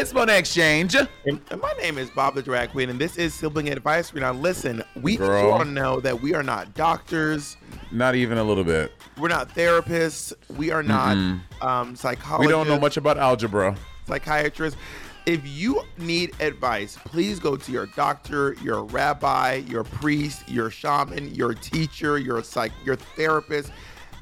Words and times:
It's 0.00 0.12
Monét 0.12 0.28
X 0.28 0.54
Change. 0.54 0.94
And, 0.94 1.40
my 1.60 1.72
name 1.72 1.98
is 1.98 2.08
Bob 2.10 2.36
the 2.36 2.42
Drag 2.42 2.70
Queen, 2.70 2.88
and 2.88 3.00
this 3.00 3.16
is 3.16 3.34
Sibling 3.34 3.68
Advisory. 3.68 4.20
Now, 4.20 4.32
listen, 4.32 4.84
we 5.02 5.16
Girl. 5.16 5.58
to 5.58 5.64
know 5.64 5.98
that 5.98 6.22
we 6.22 6.34
are 6.34 6.44
not 6.44 6.72
doctors, 6.74 7.56
Not 7.90 8.14
even 8.14 8.38
a 8.38 8.44
little 8.44 8.62
bit. 8.62 8.92
we're 9.18 9.26
not 9.26 9.48
therapists, 9.48 10.32
we 10.56 10.70
are 10.70 10.84
not 10.84 11.16
um, 11.60 11.96
We 12.38 12.46
don't 12.46 12.68
know 12.68 12.78
much 12.78 12.96
about 12.96 13.18
algebra. 13.18 13.76
psychiatrists. 14.06 14.78
If 15.26 15.44
you 15.44 15.82
need 15.98 16.30
advice, 16.40 16.96
please 17.04 17.40
go 17.40 17.56
to 17.56 17.72
your 17.72 17.86
doctor, 17.86 18.54
your 18.62 18.84
rabbi, 18.84 19.64
your 19.66 19.82
priest, 19.82 20.48
your 20.48 20.70
shaman, 20.70 21.34
your 21.34 21.54
teacher, 21.54 22.18
your 22.18 22.44
psych, 22.44 22.70
your 22.84 22.94
therapist. 22.96 23.72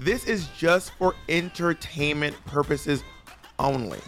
This 0.00 0.24
is 0.24 0.48
just 0.56 0.92
for 0.92 1.14
entertainment 1.28 2.34
purposes 2.46 3.04
only. 3.58 4.00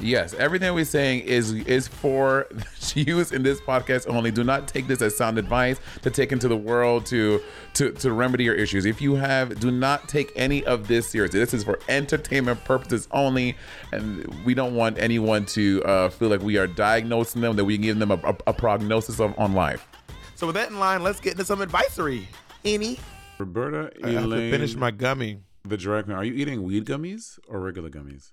Yes, 0.00 0.32
everything 0.34 0.72
we're 0.74 0.84
saying 0.84 1.20
is 1.20 1.52
is 1.52 1.86
for 1.86 2.46
use 2.94 3.32
in 3.32 3.42
this 3.42 3.60
podcast 3.60 4.08
only. 4.08 4.30
Do 4.30 4.42
not 4.44 4.66
take 4.66 4.86
this 4.86 5.02
as 5.02 5.16
sound 5.16 5.36
advice 5.36 5.78
to 6.02 6.10
take 6.10 6.32
into 6.32 6.48
the 6.48 6.56
world 6.56 7.04
to 7.06 7.42
to 7.74 7.92
to 7.92 8.12
remedy 8.12 8.44
your 8.44 8.54
issues. 8.54 8.86
If 8.86 9.02
you 9.02 9.14
have, 9.16 9.60
do 9.60 9.70
not 9.70 10.08
take 10.08 10.32
any 10.36 10.64
of 10.64 10.88
this 10.88 11.08
seriously. 11.08 11.40
This 11.40 11.52
is 11.52 11.64
for 11.64 11.78
entertainment 11.88 12.64
purposes 12.64 13.08
only, 13.10 13.56
and 13.92 14.26
we 14.44 14.54
don't 14.54 14.74
want 14.74 14.98
anyone 14.98 15.44
to 15.46 15.82
uh, 15.84 16.08
feel 16.08 16.28
like 16.28 16.40
we 16.40 16.56
are 16.56 16.66
diagnosing 16.66 17.42
them, 17.42 17.56
that 17.56 17.64
we 17.64 17.76
give 17.76 17.98
them 17.98 18.10
a, 18.10 18.20
a, 18.24 18.36
a 18.46 18.52
prognosis 18.54 19.20
of 19.20 19.38
on 19.38 19.52
life. 19.52 19.86
So 20.34 20.46
with 20.46 20.56
that 20.56 20.70
in 20.70 20.78
line, 20.78 21.02
let's 21.02 21.20
get 21.20 21.32
into 21.32 21.44
some 21.44 21.60
advisory. 21.60 22.26
Any? 22.64 22.98
Roberta 23.38 23.90
I 24.02 24.10
have 24.10 24.30
to 24.30 24.50
finish 24.50 24.74
my 24.74 24.90
gummy. 24.90 25.40
the 25.64 25.76
drag 25.76 26.06
queen. 26.06 26.16
Are 26.16 26.24
you 26.24 26.34
eating 26.34 26.62
weed 26.62 26.86
gummies 26.86 27.38
or 27.48 27.60
regular 27.60 27.90
gummies? 27.90 28.32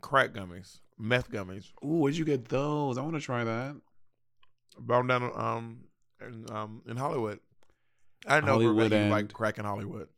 crack 0.00 0.32
gummies, 0.32 0.78
meth 0.98 1.30
gummies. 1.30 1.66
Ooh, 1.84 1.98
where'd 2.00 2.16
you 2.16 2.24
get 2.24 2.48
those? 2.48 2.98
I 2.98 3.02
want 3.02 3.14
to 3.14 3.20
try 3.20 3.44
that. 3.44 3.76
Bound 4.78 5.08
down 5.08 5.30
um 5.34 5.80
in 6.20 6.46
um 6.50 6.82
in 6.88 6.96
Hollywood. 6.96 7.40
I 8.26 8.40
know 8.40 8.52
Hollywood 8.52 8.92
and- 8.92 9.10
like 9.10 9.32
crack 9.32 9.58
in 9.58 9.64
Hollywood. 9.64 10.08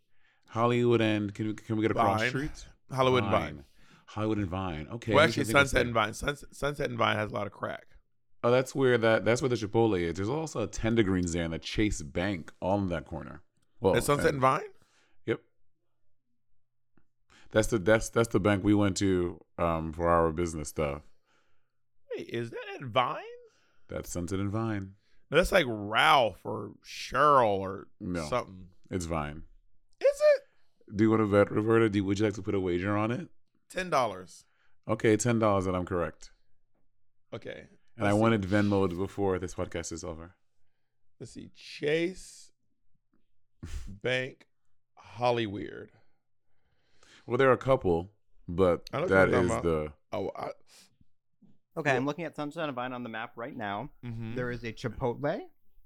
Hollywood 0.49 1.01
and 1.01 1.33
can 1.35 1.47
we 1.49 1.55
can 1.55 1.77
we 1.77 1.83
get 1.83 1.91
across 1.93 2.21
Vine. 2.21 2.29
streets? 2.29 2.67
Hollywood 2.91 3.23
and 3.25 3.33
Vine. 3.33 3.65
Hollywood 4.07 4.39
and 4.39 4.49
Vine. 4.49 4.89
Okay. 4.95 5.15
well, 5.15 5.25
actually, 5.25 5.45
Sunset 5.45 5.83
and 5.87 5.95
Vine. 5.95 6.13
Sunset, 6.13 6.49
Sunset 6.53 6.89
and 6.91 6.99
Vine 6.99 7.17
has 7.17 7.31
a 7.31 7.35
lot 7.35 7.47
of 7.47 7.53
crack. 7.53 7.85
Oh, 8.43 8.51
that's 8.51 8.75
where 8.75 8.99
that 8.99 9.25
that's 9.25 9.41
where 9.43 9.49
the 9.49 9.55
Chipotle 9.55 10.01
is. 10.01 10.15
There's 10.15 10.29
also 10.29 10.63
a 10.63 10.67
Tender 10.67 11.03
Greens 11.05 11.33
there 11.33 11.45
and 11.45 11.53
the 11.53 11.59
Chase 11.61 12.03
Bank 12.03 12.51
on 12.61 12.89
that 12.89 13.07
corner. 13.07 13.43
Well, 13.81 13.95
At 13.97 14.03
Sunset 14.05 14.33
and 14.33 14.41
Vine. 14.41 14.63
That's 17.53 17.69
the 17.69 17.79
that's 17.79 18.09
that's 18.11 18.29
the 18.29 18.41
bank 18.41 18.63
we 18.65 18.75
went 18.75 18.97
to 18.99 19.41
um 19.59 19.93
for 19.93 20.09
our 20.09 20.31
business 20.33 20.69
stuff. 20.69 21.03
Wait, 22.17 22.29
is 22.29 22.51
that 22.51 22.59
at 22.77 22.83
Vine? 22.83 23.17
That's 23.89 24.11
Sunset 24.11 24.39
and 24.39 24.51
Vine. 24.51 24.93
No, 25.31 25.37
that's 25.37 25.53
like 25.53 25.67
Ralph 25.69 26.41
or 26.45 26.73
Cheryl 26.85 27.59
or 27.59 27.89
No. 28.01 28.25
something. 28.29 28.67
It's 28.91 29.05
Vine. 29.07 29.43
Is 30.01 30.07
it 30.37 30.97
Do 30.97 31.05
you 31.05 31.11
want 31.11 31.23
to 31.23 31.27
bet, 31.27 31.51
Roberta? 31.53 31.89
Do 31.89 31.99
you, 31.99 32.05
would 32.05 32.19
you 32.19 32.25
like 32.25 32.35
to 32.35 32.43
put 32.43 32.55
a 32.55 32.61
wager 32.61 32.97
on 32.97 33.11
it? 33.11 33.29
ten 33.69 33.91
dollars? 33.91 34.45
Okay, 34.89 35.17
ten 35.17 35.39
dollars, 35.39 35.67
and 35.67 35.77
I'm 35.77 35.87
correct. 35.87 36.31
Okay. 37.35 37.67
And 37.97 38.07
I 38.09 38.13
see. 38.13 38.19
wanted 38.19 38.43
Venmo 38.43 38.89
before 38.97 39.39
this 39.39 39.55
podcast 39.55 39.93
is 39.93 40.03
over. 40.05 40.35
Let's 41.21 41.33
see. 41.33 41.51
Chase 41.55 42.51
Bank 43.89 44.47
Hollyweird. 45.19 45.89
Well, 47.27 47.39
there 47.39 47.49
are 47.51 47.53
a 47.55 47.57
couple, 47.59 48.11
but 48.49 48.89
I 48.93 48.97
know 48.97 49.03
what 49.03 49.11
that 49.11 49.31
you're 49.31 49.43
is 49.43 49.49
talking 49.49 49.71
the 49.71 49.93
Oh, 50.13 50.31
I, 50.37 50.49
Okay, 51.77 51.93
I'm 51.93 52.05
looking 52.05 52.25
at 52.25 52.35
Sunshine 52.35 52.67
and 52.69 52.75
Vine 52.75 52.93
on 52.93 53.03
the 53.05 53.09
map 53.09 53.33
right 53.37 53.57
now. 53.57 53.91
mhm, 54.05 54.35
There 54.35 54.51
is 54.51 54.65
a 54.65 54.73
Chipotle, 54.73 55.41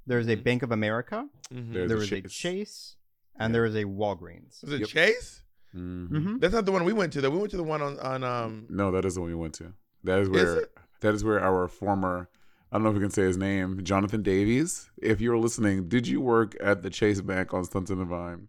there 0.06 0.18
is 0.18 0.28
a 0.28 0.36
Mhm. 0.36 0.44
Bank 0.44 0.62
of 0.62 0.72
America, 0.72 1.28
mhm. 1.52 1.72
There's 1.72 1.90
a 1.92 1.96
is 1.98 2.02
a 2.04 2.06
Chase. 2.22 2.32
Chase, 2.32 2.96
and 3.36 3.50
Yeah. 3.50 3.52
there 3.52 3.64
is 3.66 3.74
a 3.74 3.84
Walgreens. 3.84 4.64
Is 4.64 4.72
it 4.72 4.80
Yep. 4.80 4.88
Chase? 4.88 5.42
Mhm. 5.74 6.08
Mm-hmm. 6.08 6.38
That's 6.38 6.54
not 6.54 6.64
the 6.66 6.72
one 6.72 6.84
we 6.84 6.92
went 6.92 7.12
to. 7.14 7.20
Though 7.20 7.30
we 7.30 7.38
went 7.38 7.50
to 7.50 7.56
the 7.56 7.62
one 7.64 7.82
on 7.82 7.98
on 8.00 8.24
um. 8.24 8.66
no, 8.70 8.90
that 8.92 9.04
is 9.04 9.14
the 9.16 9.20
one 9.20 9.30
we 9.30 9.34
went 9.36 9.54
to. 9.54 9.74
That 10.04 10.20
is 10.20 10.28
where 10.28 10.60
it? 10.60 10.72
that 11.00 11.14
is 11.14 11.22
where 11.24 11.40
our 11.40 11.68
former. 11.68 12.28
I 12.72 12.76
don't 12.76 12.84
know 12.84 12.88
if 12.90 12.94
we 12.96 13.00
can 13.02 13.10
say 13.10 13.22
his 13.22 13.36
name, 13.36 13.84
Jonathan 13.84 14.22
Davies. 14.22 14.90
If 15.00 15.20
you're 15.20 15.38
listening, 15.38 15.88
did 15.88 16.06
you 16.08 16.20
work 16.20 16.56
at 16.60 16.82
the 16.82 16.90
Chase 16.90 17.20
Bank 17.20 17.52
on 17.54 17.64
Sunset 17.64 17.98
and 17.98 18.08
Vine? 18.08 18.48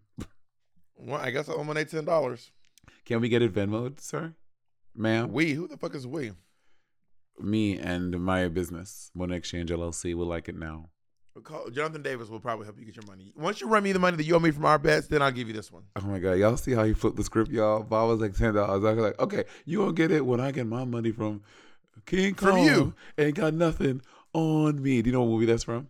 Well, 0.96 1.20
I 1.20 1.30
guess 1.30 1.48
I 1.48 1.52
owe 1.52 1.62
my 1.64 1.84
ten 1.84 2.04
dollars. 2.04 2.50
Can 3.06 3.20
we 3.20 3.28
get 3.28 3.40
it 3.40 3.54
Venmoed, 3.54 4.00
sir, 4.00 4.34
ma'am? 4.94 5.32
We? 5.32 5.52
Who 5.52 5.68
the 5.68 5.76
fuck 5.76 5.94
is 5.94 6.08
we? 6.08 6.32
Me 7.38 7.78
and 7.78 8.20
my 8.20 8.48
business, 8.48 9.12
Monét 9.16 9.36
X 9.36 9.50
Change 9.50 9.70
LLC, 9.70 10.14
will 10.14 10.26
like 10.26 10.48
it 10.48 10.56
now. 10.56 10.90
Call, 11.44 11.70
Jonathan 11.70 12.02
Davis 12.02 12.28
will 12.28 12.40
probably 12.40 12.64
help 12.64 12.78
you 12.80 12.84
get 12.84 12.96
your 12.96 13.06
money. 13.06 13.32
Once 13.36 13.60
you 13.60 13.68
run 13.68 13.84
me 13.84 13.92
the 13.92 13.98
money 14.00 14.16
that 14.16 14.24
you 14.24 14.34
owe 14.34 14.40
me 14.40 14.50
from 14.50 14.64
our 14.64 14.78
bets, 14.78 15.06
then 15.06 15.22
I'll 15.22 15.30
give 15.30 15.46
you 15.46 15.54
this 15.54 15.70
one. 15.70 15.84
Oh 15.94 16.06
my 16.06 16.18
god, 16.18 16.32
y'all 16.32 16.56
see 16.56 16.72
how 16.72 16.82
he 16.82 16.94
flipped 16.94 17.16
the 17.16 17.22
script, 17.22 17.52
y'all? 17.52 17.84
Bob 17.84 18.08
was 18.08 18.20
like 18.20 18.34
ten 18.34 18.54
dollars. 18.54 18.84
I 18.84 18.92
was 18.92 19.04
like, 19.04 19.20
okay, 19.20 19.44
you 19.66 19.78
gonna 19.78 19.92
get 19.92 20.10
it 20.10 20.26
when 20.26 20.40
I 20.40 20.50
get 20.50 20.66
my 20.66 20.84
money 20.84 21.12
from 21.12 21.42
King 22.06 22.34
Kong 22.34 22.48
From 22.48 22.58
you. 22.64 22.94
Ain't 23.18 23.36
got 23.36 23.54
nothing 23.54 24.00
on 24.32 24.82
me. 24.82 25.02
Do 25.02 25.10
you 25.10 25.12
know 25.12 25.22
what 25.22 25.30
movie 25.30 25.46
that's 25.46 25.62
from? 25.62 25.88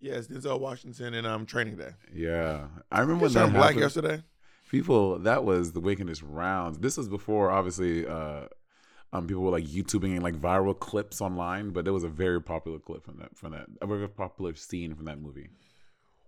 Yes, 0.00 0.28
Denzel 0.28 0.60
Washington 0.60 1.12
in 1.12 1.26
um 1.26 1.44
Training 1.44 1.76
Day. 1.76 1.90
Yeah, 2.14 2.68
I 2.90 3.00
remember 3.00 3.24
when 3.24 3.32
that 3.32 3.52
black 3.52 3.76
yesterday. 3.76 4.22
People, 4.70 5.18
that 5.20 5.44
was 5.44 5.72
the 5.72 5.80
wickedest 5.80 6.22
rounds. 6.22 6.78
This 6.78 6.96
was 6.96 7.08
before, 7.08 7.50
obviously, 7.50 8.06
uh, 8.06 8.46
um, 9.12 9.26
people 9.28 9.42
were 9.42 9.50
like 9.50 9.64
YouTubing 9.64 10.12
and 10.14 10.22
like 10.22 10.34
viral 10.40 10.76
clips 10.78 11.20
online, 11.20 11.70
but 11.70 11.84
there 11.84 11.92
was 11.94 12.02
a 12.04 12.08
very 12.08 12.40
popular 12.42 12.78
clip 12.78 13.04
from 13.04 13.18
that, 13.18 13.36
from 13.36 13.52
that, 13.52 13.66
a 13.80 13.86
very 13.86 14.08
popular 14.08 14.54
scene 14.54 14.94
from 14.94 15.04
that 15.04 15.20
movie. 15.20 15.48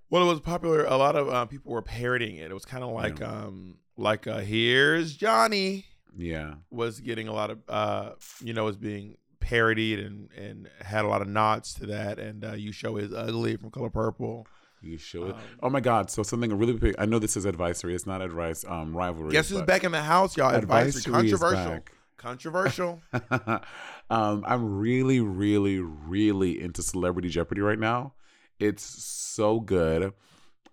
Well, 0.09 0.23
it 0.23 0.27
was 0.27 0.41
popular. 0.41 0.85
A 0.85 0.97
lot 0.97 1.17
of 1.17 1.29
uh, 1.29 1.47
people 1.47 1.73
were 1.73 1.83
parodying 1.83 2.37
it. 2.37 2.51
It 2.51 2.55
was 2.55 2.65
kind 2.65 2.85
of 2.85 2.91
like 2.91 3.19
Yeah. 3.19 3.27
um 3.33 3.79
like 3.97 4.27
uh, 4.29 4.39
here's 4.39 5.17
Johnny 5.17 5.87
Yeah, 6.17 6.55
was 6.71 7.01
getting 7.01 7.27
a 7.27 7.33
lot 7.33 7.51
of 7.51 7.59
uh 7.69 8.11
you 8.41 8.53
know 8.53 8.65
was 8.65 8.77
being 8.77 9.17
parodied 9.41 9.99
and 9.99 10.31
and 10.33 10.69
had 10.81 11.05
a 11.05 11.09
lot 11.09 11.23
of 11.23 11.29
nods 11.29 11.75
to 11.75 11.87
that. 11.87 12.21
And 12.21 12.45
uh, 12.45 12.53
you 12.53 12.71
show 12.71 12.97
is 12.99 13.13
ugly 13.13 13.57
from 13.57 13.71
Color 13.73 13.91
Purple. 13.91 14.47
You 14.83 14.99
show 14.99 15.27
it. 15.27 15.35
Um, 15.35 15.41
oh 15.63 15.71
my 15.71 15.81
God! 15.81 16.11
So 16.11 16.23
something 16.23 16.57
really 16.57 16.75
big. 16.75 16.95
I 16.99 17.07
know 17.07 17.19
this 17.19 17.37
is 17.37 17.45
advisory. 17.45 17.95
It's 17.95 18.07
not 18.07 18.23
advice. 18.23 18.65
Um, 18.67 18.97
rivalry. 18.97 19.33
Guess 19.33 19.51
who's 19.51 19.63
back 19.63 19.85
in 19.85 19.93
the 19.93 20.03
house, 20.03 20.37
y'all? 20.37 20.55
Advisory, 20.55 21.01
Advisory 21.01 21.29
is 21.29 21.41
controversial, 21.41 21.71
back. 21.73 21.93
controversial. 22.17 23.01
um, 24.11 24.45
I'm 24.47 24.79
really, 24.79 25.21
really, 25.21 25.81
really 25.81 26.61
into 26.61 26.83
Celebrity 26.83 27.29
Jeopardy 27.29 27.61
right 27.61 27.79
now. 27.79 28.15
It's 28.59 28.83
so 28.85 29.61
good. 29.61 30.13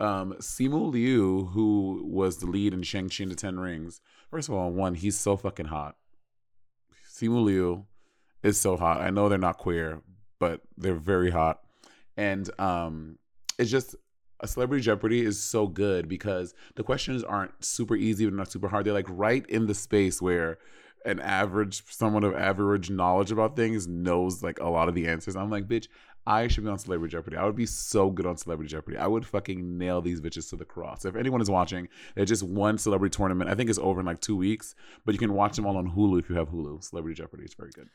Um, 0.00 0.34
Simu 0.40 0.90
Liu, 0.92 1.46
who 1.52 2.02
was 2.04 2.38
the 2.38 2.46
lead 2.46 2.74
in 2.74 2.82
Shang-Chi 2.82 3.22
and 3.22 3.30
the 3.30 3.36
Ten 3.36 3.60
Rings, 3.60 4.00
first 4.30 4.48
of 4.48 4.54
all, 4.54 4.70
one, 4.70 4.94
he's 4.94 5.18
so 5.18 5.36
fucking 5.36 5.66
hot. 5.66 5.96
Simu 7.12 7.44
Liu 7.44 7.86
is 8.42 8.60
so 8.60 8.76
hot. 8.76 9.00
I 9.00 9.10
know 9.10 9.28
they're 9.28 9.38
not 9.38 9.58
queer, 9.58 10.02
but 10.40 10.62
they're 10.76 10.94
very 10.94 11.30
hot. 11.30 11.60
And 12.16 12.48
um, 12.58 13.18
it's 13.58 13.70
just 13.70 13.94
a 14.40 14.48
Celebrity 14.48 14.82
Jeopardy 14.82 15.24
is 15.24 15.40
so 15.40 15.66
good 15.66 16.08
because 16.08 16.54
the 16.74 16.82
questions 16.82 17.22
aren't 17.22 17.52
super 17.64 17.96
easy 17.96 18.24
but 18.24 18.34
not 18.34 18.50
super 18.50 18.68
hard. 18.68 18.84
They're 18.84 18.92
like 18.92 19.06
right 19.08 19.44
in 19.46 19.66
the 19.66 19.74
space 19.74 20.20
where 20.20 20.58
an 21.04 21.20
average, 21.20 21.82
someone 21.88 22.24
of 22.24 22.34
average 22.34 22.90
knowledge 22.90 23.30
about 23.30 23.56
things 23.56 23.86
knows 23.86 24.42
like 24.42 24.58
a 24.60 24.68
lot 24.68 24.88
of 24.88 24.94
the 24.94 25.06
answers. 25.06 25.36
I'm 25.36 25.50
like, 25.50 25.68
bitch, 25.68 25.88
I 26.26 26.48
should 26.48 26.64
be 26.64 26.70
on 26.70 26.78
Celebrity 26.78 27.12
Jeopardy. 27.12 27.36
I 27.36 27.44
would 27.44 27.56
be 27.56 27.66
so 27.66 28.10
good 28.10 28.24
on 28.24 28.36
Celebrity 28.36 28.70
Jeopardy. 28.70 28.96
I 28.96 29.06
would 29.06 29.26
fucking 29.26 29.76
nail 29.76 30.00
these 30.00 30.20
bitches 30.20 30.48
to 30.50 30.56
the 30.56 30.64
cross. 30.64 31.04
If 31.04 31.16
anyone 31.16 31.42
is 31.42 31.50
watching, 31.50 31.88
there's 32.14 32.30
just 32.30 32.42
one 32.42 32.78
celebrity 32.78 33.14
tournament. 33.14 33.50
I 33.50 33.54
think 33.54 33.68
it's 33.68 33.78
over 33.78 34.00
in 34.00 34.06
like 34.06 34.20
two 34.20 34.36
weeks, 34.36 34.74
but 35.04 35.12
you 35.12 35.18
can 35.18 35.34
watch 35.34 35.56
them 35.56 35.66
all 35.66 35.76
on 35.76 35.90
Hulu 35.90 36.18
if 36.20 36.30
you 36.30 36.36
have 36.36 36.48
Hulu. 36.48 36.82
Celebrity 36.82 37.16
Jeopardy 37.20 37.44
is 37.44 37.54
very 37.54 37.70
good. 37.74 37.90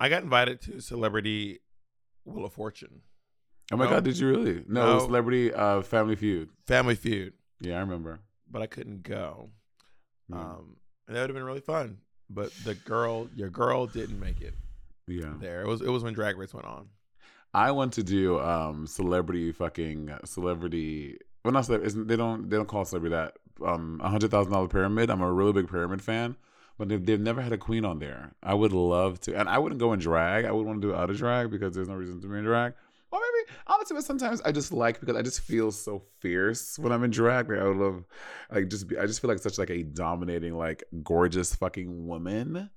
I 0.00 0.08
got 0.08 0.22
invited 0.22 0.60
to 0.62 0.80
Celebrity 0.80 1.60
Wheel 2.24 2.44
of 2.44 2.52
Fortune, 2.52 3.02
Oh 3.72 3.76
my 3.76 3.84
No. 3.84 3.90
god, 3.90 4.04
did 4.04 4.18
you 4.18 4.28
really? 4.28 4.64
No, 4.66 4.98
No. 4.98 4.98
Celebrity 5.00 5.52
uh, 5.52 5.82
Family 5.82 6.16
Feud. 6.16 6.48
Family 6.66 6.94
Feud, 6.96 7.32
Yeah, 7.60 7.76
I 7.76 7.80
remember. 7.80 8.20
but 8.50 8.62
I 8.62 8.66
couldn't 8.66 9.02
go. 9.02 9.50
Yeah. 10.28 10.38
Um, 10.40 10.76
and 11.06 11.16
that 11.16 11.20
would 11.22 11.30
have 11.30 11.34
been 11.36 11.44
really 11.44 11.60
fun. 11.60 11.98
But 12.28 12.52
the 12.64 12.74
girl, 12.74 13.28
your 13.34 13.48
girl, 13.50 13.86
didn't 13.86 14.20
make 14.20 14.40
it 14.40 14.54
yeah. 15.08 15.34
there. 15.40 15.62
It 15.62 15.66
was 15.66 15.80
it 15.82 15.88
was 15.88 16.04
when 16.04 16.14
Drag 16.14 16.36
Race 16.36 16.54
went 16.54 16.66
on. 16.66 16.86
I 17.52 17.72
want 17.72 17.92
to 17.94 18.04
do 18.04 18.38
um 18.38 18.86
celebrity 18.86 19.50
fucking 19.50 20.10
celebrity. 20.24 21.18
Well, 21.44 21.52
not 21.52 21.64
celebrity. 21.66 22.04
They 22.04 22.16
don't 22.16 22.48
they 22.48 22.56
don't 22.56 22.68
call 22.68 22.84
celebrity 22.84 23.14
that. 23.16 23.34
Um, 23.64 24.00
a 24.02 24.08
hundred 24.08 24.30
thousand 24.30 24.52
dollar 24.52 24.68
pyramid. 24.68 25.10
I'm 25.10 25.20
a 25.20 25.32
really 25.32 25.52
big 25.52 25.68
pyramid 25.68 26.00
fan, 26.02 26.36
but 26.78 26.88
they've, 26.88 27.04
they've 27.04 27.20
never 27.20 27.42
had 27.42 27.52
a 27.52 27.58
queen 27.58 27.84
on 27.84 27.98
there. 27.98 28.32
I 28.42 28.54
would 28.54 28.72
love 28.72 29.20
to, 29.22 29.38
and 29.38 29.48
I 29.48 29.58
wouldn't 29.58 29.80
go 29.80 29.92
in 29.92 29.98
drag. 29.98 30.44
I 30.44 30.52
would 30.52 30.64
want 30.64 30.80
to 30.80 30.88
do 30.88 30.94
out 30.94 31.10
of 31.10 31.16
drag 31.18 31.50
because 31.50 31.74
there's 31.74 31.88
no 31.88 31.94
reason 31.94 32.20
to 32.22 32.28
be 32.28 32.38
in 32.38 32.44
drag. 32.44 32.72
Honestly, 33.66 33.94
but 33.94 34.04
sometimes 34.04 34.40
I 34.42 34.52
just 34.52 34.72
like 34.72 35.00
because 35.00 35.16
I 35.16 35.22
just 35.22 35.40
feel 35.40 35.70
so 35.70 36.02
fierce 36.20 36.78
when 36.78 36.92
I'm 36.92 37.04
in 37.04 37.10
drag. 37.10 37.48
Like 37.48 37.60
I 37.60 37.64
would 37.64 37.76
love, 37.76 38.04
like 38.50 38.68
just 38.68 38.88
be. 38.88 38.98
I 38.98 39.06
just 39.06 39.20
feel 39.20 39.30
like 39.30 39.38
such 39.38 39.58
like 39.58 39.70
a 39.70 39.82
dominating, 39.82 40.56
like 40.56 40.84
gorgeous 41.02 41.54
fucking 41.54 42.06
woman. 42.06 42.70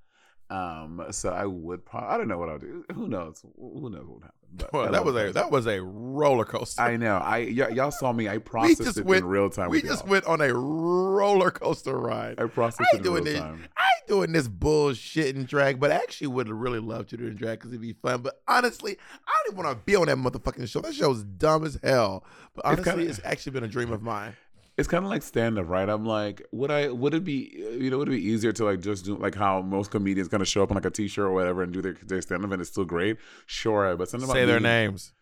Um, 0.50 1.04
so 1.10 1.30
I 1.30 1.46
would. 1.46 1.84
probably, 1.84 2.08
I 2.10 2.18
don't 2.18 2.28
know 2.28 2.38
what 2.38 2.48
I'll 2.48 2.58
do. 2.58 2.84
Who 2.94 3.08
knows? 3.08 3.44
Who 3.58 3.90
knows 3.90 4.06
what 4.06 4.14
would 4.14 4.22
happen? 4.24 4.43
But 4.56 4.72
Well, 4.72 4.92
that 4.92 5.04
was 5.04 5.16
a 5.16 5.32
that 5.32 5.50
was 5.50 5.66
a 5.66 5.80
roller 5.82 6.44
coaster. 6.44 6.80
I 6.82 6.96
know. 6.96 7.16
I 7.16 7.38
y- 7.40 7.68
y'all 7.72 7.90
saw 7.90 8.12
me. 8.12 8.28
I 8.28 8.38
processed 8.52 8.98
it 8.98 9.04
went 9.04 9.22
in 9.24 9.28
real 9.28 9.50
time. 9.50 9.68
We 9.70 9.82
just 9.82 10.02
y'all. 10.04 10.10
went 10.12 10.24
on 10.26 10.40
a 10.40 10.54
roller 10.54 11.50
coaster 11.50 11.98
ride. 11.98 12.40
I 12.40 12.46
processed 12.46 12.88
I 12.92 12.96
it 12.98 13.04
in 13.06 13.12
real 13.12 13.24
this. 13.24 13.38
time. 13.40 13.64
I 13.76 13.82
ain't 13.98 14.06
doing 14.08 14.32
this 14.32 14.46
bullshit 14.46 15.34
in 15.34 15.44
drag, 15.44 15.80
but 15.80 15.90
I 15.90 15.96
actually 15.96 16.28
would 16.28 16.48
really 16.48 16.78
love 16.78 17.06
to 17.08 17.16
do 17.16 17.24
it 17.24 17.30
in 17.30 17.36
drag 17.36 17.58
because 17.58 17.70
it'd 17.72 17.80
be 17.80 17.94
fun. 17.94 18.22
But 18.22 18.40
honestly, 18.46 18.96
I 19.26 19.30
don't 19.46 19.54
even 19.54 19.64
want 19.64 19.76
to 19.78 19.84
be 19.84 19.96
on 19.96 20.06
that 20.06 20.16
motherfucking 20.18 20.68
show. 20.68 20.80
That 20.80 20.94
show's 20.94 21.24
dumb 21.24 21.64
as 21.64 21.78
hell. 21.82 22.24
But 22.54 22.60
It's 22.60 22.66
honestly, 22.80 22.92
kinda- 22.92 23.10
it's 23.10 23.20
actually 23.24 23.52
been 23.52 23.64
a 23.64 23.68
dream 23.68 23.92
of 23.92 24.02
mine. 24.02 24.36
It's 24.76 24.88
kind 24.88 25.04
of 25.04 25.10
like 25.10 25.22
stand 25.22 25.58
up, 25.58 25.68
right? 25.68 25.88
I'm 25.88 26.04
like, 26.04 26.42
would 26.50 26.70
I? 26.70 26.88
Would 26.90 27.14
it 27.14 27.22
be? 27.24 27.52
You 27.78 27.90
know, 27.90 27.98
would 27.98 28.08
it 28.08 28.12
be 28.12 28.24
easier 28.26 28.52
to 28.52 28.64
like 28.64 28.80
just 28.80 29.04
do 29.04 29.16
like 29.16 29.34
how 29.36 29.62
most 29.62 29.90
comedians 29.92 30.28
kind 30.28 30.40
of 30.40 30.48
show 30.48 30.62
up 30.64 30.70
on 30.70 30.74
like 30.74 30.84
a 30.84 30.90
t-shirt 30.90 31.24
or 31.26 31.32
whatever 31.32 31.62
and 31.62 31.72
do 31.72 31.80
their 31.80 31.92
their 32.04 32.20
stand 32.22 32.44
up 32.44 32.50
and 32.50 32.60
it's 32.60 32.70
still 32.70 32.84
great? 32.84 33.18
Sure, 33.46 33.96
but 33.96 34.08
something 34.08 34.28
about 34.28 34.34
Say 34.34 34.44
their 34.46 34.58
being- 34.58 34.62
names. 34.90 35.12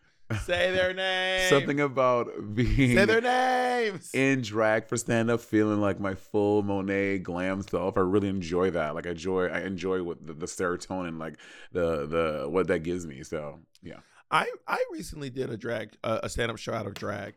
Say 0.45 0.71
their 0.71 0.93
names. 0.93 1.49
Something 1.49 1.79
about 1.81 2.55
being 2.55 2.95
Say 2.97 3.05
their 3.05 3.21
names. 3.21 4.09
in 4.15 4.41
drag 4.41 4.87
for 4.87 4.97
stand 4.97 5.29
up, 5.29 5.41
feeling 5.41 5.79
like 5.81 5.99
my 5.99 6.15
full 6.15 6.63
Monet 6.63 7.19
glam 7.19 7.61
self. 7.61 7.95
I 7.97 8.01
really 8.01 8.29
enjoy 8.29 8.71
that. 8.71 8.95
Like 8.95 9.05
I 9.05 9.11
enjoy, 9.11 9.47
I 9.47 9.59
enjoy 9.59 10.01
what 10.01 10.25
the, 10.25 10.33
the 10.33 10.47
serotonin, 10.47 11.19
like 11.19 11.35
the 11.71 12.07
the 12.07 12.49
what 12.49 12.67
that 12.67 12.79
gives 12.79 13.05
me. 13.05 13.21
So 13.21 13.59
yeah. 13.83 13.99
I 14.31 14.49
I 14.67 14.83
recently 14.91 15.29
did 15.29 15.51
a 15.51 15.57
drag 15.57 15.95
uh, 16.03 16.21
a 16.23 16.29
stand 16.29 16.49
up 16.49 16.57
show 16.57 16.73
out 16.73 16.87
of 16.87 16.95
drag 16.95 17.35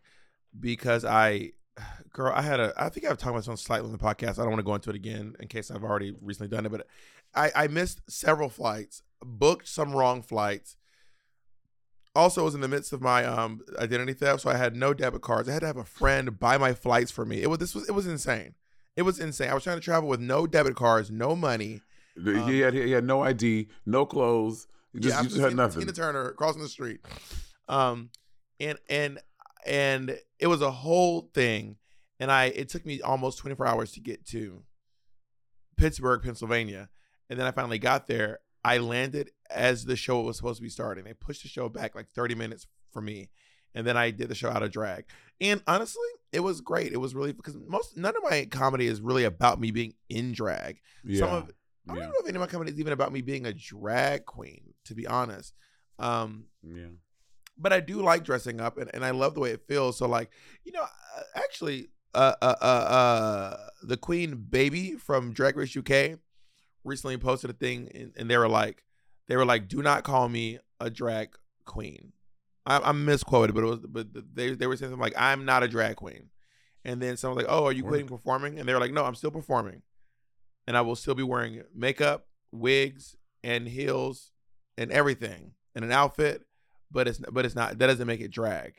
because 0.58 1.04
I 1.04 1.52
girl 2.12 2.32
I 2.34 2.42
had 2.42 2.60
a 2.60 2.72
I 2.76 2.88
think 2.88 3.06
I've 3.06 3.18
talked 3.18 3.30
about 3.30 3.38
this 3.40 3.48
on 3.48 3.56
slightly 3.56 3.86
on 3.86 3.92
the 3.92 3.98
podcast. 3.98 4.38
I 4.38 4.42
don't 4.42 4.50
want 4.50 4.58
to 4.58 4.64
go 4.64 4.74
into 4.74 4.90
it 4.90 4.96
again 4.96 5.36
in 5.40 5.48
case 5.48 5.70
I've 5.70 5.84
already 5.84 6.14
recently 6.22 6.54
done 6.54 6.66
it, 6.66 6.72
but 6.72 6.86
I 7.34 7.50
I 7.54 7.66
missed 7.68 8.00
several 8.10 8.48
flights, 8.48 9.02
booked 9.24 9.68
some 9.68 9.94
wrong 9.94 10.22
flights. 10.22 10.76
Also 12.14 12.44
was 12.44 12.54
in 12.54 12.62
the 12.62 12.68
midst 12.68 12.92
of 12.92 13.02
my 13.02 13.24
um 13.24 13.60
identity 13.78 14.14
theft, 14.14 14.42
so 14.42 14.50
I 14.50 14.56
had 14.56 14.74
no 14.74 14.94
debit 14.94 15.22
cards. 15.22 15.48
I 15.48 15.52
had 15.52 15.60
to 15.60 15.66
have 15.66 15.76
a 15.76 15.84
friend 15.84 16.38
buy 16.38 16.56
my 16.56 16.72
flights 16.72 17.10
for 17.10 17.26
me. 17.26 17.42
It 17.42 17.50
was 17.50 17.58
this 17.58 17.74
was 17.74 17.88
it 17.88 17.92
was 17.92 18.06
insane. 18.06 18.54
It 18.96 19.02
was 19.02 19.20
insane. 19.20 19.50
I 19.50 19.54
was 19.54 19.62
trying 19.62 19.76
to 19.76 19.84
travel 19.84 20.08
with 20.08 20.20
no 20.20 20.46
debit 20.46 20.74
cards, 20.74 21.10
no 21.10 21.36
money. 21.36 21.82
Um, 22.16 22.48
he, 22.48 22.60
had, 22.60 22.72
he 22.72 22.92
had 22.92 23.04
no 23.04 23.22
ID, 23.22 23.68
no 23.84 24.06
clothes. 24.06 24.66
Just, 24.98 25.14
yeah, 25.14 25.22
you 25.22 25.28
just 25.28 25.40
had 25.40 25.54
nothing. 25.54 25.80
Tina 25.80 25.92
Turner 25.92 26.30
crossing 26.32 26.62
the 26.62 26.68
street. 26.68 27.00
Um, 27.68 28.08
and 28.58 28.78
and 28.88 29.18
and 29.66 30.18
it 30.38 30.46
was 30.46 30.62
a 30.62 30.70
whole 30.70 31.30
thing, 31.34 31.76
and 32.20 32.30
I 32.30 32.46
it 32.46 32.68
took 32.68 32.86
me 32.86 33.00
almost 33.00 33.38
24 33.38 33.66
hours 33.66 33.92
to 33.92 34.00
get 34.00 34.26
to 34.28 34.62
Pittsburgh, 35.76 36.22
Pennsylvania, 36.22 36.88
and 37.28 37.38
then 37.38 37.46
I 37.46 37.50
finally 37.50 37.78
got 37.78 38.06
there. 38.06 38.40
I 38.64 38.78
landed 38.78 39.30
as 39.50 39.84
the 39.84 39.96
show 39.96 40.20
was 40.22 40.36
supposed 40.36 40.58
to 40.58 40.62
be 40.62 40.68
starting. 40.68 41.04
They 41.04 41.14
pushed 41.14 41.42
the 41.42 41.48
show 41.48 41.68
back 41.68 41.94
like 41.94 42.08
30 42.08 42.34
minutes 42.34 42.66
for 42.92 43.00
me, 43.00 43.30
and 43.74 43.86
then 43.86 43.96
I 43.96 44.10
did 44.10 44.28
the 44.28 44.34
show 44.34 44.50
out 44.50 44.62
of 44.62 44.70
drag. 44.72 45.04
And 45.40 45.62
honestly, 45.66 46.08
it 46.32 46.40
was 46.40 46.60
great. 46.60 46.92
It 46.92 46.96
was 46.96 47.14
really 47.14 47.32
because 47.32 47.56
most 47.68 47.96
none 47.96 48.16
of 48.16 48.22
my 48.22 48.46
comedy 48.46 48.86
is 48.86 49.00
really 49.00 49.24
about 49.24 49.60
me 49.60 49.70
being 49.70 49.94
in 50.08 50.32
drag. 50.32 50.80
yeah. 51.04 51.20
Some 51.20 51.30
of 51.30 51.50
I 51.88 51.94
don't 51.94 52.02
know 52.02 52.12
if 52.18 52.28
any 52.28 52.36
of 52.36 52.40
my 52.40 52.46
comedy 52.46 52.72
is 52.72 52.80
even 52.80 52.92
about 52.92 53.12
me 53.12 53.20
being 53.22 53.46
a 53.46 53.52
drag 53.52 54.24
queen, 54.24 54.74
to 54.86 54.94
be 54.94 55.06
honest. 55.06 55.54
Um, 55.98 56.46
yeah. 56.62 56.86
But 57.58 57.72
I 57.72 57.80
do 57.80 58.02
like 58.02 58.24
dressing 58.24 58.60
up, 58.60 58.78
and, 58.78 58.90
and 58.94 59.04
I 59.04 59.10
love 59.10 59.34
the 59.34 59.40
way 59.40 59.50
it 59.50 59.66
feels. 59.66 59.98
So, 59.98 60.06
like, 60.06 60.30
you 60.64 60.72
know, 60.72 60.82
uh, 60.82 61.22
actually, 61.34 61.88
uh, 62.14 62.34
uh, 62.40 62.54
uh, 62.60 62.64
uh, 62.64 63.56
the 63.82 63.96
Queen 63.96 64.46
Baby 64.48 64.92
from 64.92 65.32
Drag 65.32 65.56
Race 65.56 65.76
UK 65.76 66.18
recently 66.84 67.16
posted 67.18 67.50
a 67.50 67.54
thing, 67.54 67.90
and, 67.94 68.12
and 68.16 68.30
they 68.30 68.36
were 68.36 68.48
like, 68.48 68.84
they 69.28 69.36
were 69.36 69.44
like, 69.44 69.68
"Do 69.68 69.82
not 69.82 70.04
call 70.04 70.28
me 70.28 70.58
a 70.80 70.90
drag 70.90 71.36
queen." 71.64 72.12
I, 72.64 72.78
I'm 72.78 73.04
misquoted, 73.04 73.54
but 73.54 73.64
it 73.64 73.66
was, 73.66 73.80
but 73.80 74.08
they 74.34 74.54
they 74.54 74.66
were 74.66 74.76
saying 74.76 74.90
something 74.90 75.02
like, 75.02 75.14
"I'm 75.16 75.44
not 75.44 75.62
a 75.62 75.68
drag 75.68 75.96
queen," 75.96 76.30
and 76.84 77.00
then 77.00 77.16
someone 77.16 77.36
was 77.36 77.44
like, 77.46 77.52
"Oh, 77.52 77.64
are 77.64 77.72
you 77.72 77.82
quitting 77.82 78.06
performing?" 78.06 78.58
And 78.58 78.68
they 78.68 78.72
were 78.72 78.80
like, 78.80 78.92
"No, 78.92 79.04
I'm 79.04 79.14
still 79.14 79.30
performing, 79.30 79.82
and 80.66 80.76
I 80.76 80.80
will 80.82 80.96
still 80.96 81.14
be 81.14 81.22
wearing 81.22 81.62
makeup, 81.74 82.26
wigs, 82.52 83.16
and 83.42 83.68
heels, 83.68 84.32
and 84.78 84.90
everything, 84.90 85.52
and 85.74 85.84
an 85.84 85.92
outfit." 85.92 86.42
But 86.90 87.08
it's 87.08 87.18
but 87.18 87.44
it's 87.44 87.54
not 87.54 87.78
that 87.78 87.86
doesn't 87.86 88.06
make 88.06 88.20
it 88.20 88.30
drag. 88.30 88.74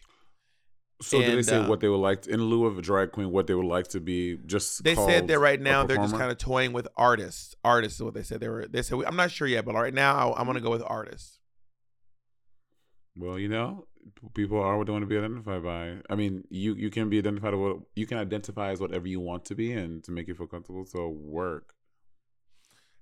So 1.01 1.19
did 1.19 1.29
they 1.29 1.37
And, 1.37 1.45
say 1.45 1.57
uh, 1.57 1.67
what 1.67 1.79
they 1.79 1.89
would 1.89 1.97
like 1.97 2.23
to, 2.23 2.31
in 2.31 2.41
lieu 2.43 2.65
of 2.65 2.79
a 2.79 2.81
drag 2.81 3.11
queen? 3.11 3.31
What 3.31 3.45
they 3.45 3.53
would 3.53 3.67
like 3.67 3.87
to 3.89 3.99
be? 3.99 4.37
Just 4.45 4.83
They 4.83 4.95
said 4.95 5.27
that 5.27 5.37
right 5.39 5.61
now 5.61 5.83
they're 5.85 5.97
just 5.97 6.15
kind 6.15 6.31
of 6.31 6.37
toying 6.39 6.73
with 6.73 6.87
artists. 6.97 7.55
Artists 7.63 7.99
is 7.99 8.03
what 8.03 8.15
they 8.15 8.23
said. 8.23 8.39
They 8.39 8.49
were. 8.49 8.67
They 8.67 8.81
said 8.81 8.99
I'm 9.05 9.15
not 9.15 9.31
sure 9.31 9.47
yet, 9.47 9.65
but 9.65 9.75
right 9.75 9.93
now 9.93 10.33
I'm 10.35 10.47
gonna 10.47 10.61
go 10.61 10.71
with 10.71 10.83
artists. 10.85 11.39
Well, 13.15 13.37
you 13.37 13.47
know, 13.47 13.87
people 14.33 14.59
are 14.59 14.77
what 14.77 14.87
they 14.87 14.91
want 14.91 15.03
to 15.03 15.07
be 15.07 15.17
identified 15.17 15.63
by. 15.63 15.97
I 16.09 16.15
mean, 16.15 16.43
you 16.49 16.73
you 16.75 16.89
can 16.89 17.09
be 17.09 17.19
identified 17.19 17.53
what 17.53 17.77
you 17.95 18.07
can 18.07 18.17
identify 18.17 18.71
as 18.71 18.79
whatever 18.79 19.07
you 19.07 19.19
want 19.19 19.45
to 19.45 19.55
be, 19.55 19.73
and 19.73 20.03
to 20.05 20.11
make 20.11 20.27
you 20.27 20.35
feel 20.35 20.47
comfortable. 20.47 20.85
So 20.85 21.09
work. 21.09 21.73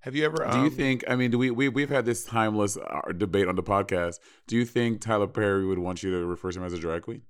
Have 0.05 0.15
you 0.15 0.23
ever? 0.23 0.47
Do 0.51 0.59
you 0.59 0.65
um, 0.65 0.69
think? 0.69 1.03
I 1.07 1.15
mean, 1.15 1.31
do 1.31 1.39
we 1.39 1.49
we 1.49 1.67
we've 1.67 1.89
had 1.89 2.05
this 2.05 2.23
timeless 2.23 2.77
uh, 2.77 3.11
debate 3.17 3.47
on 3.47 3.55
the 3.55 3.63
podcast. 3.63 4.19
Do 4.45 4.55
you 4.55 4.63
think 4.63 5.01
Tyler 5.01 5.25
Perry 5.25 5.65
would 5.65 5.79
want 5.79 6.03
you 6.03 6.11
to 6.11 6.23
refer 6.27 6.51
to 6.51 6.59
him 6.59 6.63
as 6.63 6.73
a 6.73 6.77
drag 6.77 7.01
queen? 7.01 7.23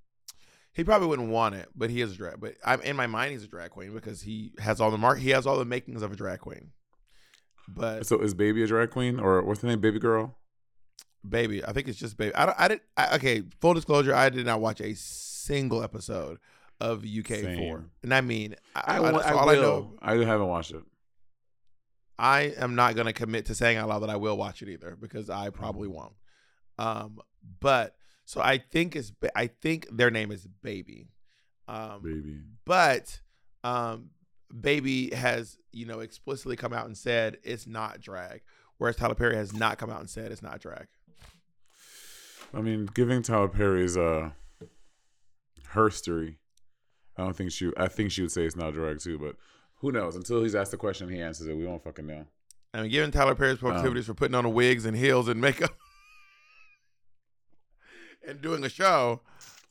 He 0.74 0.84
probably 0.84 1.08
wouldn't 1.08 1.29
want 1.29 1.55
it, 1.55 1.70
but 1.74 1.89
he 1.89 2.01
is 2.01 2.12
a 2.12 2.15
drag. 2.17 2.41
But 2.41 2.55
I'm 2.65 2.82
in 2.82 2.98
my 2.98 3.08
mind, 3.08 3.32
he's 3.32 3.46
a 3.46 3.48
drag 3.48 3.70
queen 3.70 3.94
because 3.94 4.24
he 4.24 4.51
has 4.60 4.82
all 4.82 4.91
the 4.91 4.98
mark. 4.98 5.20
He 5.20 5.29
has 5.29 5.48
all 5.48 5.58
the 5.58 5.63
makings 5.63 6.01
of 6.01 6.12
a 6.12 6.17
drag 6.17 6.41
queen. 6.41 6.72
But 7.65 8.05
So 8.05 8.20
is 8.20 8.34
Baby 8.34 8.62
a 8.63 8.67
drag 8.67 8.91
queen 8.91 9.22
or 9.22 9.41
what's 9.41 9.62
the 9.62 9.67
name? 9.67 9.79
Baby 9.79 10.00
girl. 10.00 10.36
baby, 11.27 11.63
I 11.63 11.72
think 11.72 11.88
it's 11.88 11.98
just 11.98 12.17
baby. 12.17 12.36
I 12.36 12.46
don't. 12.46 12.60
I 12.60 12.67
did. 12.67 12.82
I, 12.98 13.15
okay, 13.15 13.44
full 13.62 13.74
disclosure, 13.74 14.13
I 14.13 14.27
did 14.27 14.46
not 14.46 14.60
watch 14.60 14.82
a 14.82 14.96
single 14.96 15.82
episode 15.82 16.39
of 16.82 17.05
UK 17.05 17.55
four, 17.55 17.86
and 18.03 18.13
I 18.13 18.20
mean, 18.20 18.58
I, 18.75 18.98
I, 18.98 18.98
I, 18.98 19.12
that's 19.13 19.25
I 19.27 19.32
all 19.32 19.46
will. 19.46 19.98
I 20.01 20.13
know. 20.13 20.24
I 20.24 20.25
haven't 20.25 20.48
watched 20.48 20.72
it. 20.72 20.84
I 22.17 22.53
am 22.57 22.75
not 22.75 22.95
going 22.95 23.07
to 23.07 23.13
commit 23.13 23.45
to 23.48 23.55
saying 23.55 23.77
out 23.77 23.89
loud 23.89 24.00
that 24.00 24.10
I 24.10 24.15
will 24.15 24.38
watch 24.38 24.62
it 24.62 24.69
either 24.69 24.95
because 25.00 25.29
I 25.29 25.50
probably 25.50 25.88
won't. 25.88 26.13
Um, 26.77 27.19
but 27.60 27.95
so 28.25 28.41
I 28.41 28.57
think 28.57 28.95
it's 28.95 29.12
I 29.36 29.48
think 29.48 29.88
their 29.91 30.12
name 30.12 30.31
is 30.31 30.48
Baby. 30.63 31.10
Um, 31.67 32.01
Baby. 32.03 32.41
but 32.65 33.19
um, 33.63 34.12
Baby 34.60 35.13
has 35.13 35.57
you 35.72 35.86
know 35.86 36.00
explicitly 36.00 36.55
come 36.55 36.74
out 36.74 36.86
and 36.86 36.98
said 36.98 37.38
it's 37.43 37.67
not 37.67 38.00
drag, 38.01 38.41
whereas 38.77 38.95
Tyler 38.95 39.15
Perry 39.15 39.36
has 39.36 39.53
not 39.53 39.77
come 39.77 39.89
out 39.89 40.00
and 40.00 40.10
said 40.10 40.31
it's 40.31 40.43
not 40.43 40.60
drag. 40.60 40.88
I 42.53 42.62
mean, 42.62 42.88
giving 42.93 43.22
Tyler 43.22 43.48
Perry's 43.50 43.98
uh 43.98 44.29
her 45.69 45.89
story, 45.89 46.38
I 47.17 47.24
don't 47.24 47.36
think 47.36 47.51
she. 47.51 47.72
I 47.75 47.88
think 47.88 48.12
she 48.12 48.22
would 48.22 48.31
say 48.31 48.45
it's 48.45 48.55
not 48.55 48.74
drag 48.74 49.00
too, 49.00 49.17
but 49.17 49.36
who 49.86 49.92
knows? 49.92 50.15
Until 50.15 50.42
he's 50.42 50.56
asked 50.56 50.72
the 50.72 50.77
question, 50.77 51.08
he 51.10 51.22
answers 51.22 51.46
it. 51.48 51.56
We 51.56 51.65
won't 51.65 51.84
fucking 51.84 52.08
know. 52.08 52.25
I 52.74 52.82
mean, 52.82 52.92
given 52.92 53.12
Tyler 53.12 53.36
Perry's 53.36 53.60
proclivities 53.60 54.06
for 54.08 54.13
putting 54.15 54.36
on 54.36 54.44
the 54.44 54.50
wigs 54.50 54.86
and 54.86 54.98
heels 54.98 55.27
and 55.27 55.39
makeup 55.39 55.72
and 58.27 58.42
doing 58.42 58.63
a 58.63 58.70
show, 58.70 59.22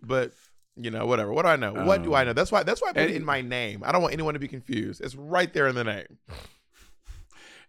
but 0.02 0.32
you 0.76 0.90
know, 0.90 1.04
whatever. 1.06 1.32
What 1.32 1.42
do 1.42 1.48
I 1.48 1.56
know? 1.56 1.72
what 1.84 2.02
do 2.02 2.14
I 2.14 2.22
Um, 2.22 2.28
know? 2.28 2.32
That's 2.32 2.50
why. 2.52 2.62
That's 2.62 2.80
why 2.80 2.90
I 2.90 2.92
put 2.92 3.02
it 3.10 3.16
in 3.16 3.24
my 3.24 3.40
name. 3.40 3.82
I 3.84 3.92
don't 3.92 4.02
want 4.02 4.14
anyone 4.14 4.34
to 4.34 4.40
be 4.40 4.48
confused. 4.48 5.00
It's 5.00 5.14
right 5.16 5.52
there 5.52 5.66
in 5.66 5.74
the 5.74 5.84
name. 5.84 6.18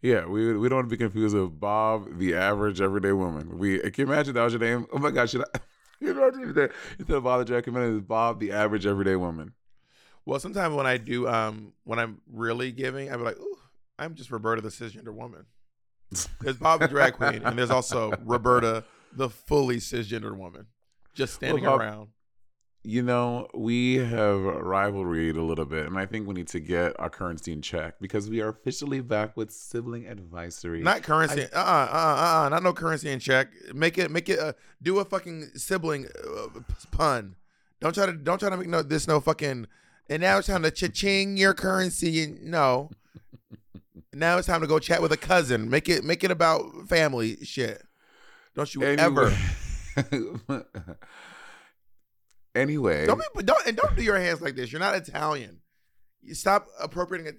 Yeah, 0.01 0.25
we 0.25 0.55
we 0.55 0.69
don't 0.69 0.77
want 0.77 0.89
to 0.89 0.95
be 0.95 1.03
confused 1.03 1.35
with 1.35 1.59
Bob, 1.59 2.19
the 2.19 2.35
average 2.35 2.79
everyday 2.79 3.11
woman. 3.11 3.57
We 3.57 3.79
can 3.79 3.93
you 4.07 4.13
imagine 4.13 4.35
that 4.35 4.43
was 4.43 4.53
your 4.53 4.59
name? 4.61 4.85
Oh 4.93 4.99
my 4.99 5.09
gosh, 5.11 5.31
should 5.31 5.41
I? 5.41 5.59
You 6.01 6.13
know, 6.13 6.27
instead 6.27 7.15
of 7.15 7.23
Bob 7.23 7.39
the 7.39 7.45
drag 7.45 7.65
it's 7.67 8.05
Bob, 8.05 8.39
the 8.41 8.51
average 8.51 8.85
everyday 8.85 9.15
woman. 9.15 9.53
Well, 10.25 10.39
sometimes 10.39 10.73
when 10.75 10.87
I 10.87 10.97
do, 10.97 11.27
um, 11.27 11.73
when 11.83 11.99
I'm 11.99 12.21
really 12.31 12.71
giving, 12.71 13.11
I'm 13.11 13.23
like, 13.23 13.37
ooh, 13.39 13.57
I'm 13.99 14.15
just 14.15 14.31
Roberta, 14.31 14.61
the 14.61 14.69
cisgender 14.69 15.13
woman. 15.13 15.45
There's 16.41 16.57
Bob 16.57 16.79
the 16.79 16.87
drag 16.87 17.13
queen, 17.13 17.41
and 17.43 17.57
there's 17.57 17.71
also 17.71 18.11
Roberta, 18.23 18.83
the 19.13 19.29
fully 19.29 19.77
cisgender 19.77 20.35
woman, 20.35 20.67
just 21.13 21.35
standing 21.35 21.63
Well, 21.63 21.73
Bob- 21.73 21.81
around. 21.81 22.07
You 22.87 23.01
know, 23.01 23.47
we 23.55 23.95
have 23.95 24.41
rivalried 24.41 25.37
a 25.37 25.41
little 25.41 25.65
bit, 25.65 25.87
and 25.87 25.97
I 25.97 26.05
think 26.05 26.27
we 26.27 26.35
need 26.35 26.47
to 26.49 26.59
get 26.59 26.99
our 26.99 27.09
currency 27.09 27.51
in 27.51 27.63
check 27.63 27.95
because 27.99 28.29
we 28.29 28.41
are 28.41 28.49
officially 28.49 29.01
back 29.01 29.35
with 29.35 29.49
sibling 29.51 30.05
advisory. 30.05 30.83
Not 30.83 31.01
currency. 31.01 31.47
Uh 31.51 31.59
uh 31.59 31.89
uh 31.91 32.43
uh. 32.45 32.49
Not 32.49 32.61
no 32.61 32.73
currency 32.73 33.09
in 33.09 33.19
check. 33.19 33.47
Make 33.73 33.97
it 33.97 34.11
make 34.11 34.29
it. 34.29 34.37
Uh, 34.37 34.53
do 34.83 34.99
a 34.99 35.05
fucking 35.05 35.49
sibling 35.55 36.05
uh, 36.05 36.59
pun. 36.91 37.35
Don't 37.81 37.95
try 37.95 38.05
to 38.05 38.13
don't 38.13 38.37
try 38.37 38.51
to 38.51 38.57
make 38.57 38.67
no 38.67 38.83
this 38.83 39.07
no 39.07 39.19
fucking. 39.19 39.65
And 40.09 40.21
now 40.21 40.37
it's 40.37 40.47
time 40.47 40.63
to 40.63 40.71
cha-ching 40.71 41.37
your 41.37 41.53
currency. 41.53 42.35
No. 42.41 42.91
now 44.13 44.37
it's 44.37 44.47
time 44.47 44.61
to 44.61 44.67
go 44.67 44.79
chat 44.79 45.01
with 45.01 45.11
a 45.11 45.17
cousin. 45.17 45.69
Make 45.69 45.89
it 45.89 46.03
make 46.03 46.23
it 46.23 46.31
about 46.31 46.63
family 46.87 47.37
shit. 47.43 47.83
Don't 48.55 48.73
you 48.73 48.83
ever. 48.83 49.33
Anyway- 50.11 50.63
anyway, 52.55 53.05
Don't 53.05 53.21
be, 53.35 53.43
don't 53.43 53.67
and 53.67 53.77
don't 53.77 53.95
do 53.95 54.03
your 54.03 54.19
hands 54.19 54.41
like 54.41 54.55
this. 54.55 54.71
You're 54.71 54.79
not 54.81 54.95
Italian. 54.95 55.59
You 56.21 56.33
stop 56.33 56.67
appropriating 56.81 57.27
it. 57.27 57.35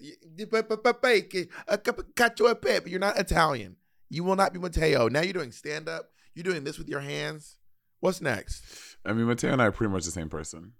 You're 2.86 3.00
not 3.00 3.18
Italian. 3.18 3.76
You 4.08 4.24
will 4.24 4.36
not 4.36 4.52
be 4.52 4.58
Mateo. 4.58 5.08
Now 5.08 5.22
you're 5.22 5.32
doing 5.32 5.52
stand 5.52 5.88
up. 5.88 6.10
You're 6.34 6.44
doing 6.44 6.64
this 6.64 6.78
with 6.78 6.88
your 6.88 7.00
hands. 7.00 7.56
What's 8.00 8.20
next 8.20 8.62
I 9.04 9.12
mean, 9.12 9.26
Mateo 9.26 9.52
and 9.52 9.62
I 9.62 9.66
are 9.66 9.72
pretty 9.72 9.92
much 9.92 10.04
the 10.04 10.10
same 10.10 10.28
person. 10.28 10.72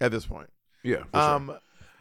at 0.00 0.12
this 0.12 0.26
point? 0.26 0.50
Yeah. 0.82 1.02
For 1.12 1.16
Um, 1.18 1.58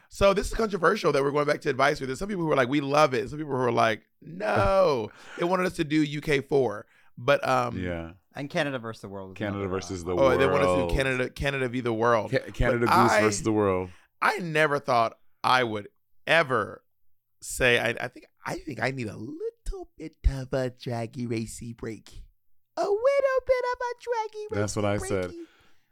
so 0.09 0.33
this 0.33 0.47
is 0.47 0.53
controversial 0.53 1.11
that 1.13 1.23
we're 1.23 1.31
going 1.31 1.45
back 1.47 1.61
to 1.61 1.69
advice 1.69 1.99
with. 1.99 2.09
There's 2.09 2.19
some 2.19 2.27
people 2.27 2.43
who 2.43 2.51
are 2.51 2.55
like, 2.55 2.67
we 2.69 2.81
love 2.81 3.13
it. 3.13 3.29
Some 3.29 3.39
people 3.39 3.53
who 3.55 3.61
are 3.61 3.71
like, 3.71 4.01
no. 4.21 5.09
they 5.37 5.45
wanted 5.45 5.65
us 5.67 5.73
to 5.73 5.83
do 5.83 6.05
UK 6.17 6.45
four, 6.47 6.85
but 7.17 7.47
um. 7.47 7.77
Yeah. 7.77 8.11
And 8.33 8.49
Canada 8.49 8.79
versus 8.79 9.01
the 9.01 9.09
world. 9.09 9.35
Canada 9.35 9.57
another, 9.59 9.67
uh, 9.75 9.77
versus 9.77 10.03
the 10.05 10.13
Oh, 10.13 10.15
world. 10.15 10.39
they 10.41 10.47
want 10.47 10.63
us 10.63 10.75
to 10.77 10.87
do 10.87 10.95
Canada, 10.95 11.29
Canada 11.29 11.67
v 11.67 11.81
the 11.81 11.91
world. 11.93 12.31
Ca- 12.31 12.51
Canada 12.53 12.85
But 12.85 12.95
Goose 13.03 13.11
I- 13.11 13.21
versus 13.21 13.43
the 13.43 13.51
world. 13.51 13.89
I 14.21 14.37
never 14.37 14.79
thought 14.79 15.17
I 15.43 15.63
would 15.63 15.89
ever 16.27 16.83
say. 17.41 17.77
I, 17.79 17.89
I 17.89 18.07
think 18.07 18.25
I 18.45 18.55
think 18.55 18.81
I 18.81 18.91
need 18.91 19.07
a 19.07 19.17
little 19.17 19.89
bit 19.97 20.15
of 20.29 20.53
a 20.53 20.69
draggy 20.69 21.27
racy 21.27 21.73
break. 21.73 22.23
A 22.77 22.81
little 22.83 23.41
bit 23.45 23.63
of 23.73 23.79
a 23.81 23.93
draggy. 24.01 24.47
That's 24.51 24.75
what 24.75 24.85
I 24.85 24.93
racy 24.93 25.07
said. 25.07 25.33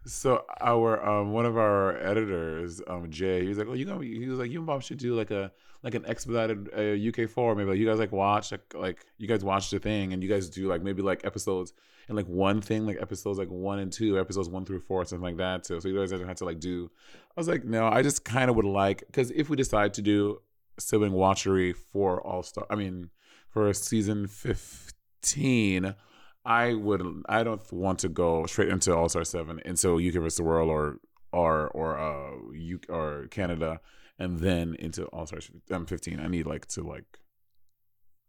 So 0.06 0.46
our 0.62 1.06
um 1.06 1.34
one 1.34 1.46
of 1.46 1.58
our 1.58 1.98
editors, 1.98 2.82
um 2.88 3.10
Jay, 3.10 3.42
he 3.42 3.50
was 3.50 3.58
like, 3.58 3.68
"Oh, 3.68 3.74
you 3.74 3.86
gonna?" 3.86 4.04
He 4.04 4.28
was 4.28 4.40
like, 4.40 4.50
"You 4.50 4.60
and 4.60 4.68
Bob 4.68 4.82
should 4.82 4.98
do 4.98 5.14
like 5.14 5.32
a 5.32 5.52
like 5.84 5.94
an 5.94 6.06
expedited 6.06 6.70
uh, 6.76 7.24
UK 7.24 7.30
four. 7.30 7.54
Maybe 7.56 7.70
like 7.70 7.80
you 7.80 7.86
guys 7.86 8.00
like 8.00 8.12
watch 8.12 8.52
like 8.52 8.74
like 8.74 9.06
you 9.18 9.28
guys 9.28 9.44
watch 9.44 9.70
the 9.70 9.80
thing 9.80 10.14
and 10.14 10.24
you 10.24 10.30
guys 10.30 10.50
do 10.50 10.68
like 10.68 10.82
maybe 10.82 11.02
like 11.02 11.26
episodes 11.26 11.74
and 12.08 12.16
like 12.16 12.28
one 12.28 12.62
thing 12.62 12.86
like 12.86 13.02
episodes 13.02 13.38
like 13.38 13.50
one 13.50 13.80
and 13.80 13.92
two, 13.92 14.20
episodes 14.20 14.50
one 14.50 14.66
through 14.66 14.80
four, 14.80 15.04
something 15.06 15.24
like 15.24 15.38
that 15.38 15.64
too. 15.64 15.80
So 15.82 15.90
you 15.90 15.98
guys 15.98 16.12
don't 16.12 16.26
have 16.28 16.38
to 16.38 16.46
like 16.46 16.60
do." 16.60 16.90
I 17.36 17.40
was 17.40 17.48
like, 17.50 17.66
"No, 17.66 17.88
I 17.88 18.02
just 18.02 18.24
kind 18.24 18.50
of 18.50 18.56
would 18.56 18.66
like 18.66 19.04
because 19.06 19.32
if 19.32 19.50
we 19.50 19.58
decide 19.58 19.94
to 19.96 20.02
do 20.02 20.42
sibling 20.80 21.12
watchery 21.12 21.74
for 21.74 22.26
All 22.26 22.42
Star, 22.42 22.66
I 22.70 22.76
mean 22.76 23.10
for 23.50 23.72
season 23.74 24.28
fifteen." 24.28 25.96
I 26.46 26.74
would. 26.74 27.04
I 27.28 27.44
don't 27.44 27.72
want 27.72 28.00
to 28.00 28.10
go 28.10 28.46
straight 28.46 28.70
into 28.70 28.96
All 28.96 29.10
Star 29.10 29.24
Seven 29.24 29.60
into 29.66 29.96
UK 29.96 30.14
vs 30.14 30.38
the 30.38 30.44
World 30.44 30.70
or 30.70 30.98
or 31.32 31.68
or 31.70 32.00
uh 32.00 32.54
U 32.54 32.80
or 32.90 33.28
Canada 33.30 33.82
and 34.18 34.40
then 34.40 34.76
into 34.80 35.06
All 35.06 35.26
Star 35.26 35.40
um, 35.72 35.86
Fifteen. 35.86 36.20
I 36.20 36.28
need 36.28 36.48
like 36.48 36.66
to 36.68 36.82
like 36.82 37.20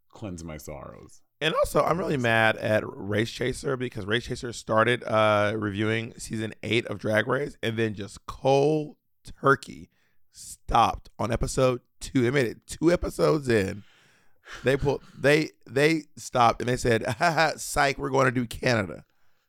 cleanse 0.09 0.45
my 0.45 0.57
sorrows. 0.57 1.23
And 1.41 1.55
also, 1.55 1.83
I'm 1.83 1.99
really 1.99 2.19
mad 2.19 2.57
at 2.57 2.83
Race 2.87 3.31
Chaser 3.31 3.77
because 3.77 4.05
Race 4.05 4.25
Chaser 4.25 4.53
started 4.53 5.03
uh, 5.05 5.55
reviewing 5.57 6.13
season 6.19 6.53
eight 6.63 6.87
of 6.87 6.99
Drag 6.99 7.27
Race 7.27 7.57
and 7.63 7.79
then 7.79 7.95
just 7.95 8.27
cold 8.27 8.97
turkey 9.41 9.89
stopped 10.33 11.09
on 11.19 11.33
episode 11.33 11.81
two. 11.99 12.23
They 12.23 12.31
made 12.31 12.47
it 12.47 12.67
two 12.67 12.93
episodes 12.93 13.49
in. 13.49 13.85
They 14.65 14.77
pulled. 14.77 15.03
They 15.19 15.51
they 15.67 16.05
stopped 16.17 16.61
and 16.61 16.69
they 16.69 16.77
said, 16.77 17.05
Haha, 17.05 17.53
"Psych, 17.57 17.99
we're 17.99 18.11
going 18.11 18.27
to 18.27 18.33
do 18.33 18.47
Canada." 18.47 19.05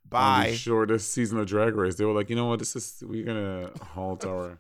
Bye. 0.10 0.48
the 0.50 0.58
shortest 0.58 1.14
season 1.14 1.40
of 1.40 1.48
Drag 1.48 1.74
Race, 1.74 1.96
they 1.96 2.04
were 2.04 2.12
like, 2.12 2.30
you 2.30 2.36
know 2.36 2.48
what? 2.48 2.60
This 2.60 2.76
is 2.76 3.02
we're 3.08 3.26
gonna 3.26 3.72
halt 3.82 4.26
our. 4.26 4.60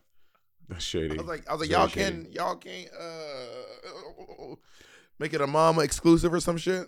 That's 0.69 0.83
shady. 0.85 1.17
I 1.19 1.21
was 1.21 1.27
like, 1.27 1.49
I 1.49 1.51
was 1.51 1.59
like, 1.61 1.69
y'all 1.69 1.87
shady. 1.87 2.23
can 2.23 2.31
y'all 2.31 2.55
can't 2.55 2.87
uh, 2.97 4.55
make 5.19 5.33
it 5.33 5.41
a 5.41 5.47
mama 5.47 5.81
exclusive 5.81 6.33
or 6.33 6.39
some 6.39 6.55
shit. 6.55 6.87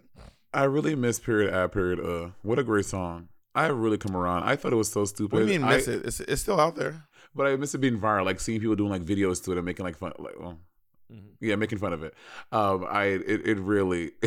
I 0.54 0.64
really 0.64 0.96
miss 0.96 1.20
period 1.20 1.54
ad 1.54 1.74
period. 1.74 2.00
Uh, 2.00 2.30
what 2.42 2.58
a 2.58 2.64
great 2.64 2.86
song. 2.86 3.28
I 3.54 3.68
really 3.68 3.98
come 3.98 4.16
around. 4.16 4.44
I 4.44 4.56
thought 4.56 4.72
it 4.72 4.78
was 4.78 4.92
so 4.92 5.04
stupid. 5.06 5.34
What 5.34 5.46
do 5.46 5.52
you 5.52 5.60
mean 5.60 5.68
I- 5.68 5.76
miss 5.76 5.88
it? 5.88 6.06
It's, 6.06 6.20
it's 6.22 6.42
still 6.42 6.60
out 6.60 6.76
there. 6.76 7.04
But 7.36 7.48
I 7.48 7.56
miss 7.56 7.74
it 7.74 7.80
being 7.80 8.00
viral, 8.00 8.26
like 8.26 8.40
seeing 8.40 8.60
people 8.60 8.76
doing 8.76 8.92
like 8.92 9.04
videos 9.04 9.44
to 9.44 9.52
it 9.52 9.58
and 9.58 9.66
making 9.66 9.84
like 9.86 9.98
fun, 9.98 10.14
like 10.20 10.40
well, 10.40 10.60
Mm-hmm. 11.14 11.28
yeah, 11.46 11.56
making 11.56 11.78
fun 11.78 11.94
of 11.94 12.04
it. 12.04 12.14
Um, 12.52 12.86
I 12.90 13.04
it, 13.06 13.48
it 13.48 13.58
really, 13.60 14.12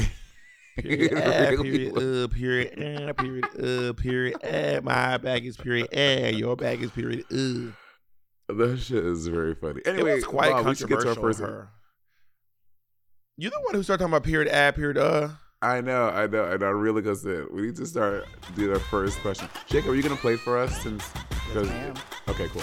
Period, 0.79 1.13
it 1.13 1.17
uh, 1.17 1.51
really 1.51 1.71
period, 1.71 1.93
was- 1.95 2.05
uh, 2.05 2.29
period, 2.29 2.73
uh, 3.09 3.13
period, 3.15 3.45
uh, 3.59 3.93
period, 3.95 4.37
uh, 4.45 4.81
my 4.83 5.17
bag 5.17 5.47
is 5.47 5.57
period, 5.57 5.89
uh, 5.97 6.29
your 6.29 6.55
bag 6.55 6.83
is 6.83 6.91
period, 6.91 7.25
uh. 7.33 7.73
that 8.55 8.79
shit 8.79 9.05
is 9.05 9.27
very 9.27 9.55
funny. 9.55 9.81
Anyway, 9.87 10.13
it 10.13 10.15
was 10.17 10.25
quite 10.25 10.53
Bob, 10.53 10.67
we 10.67 10.75
should 10.75 10.89
get 10.89 11.01
to 11.01 11.05
controversial. 11.07 11.45
our 11.45 11.51
first. 11.51 11.67
her. 11.67 11.69
You 13.39 13.51
the 13.51 13.61
one 13.65 13.75
who 13.75 13.83
started 13.83 14.03
talking 14.05 14.15
about 14.15 14.25
period, 14.25 14.53
ad, 14.53 14.75
period, 14.77 14.99
uh. 14.99 15.29
I 15.63 15.81
know, 15.81 16.09
I 16.11 16.27
know, 16.27 16.45
and 16.45 16.63
I 16.63 16.69
really 16.69 17.01
goes 17.03 17.25
in. 17.25 17.47
We 17.51 17.63
need 17.63 17.77
to 17.77 17.87
start 17.87 18.27
doing 18.55 18.73
our 18.73 18.79
first 18.79 19.19
question. 19.21 19.49
Jacob, 19.67 19.91
are 19.91 19.95
you 19.95 20.03
gonna 20.03 20.17
play 20.17 20.37
for 20.37 20.59
us 20.59 20.79
since? 20.83 21.03
because- 21.49 21.71
I 21.71 21.75
am. 21.75 21.95
Okay, 22.29 22.49
cool. 22.49 22.63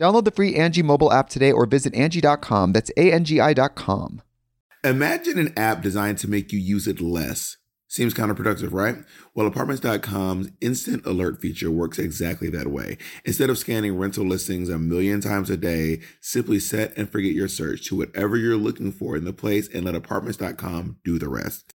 Download 0.00 0.24
the 0.24 0.30
free 0.30 0.54
Angi 0.54 0.82
mobile 0.82 1.12
app 1.12 1.28
today 1.28 1.52
or 1.52 1.66
visit 1.66 1.92
Angi.com. 1.94 2.72
That's 2.72 2.90
A-N-G-I 2.96 3.54
dot 3.54 3.74
com. 3.74 4.22
Imagine 4.84 5.38
an 5.38 5.52
app 5.56 5.80
designed 5.80 6.18
to 6.18 6.28
make 6.28 6.52
you 6.52 6.58
use 6.58 6.88
it 6.88 7.00
less. 7.00 7.56
Seems 7.86 8.14
counterproductive, 8.14 8.72
right? 8.72 8.96
Well, 9.34 9.46
apartments.com's 9.46 10.50
instant 10.62 11.04
alert 11.04 11.42
feature 11.42 11.70
works 11.70 11.98
exactly 11.98 12.48
that 12.48 12.68
way. 12.68 12.96
Instead 13.26 13.50
of 13.50 13.58
scanning 13.58 13.98
rental 13.98 14.24
listings 14.24 14.70
a 14.70 14.78
million 14.78 15.20
times 15.20 15.50
a 15.50 15.58
day, 15.58 16.00
simply 16.20 16.58
set 16.58 16.96
and 16.96 17.10
forget 17.10 17.32
your 17.32 17.48
search 17.48 17.86
to 17.88 17.96
whatever 17.96 18.38
you're 18.38 18.56
looking 18.56 18.92
for 18.92 19.14
in 19.14 19.24
the 19.24 19.32
place 19.34 19.68
and 19.68 19.84
let 19.84 19.94
apartments.com 19.94 20.96
do 21.04 21.18
the 21.18 21.28
rest. 21.28 21.74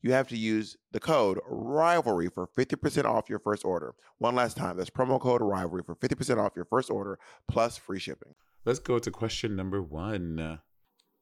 you 0.00 0.12
have 0.12 0.28
to 0.28 0.36
use 0.36 0.76
the 0.92 1.00
code 1.00 1.38
rivalry 1.46 2.28
for 2.28 2.46
50% 2.46 3.04
off 3.04 3.28
your 3.28 3.38
first 3.38 3.64
order. 3.64 3.94
One 4.18 4.34
last 4.34 4.56
time, 4.56 4.76
that's 4.76 4.90
promo 4.90 5.20
code 5.20 5.42
rivalry 5.42 5.82
for 5.82 5.94
50% 5.94 6.38
off 6.38 6.52
your 6.54 6.64
first 6.64 6.90
order 6.90 7.18
plus 7.48 7.76
free 7.76 7.98
shipping. 7.98 8.34
Let's 8.64 8.78
go 8.78 8.98
to 8.98 9.10
question 9.10 9.56
number 9.56 9.82
one. 9.82 10.60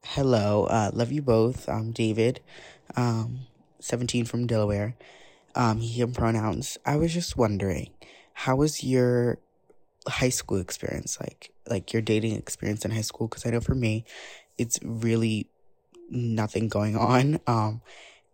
Hello, 0.05 0.65
uh, 0.65 0.91
love 0.93 1.11
you 1.11 1.23
both. 1.23 1.69
I'm 1.69 1.93
David, 1.93 2.41
um, 2.97 3.41
17 3.81 4.25
from 4.25 4.47
Delaware. 4.47 4.97
Um, 5.55 5.81
he, 5.81 6.01
him 6.01 6.13
pronouns. 6.13 6.79
I 6.85 6.97
was 6.97 7.13
just 7.13 7.37
wondering, 7.37 7.91
how 8.35 8.57
was 8.57 8.85
your 8.85 9.39
high 10.07 10.29
school 10.29 10.59
experience 10.59 11.19
like? 11.21 11.51
Like 11.69 11.93
your 11.93 12.03
dating 12.03 12.37
experience 12.37 12.85
in 12.85 12.93
high 12.93 13.01
school? 13.01 13.27
Because 13.27 13.45
I 13.47 13.51
know 13.51 13.61
for 13.61 13.75
me, 13.75 14.05
it's 14.59 14.79
really 14.83 15.49
nothing 16.11 16.69
going 16.69 16.97
on. 16.97 17.41
Um, 17.47 17.81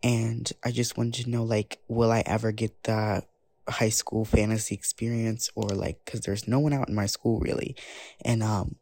and 0.03 0.51
I 0.65 0.71
just 0.71 0.97
wanted 0.97 1.25
to 1.25 1.31
know, 1.31 1.45
like, 1.45 1.79
will 1.89 2.11
I 2.11 2.23
ever 2.27 2.53
get 2.53 2.83
the 2.85 3.25
high 3.69 3.91
school 3.91 4.25
fantasy 4.25 4.75
experience 4.75 5.51
or 5.55 5.69
like, 5.69 6.05
cause 6.05 6.21
there's 6.21 6.49
no 6.49 6.59
one 6.59 6.73
out 6.73 6.89
in 6.89 6.95
my 6.95 7.07
school 7.07 7.39
really. 7.39 7.77
And, 8.25 8.43
um, 8.43 8.77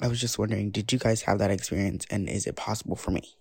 I 0.00 0.08
was 0.08 0.20
just 0.20 0.38
wondering, 0.38 0.70
did 0.70 0.92
you 0.92 0.98
guys 0.98 1.22
have 1.22 1.38
that 1.38 1.50
experience 1.50 2.06
and 2.10 2.28
is 2.28 2.46
it 2.46 2.56
possible 2.56 2.96
for 2.96 3.10
me? 3.10 3.36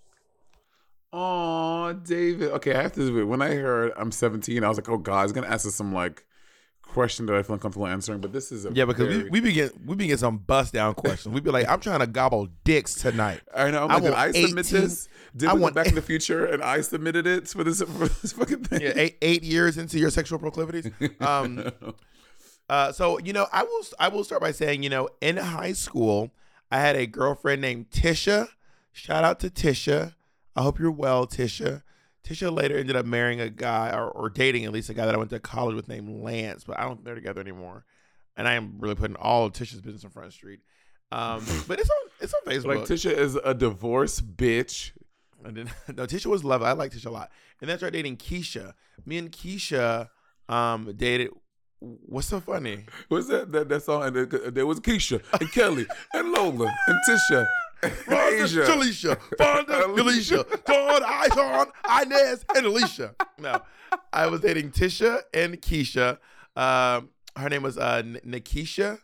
Oh, 1.14 1.94
David. 1.94 2.52
Okay, 2.52 2.74
I 2.74 2.84
have 2.84 2.94
to 2.94 3.26
when 3.26 3.42
I 3.42 3.56
heard 3.56 3.94
I'm 3.98 4.12
17, 4.12 4.64
I 4.64 4.68
was 4.68 4.78
like, 4.78 4.90
oh 4.90 4.98
God, 4.98 5.24
he's 5.24 5.32
gonna 5.32 5.48
ask 5.48 5.66
us 5.66 5.76
some 5.76 5.94
like 5.94 6.24
question 6.82 7.26
that 7.28 7.36
I 7.36 7.44
feel 7.44 7.54
uncomfortable 7.54 7.88
answering. 7.88 8.20
But 8.20 8.34
this 8.34 8.52
is 8.52 8.66
a 8.66 8.72
Yeah, 8.74 8.86
because 8.86 9.08
we, 9.08 9.18
very- 9.18 9.30
we 9.30 9.40
be 9.40 9.54
get 9.54 9.74
we 9.86 9.96
be 9.96 10.08
getting 10.08 10.18
some 10.18 10.38
bust 10.38 10.74
down 10.74 10.94
questions. 10.94 11.34
We'd 11.34 11.44
be 11.44 11.52
like, 11.52 11.68
I'm 11.70 11.80
trying 11.80 12.00
to 12.02 12.08
gobble 12.08 12.50
dicks 12.64 12.96
tonight. 12.96 13.42
I 13.56 13.72
know. 13.72 13.86
I'm 13.86 13.92
I 13.92 13.94
like, 13.96 14.04
want 14.04 14.16
I 14.16 14.32
submit 14.32 14.66
18 14.68 14.82
this? 14.82 15.08
Did 15.36 15.50
I 15.50 15.54
we 15.54 15.62
want 15.62 15.76
Back 15.76 15.88
in 15.88 15.96
the 15.96 16.02
Future 16.12 16.46
and 16.46 16.62
I 16.62 16.82
submitted 16.82 17.26
it 17.26 17.48
for 17.48 17.64
this 17.64 17.82
for 17.82 18.08
this 18.08 18.34
fucking 18.34 18.64
thing? 18.66 18.82
Yeah, 18.82 18.94
eight 18.96 19.18
eight 19.22 19.44
years 19.44 19.78
into 19.78 19.98
your 20.00 20.10
sexual 20.10 20.40
proclivities. 20.40 20.90
Um, 21.22 21.72
uh, 22.70 22.92
so 22.92 23.20
you 23.20 23.34
know, 23.34 23.48
I 23.52 23.64
will 23.64 23.84
I 24.00 24.10
will 24.10 24.24
start 24.24 24.42
by 24.42 24.52
saying, 24.52 24.84
you 24.84 24.90
know, 24.90 25.10
in 25.22 25.38
high 25.38 25.74
school, 25.74 26.32
I 26.72 26.80
had 26.80 26.96
a 26.96 27.06
girlfriend 27.08 27.62
named 27.62 27.90
Tisha. 27.92 28.48
Shout 28.92 29.24
out 29.24 29.40
to 29.42 29.50
Tisha. 29.50 30.16
I 30.56 30.64
hope 30.64 30.80
you're 30.80 30.92
well, 30.92 31.26
Tisha. 31.26 31.84
Tisha 32.24 32.56
later 32.56 32.78
ended 32.78 32.96
up 32.96 33.06
marrying 33.06 33.42
a 33.42 33.50
guy 33.50 33.92
or, 33.96 34.10
or 34.10 34.30
dating 34.30 34.66
at 34.66 34.72
least 34.72 34.90
a 34.90 34.94
guy 34.94 35.06
that 35.06 35.16
I 35.16 35.18
went 35.18 35.32
to 35.32 35.40
college 35.40 35.76
with 35.76 35.88
named 35.88 36.22
Lance, 36.24 36.64
but 36.64 36.80
I 36.80 36.84
don't 36.84 36.96
think 36.96 37.06
they're 37.06 37.16
together 37.16 37.42
anymore. 37.42 37.86
And 38.38 38.48
I 38.48 38.54
am 38.54 38.76
really 38.80 38.96
putting 38.96 39.16
all 39.18 39.46
of 39.46 39.54
Tisha's 39.54 39.82
business 39.82 40.06
on 40.06 40.12
Front 40.12 40.34
Street. 40.34 40.60
Um, 41.12 41.44
but 41.68 41.80
it's 41.80 41.90
on 41.90 42.10
It's 42.22 42.34
on 42.34 42.42
Facebook. 42.46 42.78
Like 42.80 42.88
Tisha 42.88 43.12
is 43.12 43.36
a 43.44 43.54
divorce 43.54 44.22
bitch. 44.22 44.92
And 45.44 45.58
then 45.58 45.72
no, 45.96 46.06
Tisha 46.06 46.28
was 46.28 46.44
lovely. 46.44 46.68
I 46.68 46.74
like 46.74 46.92
Tisha 46.92 47.08
a 47.08 47.10
lot. 47.10 47.32
And 47.60 47.70
then 47.70 47.76
I 47.76 47.78
started 47.78 47.98
dating 47.98 48.18
Keisha. 48.18 48.74
Me 49.06 49.18
and 49.18 49.32
Keisha 49.32 50.10
um 50.48 50.94
dated. 50.96 51.30
What's 51.80 52.28
so 52.28 52.40
funny? 52.40 52.86
What's 53.10 53.28
that 53.30 53.52
that, 53.52 53.68
that 53.70 53.82
song? 53.84 54.04
And 54.04 54.16
there- 54.16 54.52
there 54.52 54.66
was 54.68 54.80
Keisha 54.80 55.22
and 55.40 55.52
Kelly 55.52 55.88
and 56.14 56.32
Lola 56.32 56.72
and 56.88 57.00
Tisha. 57.10 57.46
And 57.84 57.94
Asia. 58.42 58.62
Jalisha, 58.62 59.20
Fonda, 59.38 59.86
Alicia, 60.02 60.46
Dawn, 60.66 61.02
Ishon, 61.02 61.72
Inez, 62.04 62.46
and 62.56 62.66
Alicia. 62.66 63.16
No, 63.40 63.62
I 64.14 64.28
was 64.28 64.42
dating 64.42 64.72
Tisha 64.72 65.22
and 65.34 65.62
Keisha. 65.62 66.18
Um, 66.56 67.10
her 67.38 67.50
name 67.50 67.64
was 67.64 67.78
uh, 67.78 68.02
N- 68.06 68.20
Nikisha. 68.26 69.00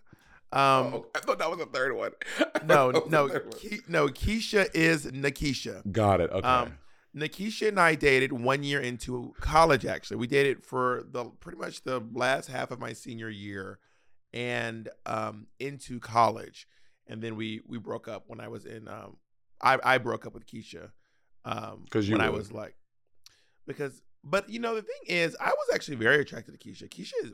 Um, 0.51 0.93
Oh, 0.93 1.05
I 1.15 1.19
thought 1.19 1.39
that 1.39 1.49
was 1.49 1.59
the 1.59 1.65
third 1.65 1.95
one. 1.95 2.11
No, 2.65 2.91
thought 2.91 2.93
that 2.93 3.03
was 3.03 3.11
no, 3.11 3.27
the 3.27 3.39
one. 3.39 3.79
Ke- 3.81 3.89
no. 3.89 4.07
Keisha 4.07 4.67
is 4.73 5.05
Nikisha. 5.05 5.89
Got 5.91 6.21
it. 6.21 6.31
Okay. 6.31 6.47
Um, 6.47 6.77
Nikisha 7.15 7.69
and 7.69 7.79
I 7.79 7.95
dated 7.95 8.31
one 8.33 8.63
year 8.63 8.79
into 8.79 9.33
college. 9.39 9.85
Actually, 9.85 10.17
we 10.17 10.27
dated 10.27 10.63
for 10.63 11.03
the 11.09 11.25
pretty 11.39 11.57
much 11.57 11.83
the 11.83 12.01
last 12.13 12.47
half 12.47 12.69
of 12.71 12.79
my 12.79 12.93
senior 12.93 13.29
year, 13.29 13.79
and 14.33 14.89
um, 15.05 15.47
into 15.59 15.99
college, 15.99 16.67
and 17.09 17.21
then 17.21 17.35
we 17.35 17.61
we 17.67 17.77
broke 17.77 18.07
up 18.07 18.23
when 18.27 18.39
I 18.39 18.47
was 18.47 18.65
in. 18.65 18.87
Um, 18.87 19.17
I 19.61 19.79
I 19.83 19.97
broke 19.97 20.25
up 20.25 20.33
with 20.33 20.45
Keisha, 20.45 20.91
um, 21.45 21.85
'Cause 21.89 22.07
you 22.07 22.13
when 22.13 22.21
I 22.21 22.29
was 22.29 22.51
like, 22.51 22.75
because 23.65 24.01
but 24.23 24.49
you 24.49 24.59
know 24.59 24.75
the 24.75 24.81
thing 24.81 25.01
is, 25.07 25.35
I 25.39 25.49
was 25.49 25.67
actually 25.73 25.97
very 25.97 26.21
attracted 26.21 26.59
to 26.59 26.69
Keisha. 26.69 26.89
Keisha 26.89 27.13
is 27.23 27.33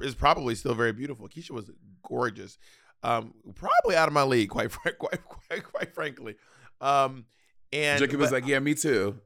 is 0.00 0.14
probably 0.14 0.54
still 0.54 0.74
very 0.74 0.92
beautiful. 0.92 1.28
Keisha 1.28 1.50
was 1.50 1.70
gorgeous, 2.06 2.58
um, 3.02 3.34
probably 3.54 3.96
out 3.96 4.08
of 4.08 4.14
my 4.14 4.22
league, 4.24 4.48
quite 4.50 4.70
quite 4.98 4.98
quite, 5.24 5.64
quite 5.64 5.94
frankly. 5.94 6.36
Um, 6.80 7.26
and 7.72 7.98
Jacob 8.00 8.20
was 8.20 8.32
like, 8.32 8.46
"Yeah, 8.46 8.58
me 8.58 8.74
too." 8.74 9.20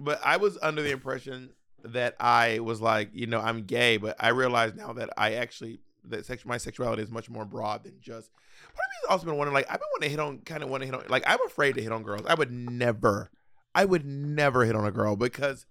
but 0.00 0.20
I 0.24 0.36
was 0.36 0.56
under 0.62 0.80
the 0.80 0.92
impression 0.92 1.50
that 1.82 2.14
I 2.20 2.60
was 2.60 2.80
like, 2.80 3.10
you 3.12 3.26
know, 3.26 3.40
I'm 3.40 3.64
gay, 3.64 3.96
but 3.96 4.14
I 4.20 4.28
realize 4.28 4.74
now 4.76 4.92
that 4.92 5.10
I 5.16 5.34
actually 5.34 5.80
that 6.04 6.26
sex, 6.26 6.44
my 6.44 6.58
sexuality 6.58 7.02
is 7.02 7.10
much 7.10 7.30
more 7.30 7.44
broad 7.44 7.84
than 7.84 7.94
just. 8.00 8.32
Part 8.32 8.72
of 8.72 8.76
me 8.76 8.96
has 9.02 9.10
also 9.10 9.26
been 9.26 9.36
wondering, 9.36 9.54
like, 9.54 9.70
I've 9.70 9.80
been 9.80 9.88
wanting 9.92 10.06
to 10.06 10.10
hit 10.10 10.20
on, 10.20 10.38
kind 10.38 10.62
of 10.62 10.68
want 10.68 10.82
to 10.82 10.86
hit 10.86 10.94
on, 10.94 11.04
like, 11.08 11.24
I'm 11.26 11.44
afraid 11.46 11.74
to 11.76 11.82
hit 11.82 11.92
on 11.92 12.02
girls. 12.02 12.26
I 12.26 12.34
would 12.34 12.50
never, 12.50 13.30
I 13.74 13.84
would 13.84 14.04
never 14.04 14.64
hit 14.64 14.76
on 14.76 14.86
a 14.86 14.90
girl 14.90 15.16
because 15.16 15.66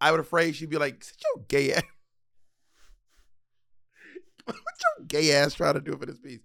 I 0.00 0.10
would 0.10 0.20
afraid 0.20 0.56
she'd 0.56 0.70
be 0.70 0.78
like, 0.78 1.02
"Sit 1.02 1.16
your 1.34 1.44
gay 1.48 1.72
ass." 1.72 1.82
what 4.44 4.56
your 4.56 5.06
gay 5.06 5.32
ass 5.32 5.54
trying 5.54 5.74
to 5.74 5.80
do 5.80 5.96
for 5.96 6.06
this 6.06 6.18
piece? 6.18 6.42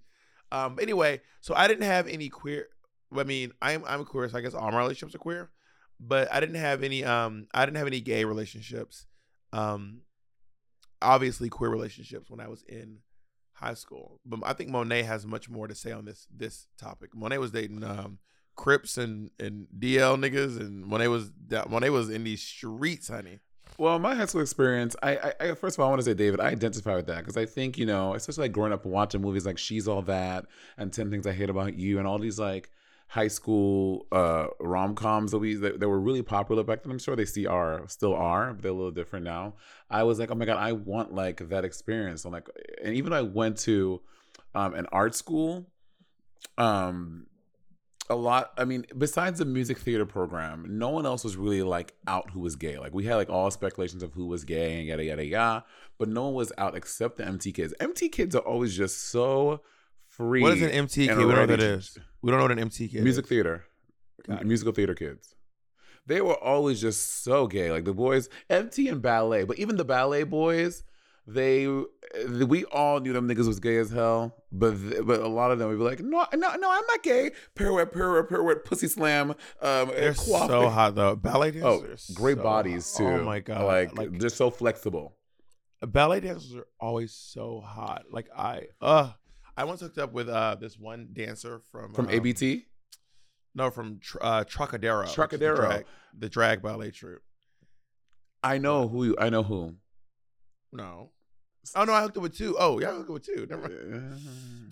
Um. 0.51 0.77
Anyway, 0.81 1.21
so 1.41 1.53
I 1.55 1.67
didn't 1.67 1.83
have 1.83 2.07
any 2.07 2.29
queer. 2.29 2.67
I 3.15 3.23
mean, 3.23 3.51
I'm 3.61 3.83
I'm 3.85 4.05
queer, 4.05 4.29
so 4.29 4.37
I 4.37 4.41
guess 4.41 4.53
all 4.53 4.71
my 4.71 4.77
relationships 4.77 5.15
are 5.15 5.19
queer 5.19 5.49
but 5.99 6.31
I 6.31 6.39
didn't 6.39 6.55
have 6.55 6.83
any 6.83 7.03
um 7.03 7.47
I 7.53 7.65
didn't 7.65 7.77
have 7.77 7.87
any 7.87 8.01
gay 8.01 8.23
relationships. 8.23 9.05
Um 9.51 10.01
obviously 11.01 11.49
queer 11.49 11.69
relationships 11.69 12.29
when 12.29 12.39
I 12.39 12.47
was 12.47 12.63
in 12.63 12.99
high 13.53 13.73
school. 13.73 14.19
But 14.25 14.39
I 14.43 14.53
think 14.53 14.69
Monet 14.69 15.03
has 15.03 15.25
much 15.25 15.49
more 15.49 15.67
to 15.67 15.75
say 15.75 15.91
on 15.91 16.05
this 16.05 16.27
this 16.35 16.67
topic. 16.77 17.15
Monet 17.15 17.37
was 17.37 17.51
dating 17.51 17.83
um 17.83 18.19
Crips 18.55 18.97
and 18.97 19.31
and 19.39 19.67
DL 19.77 20.17
niggas 20.17 20.59
and 20.59 20.85
Monet 20.85 21.07
was 21.07 21.31
Monet 21.69 21.89
was 21.91 22.09
in 22.09 22.23
these 22.25 22.43
streets, 22.43 23.07
honey. 23.07 23.39
Well, 23.77 23.97
my 23.99 24.15
high 24.15 24.25
school 24.25 24.41
experience, 24.41 24.95
I, 25.01 25.15
I, 25.15 25.33
I 25.39 25.53
first 25.53 25.77
of 25.77 25.79
all, 25.79 25.85
I 25.85 25.89
want 25.89 26.01
to 26.01 26.05
say, 26.05 26.13
David, 26.13 26.41
I 26.41 26.47
identify 26.47 26.95
with 26.95 27.05
that 27.05 27.19
because 27.19 27.37
I 27.37 27.45
think, 27.45 27.77
you 27.77 27.85
know, 27.85 28.13
especially 28.15 28.45
like 28.45 28.51
growing 28.51 28.73
up 28.73 28.85
watching 28.85 29.21
movies 29.21 29.45
like 29.45 29.57
She's 29.57 29.87
All 29.87 30.01
That 30.01 30.47
and 30.77 30.91
10 30.91 31.09
Things 31.09 31.25
I 31.25 31.31
Hate 31.31 31.49
About 31.49 31.75
You 31.75 31.99
and 31.99 32.05
all 32.05 32.19
these 32.19 32.37
like 32.37 32.69
high 33.09 33.27
school 33.27 34.05
uh, 34.11 34.45
rom 34.59 34.93
coms 34.93 35.31
that 35.31 35.39
we 35.39 35.55
that, 35.55 35.79
that 35.79 35.89
were 35.89 35.99
really 35.99 36.21
popular 36.21 36.63
back 36.63 36.83
then. 36.83 36.91
I'm 36.91 36.99
sure 36.99 37.15
they 37.15 37.25
see 37.25 37.45
are 37.47 37.83
still 37.87 38.13
are, 38.13 38.53
but 38.53 38.61
they're 38.61 38.71
a 38.71 38.75
little 38.75 38.91
different 38.91 39.25
now. 39.25 39.55
I 39.89 40.03
was 40.03 40.19
like, 40.19 40.31
oh 40.31 40.35
my 40.35 40.45
god, 40.45 40.57
I 40.57 40.73
want 40.73 41.13
like 41.13 41.49
that 41.49 41.65
experience. 41.65 42.23
I'm 42.23 42.31
like, 42.31 42.47
and 42.83 42.95
even 42.95 43.11
I 43.11 43.23
went 43.23 43.57
to 43.59 44.01
um, 44.53 44.75
an 44.75 44.85
art 44.91 45.15
school, 45.15 45.65
um, 46.57 47.25
a 48.09 48.15
lot 48.15 48.53
i 48.57 48.65
mean 48.65 48.85
besides 48.97 49.37
the 49.37 49.45
music 49.45 49.77
theater 49.77 50.05
program 50.05 50.65
no 50.67 50.89
one 50.89 51.05
else 51.05 51.23
was 51.23 51.37
really 51.37 51.61
like 51.61 51.93
out 52.07 52.31
who 52.31 52.39
was 52.39 52.55
gay 52.55 52.79
like 52.79 52.91
we 52.91 53.05
had 53.05 53.15
like 53.15 53.29
all 53.29 53.51
speculations 53.51 54.01
of 54.01 54.13
who 54.13 54.25
was 54.25 54.43
gay 54.43 54.79
and 54.79 54.87
yada 54.87 55.03
yada 55.03 55.23
yada 55.23 55.65
but 55.99 56.09
no 56.09 56.25
one 56.25 56.33
was 56.33 56.51
out 56.57 56.75
except 56.75 57.17
the 57.17 57.23
mt 57.23 57.53
kids 57.53 57.71
mt 57.79 58.11
kids 58.11 58.35
are 58.35 58.41
always 58.41 58.75
just 58.75 59.09
so 59.09 59.61
free 60.19 60.41
What 60.43 60.53
is 60.53 60.61
an 60.61 60.69
MTK? 60.85 60.99
We 60.99 61.07
don't 61.07 61.17
know 61.29 61.39
what 61.39 61.47
that 61.49 61.59
is. 61.61 61.97
We 62.21 62.29
don't 62.31 62.39
know 62.39 62.45
what 62.49 62.57
an 62.59 62.69
MTK. 62.69 63.01
music 63.01 63.23
is. 63.25 63.29
theater 63.29 63.65
Got 64.27 64.41
it. 64.41 64.47
musical 64.47 64.73
theater 64.73 64.93
kids 64.93 65.33
they 66.05 66.21
were 66.21 66.35
always 66.37 66.81
just 66.81 67.23
so 67.23 67.45
gay 67.47 67.71
like 67.71 67.85
the 67.85 67.93
boys 67.93 68.29
mt 68.49 68.77
and 68.89 68.99
ballet 69.01 69.43
but 69.43 69.57
even 69.59 69.75
the 69.77 69.85
ballet 69.85 70.23
boys 70.23 70.83
they 71.27 71.67
we 72.47 72.65
all 72.65 72.99
knew 72.99 73.13
them 73.13 73.27
niggas 73.29 73.47
was 73.47 73.59
gay 73.59 73.77
as 73.77 73.91
hell 73.91 74.35
but 74.51 74.71
th- 74.75 75.05
but 75.05 75.19
a 75.19 75.27
lot 75.27 75.51
of 75.51 75.59
them 75.59 75.67
would 75.69 75.77
be 75.77 75.83
like 75.83 75.99
no 75.99 76.25
no 76.33 76.55
no 76.55 76.69
i'm 76.71 76.85
not 76.87 77.03
gay 77.03 77.29
pirouette 77.55 77.91
pirouette 77.93 78.27
pirouette 78.27 78.65
pussy 78.65 78.87
slam 78.87 79.31
um 79.61 79.89
They're 79.89 80.15
so 80.15 80.69
hot 80.69 80.95
though. 80.95 81.15
Ballet 81.15 81.61
Oh, 81.61 81.81
dancers. 81.83 82.09
are 82.09 82.13
great 82.19 82.37
so 82.37 82.43
bodies 82.43 82.91
hot. 82.91 82.97
too. 82.97 83.07
Oh 83.07 83.23
my 83.23 83.39
god! 83.39 83.63
Like, 83.65 83.97
like 83.97 84.11
just 84.19 84.35
so 84.37 84.49
flexible. 84.49 85.15
ballet 85.81 86.21
dancers 86.21 86.55
are 86.55 86.67
always 86.79 87.13
so 87.13 87.61
hot. 87.63 88.05
Like 88.11 88.29
I, 88.35 88.63
uh, 88.81 89.11
I 89.59 89.65
once 89.65 89.81
hooked 89.81 89.97
up 89.97 90.13
with 90.13 90.29
uh 90.29 90.55
this 90.55 90.79
one 90.79 91.09
dancer 91.11 91.59
from 91.69 91.91
From 91.93 92.05
um, 92.07 92.11
ABT, 92.13 92.65
No, 93.53 93.69
from 93.69 93.99
Tr- 93.99 94.17
uh, 94.21 94.43
Trockadero. 94.45 95.03
is 95.03 95.13
the 95.13 95.37
drag, 95.55 95.85
the 96.17 96.29
drag 96.29 96.61
ballet 96.61 96.91
troupe. 96.91 97.21
I 98.41 98.57
know 98.57 98.87
who 98.87 99.03
you, 99.03 99.15
I 99.19 99.29
know 99.29 99.43
who. 99.43 99.75
No. 100.71 101.11
Oh 101.75 101.83
no, 101.83 101.91
I 101.93 102.01
hooked 102.03 102.15
up 102.15 102.23
with 102.23 102.37
two. 102.37 102.55
Oh 102.57 102.79
yeah, 102.79 102.91
I 102.91 102.93
hooked 102.93 103.09
up 103.09 103.13
with 103.15 103.25
two. 103.25 103.45
Never 103.49 103.61
mind. 103.63 103.73
You 103.73 103.89
talking 103.89 104.03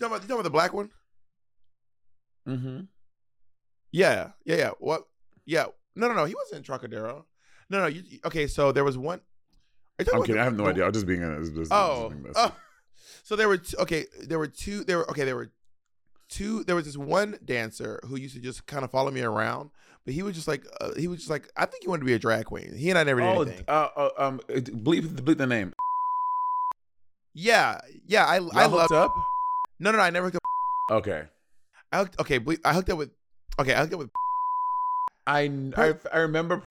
you 0.00 0.08
talking 0.20 0.32
about 0.32 0.42
the 0.44 0.50
black 0.50 0.72
one? 0.72 0.90
Mm-hmm. 2.48 2.80
Yeah, 3.92 4.30
yeah, 4.46 4.56
yeah. 4.56 4.70
What? 4.78 5.02
Yeah. 5.44 5.66
No, 5.96 6.08
no, 6.08 6.14
no. 6.14 6.24
He 6.24 6.34
wasn't 6.34 6.66
in 6.66 6.72
Trockadero. 6.74 7.24
No, 7.68 7.80
no. 7.80 7.86
You, 7.88 8.02
okay, 8.24 8.46
so 8.46 8.72
there 8.72 8.84
was 8.84 8.96
one. 8.96 9.18
Are 9.18 9.22
you 9.98 10.04
talking 10.06 10.20
I'm 10.20 10.22
kidding. 10.24 10.36
the- 10.36 10.40
I 10.40 10.44
have 10.44 10.56
no 10.56 10.64
the- 10.64 10.70
idea. 10.70 10.86
I'm 10.86 10.92
just 10.92 11.06
being 11.06 11.22
a. 11.22 11.38
Just, 11.40 11.54
just 11.54 11.72
Oh, 11.72 12.08
being 12.08 12.24
oh. 12.36 12.54
So 13.28 13.36
there 13.36 13.46
were 13.46 13.58
two, 13.58 13.76
okay. 13.80 14.06
There 14.26 14.38
were 14.38 14.46
two. 14.46 14.84
There 14.84 14.96
were 14.96 15.10
okay. 15.10 15.24
There 15.24 15.36
were 15.36 15.50
two. 16.30 16.64
There 16.64 16.74
was 16.74 16.86
this 16.86 16.96
one 16.96 17.36
dancer 17.44 18.00
who 18.06 18.16
used 18.16 18.34
to 18.36 18.40
just 18.40 18.66
kind 18.66 18.84
of 18.86 18.90
follow 18.90 19.10
me 19.10 19.20
around, 19.20 19.68
but 20.06 20.14
he 20.14 20.22
was 20.22 20.34
just 20.34 20.48
like 20.48 20.64
uh, 20.80 20.92
he 20.96 21.08
was 21.08 21.18
just 21.18 21.28
like 21.28 21.46
I 21.54 21.66
think 21.66 21.82
he 21.82 21.90
wanted 21.90 22.00
to 22.00 22.06
be 22.06 22.14
a 22.14 22.18
drag 22.18 22.46
queen. 22.46 22.74
He 22.74 22.88
and 22.88 22.98
I 22.98 23.04
never 23.04 23.20
did 23.20 23.26
Oh, 23.36 23.42
anything. 23.42 23.64
uh, 23.68 23.88
uh, 23.94 24.08
um, 24.16 24.40
bleep, 24.48 25.02
bleep 25.02 25.36
the 25.36 25.46
name. 25.46 25.74
Yeah, 27.34 27.78
yeah. 28.06 28.24
I 28.24 28.36
I 28.36 28.38
Y'all 28.38 28.50
love. 28.52 28.72
hooked 28.72 28.92
up. 28.92 29.14
No, 29.78 29.90
no, 29.90 29.98
no. 29.98 30.04
I 30.04 30.08
never 30.08 30.28
hooked 30.30 30.36
up. 30.36 30.96
Okay. 30.96 31.24
I 31.92 31.98
hooked, 31.98 32.18
okay, 32.20 32.40
I 32.64 32.72
hooked 32.72 32.88
up 32.88 32.96
with. 32.96 33.10
Okay, 33.60 33.74
I 33.74 33.80
hooked 33.80 33.92
up 33.92 33.98
with. 33.98 34.10
I, 35.26 35.50
I 35.76 35.94
I 36.14 36.18
remember. 36.20 36.62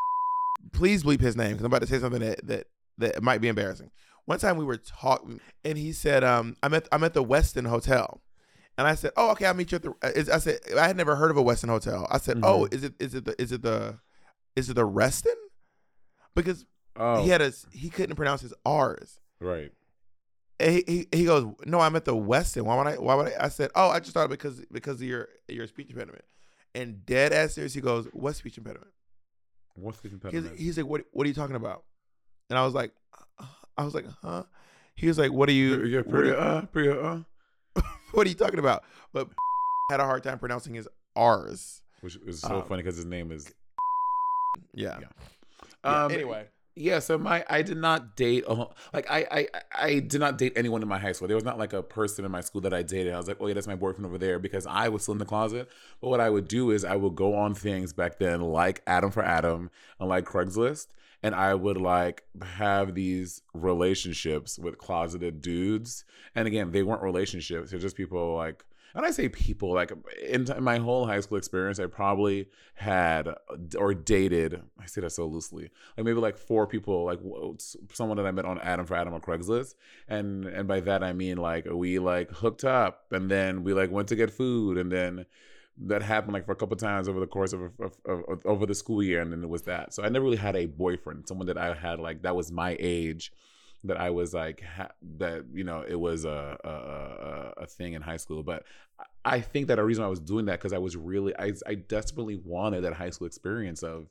Please 0.74 1.04
bleep 1.04 1.22
his 1.22 1.36
name 1.38 1.50
because 1.52 1.62
I'm 1.62 1.67
about 1.72 1.82
to 1.82 1.88
say 1.88 2.00
something 2.00 2.22
that 2.22 2.48
that 2.48 2.65
that 2.98 3.22
might 3.22 3.41
be 3.41 3.48
embarrassing. 3.48 3.91
One 4.28 4.40
time 4.40 4.58
we 4.58 4.66
were 4.66 4.76
talking, 4.78 5.40
and 5.63 5.78
he 5.78 5.94
said, 5.94 6.22
um, 6.24 6.58
"I'm 6.62 6.74
at 6.74 6.86
I'm 6.92 7.04
at 7.06 7.13
the 7.13 7.24
Westin 7.24 7.66
Hotel," 7.66 8.22
and 8.78 8.86
I 8.86 8.94
said, 8.94 9.12
"Oh, 9.16 9.32
okay, 9.32 9.46
I'll 9.46 9.54
meet 9.54 9.72
you 9.72 9.78
at 9.78 9.84
the." 9.84 9.92
uh, 10.04 10.12
Is, 10.16 10.30
I 10.30 10.38
said 10.40 10.60
I 10.78 10.86
had 10.86 10.98
never 10.98 11.16
heard 11.16 11.32
of 11.32 11.38
a 11.38 11.42
Westin 11.44 11.70
Hotel. 11.70 12.06
I 12.12 12.18
said, 12.18 12.40
"Oh, 12.44 12.66
Mhm. 12.70 12.74
is 12.74 12.84
it 12.84 12.94
is 13.00 13.16
it 13.16 13.24
the 13.24 13.42
is 13.42 13.54
it 13.54 13.62
the 13.62 14.00
is 14.58 14.70
it 14.70 14.74
the 14.76 14.84
Reston?" 14.86 15.34
Because 16.36 16.66
Oh, 16.98 17.24
he 17.24 17.30
had 17.30 17.42
a 17.42 17.54
he 17.72 17.90
couldn't 17.90 18.18
pronounce 18.18 18.42
his 18.42 18.54
R's. 18.66 19.20
right. 19.40 19.72
And 20.60 20.74
he, 20.74 20.84
he 20.88 21.08
he 21.20 21.24
goes, 21.26 21.46
"No, 21.66 21.80
I'm 21.80 21.96
at 21.96 22.04
the 22.04 22.13
Westin. 22.16 22.63
Why 22.63 22.76
would 22.76 22.88
I? 22.88 22.96
Why 22.98 23.16
would 23.16 23.28
I?" 23.28 23.46
I 23.46 23.48
said, 23.48 23.72
"Oh, 23.76 23.88
I 23.90 24.02
just 24.02 24.13
thought 24.13 24.30
because 24.30 24.60
because 24.72 24.96
of 24.96 25.08
your 25.08 25.30
your 25.48 25.68
speech 25.68 25.90
impediment." 25.90 26.26
And 26.76 27.06
dead 27.06 27.32
ass 27.32 27.54
serious, 27.54 27.74
he 27.74 27.80
goes, 27.80 28.08
"What 28.12 28.36
speech 28.36 28.58
impediment?" 28.58 28.92
What's 29.76 30.02
the 30.02 30.10
impediment? 30.10 30.58
he's 30.60 30.76
like, 30.78 30.86
"What 30.88 31.06
what 31.12 31.24
are 31.26 31.30
you 31.30 31.34
talking 31.34 31.56
about?" 31.56 31.86
And 32.50 32.58
I 32.60 32.66
was 32.66 32.74
like, 32.74 32.92
"I 33.78 33.84
was 33.86 33.94
like, 33.94 34.06
huh?" 34.22 34.44
He 34.96 35.08
was 35.08 35.18
like, 35.18 35.32
"What 35.32 35.50
are 35.50 35.54
you? 35.54 35.84
yeah, 35.86 36.00
what, 36.00 36.10
pretty, 36.10 36.32
are, 36.32 36.38
uh, 36.38 36.62
pretty, 36.66 36.90
uh, 36.90 37.20
what 38.12 38.26
are 38.26 38.30
you 38.30 38.36
talking 38.36 38.60
about?" 38.60 38.84
But 39.13 39.28
had 39.92 40.00
a 40.00 40.06
hard 40.06 40.24
time 40.24 40.40
pronouncing 40.40 40.74
his 40.74 40.88
R's. 41.16 41.82
which 42.02 42.18
is 42.26 42.42
so 42.42 42.62
Um, 42.62 42.68
funny 42.68 42.84
because 42.84 42.98
his 42.98 43.06
name 43.06 43.32
is. 43.32 43.54
Yeah. 44.74 45.00
Yeah. 45.02 45.08
Yeah, 45.84 46.06
Um, 46.06 46.12
anyway, 46.12 46.48
Yeah, 46.80 47.00
so 47.00 47.18
my 47.18 47.44
I 47.50 47.63
did 47.63 47.78
not 47.78 48.16
date 48.16 48.48
like 48.94 49.10
I, 49.10 49.26
I 49.32 49.48
I 49.74 50.00
did 50.00 50.20
not 50.20 50.38
date 50.38 50.54
anyone 50.56 50.84
in 50.84 50.88
my 50.88 51.00
high 51.00 51.12
school. 51.12 51.28
There 51.28 51.36
was 51.36 51.44
not 51.44 51.58
like 51.58 51.74
a 51.74 51.82
person 51.82 52.24
in 52.24 52.30
my 52.32 52.42
school 52.42 52.62
that 52.62 52.74
I 52.74 52.84
dated. 52.84 53.13
I 53.13 53.18
was 53.18 53.28
like, 53.28 53.38
oh 53.40 53.48
yeah, 53.48 53.56
that's 53.56 53.68
my 53.68 53.76
boyfriend 53.76 54.06
over 54.06 54.20
there 54.20 54.38
because 54.38 54.68
I 54.68 54.90
was 54.90 55.02
still 55.02 55.13
in 55.13 55.18
the 55.18 55.26
closet. 55.26 55.70
But 56.02 56.10
what 56.10 56.20
I 56.22 56.30
would 56.30 56.48
do 56.48 56.70
is 56.70 56.86
I 56.86 56.96
would 56.96 57.16
go 57.16 57.34
on 57.36 57.56
things 57.56 57.94
back 57.94 58.20
then 58.20 58.42
like 58.42 58.84
Adam 58.86 59.10
for 59.10 59.24
Adam 59.24 59.72
and 60.00 60.08
like 60.08 60.26
Craigslist, 60.26 60.88
and 61.24 61.34
I 61.34 61.56
would 61.56 61.78
like 61.78 62.24
have 62.44 62.94
these 62.94 63.42
relationships 63.56 64.60
with 64.60 64.78
closeted 64.78 65.42
dudes. 65.42 66.06
And 66.36 66.48
again, 66.48 66.72
they 66.72 66.84
weren't 66.84 67.02
relationships; 67.02 67.72
they're 67.72 67.80
just 67.80 67.98
people 67.98 68.36
like 68.36 68.63
and 68.95 69.06
I 69.06 69.12
say 69.12 69.30
people 69.30 69.73
like 69.73 69.91
in 70.28 70.47
my 70.60 70.78
whole 70.78 71.06
high 71.06 71.19
school 71.19 71.38
experience, 71.38 71.80
I 71.80 71.86
probably 71.88 72.47
had 72.76 73.28
uh, 73.28 73.34
or 73.78 73.93
dated. 73.93 74.62
I 74.80 74.86
say 74.86 75.02
that 75.02 75.12
so 75.12 75.26
loosely, 75.26 75.69
like 75.97 76.06
maybe 76.06 76.19
like 76.19 76.38
four 76.38 76.67
people, 76.67 77.06
like 77.06 77.19
someone 77.93 78.17
that 78.17 78.26
I 78.26 78.32
met 78.32 78.45
on 78.45 78.60
Adam 78.60 78.86
for 78.86 78.95
Adam 78.95 79.13
or 79.13 79.19
Craigslist, 79.19 79.76
and 80.08 80.45
and 80.45 80.67
by 80.67 80.80
that 80.82 81.04
I 81.04 81.13
mean 81.13 81.38
like 81.38 81.65
we 81.65 82.00
like 82.00 82.32
hooked 82.32 82.63
up, 82.63 83.06
and 83.12 83.30
then 83.30 83.63
we 83.63 83.73
like 83.73 83.91
went 83.91 84.08
to 84.10 84.15
get 84.15 84.32
food, 84.32 84.78
and 84.78 84.91
then 84.91 85.26
that 85.80 86.02
happened 86.02 86.34
like 86.34 86.45
for 86.45 86.54
a 86.54 86.56
couple 86.56 86.76
times 86.76 87.08
over 87.08 87.19
the 87.19 87.28
course 87.28 87.54
of, 87.54 87.62
of, 87.62 87.97
of, 88.06 88.23
of 88.28 88.45
over 88.45 88.65
the 88.65 88.73
school 88.73 89.04
year, 89.04 89.21
and 89.21 89.32
then 89.32 89.43
it 89.43 89.50
was 89.50 89.63
that. 89.63 89.93
So 89.93 90.04
I 90.04 90.10
never 90.10 90.26
really 90.26 90.38
had 90.38 90.56
a 90.56 90.65
boyfriend, 90.65 91.28
someone 91.28 91.47
that 91.47 91.58
I 91.58 91.73
had 91.73 92.00
like 92.00 92.23
that 92.23 92.36
was 92.36 92.52
my 92.52 92.76
age 92.80 93.32
that 93.84 94.00
I 94.00 94.10
was 94.10 94.34
like 94.34 94.62
ha- 94.62 94.92
that 95.18 95.46
you 95.54 95.63
know 95.63 95.84
it 95.88 96.00
was 96.00 96.26
a, 96.26 96.58
a 96.63 97.63
a 97.63 97.68
thing 97.68 97.94
in 97.94 98.02
high 98.02 98.18
school. 98.18 98.44
But 98.44 98.63
I 99.24 99.42
think 99.42 99.68
that 99.68 99.80
a 99.80 99.84
reason 99.84 100.04
I 100.04 100.08
was 100.08 100.20
doing 100.20 100.46
that 100.46 100.60
because 100.60 100.74
I 100.74 100.78
was 100.78 100.96
really 100.96 101.34
I 101.38 101.54
I 101.66 101.76
desperately 101.76 102.36
wanted 102.36 102.84
that 102.84 102.94
high 102.94 103.10
school 103.10 103.28
experience 103.28 103.84
of 103.84 104.08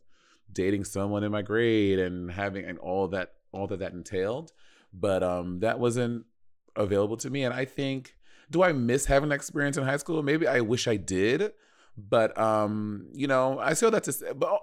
dating 0.53 0.85
someone 0.85 1.25
in 1.25 1.33
my 1.33 1.43
grade 1.43 1.99
and 1.99 2.31
having 2.31 2.65
and 2.65 2.79
all 2.79 3.09
that 3.09 3.35
all 3.53 3.67
that 3.69 3.81
that 3.81 3.93
entailed. 3.93 4.53
But 4.93 5.23
um 5.23 5.61
that 5.61 5.79
wasn't 5.79 6.27
available 6.77 7.17
to 7.19 7.31
me, 7.31 7.45
and 7.45 7.55
I 7.55 7.65
think 7.65 8.17
do 8.51 8.63
I 8.63 8.73
miss 8.73 9.07
having 9.07 9.29
that 9.31 9.35
experience 9.37 9.77
in 9.77 9.85
high 9.85 9.97
school? 9.97 10.23
Maybe 10.23 10.47
I 10.47 10.61
wish 10.61 10.87
I 10.87 10.97
did. 10.97 11.53
But 11.97 12.39
um, 12.39 13.09
you 13.13 13.27
know, 13.27 13.59
I 13.59 13.75
feel 13.75 13.91
that's 13.91 14.07
just, 14.07 14.23
but 14.39 14.61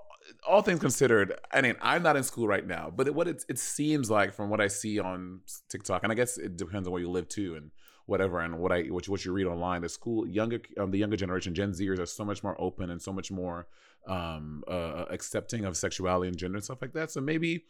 all, 0.47 0.61
things 0.61 0.79
considered, 0.79 1.39
I 1.51 1.61
mean, 1.61 1.75
I'm 1.81 2.03
not 2.03 2.15
in 2.15 2.23
school 2.23 2.47
right 2.47 2.65
now, 2.65 2.91
but 2.95 3.13
what 3.13 3.27
it, 3.27 3.43
it 3.49 3.59
seems 3.59 4.09
like 4.09 4.33
from 4.33 4.49
what 4.49 4.61
I 4.61 4.67
see 4.67 4.99
on 4.99 5.41
TikTok, 5.69 6.03
and 6.03 6.11
I 6.11 6.15
guess 6.15 6.37
it 6.37 6.57
depends 6.57 6.87
on 6.87 6.91
where 6.91 7.01
you 7.01 7.09
live 7.09 7.27
too, 7.29 7.55
and 7.55 7.71
whatever, 8.05 8.39
and 8.39 8.59
what 8.59 8.71
I 8.71 8.83
what 8.83 9.07
you, 9.07 9.11
what 9.11 9.25
you 9.25 9.31
read 9.31 9.47
online. 9.47 9.81
The 9.81 9.89
school 9.89 10.27
younger 10.27 10.59
um, 10.77 10.91
the 10.91 10.97
younger 10.97 11.17
generation, 11.17 11.55
Gen 11.55 11.71
Zers, 11.71 11.99
are 11.99 12.05
so 12.05 12.25
much 12.25 12.43
more 12.43 12.59
open 12.59 12.89
and 12.89 13.01
so 13.01 13.13
much 13.13 13.31
more 13.31 13.67
um, 14.07 14.63
uh, 14.67 15.05
accepting 15.09 15.65
of 15.65 15.77
sexuality 15.77 16.27
and 16.27 16.37
gender 16.37 16.57
and 16.57 16.63
stuff 16.63 16.81
like 16.81 16.93
that. 16.93 17.11
So 17.11 17.21
maybe 17.21 17.65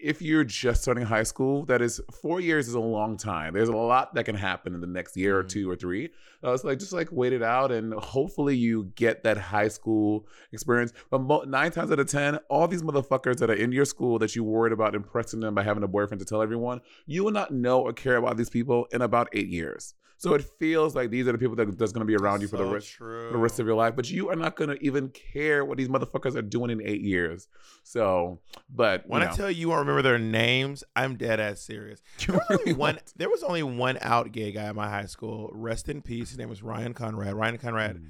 if 0.00 0.20
you're 0.20 0.44
just 0.44 0.82
starting 0.82 1.04
high 1.04 1.22
school, 1.22 1.64
that 1.66 1.80
is 1.80 2.00
four 2.20 2.40
years 2.40 2.68
is 2.68 2.74
a 2.74 2.80
long 2.80 3.16
time. 3.16 3.54
There's 3.54 3.68
a 3.68 3.76
lot 3.76 4.14
that 4.14 4.24
can 4.24 4.34
happen 4.34 4.74
in 4.74 4.80
the 4.80 4.86
next 4.86 5.16
year 5.16 5.38
or 5.38 5.42
two 5.42 5.70
or 5.70 5.76
three. 5.76 6.10
Uh, 6.44 6.52
it's 6.52 6.64
like 6.64 6.78
just 6.78 6.92
like 6.92 7.08
wait 7.12 7.32
it 7.32 7.42
out, 7.42 7.70
and 7.70 7.94
hopefully 7.94 8.56
you 8.56 8.92
get 8.94 9.22
that 9.24 9.38
high 9.38 9.68
school 9.68 10.26
experience. 10.52 10.92
But 11.10 11.20
mo- 11.20 11.44
nine 11.44 11.70
times 11.70 11.90
out 11.92 12.00
of 12.00 12.08
ten, 12.08 12.36
all 12.48 12.66
these 12.66 12.82
motherfuckers 12.82 13.36
that 13.38 13.50
are 13.50 13.54
in 13.54 13.72
your 13.72 13.84
school 13.84 14.18
that 14.18 14.34
you 14.34 14.44
worried 14.44 14.72
about 14.72 14.94
impressing 14.94 15.40
them 15.40 15.54
by 15.54 15.62
having 15.62 15.82
a 15.82 15.88
boyfriend 15.88 16.20
to 16.20 16.26
tell 16.26 16.42
everyone, 16.42 16.80
you 17.06 17.24
will 17.24 17.32
not 17.32 17.52
know 17.52 17.80
or 17.80 17.92
care 17.92 18.16
about 18.16 18.36
these 18.36 18.50
people 18.50 18.86
in 18.92 19.02
about 19.02 19.28
eight 19.32 19.48
years. 19.48 19.94
So 20.22 20.34
it 20.34 20.44
feels 20.60 20.94
like 20.94 21.10
these 21.10 21.26
are 21.26 21.32
the 21.32 21.38
people 21.38 21.56
that 21.56 21.76
that's 21.76 21.90
going 21.90 22.06
to 22.06 22.06
be 22.06 22.14
around 22.14 22.42
you 22.42 22.46
for 22.46 22.56
the 22.56 22.62
So 22.64 22.72
rest 22.72 22.88
true. 22.92 23.26
for 23.26 23.32
the 23.32 23.38
rest 23.38 23.58
of 23.58 23.66
your 23.66 23.74
life. 23.74 23.96
But 23.96 24.08
you 24.08 24.28
are 24.30 24.36
not 24.36 24.54
going 24.54 24.70
to 24.70 24.80
even 24.80 25.08
care 25.08 25.64
what 25.64 25.78
these 25.78 25.88
motherfuckers 25.88 26.36
are 26.36 26.42
doing 26.42 26.70
in 26.70 26.80
eight 26.80 27.00
years. 27.00 27.48
So, 27.82 28.38
but 28.72 29.02
When 29.08 29.22
you 29.22 29.28
I 29.28 29.32
tell 29.32 29.50
you 29.50 29.56
you 29.62 29.68
won't 29.70 29.80
remember 29.80 30.02
their 30.02 30.20
names, 30.20 30.84
I'm 30.94 31.16
dead 31.16 31.40
ass 31.40 31.60
serious. 31.60 32.00
There 32.26 32.36
was, 32.36 32.58
only 32.60 32.72
one, 32.72 32.98
there 33.16 33.28
was 33.28 33.42
only 33.42 33.64
one 33.64 33.98
out 34.00 34.30
gay 34.30 34.52
guy 34.52 34.68
in 34.70 34.76
my 34.76 34.88
high 34.88 35.06
school. 35.06 35.50
Rest 35.52 35.88
in 35.88 36.02
peace. 36.02 36.28
His 36.28 36.38
name 36.38 36.48
was 36.48 36.62
Ryan 36.62 36.94
Conrad. 36.94 37.34
Ryan 37.34 37.58
Conrad 37.58 37.96
Mm. 37.96 38.06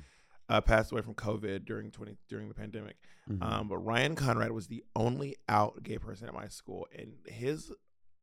uh, 0.51 0.61
passed 0.61 0.93
away 0.93 1.01
from 1.01 1.15
COVID 1.15 1.65
during 1.65 1.91
twenty 1.91 2.17
during 2.29 2.49
the 2.49 2.55
pandemic. 2.55 2.97
Mhm. 3.31 3.43
Um, 3.43 3.69
but 3.69 3.79
Ryan 3.79 4.17
Conrad 4.17 4.53
was 4.53 4.67
the 4.67 4.85
only 4.95 5.37
out 5.49 5.83
gay 5.83 5.97
person 5.97 6.29
at 6.29 6.35
my 6.35 6.49
school, 6.49 6.87
and 6.95 7.13
his 7.27 7.73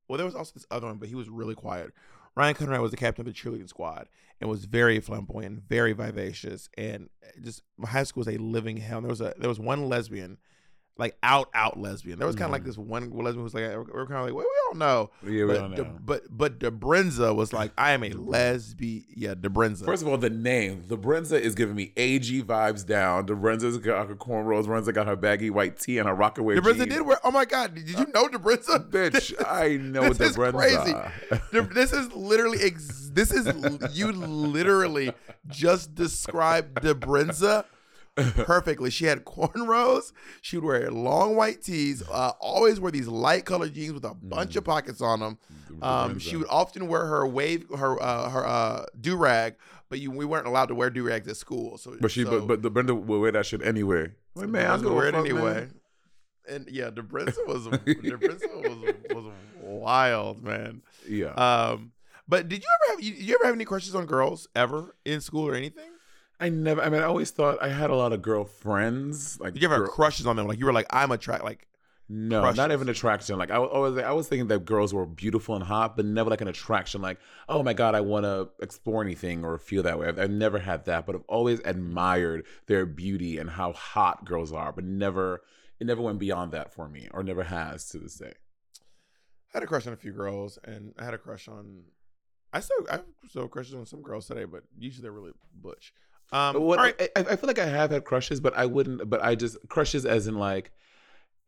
well, 0.08 0.18
there 0.18 0.26
was 0.26 0.36
also 0.36 0.52
this 0.56 0.66
other 0.72 0.88
one, 0.88 0.98
but 0.98 1.08
he 1.10 1.16
was 1.16 1.28
really 1.30 1.56
quiet. 1.56 1.92
Ryan 2.36 2.56
Conrad 2.56 2.82
was 2.82 2.92
the 2.92 2.98
captain 2.98 3.28
of 3.28 3.34
the 3.34 3.40
cheerleading 3.40 3.70
squad 3.70 4.08
and 4.40 4.50
was 4.50 4.66
very 4.66 5.00
flamboyant, 5.00 5.64
very 5.68 5.94
vivacious, 5.94 6.70
and 6.78 7.10
eh, 7.24 7.32
just 7.44 7.64
my 7.78 7.90
high 7.90 8.04
school 8.04 8.22
was 8.22 8.34
a 8.34 8.38
living 8.38 8.78
hell. 8.78 9.02
There 9.02 9.10
was 9.10 9.22
a 9.22 9.34
there 9.38 9.50
was 9.50 9.60
one 9.60 9.90
lesbian, 9.90 10.38
like 11.00 11.18
out 11.24 11.50
out 11.56 11.80
lesbian. 11.80 12.20
There 12.20 12.28
was 12.28 12.36
kind 12.36 12.46
of 12.48 12.52
like 12.52 12.62
Mhm. 12.62 12.66
this 12.66 12.78
one 12.78 13.10
lesbian 13.12 13.36
who 13.38 13.44
was 13.44 13.54
like 13.56 13.64
we're 13.92 14.06
kind 14.06 14.20
of 14.20 14.26
like 14.26 14.34
well, 14.36 14.46
we 14.46 14.56
don't 14.70 14.78
know, 14.78 15.10
yeah, 15.24 15.30
we 15.30 15.46
but 15.46 15.54
don't 15.58 15.76
De- 15.76 15.84
but 16.06 16.24
but 16.30 16.60
Debrenza 16.60 17.34
was 17.36 17.54
like 17.54 17.72
I 17.78 17.92
am 17.92 18.04
a 18.04 18.10
lesbian. 18.12 19.06
Yeah, 19.16 19.34
Debrenza. 19.34 19.86
First 19.86 20.04
of 20.04 20.10
all, 20.10 20.18
the 20.18 20.30
name, 20.30 20.84
the 20.88 20.98
Brenza 20.98 21.40
is 21.40 21.56
giving 21.56 21.76
me 21.76 21.94
AG 21.98 22.44
vibes 22.44 22.86
down. 22.86 23.26
The 23.26 23.34
Brenza's 23.34 23.78
got 23.78 24.08
her 24.10 24.16
cornrows. 24.16 24.66
Brenza 24.66 24.94
got 24.94 25.08
her 25.08 25.16
baggy 25.16 25.50
white 25.50 25.80
tee 25.80 25.98
and 25.98 26.08
her 26.08 26.14
rockaway 26.14 26.56
Debrenza 26.58 26.76
jeans. 26.84 26.94
did 26.96 27.02
wear. 27.06 27.18
Oh 27.24 27.32
my 27.32 27.46
god, 27.46 27.74
did 27.76 27.90
you 27.90 28.06
know 28.14 28.28
Debrenza? 28.28 28.90
Bitch, 28.92 29.34
I 29.48 29.78
know 29.78 30.12
this 30.12 30.18
the 30.18 30.26
is 30.26 30.36
crazy. 30.36 30.94
This 31.74 31.94
is 31.94 32.12
literally 32.14 32.60
ex- 32.62 33.10
this 33.14 33.32
is 33.32 33.48
you 33.98 34.12
literally 34.12 35.14
just 35.48 35.96
described 35.96 36.76
Debrenza 36.84 37.64
perfectly. 38.36 38.90
She 38.90 39.06
had 39.06 39.26
cornrows. 39.26 40.12
She 40.42 40.58
would 40.58 40.66
wear 40.66 40.92
long 40.92 41.36
white 41.36 41.62
tees. 41.62 42.04
Uh, 42.10 42.32
always 42.40 42.80
wear 42.80 42.92
these 42.92 43.08
light 43.08 43.46
colored 43.46 43.74
jeans 43.74 43.94
with 43.94 44.06
a 44.06 44.14
bunch 44.14 44.56
of 44.56 44.64
pockets 44.64 45.02
on 45.02 45.20
them. 45.20 45.38
Um, 45.82 46.20
she 46.20 46.36
would 46.36 46.48
often 46.50 46.88
wear 46.88 47.06
her 47.06 47.26
wave 47.28 47.66
her 47.76 48.02
uh, 48.02 48.30
her 48.30 48.46
uh, 48.46 48.86
do 49.00 49.16
rag, 49.16 49.56
but 49.90 50.00
you 50.00 50.12
we 50.12 50.26
weren't 50.26 50.48
allowed 50.48 50.68
to 50.68 50.76
wear 50.76 50.90
do 50.90 51.04
rags 51.04 51.28
at 51.28 51.38
school. 51.38 51.78
So 51.78 51.96
But 52.00 52.12
she, 52.12 52.24
so 52.24 52.40
but, 52.40 52.48
but 52.48 52.62
the 52.62 52.70
Brenda 52.70 52.96
would 52.96 53.20
wear 53.20 53.32
that 53.32 53.46
shit 53.46 53.62
anyway. 53.66 54.12
Like, 54.36 54.50
man, 54.50 54.72
I'm 54.72 54.82
gonna 54.82 54.96
wear 54.96 55.08
it 55.08 55.14
fuck, 55.14 55.24
man. 55.24 55.36
anyway. 55.36 55.68
And 56.48 56.68
yeah, 56.70 56.90
Debrenza 56.90 57.46
was 57.48 57.68
Debrenza 57.68 58.52
was 58.64 58.94
was 59.16 59.34
wild, 59.62 60.44
man. 60.44 60.82
Yeah. 61.08 61.34
Um, 61.34 61.92
but 62.28 62.48
did 62.48 62.62
you 62.62 62.68
ever 62.84 62.94
have 62.96 63.04
you, 63.04 63.14
you 63.14 63.36
ever 63.36 63.46
have 63.46 63.56
any 63.56 63.66
crushes 63.66 63.96
on 63.96 64.06
girls 64.06 64.48
ever 64.56 64.96
in 65.06 65.22
school 65.22 65.48
or 65.48 65.56
anything? 65.56 65.90
I 66.40 66.50
never. 66.50 66.82
I 66.82 66.90
mean, 66.90 67.02
I 67.02 67.06
always 67.06 67.32
thought 67.32 67.62
I 67.62 67.70
had 67.70 67.90
a 67.90 67.96
lot 67.96 68.14
of 68.14 68.22
girlfriends. 68.22 69.40
Like, 69.40 69.54
Did 69.54 69.62
you 69.62 69.68
ever 69.68 69.76
have 69.76 69.86
girl- 69.86 69.94
crushes 69.94 70.26
on 70.26 70.36
them? 70.36 70.48
Like 70.48 70.60
you 70.60 70.66
were 70.66 70.74
like, 70.74 70.88
I'm 70.90 71.12
attract 71.12 71.44
like 71.44 71.68
No, 72.08 72.42
crushes? 72.42 72.58
not 72.58 72.72
even 72.72 72.88
attraction. 72.90 73.38
Like 73.38 73.52
I 73.52 73.60
was 73.60 73.70
always, 73.74 73.98
I 74.04 74.12
was 74.12 74.28
thinking 74.28 74.48
that 74.48 74.64
girls 74.66 74.94
were 74.94 75.06
beautiful 75.06 75.56
and 75.56 75.64
hot, 75.64 75.96
but 75.98 76.06
never 76.06 76.30
like 76.30 76.42
an 76.42 76.48
attraction. 76.48 77.02
Like, 77.02 77.20
oh 77.50 77.62
my 77.62 77.74
god, 77.74 77.94
I 77.94 78.02
want 78.02 78.24
to 78.26 78.50
explore 78.62 79.02
anything 79.04 79.44
or 79.44 79.58
feel 79.58 79.84
that 79.84 80.00
way. 80.00 80.08
I've, 80.08 80.18
I've 80.20 80.32
never 80.32 80.60
had 80.60 80.86
that, 80.86 81.06
but 81.06 81.16
I've 81.16 81.26
always 81.28 81.60
admired 81.66 82.46
their 82.68 82.86
beauty 82.86 83.38
and 83.38 83.50
how 83.50 83.74
hot 83.74 84.24
girls 84.26 84.54
are, 84.54 84.72
but 84.72 84.86
never, 84.86 85.42
it 85.80 85.88
never 85.88 86.02
went 86.02 86.20
beyond 86.20 86.52
that 86.54 86.74
for 86.74 86.88
me, 86.88 87.10
or 87.12 87.22
never 87.24 87.44
has 87.44 87.90
to 87.90 87.98
this 88.00 88.16
day. 88.16 88.34
I 89.54 89.58
had 89.58 89.64
a 89.64 89.68
crush 89.68 89.88
on 89.88 89.94
a 89.94 89.98
few 89.98 90.12
girls, 90.14 90.58
and 90.64 90.94
I 90.98 91.04
had 91.06 91.14
a 91.14 91.18
crush 91.18 91.48
on. 91.48 91.82
I 92.54 92.62
still 92.62 92.78
I 92.90 93.00
still 93.28 93.44
have 93.44 93.52
crushes 93.52 93.76
on 93.76 93.86
some 93.86 94.02
girls 94.02 94.26
today, 94.28 94.46
but 94.46 94.64
usually 94.78 95.02
they're 95.04 95.12
really 95.12 95.32
butch. 95.54 95.94
Um, 96.32 96.62
what, 96.62 96.80
right. 96.80 97.10
I, 97.16 97.22
I 97.22 97.36
feel 97.36 97.48
like 97.48 97.60
I 97.60 97.66
have 97.66 97.92
had 97.92 98.06
crushes, 98.06 98.40
but 98.40 98.56
I 98.56 98.66
wouldn't. 98.66 99.10
But 99.10 99.24
I 99.24 99.36
just 99.36 99.58
crushes 99.70 100.06
as 100.06 100.28
in 100.28 100.36
like. 100.36 100.72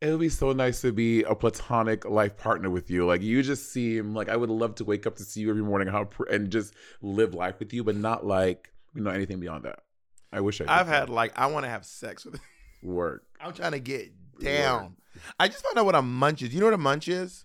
It 0.00 0.10
would 0.10 0.18
be 0.18 0.30
so 0.30 0.52
nice 0.52 0.80
to 0.80 0.90
be 0.90 1.22
a 1.22 1.32
platonic 1.32 2.04
life 2.04 2.36
partner 2.36 2.68
with 2.68 2.90
you. 2.90 3.06
Like 3.06 3.22
you 3.22 3.40
just 3.40 3.72
seem 3.72 4.16
like 4.16 4.28
I 4.28 4.36
would 4.36 4.50
love 4.50 4.74
to 4.76 4.84
wake 4.84 5.06
up 5.06 5.14
to 5.18 5.22
see 5.22 5.42
you 5.42 5.50
every 5.50 5.62
morning, 5.62 5.86
how 5.86 6.08
and 6.28 6.50
just 6.50 6.74
live 7.02 7.34
life 7.34 7.60
with 7.60 7.72
you, 7.72 7.84
but 7.84 7.94
not 7.94 8.26
like 8.26 8.72
you 8.96 9.02
know 9.02 9.10
anything 9.10 9.38
beyond 9.38 9.64
that. 9.64 9.78
I 10.32 10.40
wish 10.40 10.60
I. 10.60 10.64
I've 10.64 10.88
that. 10.88 10.92
had 10.92 11.08
like 11.08 11.38
I 11.38 11.46
want 11.46 11.66
to 11.66 11.70
have 11.70 11.84
sex 11.84 12.24
with. 12.24 12.40
work. 12.82 13.24
I'm 13.40 13.52
trying 13.52 13.72
to 13.72 13.80
get 13.80 14.12
down. 14.40 14.96
I 15.38 15.48
just 15.48 15.64
found 15.64 15.78
out 15.78 15.86
what 15.86 15.94
a 15.94 16.02
munch 16.02 16.42
is. 16.42 16.52
You 16.52 16.60
know 16.60 16.66
what 16.66 16.74
a 16.74 16.78
munch 16.78 17.08
is? 17.08 17.44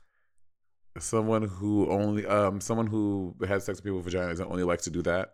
Someone 0.98 1.44
who 1.44 1.90
only 1.92 2.26
um 2.26 2.60
someone 2.60 2.88
who 2.88 3.36
has 3.48 3.66
sex 3.66 3.78
with 3.78 3.84
people 3.84 4.00
with 4.00 4.12
vaginas 4.12 4.40
and 4.40 4.52
only 4.52 4.64
likes 4.64 4.84
to 4.86 4.90
do 4.90 5.04
that, 5.04 5.34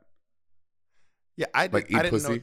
Yeah, 1.35 1.47
I 1.53 1.67
did, 1.67 1.73
like 1.73 1.91
eat 1.91 1.95
I 1.95 2.03
didn't 2.03 2.11
pussy. 2.11 2.33
know. 2.33 2.39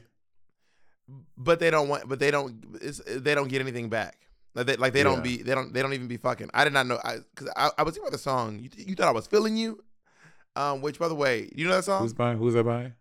But 1.37 1.59
they 1.59 1.69
don't 1.69 1.89
want. 1.89 2.07
But 2.07 2.19
they 2.19 2.31
don't. 2.31 2.63
It's, 2.81 3.01
they 3.05 3.35
don't 3.35 3.47
get 3.47 3.61
anything 3.61 3.89
back. 3.89 4.17
Like 4.53 4.65
they, 4.65 4.75
like 4.75 4.93
they 4.93 5.03
don't 5.03 5.23
be. 5.23 5.41
They 5.41 5.55
don't. 5.55 5.73
They 5.73 5.81
don't 5.81 5.93
even 5.93 6.07
be 6.07 6.17
fucking. 6.17 6.49
I 6.53 6.63
did 6.63 6.73
not 6.73 6.87
know. 6.87 6.99
I 7.03 7.17
because 7.33 7.51
I, 7.55 7.71
I 7.77 7.83
was 7.83 7.93
thinking 7.93 8.07
about 8.07 8.11
the 8.11 8.17
song. 8.17 8.59
You, 8.59 8.69
you 8.75 8.95
thought 8.95 9.07
I 9.07 9.11
was 9.11 9.27
feeling 9.27 9.55
you. 9.55 9.83
Um, 10.55 10.81
which 10.81 10.99
by 10.99 11.07
the 11.07 11.15
way, 11.15 11.49
you 11.55 11.65
know 11.65 11.73
that 11.75 11.85
song? 11.85 12.01
Who's 12.01 12.13
by? 12.13 12.33
Who's 12.35 12.53
that 12.55 12.65
by? 12.65 12.93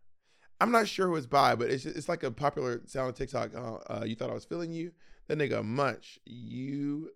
I'm 0.60 0.70
not 0.70 0.86
sure 0.86 1.08
who 1.08 1.16
it's 1.16 1.26
by, 1.26 1.54
but 1.54 1.70
it's 1.70 1.86
it's 1.86 2.08
like 2.08 2.22
a 2.22 2.30
popular 2.30 2.82
sound 2.86 3.08
on 3.08 3.14
TikTok. 3.14 3.54
Uh, 3.54 3.74
uh, 3.92 4.04
you 4.04 4.14
thought 4.14 4.30
I 4.30 4.34
was 4.34 4.44
feeling 4.44 4.72
you. 4.72 4.92
That 5.26 5.38
nigga 5.38 5.64
Munch. 5.64 6.18
You 6.24 7.10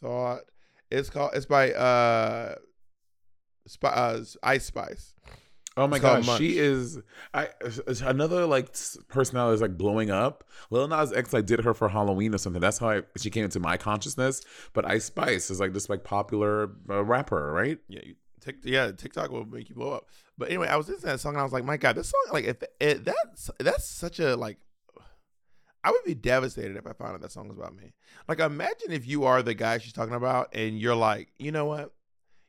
thought 0.00 0.40
it's 0.90 1.10
called. 1.10 1.32
It's 1.34 1.46
by 1.46 1.72
uh, 1.72 2.56
Sp- 3.68 3.84
uh 3.84 4.20
Ice 4.42 4.64
Spice. 4.64 5.14
Oh 5.78 5.86
my 5.86 5.98
gosh, 5.98 6.38
she 6.38 6.58
is. 6.58 6.98
I 7.34 7.50
another 8.02 8.46
like 8.46 8.74
personality 9.08 9.56
is 9.56 9.60
like 9.60 9.76
blowing 9.76 10.10
up. 10.10 10.44
Lil 10.70 10.88
Nas 10.88 11.12
X 11.12 11.34
like 11.34 11.44
did 11.44 11.60
her 11.64 11.74
for 11.74 11.88
Halloween 11.88 12.34
or 12.34 12.38
something. 12.38 12.62
That's 12.62 12.78
how 12.78 12.90
I, 12.90 13.02
she 13.18 13.28
came 13.28 13.44
into 13.44 13.60
my 13.60 13.76
consciousness. 13.76 14.40
But 14.72 14.86
Ice 14.86 15.04
Spice 15.04 15.50
is 15.50 15.60
like 15.60 15.74
this 15.74 15.90
like 15.90 16.02
popular 16.02 16.70
uh, 16.88 17.04
rapper, 17.04 17.52
right? 17.52 17.78
Yeah, 17.88 18.00
you, 18.04 18.14
tic, 18.40 18.56
yeah, 18.64 18.90
TikTok 18.90 19.30
will 19.30 19.44
make 19.44 19.68
you 19.68 19.74
blow 19.74 19.92
up. 19.92 20.08
But 20.38 20.48
anyway, 20.48 20.68
I 20.68 20.76
was 20.76 20.88
listening 20.88 21.02
to 21.02 21.06
that 21.08 21.20
song 21.20 21.34
and 21.34 21.40
I 21.40 21.44
was 21.44 21.52
like, 21.52 21.64
my 21.64 21.76
God, 21.76 21.96
this 21.96 22.08
song, 22.08 22.32
like, 22.32 22.46
if 22.46 22.56
it, 22.80 23.04
that's 23.04 23.50
that's 23.58 23.86
such 23.86 24.18
a 24.18 24.34
like, 24.34 24.58
I 25.84 25.90
would 25.90 26.04
be 26.04 26.14
devastated 26.14 26.76
if 26.76 26.86
I 26.86 26.94
found 26.94 27.14
out 27.14 27.20
that 27.20 27.32
song 27.32 27.48
was 27.48 27.58
about 27.58 27.76
me. 27.76 27.92
Like, 28.28 28.40
imagine 28.40 28.92
if 28.92 29.06
you 29.06 29.24
are 29.24 29.42
the 29.42 29.54
guy 29.54 29.78
she's 29.78 29.92
talking 29.92 30.14
about 30.14 30.54
and 30.54 30.78
you're 30.78 30.96
like, 30.96 31.28
you 31.38 31.52
know 31.52 31.66
what? 31.66 31.92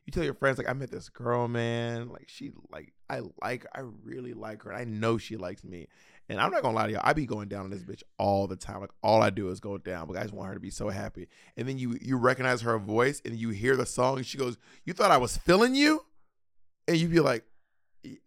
You 0.06 0.12
tell 0.12 0.24
your 0.24 0.34
friends 0.34 0.56
like, 0.56 0.68
I 0.68 0.72
met 0.72 0.90
this 0.90 1.10
girl, 1.10 1.46
man. 1.46 2.08
Like, 2.08 2.28
she 2.28 2.52
like, 2.70 2.94
I 3.10 3.20
like 3.42 3.66
I 3.74 3.82
really 4.04 4.34
like 4.34 4.62
her. 4.64 4.72
I 4.72 4.84
know 4.84 5.18
she 5.18 5.36
likes 5.36 5.64
me. 5.64 5.88
And 6.30 6.38
I'm 6.38 6.50
not 6.50 6.62
gonna 6.62 6.74
lie 6.74 6.86
to 6.88 6.92
y'all, 6.92 7.00
I 7.04 7.14
be 7.14 7.24
going 7.24 7.48
down 7.48 7.64
on 7.64 7.70
this 7.70 7.82
bitch 7.82 8.02
all 8.18 8.46
the 8.46 8.56
time. 8.56 8.80
Like 8.80 8.90
all 9.02 9.22
I 9.22 9.30
do 9.30 9.48
is 9.48 9.60
go 9.60 9.78
down, 9.78 10.06
but 10.06 10.16
I 10.18 10.22
just 10.22 10.34
want 10.34 10.48
her 10.48 10.54
to 10.54 10.60
be 10.60 10.68
so 10.70 10.90
happy. 10.90 11.26
And 11.56 11.66
then 11.66 11.78
you 11.78 11.96
you 12.02 12.18
recognize 12.18 12.60
her 12.62 12.78
voice 12.78 13.22
and 13.24 13.34
you 13.36 13.48
hear 13.50 13.76
the 13.76 13.86
song 13.86 14.18
and 14.18 14.26
she 14.26 14.36
goes, 14.36 14.58
You 14.84 14.92
thought 14.92 15.10
I 15.10 15.16
was 15.16 15.36
feeling 15.38 15.74
you? 15.74 16.04
And 16.86 16.98
you 16.98 17.08
be 17.08 17.20
like, 17.20 17.44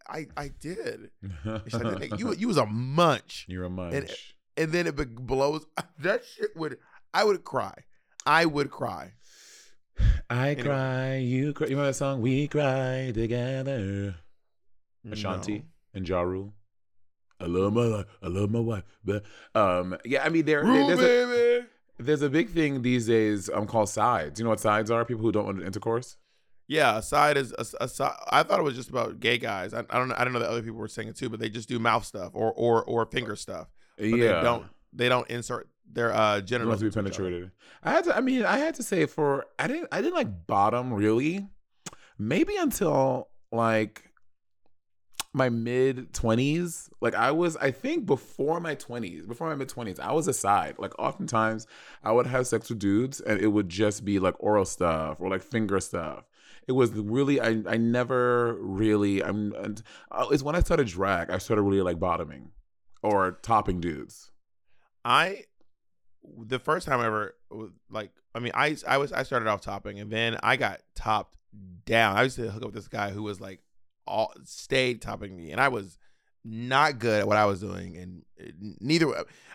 I 0.08 0.26
I 0.36 0.48
did. 0.60 1.10
And 1.44 1.62
she's 1.64 1.74
like, 1.74 2.18
you 2.18 2.34
you 2.34 2.48
was 2.48 2.56
a 2.56 2.66
munch. 2.66 3.46
You're 3.48 3.64
a 3.64 3.70
munch. 3.70 3.94
And, 3.94 4.10
and 4.56 4.72
then 4.72 4.86
it 4.88 4.96
blows 5.26 5.64
that 6.00 6.24
shit 6.24 6.56
would 6.56 6.78
I 7.14 7.22
would 7.22 7.44
cry. 7.44 7.74
I 8.26 8.46
would 8.46 8.70
cry. 8.70 9.12
I 10.28 10.50
Anyway. 10.50 10.62
cry, 10.66 11.16
you 11.18 11.52
cry. 11.52 11.66
You 11.66 11.70
remember 11.76 11.90
that 11.90 11.94
song? 11.94 12.20
We 12.20 12.48
cry 12.48 13.12
together. 13.14 14.16
Ashanti 15.10 15.58
No. 15.58 15.64
and 15.94 16.08
Ja 16.08 16.20
Rule. 16.22 16.54
I 17.40 17.46
love 17.46 17.72
my 17.72 17.82
life. 17.84 18.06
I 18.22 18.28
love 18.28 18.50
my 18.50 18.60
wife. 18.60 18.84
But 19.04 19.24
um, 19.54 19.96
yeah, 20.04 20.22
I 20.24 20.28
mean, 20.28 20.44
there, 20.44 20.62
Rule, 20.64 20.86
there's 20.86 21.00
a 21.00 21.64
there's 21.98 22.22
a 22.22 22.30
big 22.30 22.50
thing 22.50 22.82
these 22.82 23.06
days 23.06 23.50
um 23.50 23.66
called 23.66 23.88
sides. 23.88 24.38
You 24.38 24.44
know 24.44 24.50
what 24.50 24.60
sides 24.60 24.90
are? 24.90 25.04
People 25.04 25.22
who 25.24 25.32
don't 25.32 25.46
want 25.46 25.58
to 25.58 25.66
intercourse. 25.66 26.16
Yeah, 26.68 26.98
a 26.98 27.02
side 27.02 27.36
is 27.36 27.52
a, 27.58 27.66
a 27.84 27.88
side. 27.88 28.14
I 28.30 28.44
thought 28.44 28.60
it 28.60 28.62
was 28.62 28.76
just 28.76 28.88
about 28.90 29.18
gay 29.20 29.38
guys. 29.38 29.74
I, 29.74 29.80
I 29.90 29.98
don't 29.98 30.08
know. 30.08 30.14
I 30.16 30.22
don't 30.24 30.32
know 30.32 30.38
that 30.38 30.48
other 30.48 30.62
people 30.62 30.78
were 30.78 30.88
saying 30.88 31.08
it 31.08 31.16
too, 31.16 31.28
but 31.28 31.40
they 31.40 31.48
just 31.48 31.68
do 31.68 31.78
mouth 31.80 32.04
stuff 32.04 32.30
or 32.34 32.52
or 32.52 32.84
or 32.84 33.06
finger 33.06 33.34
stuff. 33.34 33.66
But 33.98 34.06
yeah, 34.06 34.16
they 34.16 34.42
don't 34.42 34.66
they 34.92 35.08
don't 35.08 35.28
insert 35.28 35.68
their 35.90 36.12
uh 36.14 36.38
It 36.38 36.42
genitals 36.42 36.78
to 36.78 36.84
be 36.84 36.86
into 36.86 37.00
each 37.00 37.14
other. 37.18 37.24
penetrated. 37.24 37.50
I 37.82 37.90
had 37.90 38.04
to. 38.04 38.16
I 38.16 38.20
mean, 38.20 38.44
I 38.44 38.58
had 38.58 38.76
to 38.76 38.82
say 38.84 39.06
for 39.06 39.46
I 39.58 39.66
didn't. 39.66 39.88
I 39.90 40.00
didn't 40.00 40.14
like 40.14 40.46
bottom 40.46 40.92
really. 40.94 41.48
Maybe 42.18 42.56
until 42.56 43.28
like 43.50 44.11
my 45.32 45.48
mid 45.48 46.12
twenties. 46.12 46.90
Like 47.00 47.14
I 47.14 47.30
was. 47.30 47.56
I 47.56 47.70
think 47.70 48.06
before 48.06 48.60
my 48.60 48.74
twenties, 48.74 49.26
before 49.26 49.48
my 49.48 49.54
mid 49.54 49.68
twenties, 49.68 49.98
I 49.98 50.12
was 50.12 50.28
aside. 50.28 50.76
Like 50.78 50.98
oftentimes, 50.98 51.66
I 52.02 52.12
would 52.12 52.26
have 52.26 52.46
sex 52.46 52.68
with 52.68 52.78
dudes, 52.78 53.20
and 53.20 53.40
it 53.40 53.48
would 53.48 53.68
just 53.68 54.04
be 54.04 54.18
like 54.18 54.34
oral 54.38 54.64
stuff 54.64 55.20
or 55.20 55.30
like 55.30 55.42
finger 55.42 55.80
stuff. 55.80 56.24
It 56.68 56.72
was 56.72 56.90
really. 56.92 57.40
I. 57.40 57.62
I 57.66 57.76
never 57.76 58.56
really. 58.60 59.22
I'm. 59.22 59.52
uh, 60.10 60.26
It's 60.30 60.42
when 60.42 60.54
I 60.54 60.60
started 60.60 60.88
drag. 60.88 61.30
I 61.30 61.38
started 61.38 61.62
really 61.62 61.82
like 61.82 61.98
bottoming 61.98 62.50
or 63.02 63.32
topping 63.42 63.80
dudes. 63.80 64.30
I 65.04 65.44
the 66.38 66.58
first 66.58 66.86
time 66.86 67.00
ever 67.00 67.34
like 67.90 68.12
I 68.34 68.38
mean 68.38 68.52
I 68.54 68.76
I 68.86 68.98
was 68.98 69.12
I 69.12 69.24
started 69.24 69.48
off 69.48 69.60
topping 69.60 69.98
and 69.98 70.10
then 70.10 70.38
I 70.42 70.56
got 70.56 70.80
topped 70.94 71.36
down. 71.84 72.16
I 72.16 72.22
used 72.22 72.36
to 72.36 72.50
hook 72.50 72.62
up 72.62 72.66
with 72.66 72.74
this 72.74 72.88
guy 72.88 73.10
who 73.10 73.22
was 73.24 73.40
like 73.40 73.60
all 74.06 74.32
stayed 74.44 75.00
topping 75.02 75.36
me 75.36 75.50
and 75.52 75.60
I 75.60 75.68
was 75.68 75.98
not 76.44 76.98
good 76.98 77.20
at 77.20 77.26
what 77.28 77.36
I 77.36 77.44
was 77.46 77.60
doing 77.60 77.96
and 77.96 78.22
it- 78.36 78.54
neither 78.80 79.06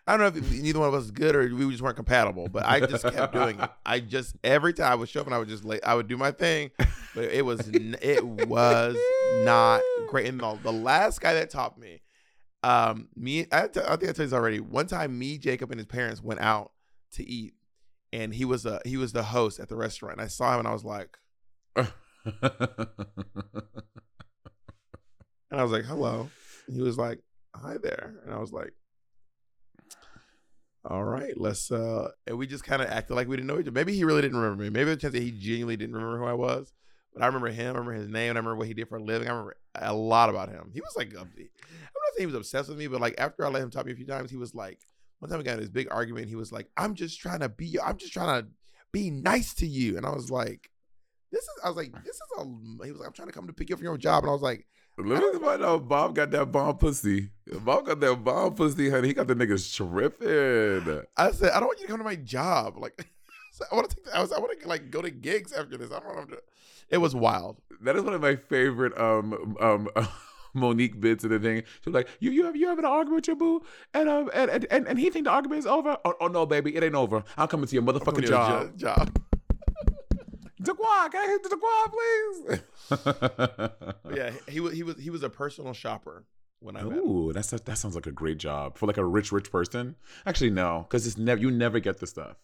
I 0.10 0.16
don't 0.16 0.20
know 0.22 0.40
if 0.40 0.52
neither 0.62 0.80
one 0.80 0.88
of 0.88 0.94
us 0.94 1.02
was 1.04 1.12
good 1.12 1.36
or 1.36 1.54
we 1.54 1.70
just 1.70 1.82
weren't 1.84 1.98
compatible 1.98 2.48
but 2.48 2.66
I 2.66 2.80
just 2.80 3.04
kept 3.04 3.34
doing 3.34 3.60
it. 3.60 3.70
I 3.86 4.00
just 4.00 4.38
every 4.44 4.72
time 4.74 4.92
I 4.92 4.96
would 4.96 5.10
show 5.10 5.20
up 5.20 5.26
and 5.28 5.36
I 5.36 5.38
would 5.40 5.50
just 5.50 5.66
lay 5.66 5.82
I 5.82 5.96
would 5.96 6.08
do 6.08 6.16
my 6.16 6.32
thing 6.32 6.72
but 7.14 7.26
it 7.26 7.44
was 7.46 7.68
it 7.68 8.26
was 8.26 8.96
not 9.44 9.82
great 10.08 10.28
and 10.28 10.40
the, 10.40 10.58
the 10.64 10.72
last 10.72 11.20
guy 11.20 11.34
that 11.34 11.50
topped 11.50 11.78
me 11.78 12.02
um 12.64 13.10
me 13.18 13.48
I, 13.52 13.64
I 13.64 13.68
think 13.68 13.78
I 13.86 13.96
told 13.96 14.02
you 14.04 14.14
this 14.14 14.32
already 14.34 14.62
one 14.62 14.88
time 14.88 15.20
me 15.20 15.38
Jacob 15.38 15.72
and 15.72 15.80
his 15.80 15.88
parents 15.88 16.24
went 16.24 16.40
out 16.40 16.72
to 17.14 17.30
eat 17.30 17.54
and 18.14 18.34
he 18.34 18.46
was 18.46 18.66
a 18.66 18.80
he 18.86 18.96
was 18.96 19.12
the 19.12 19.24
host 19.24 19.60
at 19.60 19.68
the 19.68 19.76
restaurant 19.76 20.14
and 20.14 20.22
I 20.22 20.28
saw 20.28 20.54
him 20.54 20.60
and 20.60 20.68
I 20.70 20.72
was 20.72 20.86
like 20.86 21.18
and 25.52 25.60
I 25.60 25.64
was 25.64 25.72
like 25.72 25.86
hello. 25.86 26.30
And 26.68 26.76
he 26.76 26.82
was 26.82 26.98
like 26.98 27.20
hi 27.56 27.78
there. 27.82 28.16
And 28.26 28.34
I 28.34 28.40
was 28.40 28.52
like 28.52 28.74
all 30.86 31.04
right 31.04 31.34
let's 31.36 31.70
uh 31.70 32.08
and 32.28 32.38
we 32.38 32.48
just 32.48 32.64
kind 32.64 32.82
of 32.82 32.88
acted 32.88 33.14
like 33.14 33.28
we 33.28 33.36
didn't 33.36 33.48
know 33.48 33.56
each 33.60 33.64
other 33.64 33.72
maybe 33.72 33.94
he 33.94 34.06
really 34.06 34.22
didn't 34.22 34.38
remember 34.38 34.64
me. 34.64 34.70
Maybe 34.70 34.90
the 34.90 34.98
chance 34.98 35.14
that 35.14 35.22
he 35.24 35.32
genuinely 35.32 35.76
didn't 35.76 35.96
remember 35.96 36.20
who 36.20 36.26
I 36.26 36.34
was. 36.34 36.72
But 37.14 37.24
I 37.24 37.26
remember 37.26 37.50
him 37.50 37.76
I 37.76 37.80
remember 37.80 37.94
his 37.94 38.08
name 38.08 38.36
I 38.36 38.40
remember 38.40 38.56
what 38.56 38.68
he 38.68 38.74
did 38.74 38.88
for 38.88 38.98
a 38.98 39.04
living 39.04 39.28
I 39.28 39.32
remember 39.32 39.58
a 39.76 39.94
lot 39.94 40.30
about 40.30 40.50
him. 40.50 40.72
He 40.74 40.82
was 40.82 40.94
like 40.96 41.14
I'm 41.14 41.20
not 41.20 42.16
saying 42.16 42.20
he 42.20 42.26
was 42.26 42.36
obsessed 42.36 42.70
with 42.70 42.78
me, 42.78 42.88
but 42.88 43.02
like 43.02 43.16
after 43.18 43.46
I 43.46 43.50
let 43.50 43.62
him 43.62 43.70
talk 43.70 43.84
to 43.84 43.88
me 43.88 43.94
a 43.94 43.96
few 43.96 44.06
times, 44.06 44.32
he 44.32 44.38
was 44.38 44.56
like, 44.56 44.80
one 45.20 45.30
time 45.30 45.40
we 45.40 45.44
got 45.44 45.56
in 45.56 45.60
this 45.62 45.70
big 45.70 45.88
argument. 45.92 46.30
He 46.30 46.36
was 46.36 46.52
like, 46.52 46.70
"I'm 46.78 46.94
just 46.96 47.20
trying 47.20 47.40
to 47.40 47.50
be, 47.50 47.80
I'm 47.84 47.98
just 47.98 48.14
trying 48.14 48.42
to 48.42 48.50
be 48.92 49.10
nice 49.10 49.54
to 49.56 49.68
you," 49.68 49.98
and 49.98 50.06
I 50.06 50.12
was 50.12 50.30
like, 50.30 50.70
"This 51.32 51.42
is," 51.42 51.50
I 51.64 51.70
was 51.70 51.78
like, 51.78 51.92
"This 52.04 52.16
is 52.16 52.22
a." 52.38 52.44
He 52.86 52.92
was 52.92 53.00
like, 53.00 53.08
"I'm 53.08 53.14
trying 53.14 53.28
to 53.28 53.34
come 53.34 53.48
to 53.48 53.54
pick 53.54 53.70
you 53.70 53.76
up 53.76 53.80
from 53.80 53.86
your 53.86 53.98
job," 53.98 54.24
and 54.24 54.30
I 54.30 54.34
was 54.34 54.42
like, 54.42 54.68
Let 54.98 55.34
me 55.34 55.40
find 55.40 55.64
out. 55.64 55.88
Bob 55.88 56.16
got 56.16 56.32
that 56.32 56.52
bomb 56.52 56.78
pussy. 56.78 57.30
Bob 57.62 57.86
got 57.86 58.00
that 58.00 58.16
bomb 58.24 58.56
pussy, 58.56 58.90
honey. 58.90 59.10
He 59.10 59.14
got 59.14 59.28
the 59.28 59.36
niggas 59.36 59.76
tripping. 59.76 61.06
"I 61.16 61.32
said 61.32 61.52
I 61.52 61.60
don't 61.60 61.68
want 61.68 61.80
you 61.80 61.86
to 61.86 61.92
come 61.92 62.00
to 62.00 62.04
my 62.04 62.16
job. 62.16 62.78
Like, 62.78 63.08
I 63.72 63.76
want 63.76 63.90
to 63.90 63.96
take. 63.96 64.06
The, 64.06 64.18
I 64.18 64.22
was. 64.22 64.32
I 64.32 64.40
want 64.40 64.60
to 64.60 64.68
like 64.68 64.90
go 64.90 65.02
to 65.02 65.12
gigs 65.12 65.54
after 65.54 65.78
this. 65.78 65.92
I 65.92 66.00
don't 66.00 66.16
want 66.16 66.30
to." 66.30 66.42
It 66.90 66.98
was 66.98 67.14
wild. 67.14 67.58
That 67.82 67.96
is 67.96 68.04
one 68.04 68.14
of 68.14 68.22
my 68.22 68.36
favorite 68.36 68.98
um 69.00 69.56
um. 69.60 69.90
Mo'Nique 70.56 71.00
bits 71.00 71.24
of 71.24 71.30
the 71.30 71.38
thing. 71.40 71.62
She 71.84 71.90
was 71.90 71.94
like, 71.94 72.08
"You 72.20 72.32
you 72.32 72.46
have 72.46 72.56
you 72.56 72.68
having 72.68 72.84
an 72.84 72.90
argument 72.90 73.18
with 73.18 73.28
your 73.28 73.36
boo, 73.36 73.62
and 73.94 74.10
um 74.10 74.32
and 74.34 74.50
and, 74.50 74.66
and, 74.72 74.88
and 74.88 75.00
he 75.00 75.12
think 75.12 75.26
the 75.26 75.32
argument 75.32 75.60
is 75.60 75.68
over. 75.68 75.98
Oh, 76.04 76.16
oh 76.20 76.28
no, 76.28 76.48
baby, 76.48 76.76
it 76.76 76.84
ain't 76.84 76.96
over. 76.96 77.24
I'm 77.38 77.48
coming 77.48 77.68
to 77.68 77.74
your 77.76 77.84
motherfucking 77.84 78.28
job. 78.28 78.76
jo- 78.76 78.96
job. 78.96 79.22
Jaquan, 80.62 81.12
can 81.12 81.24
I 81.24 81.28
hit 81.28 81.44
the 81.44 82.60
Jaquan, 82.90 83.00
please? 84.10 84.16
yeah, 84.18 84.32
he 84.52 84.60
was. 84.60 84.74
He 84.74 84.84
was. 84.84 84.98
He 84.98 85.10
was 85.10 85.24
a 85.24 85.30
personal 85.30 85.74
shopper 85.74 86.26
when 86.60 86.76
I 86.76 86.84
met. 86.84 86.98
Ooh, 86.98 87.32
that's 87.34 87.54
a, 87.54 87.58
that 87.58 87.78
sounds 87.78 87.96
like 87.96 88.08
a 88.08 88.12
great 88.12 88.38
job 88.38 88.78
for 88.78 88.88
like 88.88 88.98
a 88.98 89.06
rich 89.06 89.32
rich 89.32 89.52
person. 89.52 89.96
Actually, 90.26 90.50
no, 90.50 90.86
because 90.88 91.06
it's 91.06 91.18
never 91.18 91.40
you 91.40 91.52
never 91.52 91.80
get 91.80 92.00
the 92.00 92.08
stuff. 92.08 92.38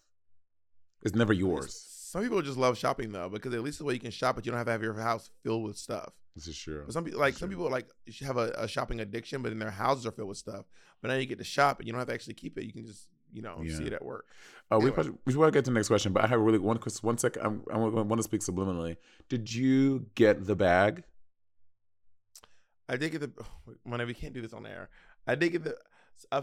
It's 1.02 1.15
never 1.15 1.34
yours. 1.34 1.73
Some 2.13 2.21
people 2.21 2.41
just 2.43 2.58
love 2.58 2.78
shopping 2.78 3.12
though, 3.12 3.30
because 3.30 3.54
at 3.54 3.63
least 3.63 3.80
the 3.80 3.86
way 3.86 3.95
you 3.95 3.99
can 3.99 4.12
shop, 4.12 4.36
but 4.36 4.45
you 4.45 4.52
don't 4.52 4.60
have 4.60 4.67
to 4.67 4.71
have 4.71 4.84
your 4.84 4.93
house 4.93 5.32
filled 5.43 5.63
with 5.63 5.78
stuff. 5.78 6.13
This 6.36 6.47
is 6.47 6.58
true. 6.58 6.84
But 6.86 6.93
some 6.93 7.04
people 7.04 7.19
like 7.19 7.36
some 7.36 7.49
people 7.49 7.69
like 7.69 7.88
have 8.21 8.38
a, 8.38 8.54
a 8.58 8.67
shopping 8.67 8.99
addiction, 8.99 9.41
but 9.41 9.49
then 9.49 9.60
their 9.60 9.71
houses 9.71 10.06
are 10.06 10.12
filled 10.12 10.30
with 10.30 10.38
stuff. 10.38 10.65
But 11.02 11.10
now 11.10 11.15
you 11.15 11.26
get 11.26 11.39
to 11.39 11.43
shop 11.43 11.80
and 11.80 11.88
you 11.88 11.93
don't 11.93 11.99
have 11.99 12.08
to 12.08 12.13
actually 12.13 12.36
keep 12.36 12.58
it. 12.58 12.65
You 12.65 12.73
can 12.73 12.86
just 12.86 13.08
you 13.34 13.41
know 13.41 13.62
see 13.67 13.86
it 13.86 13.93
at 13.93 14.04
work. 14.06 14.26
Uh, 14.72 14.78
we 14.78 14.86
Anyway. 14.86 14.93
probably, 14.96 15.13
we 15.26 15.36
want 15.36 15.52
to 15.52 15.58
get 15.58 15.65
to 15.65 15.72
the 15.72 15.76
next 15.76 15.88
question, 15.89 16.13
but 16.13 16.24
I 16.24 16.28
have 16.28 16.39
really 16.39 16.60
one 16.60 16.78
ques- 16.78 17.04
one 17.04 17.17
second. 17.17 17.41
I'm, 17.43 17.63
I 17.72 17.78
want 17.78 18.17
to 18.19 18.24
speak 18.24 18.41
subliminally. 18.41 18.98
Did 19.30 19.54
you 19.54 20.06
get 20.15 20.46
the 20.46 20.56
bag? 20.56 21.04
I 22.88 22.98
did 22.98 23.12
get 23.12 23.22
the 23.22 23.32
whenever 23.84 24.08
we 24.08 24.13
can't 24.13 24.34
do 24.34 24.41
this 24.41 24.54
on 24.54 24.65
air. 24.65 24.89
I 25.28 25.36
did 25.36 25.52
get 25.52 25.63
the. 25.63 25.76
Uh, 26.32 26.41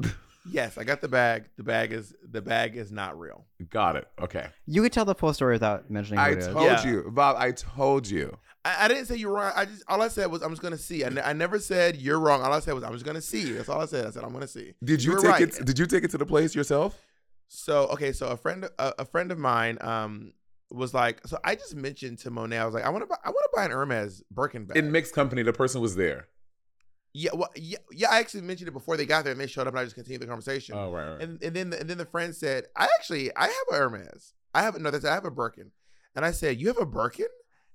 yes, 0.50 0.78
I 0.78 0.84
got 0.84 1.00
the 1.00 1.08
bag. 1.08 1.48
The 1.56 1.62
bag 1.62 1.92
is 1.92 2.14
the 2.28 2.42
bag 2.42 2.76
is 2.76 2.90
not 2.92 3.18
real. 3.18 3.44
Got 3.70 3.96
it. 3.96 4.08
Okay. 4.20 4.48
You 4.66 4.82
could 4.82 4.92
tell 4.92 5.04
the 5.04 5.14
full 5.14 5.32
story 5.34 5.54
without 5.54 5.90
mentioning 5.90 6.18
I 6.18 6.34
told 6.34 6.64
Yeah. 6.64 6.86
you, 6.86 7.10
Bob. 7.12 7.36
I 7.38 7.52
told 7.52 8.08
you. 8.08 8.36
I, 8.64 8.84
I 8.84 8.88
didn't 8.88 9.06
say 9.06 9.16
you're 9.16 9.32
wrong. 9.32 9.52
I 9.54 9.64
just 9.64 9.84
all 9.88 10.02
I 10.02 10.08
said 10.08 10.30
was 10.30 10.42
I'm 10.42 10.50
just 10.50 10.62
gonna 10.62 10.76
see. 10.78 11.04
I, 11.04 11.08
ne- 11.08 11.22
I 11.22 11.32
never 11.32 11.58
said 11.58 11.96
you're 11.96 12.18
wrong. 12.18 12.42
All 12.42 12.52
I 12.52 12.60
said 12.60 12.74
was 12.74 12.84
I'm 12.84 12.92
just 12.92 13.04
gonna 13.04 13.20
see. 13.20 13.52
That's 13.52 13.68
all 13.68 13.80
I 13.80 13.86
said. 13.86 14.06
I 14.06 14.10
said 14.10 14.24
I'm 14.24 14.32
gonna 14.32 14.48
see. 14.48 14.74
Did 14.82 15.02
you 15.02 15.12
were 15.12 15.20
take 15.20 15.30
right. 15.30 15.42
it? 15.42 15.64
Did 15.64 15.78
you 15.78 15.86
take 15.86 16.04
it 16.04 16.10
to 16.10 16.18
the 16.18 16.26
place 16.26 16.54
yourself? 16.54 17.00
So 17.48 17.86
okay, 17.88 18.12
so 18.12 18.28
a 18.28 18.36
friend 18.36 18.68
a, 18.78 18.92
a 18.98 19.04
friend 19.04 19.30
of 19.30 19.38
mine 19.38 19.78
um 19.80 20.32
was 20.70 20.92
like, 20.92 21.24
so 21.26 21.38
I 21.44 21.54
just 21.54 21.76
mentioned 21.76 22.18
to 22.18 22.30
Monét, 22.32 22.58
I 22.58 22.64
was 22.64 22.74
like, 22.74 22.84
I 22.84 22.88
want 22.88 23.02
to 23.02 23.06
buy 23.06 23.16
I 23.24 23.28
want 23.28 23.44
to 23.44 23.50
buy 23.54 23.64
an 23.66 23.70
Hermes 23.70 24.22
Birkin 24.32 24.64
bag. 24.64 24.76
In 24.76 24.90
mixed 24.90 25.14
company, 25.14 25.42
the 25.42 25.52
person 25.52 25.80
was 25.80 25.94
there. 25.94 26.26
Yeah, 27.16 27.30
well, 27.32 27.50
yeah, 27.56 27.78
yeah. 27.90 28.10
I 28.10 28.18
actually 28.18 28.42
mentioned 28.42 28.68
it 28.68 28.72
before 28.72 28.98
they 28.98 29.06
got 29.06 29.24
there, 29.24 29.32
and 29.32 29.40
they 29.40 29.46
showed 29.46 29.66
up, 29.66 29.72
and 29.72 29.78
I 29.78 29.84
just 29.84 29.94
continued 29.94 30.20
the 30.20 30.26
conversation. 30.26 30.74
Oh 30.76 30.92
right, 30.92 31.12
right. 31.12 31.22
And 31.22 31.42
and 31.42 31.56
then 31.56 31.70
the, 31.70 31.80
and 31.80 31.88
then 31.88 31.96
the 31.96 32.04
friend 32.04 32.34
said, 32.34 32.64
I 32.76 32.88
actually 32.98 33.34
I 33.34 33.44
have 33.44 33.54
a 33.70 33.74
Hermes. 33.74 34.34
I 34.54 34.62
have 34.62 34.78
no, 34.78 34.90
that's 34.90 35.06
I 35.06 35.14
have 35.14 35.24
a 35.24 35.30
Birkin. 35.30 35.70
And 36.14 36.26
I 36.26 36.30
said, 36.30 36.60
you 36.60 36.66
have 36.68 36.78
a 36.78 36.84
Birkin? 36.84 37.26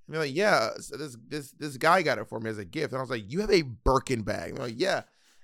And 0.05 0.13
they're 0.13 0.21
like, 0.21 0.35
yeah. 0.35 0.69
So 0.77 0.95
this 0.95 1.17
this 1.27 1.51
this 1.53 1.77
guy 1.77 2.03
got 2.03 2.19
it 2.19 2.29
for 2.29 2.39
me 2.39 2.51
as 2.51 2.59
a 2.59 2.65
gift. 2.65 2.93
And 2.93 2.99
I 2.99 3.01
was 3.01 3.09
like, 3.09 3.31
you 3.31 3.41
have 3.41 3.51
a 3.51 3.63
Birkin 3.63 4.21
bag? 4.21 4.49
And 4.49 4.57
they're 4.57 4.67
like, 4.67 4.79
yeah. 4.79 5.01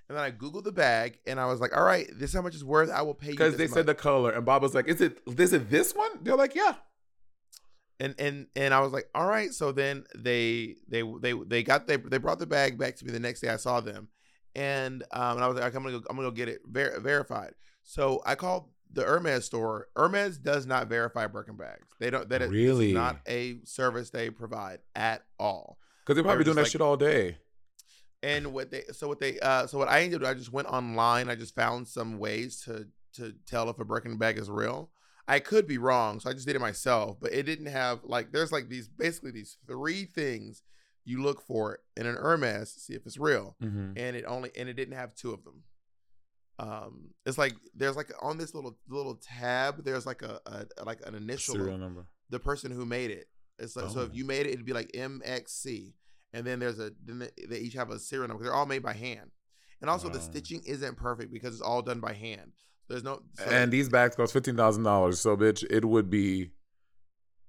And 0.10 0.18
then 0.18 0.24
I 0.24 0.30
googled 0.30 0.64
the 0.64 0.72
bag, 0.72 1.20
and 1.26 1.40
I 1.40 1.48
was 1.48 1.60
like, 1.60 1.76
all 1.76 1.84
right, 1.84 2.08
this 2.14 2.30
is 2.30 2.36
how 2.36 2.42
much 2.42 2.54
it's 2.54 2.64
worth. 2.64 2.92
I 2.92 3.02
will 3.02 3.16
pay 3.16 3.28
you. 3.28 3.34
Because 3.34 3.58
they 3.58 3.68
said 3.68 3.88
the 3.88 3.96
color, 3.96 4.32
and 4.32 4.46
Bob 4.46 4.62
was 4.62 4.74
like, 4.74 4.88
"Is 4.88 5.02
it? 5.02 5.18
Is 5.28 5.52
it 5.52 5.70
this 5.70 5.94
one?" 5.94 6.12
They're 6.22 6.38
like, 6.38 6.56
"Yeah." 6.56 6.76
And 8.00 8.16
and 8.20 8.48
and 8.56 8.74
I 8.74 8.80
was 8.82 8.92
like, 8.94 9.10
all 9.16 9.26
right. 9.28 9.52
So 9.54 9.72
then 9.72 10.06
they 10.16 10.76
they 10.88 11.04
they 11.22 11.34
they 11.34 11.64
got 11.64 11.88
they 11.88 11.98
they 11.98 12.18
brought 12.18 12.40
the 12.40 12.46
bag 12.48 12.78
back 12.78 12.96
to 12.98 13.06
me 13.06 13.12
the 13.12 13.20
next 13.20 13.42
day. 13.42 13.50
I 13.50 13.58
saw 13.58 13.82
them, 13.82 14.10
and 14.56 15.04
um 15.12 15.38
and 15.38 15.44
I 15.44 15.48
was 15.48 15.58
like, 15.60 15.74
I'm 15.76 15.84
gonna 15.84 16.00
go, 16.00 16.06
I'm 16.10 16.16
gonna 16.16 16.28
go 16.30 16.32
get 16.36 16.50
it 16.50 16.60
ver- 16.66 17.00
verified. 17.00 17.54
So 17.84 18.22
I 18.26 18.36
called 18.36 18.70
the 18.92 19.04
Hermes 19.04 19.46
store. 19.46 19.88
Hermes 19.96 20.38
does 20.38 20.66
not 20.66 20.88
verify 20.88 21.28
Birkin 21.28 21.56
bags. 21.58 21.88
They 22.00 22.10
don't. 22.10 22.30
That 22.30 22.42
is 22.42 22.52
Really? 22.52 22.94
not 22.94 23.20
a 23.28 23.60
service 23.66 24.10
they 24.10 24.30
provide 24.30 24.80
at 24.96 25.24
all. 25.40 25.78
Because 26.04 26.16
they're 26.16 26.24
probably 26.24 26.44
They're 26.44 26.54
doing 26.54 26.64
that 26.64 26.72
shit 26.72 26.82
all 26.82 26.98
day. 26.98 27.38
And 28.24 28.54
what 28.54 28.72
they 28.72 28.84
so 28.94 29.08
what 29.08 29.20
they 29.20 29.40
uh 29.40 29.68
so 29.68 29.78
what 29.78 29.88
I 29.90 30.02
ended 30.02 30.24
up 30.24 30.30
I 30.30 30.34
just 30.34 30.52
went 30.52 30.68
online. 30.68 31.30
I 31.30 31.36
just 31.36 31.54
found 31.56 31.88
some 31.88 32.18
ways 32.18 32.62
to 32.62 32.88
to 33.14 33.34
tell 33.46 33.70
if 33.70 33.80
a 33.80 33.86
Birkin 33.86 34.18
bag 34.18 34.38
is 34.38 34.50
real. 34.50 34.90
I 35.28 35.40
could 35.40 35.68
be 35.68 35.78
wrong, 35.78 36.20
so 36.20 36.30
I 36.30 36.34
just 36.34 36.46
did 36.48 36.56
it 36.56 36.60
myself. 36.60 37.18
But 37.20 37.34
it 37.34 37.44
didn't 37.44 37.66
have 37.68 38.00
like 38.04 38.32
there's 38.32 38.52
like 38.52 38.70
these 38.70 38.88
basically 38.88 39.32
these 39.32 39.58
three 39.68 40.06
things 40.06 40.64
you 41.04 41.22
look 41.22 41.42
for 41.42 41.80
in 41.96 42.06
an 42.06 42.16
Hermes 42.16 42.74
to 42.74 42.80
see 42.80 42.94
if 42.94 43.06
it's 43.06 43.18
real, 43.18 43.56
Mhm. 43.62 43.94
and 43.98 44.16
it 44.16 44.26
only 44.26 44.52
and 44.58 44.68
it 44.70 44.74
didn't 44.74 44.96
have 44.96 45.16
two 45.16 45.32
of 45.32 45.44
them. 45.44 45.64
Um, 46.60 47.10
it's 47.26 47.38
like 47.38 47.54
there's 47.76 47.96
like 47.96 48.12
on 48.22 48.38
this 48.38 48.56
little 48.56 48.78
little 48.90 49.16
tab, 49.16 49.84
there's 49.84 50.06
like 50.06 50.22
a, 50.24 50.40
a 50.46 50.84
like 50.86 51.06
an 51.06 51.14
initial 51.14 51.54
serial 51.56 51.78
number. 51.78 52.08
the 52.30 52.40
person 52.40 52.72
who 52.72 52.86
made 52.86 53.12
it. 53.12 53.28
It's 53.60 53.76
like 53.76 53.90
so 53.92 54.02
if 54.02 54.10
Oh. 54.12 54.14
you 54.14 54.26
made 54.26 54.46
it, 54.48 54.54
it'd 54.54 54.66
be 54.66 54.74
like 54.74 54.92
MXC, 54.94 55.94
and 56.34 56.46
then 56.48 56.60
there's 56.60 56.80
a 56.80 56.92
then 57.04 57.20
they, 57.20 57.30
they 57.48 57.60
each 57.60 57.74
have 57.74 57.90
a 57.92 58.00
serial 58.00 58.28
number. 58.28 58.44
They're 58.44 58.54
all 58.54 58.66
made 58.66 58.82
by 58.84 58.94
hand, 58.94 59.32
and 59.82 59.90
also 59.90 60.10
the 60.10 60.20
stitching 60.20 60.62
isn't 60.66 60.96
perfect 60.98 61.32
because 61.32 61.54
it's 61.54 61.62
all 61.62 61.82
done 61.82 62.00
by 62.00 62.14
hand. 62.14 62.54
There's 62.90 63.04
no 63.04 63.22
so 63.34 63.44
and 63.46 63.72
these 63.72 63.90
bags 63.90 64.16
cost 64.16 64.32
fifteen 64.34 64.56
thousand 64.56 64.84
dollars. 64.84 65.20
So, 65.20 65.36
bitch, 65.36 65.66
it 65.70 65.84
would 65.84 66.10
be, 66.10 66.52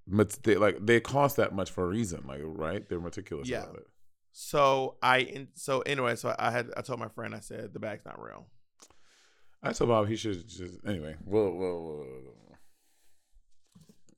but 0.06 0.30
they 0.42 0.56
like 0.56 0.78
they 0.84 1.00
cost 1.00 1.36
that 1.36 1.54
much 1.54 1.70
for 1.70 1.84
a 1.84 1.88
reason, 1.88 2.24
like 2.26 2.40
right? 2.44 2.88
They're 2.88 3.00
meticulous 3.00 3.48
Yeah. 3.48 3.62
about 3.64 3.76
it. 3.76 3.86
So 4.32 4.96
I 5.02 5.46
so 5.54 5.80
anyway, 5.82 6.16
so 6.16 6.34
I 6.38 6.50
had 6.50 6.70
I 6.76 6.82
told 6.82 6.98
my 7.00 7.08
friend 7.08 7.34
I 7.34 7.40
said 7.40 7.72
the 7.72 7.78
bag's 7.78 8.04
not 8.04 8.20
real. 8.22 8.46
I 9.62 9.72
told 9.72 9.90
Bob 9.90 10.08
he 10.08 10.16
should 10.16 10.48
just 10.48 10.78
anyway. 10.86 11.16
Well, 11.24 11.50
well, 11.52 11.82
well, 11.82 12.06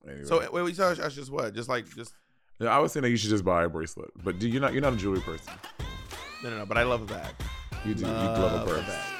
anyway. 0.07 0.25
So 0.25 0.47
wait, 0.53 0.63
we 0.63 0.75
saw 0.75 0.89
us 0.89 1.15
just 1.15 1.31
what? 1.31 1.55
Just 1.55 1.69
like 1.69 1.87
just 1.95 2.13
Yeah, 2.59 2.69
I 2.69 2.79
was 2.79 2.93
saying 2.93 3.03
that 3.03 3.11
you 3.11 3.17
should 3.17 3.31
just 3.31 3.45
buy 3.45 3.65
a 3.65 3.69
bracelet, 3.69 4.11
but 4.23 4.39
do 4.39 4.49
you 4.49 4.61
not? 4.61 4.73
You're 4.73 4.83
not 4.83 4.95
a 4.95 4.97
jewelry 4.97 5.21
person. 5.21 5.53
no 6.43 6.51
no 6.51 6.59
no. 6.59 6.67
But 6.67 6.77
I 6.79 6.83
love 6.83 7.03
a 7.03 7.07
bag. 7.07 7.35
You 7.85 7.95
do. 7.95 8.03
you 8.03 8.07
love 8.09 8.67
Love 8.67 8.69
a 8.69 8.75
a 8.81 8.83
bag. 8.83 9.20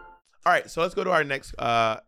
All 0.45 0.51
right, 0.51 0.69
so 0.69 0.81
let's 0.81 0.95
go 0.95 1.03
to 1.03 1.11
our 1.11 1.23
next 1.23 1.53
uh 1.59 1.99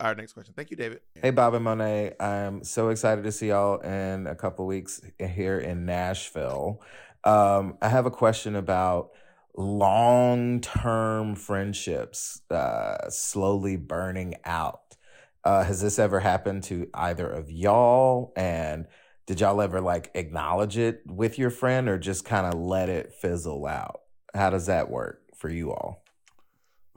our 0.00 0.14
next 0.14 0.32
question. 0.32 0.54
Thank 0.54 0.70
you, 0.70 0.76
David. 0.76 1.00
Hey, 1.14 1.30
Bob 1.30 1.54
and 1.54 1.64
Monét. 1.64 2.20
I'm 2.20 2.64
so 2.64 2.88
excited 2.88 3.24
to 3.24 3.32
see 3.32 3.48
y'all 3.48 3.78
in 3.78 4.26
a 4.26 4.34
couple 4.34 4.66
weeks 4.66 5.00
here 5.18 5.58
in 5.58 5.86
Nashville. 5.86 6.82
Um, 7.24 7.78
I 7.80 7.88
have 7.88 8.06
a 8.06 8.10
question 8.10 8.56
about 8.56 9.10
long 9.56 10.60
term 10.60 11.34
friendships 11.34 12.42
uh, 12.50 13.08
slowly 13.08 13.76
burning 13.76 14.34
out. 14.44 14.96
Uh, 15.44 15.64
has 15.64 15.80
this 15.80 15.98
ever 15.98 16.20
happened 16.20 16.64
to 16.64 16.88
either 16.92 17.28
of 17.28 17.50
y'all? 17.50 18.32
And 18.36 18.86
did 19.26 19.40
y'all 19.40 19.60
ever 19.60 19.80
like 19.80 20.10
acknowledge 20.14 20.76
it 20.76 21.02
with 21.06 21.38
your 21.38 21.50
friend 21.50 21.88
or 21.88 21.98
just 21.98 22.24
kind 22.24 22.46
of 22.46 22.60
let 22.60 22.88
it 22.88 23.12
fizzle 23.12 23.66
out? 23.66 24.00
How 24.34 24.50
does 24.50 24.66
that 24.66 24.90
work 24.90 25.22
for 25.34 25.48
you 25.48 25.72
all? 25.72 26.04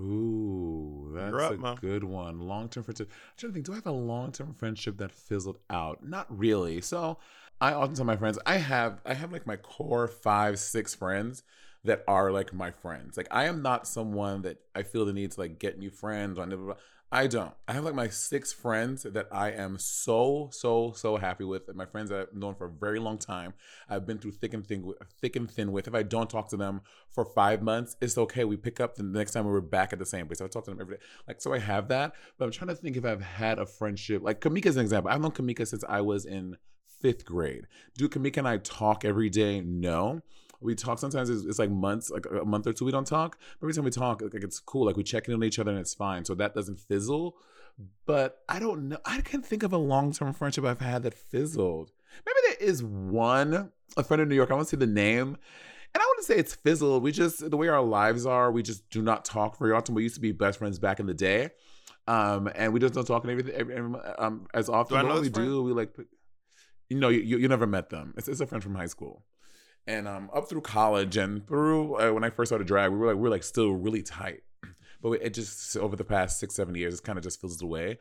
Ooh, 0.01 1.11
that's 1.13 1.35
up, 1.35 1.77
a 1.77 1.81
good 1.81 2.03
one. 2.03 2.39
Long 2.39 2.69
term 2.69 2.83
friendship. 2.83 3.09
I'm 3.11 3.33
trying 3.37 3.51
to 3.51 3.53
think. 3.53 3.65
Do 3.65 3.73
I 3.73 3.75
have 3.75 3.85
a 3.85 3.91
long 3.91 4.31
term 4.31 4.53
friendship 4.53 4.97
that 4.97 5.11
fizzled 5.11 5.59
out? 5.69 6.03
Not 6.03 6.25
really. 6.35 6.81
So 6.81 7.17
I 7.59 7.73
often 7.73 7.95
tell 7.95 8.05
my 8.05 8.17
friends 8.17 8.39
I 8.45 8.57
have 8.57 8.99
I 9.05 9.13
have 9.13 9.31
like 9.31 9.45
my 9.45 9.57
core 9.57 10.07
five 10.07 10.57
six 10.59 10.95
friends 10.95 11.43
that 11.83 12.03
are 12.07 12.31
like 12.31 12.53
my 12.53 12.71
friends. 12.71 13.17
Like 13.17 13.27
I 13.31 13.45
am 13.45 13.61
not 13.61 13.87
someone 13.87 14.41
that 14.43 14.57
I 14.75 14.83
feel 14.83 15.05
the 15.05 15.13
need 15.13 15.31
to 15.31 15.39
like 15.39 15.59
get 15.59 15.77
new 15.77 15.91
friends 15.91 16.39
or 16.39 16.45
never. 16.45 16.75
I 17.14 17.28
don't. 17.28 17.53
I 17.68 17.74
have 17.74 17.84
like 17.84 17.93
my 17.93 18.07
six 18.07 18.53
friends 18.53 19.03
that 19.03 19.28
I 19.34 19.51
am 19.51 19.78
so 19.78 20.49
so 20.53 20.93
so 20.95 21.18
happy 21.18 21.43
with. 21.43 21.64
My 21.76 21.86
friends 21.86 22.09
that 22.09 22.20
I've 22.22 22.34
known 22.34 22.55
for 22.55 22.68
a 22.68 22.72
very 22.72 22.99
long 22.99 23.18
time. 23.18 23.53
I've 23.89 24.05
been 24.05 24.18
through 24.18 24.32
thick 24.32 24.53
and 24.53 24.66
thin, 24.66 24.84
with, 24.84 24.97
thick 25.22 25.36
and 25.36 25.51
thin 25.51 25.74
with. 25.74 25.89
If 25.89 25.93
I 25.93 26.03
don't 26.03 26.30
talk 26.30 26.47
to 26.49 26.57
them 26.57 26.82
for 27.12 27.26
five 27.26 27.62
months, 27.62 27.97
it's 27.99 28.18
okay. 28.18 28.45
We 28.45 28.55
pick 28.55 28.80
up 28.80 28.95
the 28.95 29.03
next 29.03 29.34
time 29.34 29.45
we 29.45 29.51
are 29.51 29.59
back 29.59 29.91
at 29.91 29.99
the 29.99 30.05
same 30.05 30.26
place. 30.26 30.39
I 30.39 30.47
talk 30.47 30.64
to 30.66 30.72
them 30.72 30.80
every 30.80 30.95
day. 30.95 31.03
Like 31.28 31.41
so, 31.41 31.53
I 31.53 31.59
have 31.59 31.89
that. 31.89 32.14
But 32.38 32.45
I'm 32.45 32.51
trying 32.51 32.70
to 32.70 32.76
think 32.76 32.95
if 32.95 33.03
I've 33.03 33.22
had 33.22 33.59
a 33.59 33.66
friendship. 33.66 34.24
Like 34.24 34.39
Kamika's 34.39 34.78
an 34.78 34.82
example. 34.82 35.12
I've 35.12 35.20
known 35.20 35.32
Kamika 35.32 35.68
since 35.68 35.84
I 35.89 35.99
was 35.99 36.26
in 36.26 36.55
fifth 37.01 37.26
grade. 37.26 37.68
Do 37.97 38.07
Kamika 38.07 38.38
and 38.38 38.47
I 38.47 38.57
talk 38.57 39.03
every 39.03 39.30
day? 39.30 39.59
No. 39.59 40.22
We 40.62 40.76
talk 40.76 40.99
sometimes. 40.99 41.30
It's, 41.30 41.43
it's 41.43 41.59
like 41.59 41.70
months, 41.70 42.09
like 42.09 42.26
a 42.26 42.45
month 42.45 42.68
or 42.68 42.74
two. 42.74 42.86
We 42.86 42.91
don't 42.91 43.07
talk. 43.07 43.38
But 43.59 43.66
every 43.66 43.74
time 43.74 43.86
we 43.86 43.91
talk, 43.91 44.22
like 44.22 44.43
it's 44.43 44.59
cool. 44.59 44.86
Like 44.86 44.97
we 44.97 45.03
check 45.03 45.28
in 45.28 45.34
on 45.34 45.43
each 45.43 45.59
other 45.59 45.72
and 45.72 45.80
it's 45.80 45.93
fine. 45.93 46.26
So 46.26 46.36
that 46.36 46.53
doesn't 46.53 46.80
fizzle. 46.80 47.36
But 48.05 48.43
I 48.47 48.59
don't 48.59 48.89
know. 48.89 48.97
I 49.05 49.22
can't 49.22 49.45
think 49.45 49.64
of 49.64 49.74
a 49.74 49.78
long 49.78 50.14
term 50.14 50.34
friendship 50.34 50.66
I've 50.66 50.82
had 50.82 51.03
that 51.03 51.14
fizzled. 51.14 51.91
Maybe 52.26 52.38
there 52.47 52.68
is 52.70 52.84
one, 52.84 53.72
a 53.97 54.03
friend 54.03 54.22
in 54.22 54.30
New 54.30 54.36
York. 54.36 54.51
I 54.51 54.55
won't 54.55 54.68
say 54.68 54.78
the 54.78 54.88
name. 54.88 55.38
And 55.93 56.01
I 56.01 56.05
wouldn't 56.07 56.26
say 56.26 56.38
it's 56.38 56.55
fizzled. 56.55 57.03
We 57.03 57.12
just, 57.12 57.49
the 57.49 57.57
way 57.57 57.68
our 57.68 57.82
lives 57.82 58.26
are, 58.26 58.51
we 58.51 58.64
just 58.64 58.89
do 58.89 59.01
not 59.01 59.26
talk 59.26 59.57
very 59.57 59.74
often. 59.74 59.93
We 59.93 60.03
used 60.03 60.16
to 60.16 60.22
be 60.22 60.32
best 60.32 60.59
friends 60.59 60.80
back 60.80 60.99
in 60.99 61.05
the 61.05 61.14
day. 61.14 61.49
Um, 62.07 62.49
and 62.55 62.74
we 62.74 62.80
just 62.80 62.93
don't 62.93 63.05
talk 63.05 63.24
and 63.24 63.32
everything 63.32 63.53
every, 63.53 63.76
every, 63.76 63.99
um, 64.18 64.47
as 64.53 64.70
often. 64.70 64.95
Do 64.95 64.99
I 64.99 65.07
know 65.07 65.16
what 65.16 65.22
we 65.22 65.30
friend? 65.30 65.49
do, 65.49 65.64
we 65.64 65.74
like, 65.74 65.93
you 66.89 66.99
know, 66.99 67.09
you, 67.09 67.38
you 67.38 67.47
never 67.47 67.68
met 67.68 67.89
them. 67.89 68.14
It's, 68.18 68.28
it's 68.28 68.39
a 68.39 68.47
friend 68.47 68.64
from 68.64 68.76
high 68.76 68.86
school. 68.86 69.26
And 69.88 70.07
um, 70.07 70.29
up 70.34 70.47
through 70.47 70.61
college 70.61 71.17
and 71.17 71.45
through 71.47 71.99
uh, 71.99 72.11
when 72.13 72.23
I 72.23 72.29
first 72.29 72.49
started 72.49 72.67
drag, 72.67 72.91
we 72.91 72.97
were 72.97 73.07
like 73.07 73.15
we 73.15 73.21
were 73.21 73.29
like 73.29 73.43
still 73.43 73.71
really 73.71 74.03
tight. 74.03 74.43
But 75.01 75.13
it 75.13 75.34
just 75.34 75.75
over 75.77 75.95
the 75.95 76.03
past 76.03 76.39
six 76.39 76.55
seven 76.55 76.75
years, 76.75 76.93
it's 76.93 77.01
kind 77.01 77.17
of 77.17 77.23
just 77.23 77.41
fizzled 77.41 77.63
away. 77.63 77.97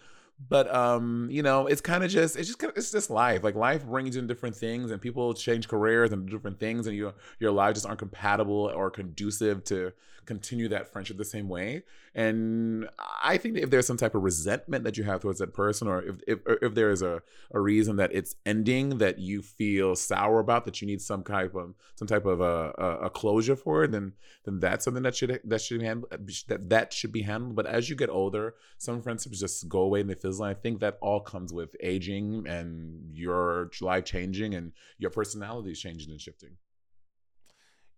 But 0.49 0.73
um, 0.75 1.29
you 1.31 1.43
know, 1.43 1.67
it's 1.67 1.81
kind 1.81 2.03
of 2.03 2.11
just 2.11 2.37
it's 2.37 2.49
just 2.49 2.59
kinda, 2.59 2.75
it's 2.77 2.91
just 2.91 3.11
life. 3.11 3.45
Like 3.45 3.55
life 3.55 3.85
brings 3.85 4.17
in 4.17 4.27
different 4.27 4.57
things, 4.57 4.91
and 4.91 5.01
people 5.01 5.35
change 5.35 5.69
careers 5.69 6.13
and 6.13 6.29
different 6.31 6.59
things, 6.59 6.87
and 6.87 6.97
your 6.97 7.15
your 7.39 7.51
lives 7.51 7.77
just 7.77 7.87
aren't 7.87 7.99
compatible 7.99 8.71
or 8.75 8.91
conducive 8.91 9.65
to 9.65 9.93
continue 10.27 10.69
that 10.69 10.93
friendship 10.93 11.17
the 11.17 11.25
same 11.25 11.49
way. 11.49 11.83
And 12.15 12.89
I 13.23 13.37
think 13.37 13.57
if 13.57 13.71
there's 13.71 13.87
some 13.87 13.97
type 13.97 14.15
of 14.15 14.23
resentment 14.23 14.85
that 14.85 14.97
you 14.97 15.05
have 15.05 15.21
towards 15.21 15.39
that 15.39 15.55
person, 15.55 15.89
or 15.89 16.03
if 16.03 16.17
if, 16.27 16.39
or 16.47 16.59
if 16.63 16.75
there 16.75 16.91
is 16.91 17.03
a, 17.03 17.23
a 17.53 17.61
reason 17.61 17.97
that 17.97 18.13
it's 18.13 18.35
ending 18.45 18.99
that 18.99 19.19
you 19.19 19.43
feel 19.43 19.95
sour 19.95 20.41
about, 20.41 20.65
that 20.65 20.81
you 20.81 20.87
need 20.87 21.01
some 21.01 21.23
type 21.23 21.55
of 21.55 21.75
some 21.95 22.09
type 22.09 22.27
of 22.27 22.41
a, 22.41 22.73
a, 22.79 23.07
a 23.07 23.11
closure 23.11 23.57
for, 23.57 23.87
then 23.87 24.13
then 24.45 24.59
that's 24.61 24.85
something 24.85 25.03
that 25.03 25.15
should 25.15 25.41
that 25.45 25.61
should 25.61 25.83
handle 25.83 26.09
uh, 26.13 26.17
that 26.49 26.69
that 26.71 26.93
should 26.93 27.13
be 27.13 27.23
handled. 27.23 27.55
But 27.55 27.67
as 27.67 27.89
you 27.89 27.97
get 27.97 28.11
older, 28.11 28.55
some 28.79 29.03
friendships 29.03 29.41
just 29.41 29.69
go 29.69 29.81
away 29.83 30.01
and 30.01 30.11
they 30.11 30.15
fizzle. 30.15 30.45
And 30.45 30.57
I 30.57 30.61
think 30.61 30.81
that 30.81 30.99
all 31.01 31.21
comes 31.21 31.53
with 31.53 31.77
aging 31.81 32.47
and 32.47 33.11
your 33.13 33.71
life 33.81 34.05
changing 34.05 34.55
and 34.55 34.73
your 34.99 35.11
personality 35.11 35.73
is 35.73 35.81
changing 35.81 36.11
and 36.11 36.21
shifting. 36.21 36.57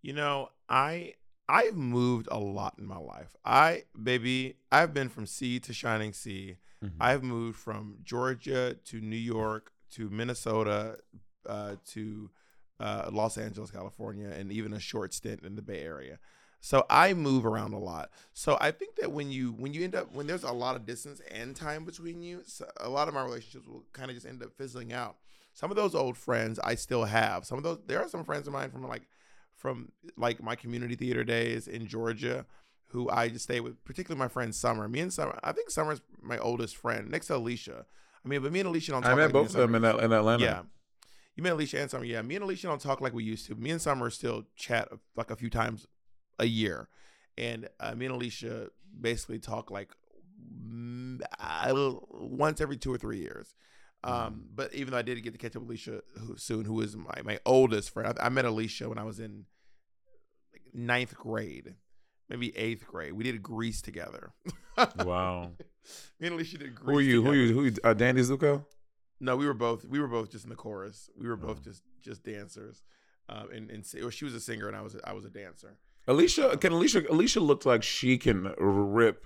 You 0.01 0.13
know, 0.13 0.49
I 0.67 1.13
I've 1.53 1.75
moved 1.77 2.27
a 2.31 2.39
lot 2.39 2.75
in 2.79 2.85
my 2.85 2.97
life. 2.97 3.35
I 3.45 3.83
baby, 4.01 4.55
I've 4.71 4.93
been 4.93 5.09
from 5.09 5.25
sea 5.27 5.59
to 5.61 5.73
shining 5.73 6.11
sea. 6.13 6.57
Mhm. 6.83 6.93
I've 6.99 7.23
moved 7.23 7.57
from 7.59 7.97
Georgia 8.03 8.73
to 8.85 8.99
New 9.01 9.15
York 9.15 9.71
to 9.91 10.09
Minnesota 10.09 10.97
uh, 11.45 11.75
to 11.93 12.29
uh, 12.79 13.09
Los 13.11 13.37
Angeles, 13.37 13.69
California, 13.69 14.27
and 14.29 14.51
even 14.51 14.73
a 14.73 14.79
short 14.79 15.13
stint 15.13 15.43
in 15.43 15.55
the 15.55 15.61
Bay 15.61 15.81
Area. 15.81 16.17
So 16.59 16.85
I 16.89 17.13
move 17.13 17.45
around 17.45 17.73
a 17.73 17.77
lot. 17.77 18.09
So 18.33 18.57
I 18.59 18.71
think 18.71 18.95
that 18.95 19.11
when 19.11 19.29
you 19.29 19.51
when 19.51 19.73
you 19.73 19.83
end 19.83 19.95
up 19.95 20.11
when 20.15 20.25
there's 20.27 20.43
a 20.43 20.51
lot 20.51 20.75
of 20.75 20.85
distance 20.85 21.21
and 21.29 21.55
time 21.55 21.85
between 21.85 22.21
you, 22.23 22.41
so 22.47 22.65
a 22.79 22.89
lot 22.89 23.07
of 23.07 23.13
my 23.13 23.23
relationships 23.23 23.67
will 23.67 23.83
kind 23.93 24.09
of 24.09 24.15
just 24.15 24.25
end 24.25 24.41
up 24.41 24.53
fizzling 24.57 24.91
out. 24.91 25.17
Some 25.53 25.69
of 25.69 25.75
those 25.77 25.93
old 25.93 26.17
friends 26.17 26.59
I 26.63 26.75
still 26.75 27.03
have. 27.03 27.45
Some 27.45 27.57
of 27.59 27.63
those 27.63 27.79
there 27.85 27.99
are 28.01 28.09
some 28.09 28.23
friends 28.23 28.47
of 28.47 28.53
mine 28.53 28.71
from 28.71 28.87
like 28.87 29.03
from 29.63 29.93
like 30.17 30.43
my 30.43 30.55
community 30.55 30.95
theater 30.95 31.23
days 31.23 31.69
in 31.69 31.87
Georgia 31.87 32.45
who 32.87 33.09
I 33.09 33.29
just 33.29 33.45
stay 33.45 33.61
with, 33.61 33.83
particularly 33.85 34.19
my 34.19 34.27
friend 34.27 34.53
Summer. 34.53 34.87
Me 34.87 34.99
and 34.99 35.11
Summer, 35.11 35.39
I 35.41 35.53
think 35.53 35.71
Summer's 35.71 36.01
my 36.21 36.37
oldest 36.37 36.75
friend, 36.75 37.09
next 37.09 37.27
to 37.27 37.37
Alicia. 37.37 37.85
I 38.23 38.27
mean, 38.27 38.43
but 38.43 38.51
me 38.51 38.59
and 38.59 38.69
Alicia 38.69 38.91
don't. 38.91 39.05
I 39.05 39.09
Talk 39.09 39.17
met 39.17 39.23
like 39.23 39.33
both 39.33 39.55
of 39.55 39.71
them 39.71 39.73
in, 39.73 39.83
in 39.83 40.11
Atlanta. 40.11 40.43
Yeah, 40.43 40.61
you 41.35 41.41
met 41.41 41.53
Alicia 41.53 41.79
and 41.79 41.89
Summer. 41.89 42.03
Yeah, 42.03 42.21
me 42.21 42.35
and 42.35 42.43
Alicia 42.43 42.67
don't 42.67 42.81
talk 42.81 42.99
like 43.01 43.13
we 43.13 43.23
used 43.23 43.47
to. 43.47 43.55
Me 43.55 43.71
and 43.71 43.81
Summer 43.81 44.09
still 44.09 44.43
chat 44.55 44.89
like 45.15 45.31
a 45.31 45.35
few 45.37 45.49
times 45.49 45.87
a 46.37 46.45
year, 46.45 46.89
and 47.37 47.69
uh, 47.79 47.95
me 47.95 48.05
and 48.05 48.15
Alicia 48.15 48.67
basically 48.99 49.39
talk 49.39 49.71
like 49.71 49.89
mm, 50.53 51.19
once 52.11 52.59
every 52.59 52.77
two 52.77 52.93
or 52.93 52.97
three 52.97 53.19
years. 53.19 53.55
Um, 54.05 54.47
but 54.53 54.73
even 54.75 54.91
though 54.91 54.97
I 54.97 55.01
did 55.01 55.23
get 55.23 55.31
to 55.31 55.37
catch 55.37 55.55
up 55.55 55.61
with 55.61 55.69
Alicia 55.69 56.01
who, 56.19 56.35
soon, 56.35 56.65
who 56.65 56.81
is 56.81 56.97
my, 56.97 57.21
my 57.23 57.39
oldest 57.45 57.91
friend, 57.91 58.19
I, 58.19 58.25
I 58.25 58.29
met 58.29 58.43
Alicia 58.43 58.89
when 58.89 58.97
I 58.97 59.03
was 59.03 59.17
in 59.19 59.45
ninth 60.73 61.15
grade, 61.15 61.75
maybe 62.29 62.55
eighth 62.57 62.85
grade. 62.87 63.13
We 63.13 63.23
did 63.23 63.41
Grease 63.41 63.81
together. 63.81 64.33
Wow. 64.99 65.51
Me 66.19 66.27
and 66.27 66.35
Alicia 66.35 66.57
did 66.57 66.75
Grease. 66.75 66.93
Who 66.93 66.97
are 66.97 67.01
you? 67.01 67.23
Who 67.23 67.29
are 67.31 67.35
you? 67.35 67.53
Who? 67.53 67.59
are 67.61 67.65
You, 67.67 67.75
uh, 67.83 67.93
Danny 67.93 68.21
Zuko? 68.21 68.65
No, 69.19 69.35
we 69.37 69.45
were 69.45 69.53
both 69.53 69.85
we 69.85 69.99
were 69.99 70.07
both 70.07 70.31
just 70.31 70.43
in 70.45 70.49
the 70.49 70.55
chorus. 70.55 71.09
We 71.17 71.27
were 71.27 71.33
Oh. 71.41 71.47
both 71.47 71.63
just 71.63 71.83
just 72.01 72.23
dancers. 72.23 72.81
Um, 73.29 73.49
and 73.53 73.69
and 73.71 73.85
she 74.13 74.25
was 74.25 74.33
a 74.33 74.39
singer 74.39 74.67
and 74.67 74.75
I 74.75 74.81
was 74.81 74.95
a, 74.95 75.09
I 75.09 75.13
was 75.13 75.25
a 75.25 75.29
dancer. 75.29 75.77
Alicia 76.07 76.57
can 76.57 76.73
Alicia 76.73 77.03
Alicia 77.09 77.39
looks 77.39 77.65
like 77.65 77.83
she 77.83 78.17
can 78.17 78.53
rip 78.57 79.25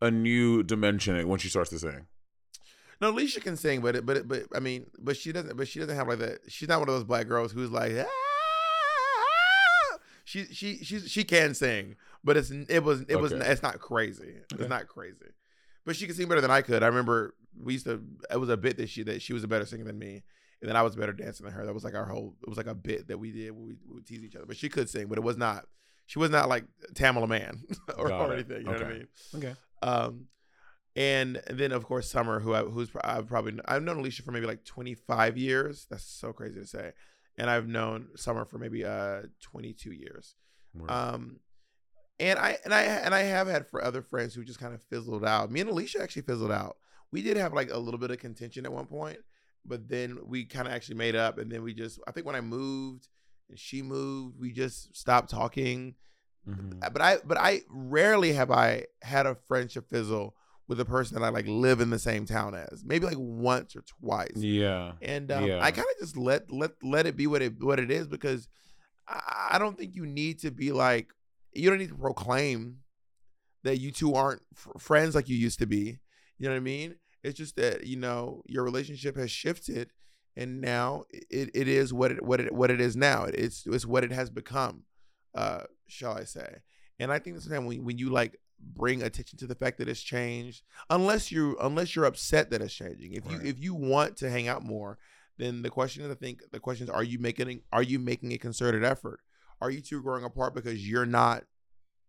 a 0.00 0.10
new 0.10 0.62
dimension 0.62 1.26
when 1.28 1.38
she 1.38 1.48
starts 1.48 1.70
to 1.70 1.78
sing. 1.78 2.06
No, 3.00 3.10
Alicia 3.10 3.40
can 3.40 3.56
sing, 3.56 3.80
but 3.80 3.96
it, 3.96 4.06
but 4.06 4.16
it, 4.18 4.28
but 4.28 4.44
I 4.54 4.60
mean, 4.60 4.86
but 4.98 5.16
she 5.16 5.32
doesn't. 5.32 5.56
But 5.56 5.66
she 5.68 5.80
doesn't 5.80 5.94
have 5.96 6.08
like 6.08 6.20
that. 6.20 6.38
She's 6.48 6.68
not 6.68 6.78
one 6.78 6.88
of 6.88 6.94
those 6.94 7.04
black 7.04 7.26
girls 7.26 7.52
who's 7.52 7.70
like. 7.70 7.92
"Ah, 7.98 8.06
ah." 10.40 10.46
She 10.50 10.76
she 10.84 11.00
she 11.00 11.24
can 11.24 11.54
sing, 11.54 11.96
but 12.22 12.36
it's 12.36 12.50
it 12.50 12.82
was 12.82 13.02
it 13.08 13.16
was 13.16 13.32
Okay. 13.32 13.46
it's 13.50 13.62
not 13.62 13.78
crazy. 13.78 14.36
Okay. 14.52 14.62
It's 14.62 14.68
not 14.68 14.88
crazy, 14.88 15.16
but 15.84 15.96
she 15.96 16.06
can 16.06 16.14
sing 16.14 16.28
better 16.28 16.40
than 16.40 16.50
I 16.50 16.62
could. 16.62 16.82
I 16.82 16.86
remember 16.86 17.34
we 17.58 17.74
used 17.74 17.86
to. 17.86 18.02
It 18.30 18.38
was 18.38 18.48
a 18.48 18.56
bit 18.56 18.76
that 18.78 18.88
she 18.88 19.02
that 19.04 19.22
she 19.22 19.32
was 19.32 19.44
a 19.44 19.48
better 19.48 19.66
singer 19.66 19.84
than 19.84 19.98
me, 19.98 20.22
and 20.60 20.68
then 20.68 20.76
I 20.76 20.82
was 20.82 20.94
a 20.94 20.98
better 20.98 21.12
dancer 21.12 21.44
than 21.44 21.52
her. 21.52 21.64
That 21.66 21.74
was 21.74 21.84
like 21.84 21.94
our 21.94 22.06
whole. 22.06 22.34
It 22.42 22.48
was 22.48 22.58
like 22.58 22.66
a 22.66 22.74
bit 22.74 23.08
that 23.08 23.18
we 23.18 23.30
did. 23.30 23.52
Where 23.52 23.64
we, 23.64 23.74
we 23.86 23.94
would 23.94 24.06
tease 24.06 24.24
each 24.24 24.36
other, 24.36 24.46
but 24.46 24.56
she 24.56 24.68
could 24.68 24.88
sing, 24.88 25.06
but 25.06 25.18
it 25.18 25.24
was 25.24 25.36
not. 25.36 25.66
She 26.06 26.18
was 26.18 26.30
not 26.30 26.48
like 26.48 26.64
Tamela 26.92 27.28
Mann 27.28 27.62
or, 27.96 28.12
or 28.12 28.32
anything. 28.34 28.58
You 28.58 28.64
know 28.64 28.72
what 28.72 28.82
I 28.82 28.88
mean? 28.88 29.08
Okay. 29.36 29.54
Um, 29.82 30.26
and 30.96 31.40
then 31.50 31.72
of 31.72 31.84
course 31.84 32.08
Summer, 32.10 32.40
who 32.40 32.54
I, 32.54 32.62
who's 32.62 32.90
I've 33.02 33.26
probably 33.26 33.58
I've 33.64 33.82
known 33.82 33.98
Alicia 33.98 34.22
for 34.22 34.30
maybe 34.30 34.46
like 34.46 34.64
25 34.64 35.36
years. 35.36 35.86
That's 35.90 36.04
so 36.04 36.32
crazy 36.32 36.60
to 36.60 36.66
say. 36.66 36.92
And 37.36 37.50
I've 37.50 37.66
known 37.66 38.08
Summer 38.16 38.44
for 38.44 38.58
maybe 38.58 38.84
uh 38.84 39.22
22 39.40 39.92
years. 39.92 40.36
Um, 40.88 41.40
and 42.20 42.38
I 42.38 42.58
and 42.64 42.72
I 42.72 42.82
and 42.82 43.14
I 43.14 43.22
have 43.22 43.46
had 43.48 43.66
for 43.68 43.82
other 43.82 44.02
friends 44.02 44.34
who 44.34 44.44
just 44.44 44.60
kind 44.60 44.74
of 44.74 44.82
fizzled 44.82 45.24
out. 45.24 45.50
Me 45.50 45.60
and 45.60 45.70
Alicia 45.70 46.00
actually 46.02 46.22
fizzled 46.22 46.52
out. 46.52 46.76
We 47.10 47.22
did 47.22 47.36
have 47.36 47.52
like 47.52 47.70
a 47.70 47.78
little 47.78 47.98
bit 47.98 48.10
of 48.10 48.18
contention 48.18 48.64
at 48.66 48.72
one 48.72 48.86
point, 48.86 49.18
but 49.64 49.88
then 49.88 50.18
we 50.24 50.44
kind 50.44 50.66
of 50.68 50.74
actually 50.74 50.96
made 50.96 51.16
up. 51.16 51.38
And 51.38 51.50
then 51.50 51.62
we 51.62 51.74
just 51.74 51.98
I 52.06 52.12
think 52.12 52.26
when 52.26 52.36
I 52.36 52.40
moved 52.40 53.08
and 53.48 53.58
she 53.58 53.82
moved, 53.82 54.38
we 54.38 54.52
just 54.52 54.96
stopped 54.96 55.28
talking. 55.30 55.94
Mhm. 56.48 56.84
Uh, 56.84 56.90
But 56.90 57.02
I 57.02 57.16
but 57.24 57.38
I 57.38 57.62
rarely 57.68 58.32
have 58.34 58.50
I 58.50 58.86
had 59.02 59.26
a 59.26 59.34
friendship 59.34 59.88
fizzle 59.88 60.36
with 60.68 60.80
a 60.80 60.84
person 60.84 61.18
that 61.18 61.24
I 61.24 61.28
like 61.28 61.46
live 61.46 61.80
in 61.80 61.90
the 61.90 61.98
same 61.98 62.24
town 62.26 62.54
as. 62.54 62.82
Maybe 62.84 63.06
like 63.06 63.18
once 63.18 63.76
or 63.76 63.82
twice. 63.82 64.32
Yeah. 64.36 64.92
And 65.02 65.30
um, 65.30 65.44
Yeah. 65.46 65.58
I 65.62 65.70
kind 65.70 65.86
of 65.94 65.98
just 66.00 66.16
let 66.16 66.50
let 66.50 66.72
let 66.82 67.06
it 67.06 67.16
be 67.16 67.26
what 67.26 67.42
it 67.42 67.62
what 67.62 67.78
it 67.80 67.90
is 67.90 68.06
because 68.08 68.48
I, 69.06 69.50
I 69.52 69.58
don't 69.58 69.76
think 69.76 69.94
you 69.94 70.06
need 70.06 70.38
to 70.40 70.50
be 70.50 70.72
like 70.72 71.12
you 71.52 71.68
don't 71.70 71.78
need 71.78 71.90
to 71.90 71.94
proclaim 71.98 72.78
that 73.62 73.78
you 73.78 73.90
two 73.90 74.14
aren't 74.14 74.42
f- 74.54 74.80
friends 74.82 75.14
like 75.14 75.28
you 75.28 75.36
used 75.36 75.58
to 75.58 75.66
be. 75.66 75.98
You 76.38 76.48
know 76.48 76.50
what 76.50 76.56
I 76.56 76.60
mean? 76.60 76.96
It's 77.22 77.38
just 77.38 77.56
that 77.56 77.86
you 77.86 77.96
know 77.96 78.42
your 78.46 78.64
relationship 78.64 79.16
has 79.16 79.30
shifted, 79.30 79.90
and 80.36 80.60
now 80.60 81.04
it, 81.10 81.50
it 81.54 81.68
is 81.68 81.92
what 81.92 82.10
it 82.10 82.22
what 82.22 82.40
it 82.40 82.52
what 82.52 82.70
it 82.70 82.80
is 82.80 82.96
now. 82.96 83.24
It's 83.24 83.66
it's 83.66 83.86
what 83.86 84.04
it 84.04 84.12
has 84.12 84.30
become, 84.30 84.82
uh, 85.34 85.62
shall 85.86 86.12
I 86.16 86.24
say? 86.24 86.56
And 86.98 87.10
I 87.12 87.18
think 87.18 87.38
sometimes 87.40 87.66
when 87.66 87.84
when 87.84 87.98
you 87.98 88.10
like 88.10 88.38
bring 88.72 89.02
attention 89.02 89.38
to 89.38 89.46
the 89.46 89.54
fact 89.54 89.78
that 89.78 89.88
it's 89.88 90.02
changed, 90.02 90.62
unless 90.90 91.30
you 91.30 91.56
unless 91.60 91.94
you're 91.94 92.04
upset 92.04 92.50
that 92.50 92.62
it's 92.62 92.74
changing. 92.74 93.12
If 93.12 93.24
you 93.30 93.38
if 93.44 93.58
you 93.58 93.74
want 93.74 94.16
to 94.18 94.30
hang 94.30 94.48
out 94.48 94.62
more, 94.64 94.98
then 95.38 95.62
the 95.62 95.70
question 95.70 96.04
is 96.04 96.10
I 96.10 96.14
think 96.14 96.42
the 96.52 96.60
question 96.60 96.84
is 96.84 96.90
are 96.90 97.02
you 97.04 97.18
making 97.18 97.62
are 97.72 97.82
you 97.82 97.98
making 97.98 98.32
a 98.32 98.38
concerted 98.38 98.84
effort? 98.84 99.20
Are 99.60 99.70
you 99.70 99.80
two 99.80 100.02
growing 100.02 100.24
apart 100.24 100.54
because 100.54 100.88
you're 100.88 101.06
not 101.06 101.44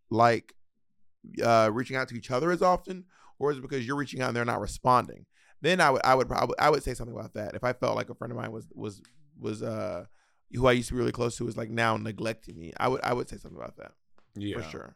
like 0.09 0.53
uh 1.43 1.69
reaching 1.73 1.95
out 1.95 2.07
to 2.09 2.15
each 2.15 2.31
other 2.31 2.51
as 2.51 2.61
often, 2.61 3.05
or 3.39 3.51
is 3.51 3.57
it 3.57 3.61
because 3.61 3.85
you're 3.85 3.95
reaching 3.95 4.21
out 4.21 4.27
and 4.29 4.35
they're 4.37 4.45
not 4.45 4.61
responding? 4.61 5.25
Then 5.61 5.81
I 5.81 5.89
would 5.89 6.01
I 6.03 6.15
would 6.15 6.27
probably 6.27 6.55
I 6.59 6.69
would 6.69 6.83
say 6.83 6.93
something 6.93 7.15
about 7.15 7.33
that. 7.33 7.55
If 7.55 7.63
I 7.63 7.73
felt 7.73 7.95
like 7.95 8.09
a 8.09 8.15
friend 8.15 8.31
of 8.31 8.37
mine 8.37 8.51
was 8.51 8.67
was 8.73 9.01
was 9.39 9.61
uh 9.63 10.05
who 10.53 10.67
I 10.67 10.73
used 10.73 10.89
to 10.89 10.93
be 10.93 10.99
really 10.99 11.11
close 11.11 11.35
to 11.37 11.45
was 11.45 11.57
like 11.57 11.69
now 11.69 11.97
neglecting 11.97 12.57
me, 12.59 12.73
I 12.77 12.87
would 12.87 13.01
I 13.03 13.13
would 13.13 13.27
say 13.29 13.37
something 13.37 13.57
about 13.57 13.77
that 13.77 13.91
Yeah. 14.35 14.57
for 14.57 14.63
sure. 14.63 14.95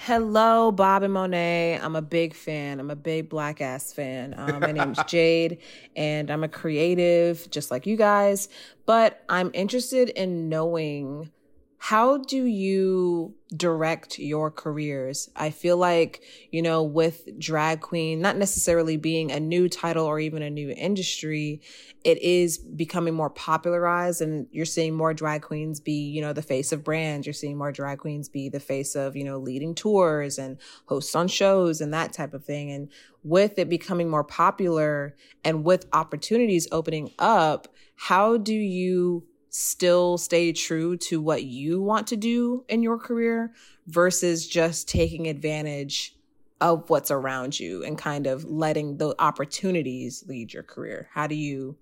Hello, 0.00 0.70
Bob 0.70 1.02
and 1.02 1.12
Monét. 1.12 1.82
I'm 1.82 1.96
a 1.96 2.00
big 2.00 2.32
fan. 2.32 2.78
I'm 2.78 2.88
a 2.88 2.94
big 2.96 3.28
black 3.28 3.60
ass 3.60 3.92
fan. 3.92 4.32
Um, 4.38 4.60
my 4.60 4.70
name's 4.70 5.02
Jade, 5.08 5.58
and 5.96 6.30
I'm 6.30 6.44
a 6.44 6.48
creative, 6.48 7.50
just 7.50 7.72
like 7.72 7.84
you 7.84 7.96
guys. 7.96 8.48
But 8.86 9.20
I'm 9.28 9.50
interested 9.54 10.10
in 10.10 10.48
knowing 10.48 11.32
how 11.80 12.18
do 12.18 12.44
you 12.44 13.34
direct 13.56 14.18
your 14.18 14.50
careers? 14.50 15.30
I 15.36 15.50
feel 15.50 15.76
like, 15.76 16.22
you 16.50 16.60
know, 16.60 16.82
with 16.82 17.38
drag 17.38 17.80
queen, 17.80 18.20
not 18.20 18.36
necessarily 18.36 18.96
being 18.96 19.30
a 19.30 19.38
new 19.38 19.68
title 19.68 20.04
or 20.04 20.18
even 20.18 20.42
a 20.42 20.50
new 20.50 20.70
industry, 20.70 21.62
it 22.02 22.20
is 22.20 22.58
becoming 22.58 23.14
more 23.14 23.30
popularized 23.30 24.20
and 24.20 24.48
you're 24.50 24.66
seeing 24.66 24.94
more 24.94 25.14
drag 25.14 25.42
queens 25.42 25.78
be, 25.78 26.08
you 26.08 26.20
know, 26.20 26.32
the 26.32 26.42
face 26.42 26.72
of 26.72 26.82
brands. 26.82 27.26
You're 27.26 27.32
seeing 27.32 27.56
more 27.56 27.70
drag 27.70 27.98
queens 27.98 28.28
be 28.28 28.48
the 28.48 28.60
face 28.60 28.96
of, 28.96 29.14
you 29.14 29.24
know, 29.24 29.38
leading 29.38 29.74
tours 29.76 30.36
and 30.36 30.58
hosts 30.86 31.14
on 31.14 31.28
shows 31.28 31.80
and 31.80 31.94
that 31.94 32.12
type 32.12 32.34
of 32.34 32.44
thing. 32.44 32.72
And 32.72 32.90
with 33.22 33.56
it 33.56 33.68
becoming 33.68 34.10
more 34.10 34.24
popular 34.24 35.14
and 35.44 35.64
with 35.64 35.86
opportunities 35.92 36.66
opening 36.72 37.12
up, 37.20 37.68
how 37.94 38.36
do 38.36 38.54
you 38.54 39.24
still 39.50 40.18
stay 40.18 40.52
true 40.52 40.96
to 40.96 41.20
what 41.20 41.44
you 41.44 41.80
want 41.82 42.06
to 42.08 42.16
do 42.16 42.64
in 42.68 42.82
your 42.82 42.98
career 42.98 43.52
versus 43.86 44.46
just 44.46 44.88
taking 44.88 45.26
advantage 45.26 46.14
of 46.60 46.90
what's 46.90 47.10
around 47.10 47.58
you 47.58 47.84
and 47.84 47.96
kind 47.96 48.26
of 48.26 48.44
letting 48.44 48.96
the 48.98 49.14
opportunities 49.18 50.24
lead 50.26 50.52
your 50.52 50.62
career 50.62 51.08
how 51.12 51.26
do 51.26 51.34
you 51.34 51.76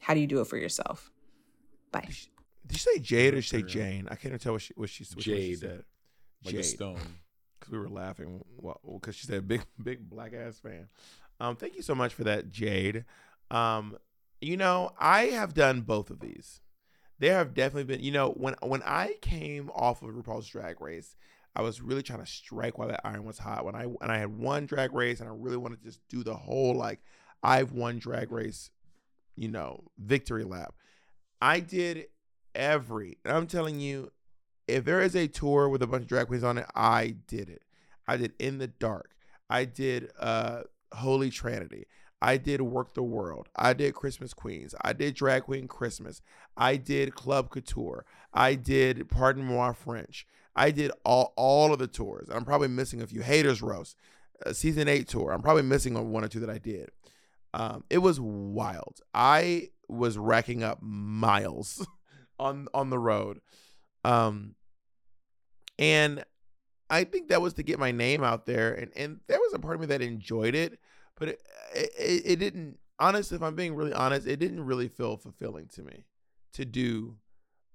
how 0.00 0.12
do 0.14 0.20
you 0.20 0.26
do 0.26 0.40
it 0.40 0.46
for 0.46 0.56
yourself 0.56 1.10
bye 1.92 2.00
Did 2.66 2.72
you 2.72 2.78
say 2.78 2.98
Jade 2.98 3.32
or 3.34 3.36
you 3.36 3.42
say 3.42 3.62
Jane? 3.62 4.06
I 4.10 4.14
can't 4.14 4.26
even 4.26 4.38
tell 4.40 4.52
what 4.52 4.62
she 4.62 4.74
what 4.76 4.90
she, 4.90 5.04
which 5.04 5.16
one 5.16 5.22
she 5.22 5.30
Jade. 5.30 5.58
said. 5.60 5.84
Like 6.44 6.54
a 6.56 6.62
stone. 6.62 7.00
Because 7.58 7.72
we 7.72 7.78
were 7.78 7.88
laughing 7.88 8.44
because 8.92 9.16
she 9.16 9.26
said 9.26 9.48
big 9.48 9.62
big 9.82 10.08
black 10.08 10.32
ass 10.34 10.58
fan. 10.58 10.88
Um, 11.40 11.56
thank 11.56 11.76
you 11.76 11.82
so 11.82 11.94
much 11.94 12.12
for 12.14 12.24
that, 12.24 12.50
Jade. 12.50 13.04
Um, 13.50 13.96
you 14.40 14.56
know, 14.56 14.90
I 14.98 15.26
have 15.26 15.54
done 15.54 15.80
both 15.80 16.10
of 16.10 16.20
these. 16.20 16.60
There 17.18 17.34
have 17.34 17.54
definitely 17.54 17.84
been, 17.84 18.04
you 18.04 18.12
know, 18.12 18.30
when 18.30 18.54
when 18.62 18.82
I 18.84 19.14
came 19.20 19.70
off 19.74 20.02
of 20.02 20.10
RuPaul's 20.10 20.48
Drag 20.48 20.80
Race, 20.80 21.16
I 21.56 21.62
was 21.62 21.80
really 21.80 22.02
trying 22.02 22.20
to 22.20 22.26
strike 22.26 22.78
while 22.78 22.88
that 22.88 23.00
iron 23.04 23.24
was 23.24 23.38
hot. 23.38 23.64
When 23.64 23.74
I 23.74 23.84
when 23.84 24.10
I 24.10 24.18
had 24.18 24.38
won 24.38 24.66
Drag 24.66 24.92
Race 24.92 25.20
and 25.20 25.28
I 25.28 25.32
really 25.32 25.56
wanted 25.56 25.80
to 25.80 25.84
just 25.84 26.00
do 26.08 26.22
the 26.22 26.34
whole 26.34 26.74
like 26.74 27.00
I've 27.42 27.72
won 27.72 27.98
Drag 27.98 28.30
Race, 28.30 28.70
you 29.36 29.48
know, 29.48 29.84
victory 29.98 30.44
lap. 30.44 30.74
I 31.40 31.60
did 31.60 32.06
every. 32.54 33.18
and 33.24 33.36
I'm 33.36 33.46
telling 33.46 33.80
you, 33.80 34.12
if 34.66 34.84
there 34.84 35.00
is 35.00 35.16
a 35.16 35.26
tour 35.26 35.68
with 35.68 35.82
a 35.82 35.86
bunch 35.86 36.02
of 36.02 36.08
drag 36.08 36.28
queens 36.28 36.44
on 36.44 36.58
it, 36.58 36.66
I 36.74 37.16
did 37.26 37.48
it. 37.48 37.62
I 38.06 38.16
did 38.16 38.34
In 38.38 38.58
the 38.58 38.68
Dark. 38.68 39.14
I 39.50 39.64
did 39.64 40.10
uh 40.18 40.62
Holy 40.92 41.30
Trinity. 41.30 41.86
I 42.20 42.36
did 42.36 42.60
Werq 42.60 42.94
the 42.94 43.02
World. 43.02 43.48
I 43.54 43.72
did 43.72 43.94
Christmas 43.94 44.34
Queens. 44.34 44.74
I 44.82 44.92
did 44.92 45.14
Drag 45.14 45.44
Queen 45.44 45.68
Christmas. 45.68 46.20
I 46.56 46.76
did 46.76 47.14
Club 47.14 47.50
Couture. 47.50 48.04
I 48.32 48.54
did 48.54 49.08
Pardon 49.08 49.44
Moi 49.44 49.72
French. 49.72 50.26
I 50.56 50.72
did 50.72 50.90
all 51.04 51.32
all 51.36 51.72
of 51.72 51.78
the 51.78 51.86
tours. 51.86 52.28
I'm 52.30 52.44
probably 52.44 52.68
missing 52.68 53.00
a 53.00 53.06
few. 53.06 53.22
Haters 53.22 53.62
Roast, 53.62 53.96
uh, 54.44 54.52
season 54.52 54.88
eight 54.88 55.06
tour. 55.06 55.30
I'm 55.30 55.42
probably 55.42 55.62
missing 55.62 55.94
one 56.10 56.24
or 56.24 56.28
two 56.28 56.40
that 56.40 56.50
I 56.50 56.58
did. 56.58 56.90
Um, 57.54 57.84
it 57.88 57.98
was 57.98 58.18
wild. 58.20 59.00
I 59.14 59.70
was 59.88 60.18
racking 60.18 60.62
up 60.64 60.78
miles 60.82 61.86
on 62.40 62.66
on 62.74 62.90
the 62.90 62.98
road. 62.98 63.40
Um, 64.04 64.56
and 65.78 66.24
I 66.90 67.04
think 67.04 67.28
that 67.28 67.42
was 67.42 67.54
to 67.54 67.62
get 67.62 67.78
my 67.78 67.92
name 67.92 68.24
out 68.24 68.46
there, 68.46 68.74
and 68.74 68.90
and 68.96 69.20
there 69.28 69.38
was 69.38 69.52
a 69.54 69.58
part 69.58 69.76
of 69.76 69.80
me 69.80 69.86
that 69.88 70.02
enjoyed 70.02 70.54
it, 70.54 70.78
but 71.18 71.28
it 71.28 71.42
it, 71.74 72.22
it 72.24 72.36
didn't. 72.36 72.78
Honest, 72.98 73.32
if 73.32 73.42
I'm 73.42 73.54
being 73.54 73.74
really 73.74 73.92
honest, 73.92 74.26
it 74.26 74.38
didn't 74.38 74.64
really 74.64 74.88
feel 74.88 75.16
fulfilling 75.16 75.68
to 75.68 75.82
me 75.82 76.04
to 76.54 76.64
do, 76.64 77.16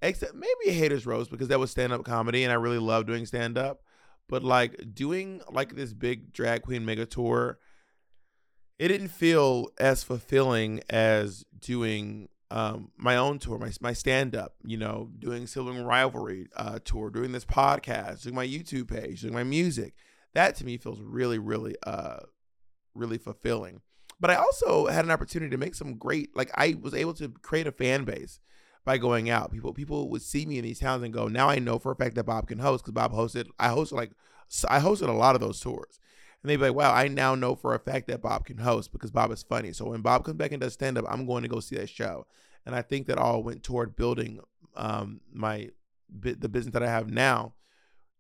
except 0.02 0.36
maybe 0.36 0.78
Haters 0.78 1.06
Roast 1.06 1.32
because 1.32 1.48
that 1.48 1.60
was 1.60 1.72
stand 1.72 1.94
up 1.94 2.04
comedy, 2.04 2.44
and 2.44 2.52
I 2.52 2.56
really 2.56 2.80
love 2.80 3.06
doing 3.06 3.26
stand 3.26 3.58
up. 3.58 3.84
But 4.28 4.44
like 4.44 4.94
doing 4.94 5.42
like 5.52 5.76
this 5.76 5.94
big 5.94 6.34
drag 6.34 6.64
queen 6.64 6.86
mega 6.86 7.06
tour, 7.06 7.60
it 8.80 8.88
didn't 8.90 9.10
feel 9.10 9.70
as 9.80 10.04
fulfilling 10.04 10.82
as 10.90 11.46
doing 11.60 12.30
um, 12.52 12.92
my 12.98 13.16
own 13.16 13.40
tour, 13.40 13.58
my 13.58 13.72
my 13.82 13.94
stand 13.94 14.36
up, 14.36 14.54
you 14.64 14.78
know, 14.78 15.10
doing 15.18 15.48
Sibling 15.48 15.84
Rivalry 15.84 16.48
uh, 16.56 16.80
tour, 16.84 17.10
doing 17.10 17.32
this 17.32 17.46
podcast, 17.46 18.24
doing 18.24 18.36
my 18.36 18.48
YouTube 18.48 18.88
page, 18.90 19.22
doing 19.22 19.34
my 19.34 19.44
music. 19.44 19.96
That 20.34 20.56
to 20.58 20.66
me 20.66 20.78
feels 20.78 21.02
really, 21.02 21.40
really, 21.40 21.76
uh, 21.86 22.20
really 22.96 23.18
fulfilling. 23.18 23.82
But 24.20 24.30
I 24.30 24.36
also 24.36 24.88
had 24.88 25.06
an 25.06 25.12
opportunity 25.12 25.50
to 25.52 25.58
make 25.58 25.76
some 25.76 25.96
great, 25.96 26.36
like 26.36 26.52
I 26.56 26.78
was 26.80 26.94
able 26.94 27.14
to 27.16 27.30
create 27.42 27.68
a 27.68 27.72
fan 27.72 28.04
base 28.06 28.40
by 28.86 28.98
going 28.98 29.30
out. 29.30 29.52
People 29.52 29.74
people 29.74 30.10
would 30.10 30.22
see 30.22 30.46
me 30.46 30.58
in 30.58 30.64
these 30.64 30.80
towns 30.80 31.04
and 31.04 31.14
go, 31.14 31.28
now 31.28 31.50
I 31.50 31.60
know 31.60 31.80
for 31.80 31.92
a 31.92 31.96
fact 31.96 32.16
that 32.16 32.26
Bob 32.26 32.48
can 32.48 32.60
host 32.60 32.84
because 32.84 32.94
Bob 32.94 33.14
hosted. 33.14 33.48
I 33.60 33.70
hosted 33.70 33.94
like 33.94 34.12
I 34.70 34.80
hosted 34.80 35.10
a 35.10 35.14
lot 35.14 35.36
of 35.36 35.42
those 35.42 35.60
tours. 35.60 36.00
And 36.42 36.50
they'd 36.50 36.58
be 36.58 36.64
like, 36.64 36.76
wow, 36.76 36.94
I 36.94 37.08
now 37.08 37.36
know 37.36 37.56
for 37.56 37.74
a 37.74 37.80
fact 37.80 38.08
that 38.08 38.22
Bob 38.22 38.46
can 38.46 38.58
host 38.58 38.92
because 38.92 39.12
Bob 39.12 39.32
is 39.32 39.44
funny. 39.44 39.72
So 39.72 39.86
when 39.86 40.02
Bob 40.02 40.26
comes 40.26 40.38
back 40.38 40.52
and 40.52 40.60
does 40.60 40.74
stand 40.74 40.98
up, 40.98 41.06
I'm 41.08 41.26
going 41.26 41.44
to 41.44 41.50
go 41.50 41.62
see 41.62 41.78
that 41.78 41.90
show. 41.90 42.28
And 42.66 42.76
I 42.76 42.82
think 42.82 43.08
that 43.08 43.18
all 43.18 43.44
went 43.44 43.64
toward 43.64 43.96
building 43.96 44.42
um, 44.76 45.22
my 45.32 45.70
the 46.10 46.50
business 46.50 46.74
that 46.74 46.84
I 46.84 46.90
have 46.90 47.10
now. 47.10 47.54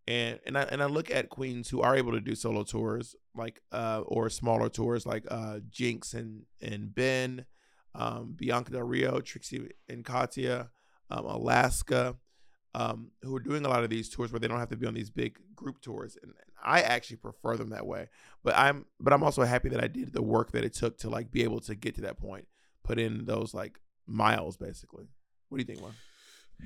And 0.07 0.39
and 0.45 0.57
I 0.57 0.63
and 0.63 0.81
I 0.81 0.87
look 0.87 1.11
at 1.11 1.29
queens 1.29 1.69
who 1.69 1.81
are 1.81 1.95
able 1.95 2.11
to 2.13 2.21
do 2.21 2.35
solo 2.35 2.63
tours 2.63 3.15
like 3.35 3.61
uh 3.71 4.01
or 4.05 4.29
smaller 4.29 4.69
tours 4.69 5.05
like 5.05 5.25
uh 5.29 5.59
Jinkx 5.69 6.13
and 6.13 6.43
and 6.61 6.93
Ben, 6.93 7.45
um, 7.95 8.33
Bianca 8.35 8.71
Del 8.71 8.83
Rio, 8.83 9.19
Trixie 9.19 9.69
and 9.89 10.03
Katya, 10.03 10.69
um, 11.09 11.25
Alaska, 11.25 12.15
um, 12.75 13.11
who 13.21 13.35
are 13.35 13.39
doing 13.39 13.65
a 13.65 13.69
lot 13.69 13.83
of 13.83 13.89
these 13.89 14.09
tours 14.09 14.31
where 14.31 14.39
they 14.39 14.47
don't 14.47 14.59
have 14.59 14.69
to 14.69 14.77
be 14.77 14.87
on 14.87 14.93
these 14.93 15.09
big 15.09 15.37
group 15.55 15.81
tours, 15.81 16.17
and, 16.21 16.31
and 16.31 16.51
I 16.63 16.81
actually 16.81 17.17
prefer 17.17 17.55
them 17.55 17.69
that 17.69 17.85
way. 17.85 18.09
But 18.43 18.55
I'm 18.57 18.85
but 18.99 19.13
I'm 19.13 19.23
also 19.23 19.43
happy 19.43 19.69
that 19.69 19.83
I 19.83 19.87
did 19.87 20.13
the 20.13 20.23
work 20.23 20.51
that 20.51 20.63
it 20.63 20.73
took 20.73 20.97
to 20.99 21.09
like 21.09 21.31
be 21.31 21.43
able 21.43 21.59
to 21.61 21.75
get 21.75 21.95
to 21.95 22.01
that 22.01 22.17
point, 22.17 22.47
put 22.83 22.99
in 22.99 23.25
those 23.25 23.53
like 23.53 23.79
miles 24.07 24.57
basically. 24.57 25.05
What 25.49 25.57
do 25.57 25.61
you 25.61 25.67
think, 25.67 25.81
Juan? 25.81 25.93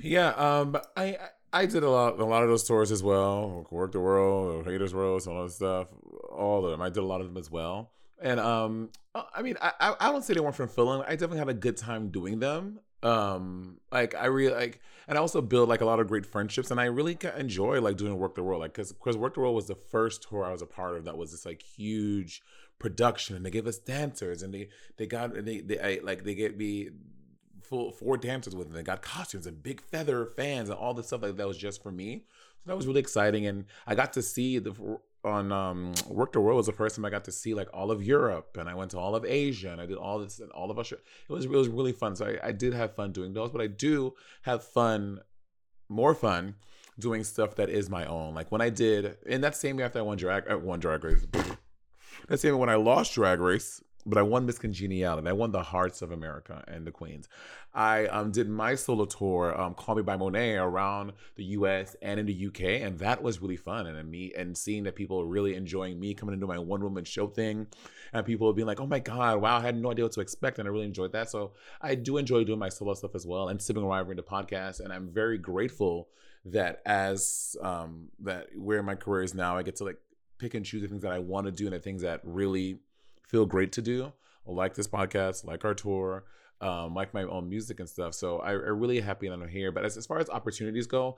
Yeah, 0.01 0.29
um, 0.29 0.77
I 0.95 1.17
I 1.53 1.65
did 1.65 1.83
a 1.83 1.89
lot 1.89 2.19
a 2.19 2.25
lot 2.25 2.43
of 2.43 2.49
those 2.49 2.63
tours 2.63 2.91
as 2.91 3.01
well. 3.01 3.67
Werq 3.71 3.93
the 3.93 3.99
World, 3.99 4.65
Haters 4.65 4.93
World, 4.93 5.25
all 5.27 5.43
that 5.43 5.51
stuff. 5.51 5.87
All 6.31 6.65
of 6.65 6.71
them. 6.71 6.81
I 6.81 6.89
did 6.89 6.99
a 6.99 7.05
lot 7.05 7.21
of 7.21 7.27
them 7.27 7.37
as 7.37 7.49
well. 7.49 7.91
And 8.21 8.39
um, 8.39 8.89
uh, 9.15 9.23
I 9.35 9.41
mean, 9.41 9.55
I 9.61 9.95
I 9.99 10.11
don't 10.11 10.23
say 10.23 10.33
they 10.33 10.39
weren't 10.39 10.55
fulfilling. 10.55 11.01
I 11.01 11.11
definitely 11.11 11.39
had 11.39 11.49
a 11.49 11.53
good 11.53 11.77
time 11.77 12.09
doing 12.09 12.39
them. 12.39 12.79
Um, 13.03 13.77
like 13.91 14.15
I 14.15 14.25
really 14.25 14.53
like, 14.53 14.81
and 15.07 15.17
I 15.17 15.21
also 15.21 15.41
build 15.41 15.69
like 15.69 15.81
a 15.81 15.85
lot 15.85 15.99
of 15.99 16.07
great 16.07 16.25
friendships, 16.25 16.71
and 16.71 16.79
I 16.79 16.85
really 16.85 17.17
enjoy 17.37 17.79
like 17.79 17.97
doing 17.97 18.17
Werq 18.17 18.35
the 18.35 18.43
World, 18.43 18.61
like 18.61 18.73
because 18.73 18.91
because 18.91 19.15
Werq 19.15 19.35
the 19.35 19.41
World 19.41 19.55
was 19.55 19.67
the 19.67 19.75
first 19.75 20.27
tour 20.27 20.43
I 20.43 20.51
was 20.51 20.61
a 20.61 20.65
part 20.65 20.97
of 20.97 21.05
that 21.05 21.17
was 21.17 21.31
this 21.31 21.45
like 21.45 21.61
huge 21.61 22.41
production, 22.79 23.35
and 23.35 23.45
they 23.45 23.51
gave 23.51 23.67
us 23.67 23.77
dancers, 23.77 24.41
and 24.41 24.53
they 24.53 24.69
they 24.97 25.05
got 25.05 25.33
they 25.45 25.61
they 25.61 25.79
I, 25.79 25.99
like 26.03 26.23
they 26.23 26.33
get 26.33 26.57
me 26.57 26.89
full 27.69 27.91
four 27.91 28.17
dancers 28.17 28.55
with 28.55 28.67
them. 28.67 28.75
They 28.75 28.83
got 28.83 29.01
costumes 29.01 29.47
and 29.47 29.61
big 29.61 29.81
feather 29.81 30.25
fans 30.35 30.69
and 30.69 30.77
all 30.77 30.93
this 30.93 31.07
stuff 31.07 31.21
like 31.21 31.35
that 31.37 31.47
was 31.47 31.57
just 31.57 31.83
for 31.83 31.91
me. 31.91 32.23
So 32.59 32.71
that 32.71 32.75
was 32.75 32.87
really 32.87 32.99
exciting, 32.99 33.45
and 33.45 33.65
I 33.85 33.95
got 33.95 34.13
to 34.13 34.21
see 34.21 34.59
the 34.59 34.73
on 35.23 35.51
um, 35.51 35.93
Werq 36.09 36.31
the 36.31 36.39
World 36.39 36.57
was 36.57 36.65
the 36.65 36.71
first 36.71 36.95
time 36.95 37.05
I 37.05 37.09
got 37.09 37.25
to 37.25 37.31
see 37.31 37.53
like 37.53 37.67
all 37.73 37.91
of 37.91 38.03
Europe, 38.03 38.57
and 38.57 38.69
I 38.69 38.75
went 38.75 38.91
to 38.91 38.99
all 38.99 39.15
of 39.15 39.25
Asia, 39.25 39.71
and 39.71 39.81
I 39.81 39.85
did 39.85 39.97
all 39.97 40.19
this 40.19 40.39
and 40.39 40.51
all 40.51 40.71
of 40.71 40.79
Australia. 40.79 41.03
It 41.29 41.33
was 41.33 41.45
it 41.45 41.51
was 41.51 41.67
really 41.67 41.91
fun. 41.91 42.15
So 42.15 42.25
I, 42.25 42.47
I 42.47 42.51
did 42.51 42.73
have 42.73 42.95
fun 42.95 43.11
doing 43.11 43.33
those, 43.33 43.51
but 43.51 43.61
I 43.61 43.67
do 43.67 44.15
have 44.43 44.63
fun, 44.63 45.19
more 45.89 46.13
fun 46.15 46.55
doing 46.99 47.23
stuff 47.23 47.55
that 47.55 47.69
is 47.69 47.89
my 47.89 48.05
own. 48.05 48.33
Like 48.33 48.51
when 48.51 48.61
I 48.61 48.69
did 48.69 49.17
in 49.25 49.41
that 49.41 49.55
same 49.55 49.77
year 49.77 49.85
after 49.85 49.99
I 49.99 50.03
won 50.03 50.17
drag, 50.17 50.47
I 50.49 50.53
uh, 50.53 50.57
won 50.57 50.79
Drag 50.79 51.03
Race. 51.03 51.25
that 52.27 52.39
same 52.39 52.57
when 52.57 52.69
I 52.69 52.75
lost 52.75 53.13
Drag 53.13 53.39
Race, 53.39 53.83
but 54.07 54.17
I 54.17 54.21
won 54.21 54.45
Miss 54.45 54.57
Congeniality. 54.57 55.27
I 55.27 55.33
won 55.33 55.51
the 55.51 55.61
hearts 55.61 56.01
of 56.01 56.11
America 56.11 56.63
and 56.67 56.87
the 56.87 56.91
queens. 56.91 57.27
I 57.73 58.07
um, 58.07 58.31
did 58.31 58.49
my 58.49 58.73
solo 58.75 59.05
tour, 59.05 59.59
um, 59.59 59.73
Call 59.73 59.95
Me 59.95 60.01
by 60.01 60.15
Monét, 60.15 60.59
around 60.59 61.11
the 61.35 61.43
U.S. 61.43 61.95
and 62.01 62.19
in 62.19 62.25
the 62.25 62.47
UK, 62.47 62.81
and 62.81 62.97
that 62.99 63.21
was 63.21 63.41
really 63.41 63.57
fun. 63.57 63.85
And, 63.85 64.09
me 64.09 64.33
and 64.35 64.57
seeing 64.57 64.83
that 64.83 64.95
people 64.95 65.25
really 65.25 65.55
enjoying 65.55 65.99
me 65.99 66.13
coming 66.13 66.33
into 66.33 66.47
my 66.47 66.57
one 66.57 66.81
woman 66.81 67.03
show 67.03 67.27
thing, 67.27 67.67
and 68.13 68.25
people 68.25 68.51
being 68.53 68.65
like, 68.67 68.79
"Oh 68.79 68.87
my 68.87 68.99
god, 68.99 69.41
wow, 69.41 69.57
I 69.57 69.61
had 69.61 69.75
no 69.75 69.91
idea 69.91 70.05
what 70.05 70.13
to 70.13 70.21
expect," 70.21 70.57
and 70.57 70.67
I 70.67 70.71
really 70.71 70.85
enjoyed 70.85 71.11
that. 71.11 71.29
So 71.29 71.51
I 71.81 71.95
do 71.95 72.17
enjoy 72.17 72.45
doing 72.45 72.59
my 72.59 72.69
solo 72.69 72.93
stuff 72.93 73.13
as 73.13 73.27
well, 73.27 73.49
and 73.49 73.61
Sibling 73.61 73.85
Rivalry 73.85 74.15
the 74.15 74.23
podcast, 74.23 74.79
and 74.79 74.93
I'm 74.93 75.09
very 75.09 75.37
grateful 75.37 76.07
that 76.45 76.81
as 76.85 77.57
um, 77.61 78.07
that 78.19 78.47
where 78.55 78.81
my 78.81 78.95
career 78.95 79.23
is 79.23 79.33
now, 79.33 79.57
I 79.57 79.63
get 79.63 79.75
to 79.77 79.83
like 79.83 79.97
pick 80.37 80.53
and 80.53 80.65
choose 80.65 80.81
the 80.81 80.87
things 80.87 81.01
that 81.01 81.11
I 81.11 81.19
want 81.19 81.45
to 81.45 81.51
do 81.51 81.65
and 81.65 81.73
the 81.73 81.79
things 81.79 82.03
that 82.03 82.21
really 82.23 82.79
feel 83.27 83.45
great 83.45 83.71
to 83.73 83.81
do, 83.81 84.11
like 84.45 84.73
this 84.75 84.87
podcast, 84.87 85.45
like 85.45 85.63
our 85.65 85.73
tour, 85.73 86.23
um, 86.61 86.95
like 86.95 87.13
my 87.13 87.23
own 87.23 87.49
music 87.49 87.79
and 87.79 87.87
stuff. 87.87 88.13
So 88.13 88.39
I, 88.39 88.53
am 88.53 88.79
really 88.79 88.99
happy 88.99 89.27
that 89.27 89.33
I'm 89.33 89.47
here. 89.47 89.71
But 89.71 89.85
as, 89.85 89.97
as 89.97 90.05
far 90.05 90.19
as 90.19 90.29
opportunities 90.29 90.87
go, 90.87 91.17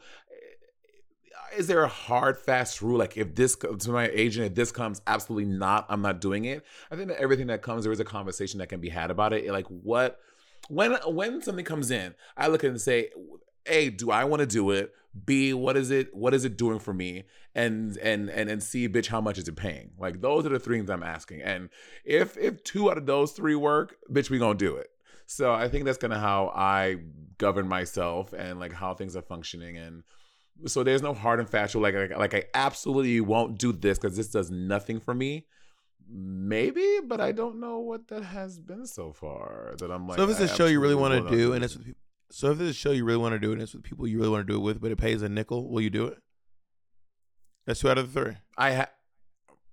is 1.56 1.68
there 1.68 1.84
a 1.84 1.88
hard 1.88 2.38
fast 2.38 2.82
rule 2.82 3.00
like 3.00 3.18
if 3.18 3.34
this 3.36 3.56
to 3.56 3.90
my 3.90 4.08
agent 4.10 4.46
if 4.46 4.56
this 4.56 4.72
comes 4.72 5.02
absolutely 5.08 5.46
not 5.52 5.86
i'm 5.90 6.02
not 6.02 6.22
doing 6.22 6.46
it 6.46 6.64
i 6.92 6.96
think 6.96 7.08
that 7.08 7.20
everything 7.20 7.48
that 7.48 7.62
comes 7.62 7.84
there 7.84 7.92
is 7.92 8.00
a 8.00 8.06
conversation 8.06 8.60
that 8.60 8.70
can 8.70 8.80
be 8.80 8.90
had 8.90 9.10
about 9.10 9.34
it 9.34 9.50
like 9.52 9.66
what 9.68 10.20
when 10.68 10.94
when 11.08 11.42
something 11.42 11.66
comes 11.66 11.90
in 11.92 12.14
i 12.38 12.48
look 12.48 12.64
at 12.64 12.68
it 12.68 12.72
and 12.72 12.82
say 12.82 13.10
hey 13.66 13.90
do 13.90 14.12
i 14.12 14.24
want 14.24 14.40
to 14.42 14.46
do 14.46 14.70
it 14.72 14.94
b 15.26 15.54
what 15.54 15.76
is 15.76 15.92
it 15.92 16.14
what 16.14 16.34
is 16.34 16.46
it 16.46 16.58
doing 16.58 16.80
for 16.80 16.94
me? 16.94 17.24
And 17.56 17.98
and 17.98 18.30
and 18.30 18.50
and 18.50 18.62
c 18.62 18.88
bitch 18.88 19.08
how 19.08 19.22
much 19.22 19.38
is 19.38 19.48
it 19.48 19.56
paying? 19.56 19.92
Like 19.98 20.22
those 20.22 20.46
are 20.46 20.50
the 20.50 20.60
three 20.60 20.78
things 20.78 20.90
i'm 20.90 21.04
asking. 21.04 21.42
And 21.42 21.70
if 22.06 22.38
if 22.38 22.64
two 22.64 22.92
out 22.92 22.98
of 22.98 23.06
those 23.06 23.32
three 23.32 23.56
work 23.56 23.96
bitch 24.12 24.30
we 24.30 24.40
gonna 24.40 24.58
do 24.58 24.76
it. 24.76 24.90
So 25.26 25.54
i 25.54 25.68
think 25.68 25.86
that's 25.86 25.98
kind 25.98 26.14
of 26.14 26.20
how 26.20 26.52
i 26.56 26.98
govern 27.38 27.68
myself 27.68 28.34
and 28.34 28.60
like 28.60 28.74
how 28.74 28.94
things 28.94 29.16
are 29.16 29.22
functioning. 29.22 29.78
And 29.78 30.04
so 30.66 30.84
there's 30.84 31.02
no 31.02 31.14
hard 31.14 31.40
and 31.40 31.50
fast 31.50 31.74
rule 31.74 31.84
like 31.84 31.96
like, 31.96 32.18
like 32.18 32.34
i 32.34 32.44
absolutely 32.54 33.20
won't 33.22 33.58
do 33.58 33.72
this 33.72 33.98
because 33.98 34.16
this 34.16 34.28
does 34.30 34.52
nothing 34.52 35.00
for 35.00 35.14
me. 35.14 35.46
Maybe 36.12 37.00
but 37.06 37.22
i 37.22 37.32
don't 37.32 37.60
know 37.60 37.80
what 37.80 38.08
that 38.08 38.24
has 38.24 38.60
been 38.60 38.88
so 38.88 39.12
far 39.12 39.76
that 39.78 39.92
i'm 39.92 40.08
like 40.08 40.18
so 40.18 40.24
if 40.24 40.32
it's 40.32 40.40
a 40.52 40.56
show 40.56 40.66
you 40.66 40.80
really 40.80 40.96
want 40.96 41.14
to 41.24 41.30
do 41.36 41.54
and 41.54 41.64
it's 41.64 41.76
with 41.76 41.86
people 41.86 42.02
so 42.32 42.52
if 42.52 42.58
there's 42.58 42.72
a 42.72 42.74
show 42.74 42.92
you 42.92 43.06
really 43.06 43.18
want 43.18 43.34
to 43.34 43.40
do 43.40 43.52
and 43.52 43.62
it's 43.62 43.74
with 43.74 43.84
people 43.84 44.08
you 44.08 44.18
really 44.18 44.30
want 44.30 44.48
to 44.48 44.54
do 44.54 44.58
it 44.58 44.64
with, 44.64 44.82
but 44.82 44.92
it 44.92 44.98
pays 44.98 45.22
a 45.22 45.30
nickel, 45.30 45.70
will 45.70 45.82
you 45.82 45.90
do 45.90 46.06
it? 46.06 46.18
That's 47.66 47.80
two 47.80 47.90
out 47.90 47.98
of 47.98 48.14
the 48.14 48.22
three. 48.22 48.36
I 48.58 48.74
ha- 48.74 48.92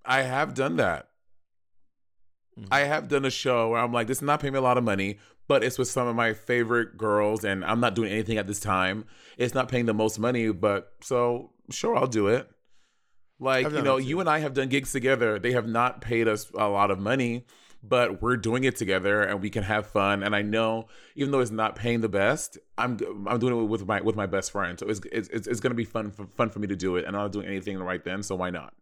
I 0.05 0.23
have 0.23 0.55
done 0.55 0.77
that. 0.77 1.09
Mm-hmm. 2.59 2.73
I 2.73 2.81
have 2.81 3.09
done 3.09 3.25
a 3.25 3.31
show 3.31 3.71
where 3.71 3.81
I'm 3.81 3.93
like, 3.93 4.07
this 4.07 4.19
is 4.19 4.23
not 4.23 4.41
paying 4.41 4.53
me 4.53 4.59
a 4.59 4.63
lot 4.63 4.79
of 4.79 4.85
money, 4.85 5.19
but 5.49 5.63
it's 5.63 5.79
with 5.79 5.89
some 5.89 6.07
of 6.07 6.17
my 6.17 6.33
favorite 6.33 6.97
girls, 6.97 7.45
and 7.45 7.65
I'm 7.65 7.81
not 7.81 7.95
doing 7.95 8.11
anything 8.11 8.39
at 8.39 8.47
this 8.47 8.61
time. 8.61 9.05
It's 9.37 9.55
not 9.55 9.69
paying 9.69 9.87
the 9.87 9.95
most 9.95 10.19
money, 10.19 10.51
but 10.51 10.93
so 11.03 11.51
sure, 11.71 11.97
I'll 11.97 12.07
do 12.07 12.29
it. 12.29 12.49
Like 13.39 13.71
you 13.71 13.83
know, 13.83 13.99
you 13.99 14.21
and 14.21 14.31
I 14.31 14.39
have 14.39 14.55
done 14.55 14.69
gigs 14.69 14.93
together. 14.93 15.39
They 15.39 15.53
have 15.53 15.67
not 15.67 16.01
paid 16.01 16.27
us 16.27 16.51
a 16.55 16.69
lot 16.69 16.91
of 16.91 16.99
money, 16.99 17.45
but 17.89 18.23
we're 18.23 18.37
doing 18.37 18.65
it 18.65 18.77
together 18.77 19.23
and 19.23 19.41
we 19.41 19.51
can 19.51 19.63
have 19.63 19.87
fun. 19.87 20.23
And 20.23 20.35
I 20.35 20.43
know, 20.43 20.89
even 21.15 21.31
though 21.31 21.41
it's 21.41 21.51
not 21.51 21.77
paying 21.77 22.01
the 22.01 22.09
best, 22.09 22.59
I'm 22.79 22.99
I'm 23.27 23.39
doing 23.39 23.57
it 23.57 23.65
with 23.65 23.87
my 23.87 24.01
with 24.01 24.17
my 24.17 24.27
best 24.27 24.51
friend. 24.51 24.79
So 24.79 24.89
it's 24.89 25.01
it's 25.13 25.29
it's 25.29 25.61
going 25.61 25.71
to 25.71 25.77
be 25.77 25.85
fun 25.85 26.11
for, 26.11 26.27
fun 26.27 26.51
for 26.51 26.59
me 26.59 26.67
to 26.69 26.77
do 26.77 26.97
it. 26.97 27.05
And 27.05 27.17
I'm 27.17 27.23
not 27.23 27.33
doing 27.33 27.47
anything 27.47 27.79
right 27.79 28.03
then, 28.03 28.23
so 28.23 28.35
why 28.35 28.51
not? 28.51 28.75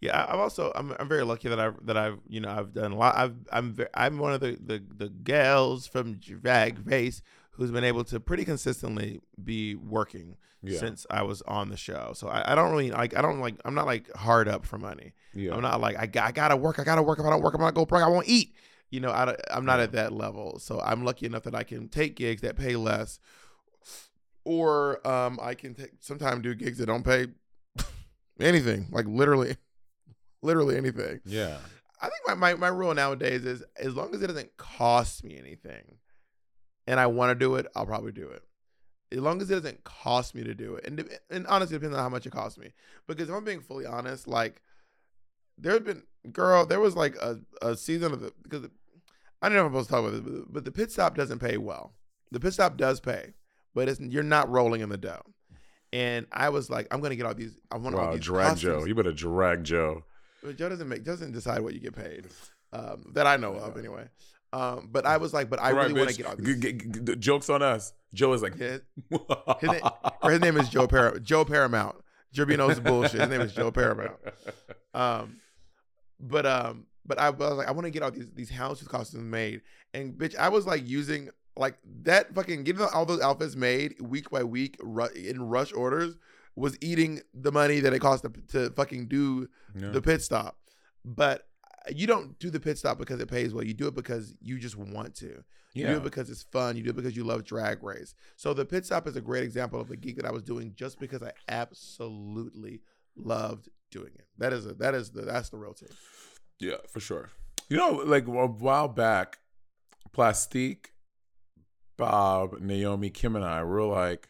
Yeah, 0.00 0.26
I've 0.28 0.38
also 0.38 0.72
I'm 0.74 0.94
I'm 0.98 1.08
very 1.08 1.24
lucky 1.24 1.48
that 1.48 1.58
I've 1.58 1.86
that 1.86 1.96
I've 1.96 2.18
you 2.28 2.40
know 2.40 2.50
I've 2.50 2.72
done 2.72 2.92
a 2.92 2.96
lot. 2.96 3.16
I've 3.16 3.34
I'm 3.50 3.72
very, 3.74 3.88
I'm 3.94 4.18
one 4.18 4.32
of 4.32 4.40
the 4.40 4.56
the 4.64 4.82
the 4.96 5.08
gals 5.08 5.86
from 5.86 6.14
Drag 6.14 6.86
Race 6.86 7.22
who's 7.58 7.72
been 7.72 7.84
able 7.84 8.04
to 8.04 8.20
pretty 8.20 8.44
consistently 8.44 9.20
be 9.42 9.74
working 9.74 10.36
yeah. 10.62 10.78
since 10.78 11.06
I 11.10 11.22
was 11.22 11.42
on 11.42 11.70
the 11.70 11.76
show. 11.76 12.12
So 12.14 12.28
I, 12.28 12.52
I, 12.52 12.54
don't 12.54 12.70
really 12.70 12.92
like 12.92 13.16
I 13.16 13.20
don't 13.20 13.40
like 13.40 13.56
I'm 13.64 13.74
not 13.74 13.84
like 13.84 14.10
hard 14.14 14.48
up 14.48 14.64
for 14.64 14.78
money. 14.78 15.12
Yeah. 15.34 15.54
I'm 15.54 15.60
not 15.60 15.80
like 15.80 15.96
I, 15.96 16.08
I 16.24 16.32
gotta 16.32 16.56
work. 16.56 16.78
I 16.78 16.84
gotta 16.84 17.02
work. 17.02 17.18
If 17.18 17.26
I 17.26 17.30
don't 17.30 17.42
work, 17.42 17.54
I'm 17.54 17.60
not 17.60 17.74
gonna 17.74 17.84
go 17.84 17.86
broke. 17.86 18.04
I 18.04 18.08
won't 18.08 18.28
eat. 18.28 18.54
You 18.90 19.00
know, 19.00 19.10
I, 19.10 19.36
I'm 19.50 19.66
not 19.66 19.80
at 19.80 19.92
that 19.92 20.12
level. 20.12 20.58
So 20.60 20.80
I'm 20.80 21.04
lucky 21.04 21.26
enough 21.26 21.42
that 21.42 21.54
I 21.54 21.64
can 21.64 21.88
take 21.88 22.16
gigs 22.16 22.42
that 22.42 22.56
pay 22.56 22.76
less, 22.76 23.18
or 24.44 25.06
um, 25.06 25.38
I 25.42 25.54
can 25.54 25.74
take 25.74 25.90
sometimes 26.00 26.42
do 26.42 26.54
gigs 26.54 26.78
that 26.78 26.86
don't 26.86 27.04
pay 27.04 27.26
anything, 28.40 28.86
like 28.90 29.06
literally, 29.06 29.56
literally 30.42 30.76
anything. 30.76 31.20
Yeah. 31.26 31.58
I 32.00 32.08
think 32.08 32.20
my, 32.28 32.34
my, 32.34 32.54
my 32.54 32.68
rule 32.68 32.94
nowadays 32.94 33.44
is 33.44 33.64
as 33.76 33.96
long 33.96 34.14
as 34.14 34.22
it 34.22 34.28
doesn't 34.28 34.56
cost 34.56 35.24
me 35.24 35.36
anything, 35.36 35.98
and 36.88 36.98
I 36.98 37.06
want 37.06 37.30
to 37.30 37.34
do 37.34 37.54
it, 37.56 37.66
I'll 37.76 37.86
probably 37.86 38.12
do 38.12 38.28
it. 38.28 38.42
As 39.12 39.20
long 39.20 39.40
as 39.40 39.50
it 39.50 39.54
doesn't 39.54 39.84
cost 39.84 40.34
me 40.34 40.42
to 40.42 40.54
do 40.54 40.74
it. 40.74 40.86
And, 40.86 41.08
and 41.30 41.46
honestly, 41.46 41.76
it 41.76 41.80
depends 41.80 41.96
on 41.96 42.02
how 42.02 42.08
much 42.08 42.26
it 42.26 42.32
costs 42.32 42.58
me. 42.58 42.72
Because 43.06 43.28
if 43.28 43.34
I'm 43.34 43.44
being 43.44 43.60
fully 43.60 43.86
honest, 43.86 44.26
like, 44.26 44.62
there's 45.56 45.80
been, 45.80 46.02
girl, 46.32 46.66
there 46.66 46.80
was 46.80 46.96
like 46.96 47.14
a, 47.16 47.38
a 47.62 47.76
season 47.76 48.12
of 48.12 48.20
the, 48.20 48.32
because 48.42 48.66
I 49.40 49.48
don't 49.48 49.56
know 49.56 49.66
if 49.66 49.66
I'm 49.66 49.84
supposed 49.84 49.88
to 49.88 49.94
talk 49.94 50.04
about 50.04 50.24
this, 50.24 50.44
but 50.48 50.64
the 50.64 50.72
pit 50.72 50.90
stop 50.90 51.14
doesn't 51.14 51.38
pay 51.38 51.56
well. 51.56 51.94
The 52.30 52.40
pit 52.40 52.54
stop 52.54 52.76
does 52.76 53.00
pay, 53.00 53.34
but 53.74 53.88
it's 53.88 54.00
you're 54.00 54.22
not 54.22 54.50
rolling 54.50 54.80
in 54.80 54.88
the 54.88 54.98
dough. 54.98 55.22
And 55.92 56.26
I 56.30 56.50
was 56.50 56.68
like, 56.68 56.86
I'm 56.90 57.00
gonna 57.00 57.16
get 57.16 57.24
all 57.24 57.34
these. 57.34 57.56
I 57.70 57.78
want 57.78 57.96
wow, 57.96 58.06
all 58.06 58.12
these 58.12 58.20
drag 58.20 58.50
costumes. 58.50 58.82
Joe. 58.82 58.86
You 58.86 58.94
better 58.94 59.12
drag 59.12 59.64
Joe. 59.64 60.04
But 60.42 60.58
Joe 60.58 60.68
doesn't 60.68 60.88
make 60.88 61.04
doesn't 61.04 61.32
decide 61.32 61.60
what 61.60 61.72
you 61.72 61.80
get 61.80 61.96
paid. 61.96 62.26
um, 62.72 63.12
that 63.14 63.26
I 63.26 63.36
know 63.36 63.54
of 63.54 63.76
anyway. 63.76 64.04
Um, 64.52 64.88
but 64.90 65.04
I 65.04 65.18
was 65.18 65.34
like, 65.34 65.50
but 65.50 65.60
I 65.60 65.72
right, 65.72 65.88
really 65.88 66.00
want 66.00 66.10
to 66.10 66.16
get 66.16 66.26
all 66.26 66.36
G- 66.36 66.54
g- 66.54 66.72
g- 66.72 67.00
g- 67.04 67.16
jokes 67.16 67.50
on 67.50 67.62
us. 67.62 67.92
Joe 68.14 68.32
is 68.32 68.42
like. 68.42 68.54
His, 68.58 68.80
name, 69.62 69.80
his 70.22 70.40
name 70.40 70.56
is 70.56 70.68
Joe 70.68 70.86
Par- 70.86 71.18
Joe 71.18 71.44
Paramount. 71.44 71.96
Jerby 72.34 72.56
knows 72.56 72.80
bullshit. 72.80 73.20
His 73.20 73.28
name 73.30 73.40
is 73.42 73.52
Joe 73.52 73.70
Paramount. 73.70 74.16
Um, 74.94 75.38
but 76.20 76.46
um, 76.46 76.86
but 77.06 77.18
I, 77.18 77.30
was 77.30 77.56
like, 77.58 77.68
I 77.68 77.70
want 77.72 77.84
to 77.86 77.90
get 77.90 78.02
all 78.02 78.10
these 78.10 78.30
these 78.34 78.50
houndstooth 78.50 78.88
costumes 78.88 79.24
made, 79.24 79.62
and 79.94 80.14
bitch, 80.14 80.36
I 80.36 80.48
was 80.48 80.66
like 80.66 80.86
using 80.88 81.30
like 81.56 81.76
that 82.02 82.34
fucking 82.34 82.64
getting 82.64 82.82
all 82.94 83.04
those 83.06 83.20
outfits 83.20 83.56
made 83.56 84.00
week 84.00 84.30
by 84.30 84.44
week 84.44 84.76
ru- 84.80 85.06
in 85.14 85.42
rush 85.42 85.72
orders 85.72 86.16
was 86.54 86.76
eating 86.80 87.20
the 87.34 87.50
money 87.52 87.80
that 87.80 87.92
it 87.92 87.98
cost 88.00 88.24
to, 88.24 88.30
to 88.48 88.70
fucking 88.74 89.08
do 89.08 89.48
Yeah. 89.74 89.90
the 89.90 90.00
pit 90.02 90.22
stop. 90.22 90.56
But 91.04 91.47
you 91.90 92.06
don't 92.06 92.38
do 92.38 92.50
the 92.50 92.60
pit 92.60 92.78
stop 92.78 92.98
because 92.98 93.20
it 93.20 93.28
pays 93.28 93.54
well. 93.54 93.64
You 93.64 93.74
do 93.74 93.88
it 93.88 93.94
because 93.94 94.34
you 94.40 94.58
just 94.58 94.76
want 94.76 95.14
to. 95.16 95.44
You 95.74 95.86
do 95.86 95.96
it 95.98 96.02
because 96.02 96.28
it's 96.28 96.42
fun. 96.42 96.76
You 96.76 96.82
do 96.82 96.90
it 96.90 96.96
because 96.96 97.16
you 97.16 97.22
love 97.22 97.44
drag 97.44 97.84
race. 97.84 98.14
So 98.36 98.52
the 98.52 98.64
pit 98.64 98.84
stop 98.84 99.06
is 99.06 99.16
a 99.16 99.20
great 99.20 99.44
example 99.44 99.80
of 99.80 99.90
a 99.90 99.96
geek 99.96 100.16
that 100.16 100.24
I 100.24 100.32
was 100.32 100.42
doing 100.42 100.72
just 100.74 100.98
because 100.98 101.22
I 101.22 101.32
absolutely 101.48 102.80
loved 103.16 103.68
doing 103.90 104.10
it. 104.14 104.26
That 104.38 104.52
is 104.52 104.66
a 104.66 104.74
that 104.74 104.94
is 104.94 105.10
the 105.10 105.22
that's 105.22 105.50
the 105.50 105.56
real 105.56 105.74
team. 105.74 105.90
Yeah, 106.58 106.78
for 106.88 107.00
sure. 107.00 107.30
You 107.68 107.76
know, 107.76 108.02
like 108.04 108.26
a 108.26 108.30
while 108.30 108.88
back, 108.88 109.38
Plastique, 110.12 110.94
Bob, 111.96 112.60
Naomi, 112.60 113.10
Kim, 113.10 113.36
and 113.36 113.44
I 113.44 113.62
were 113.62 113.84
like, 113.84 114.28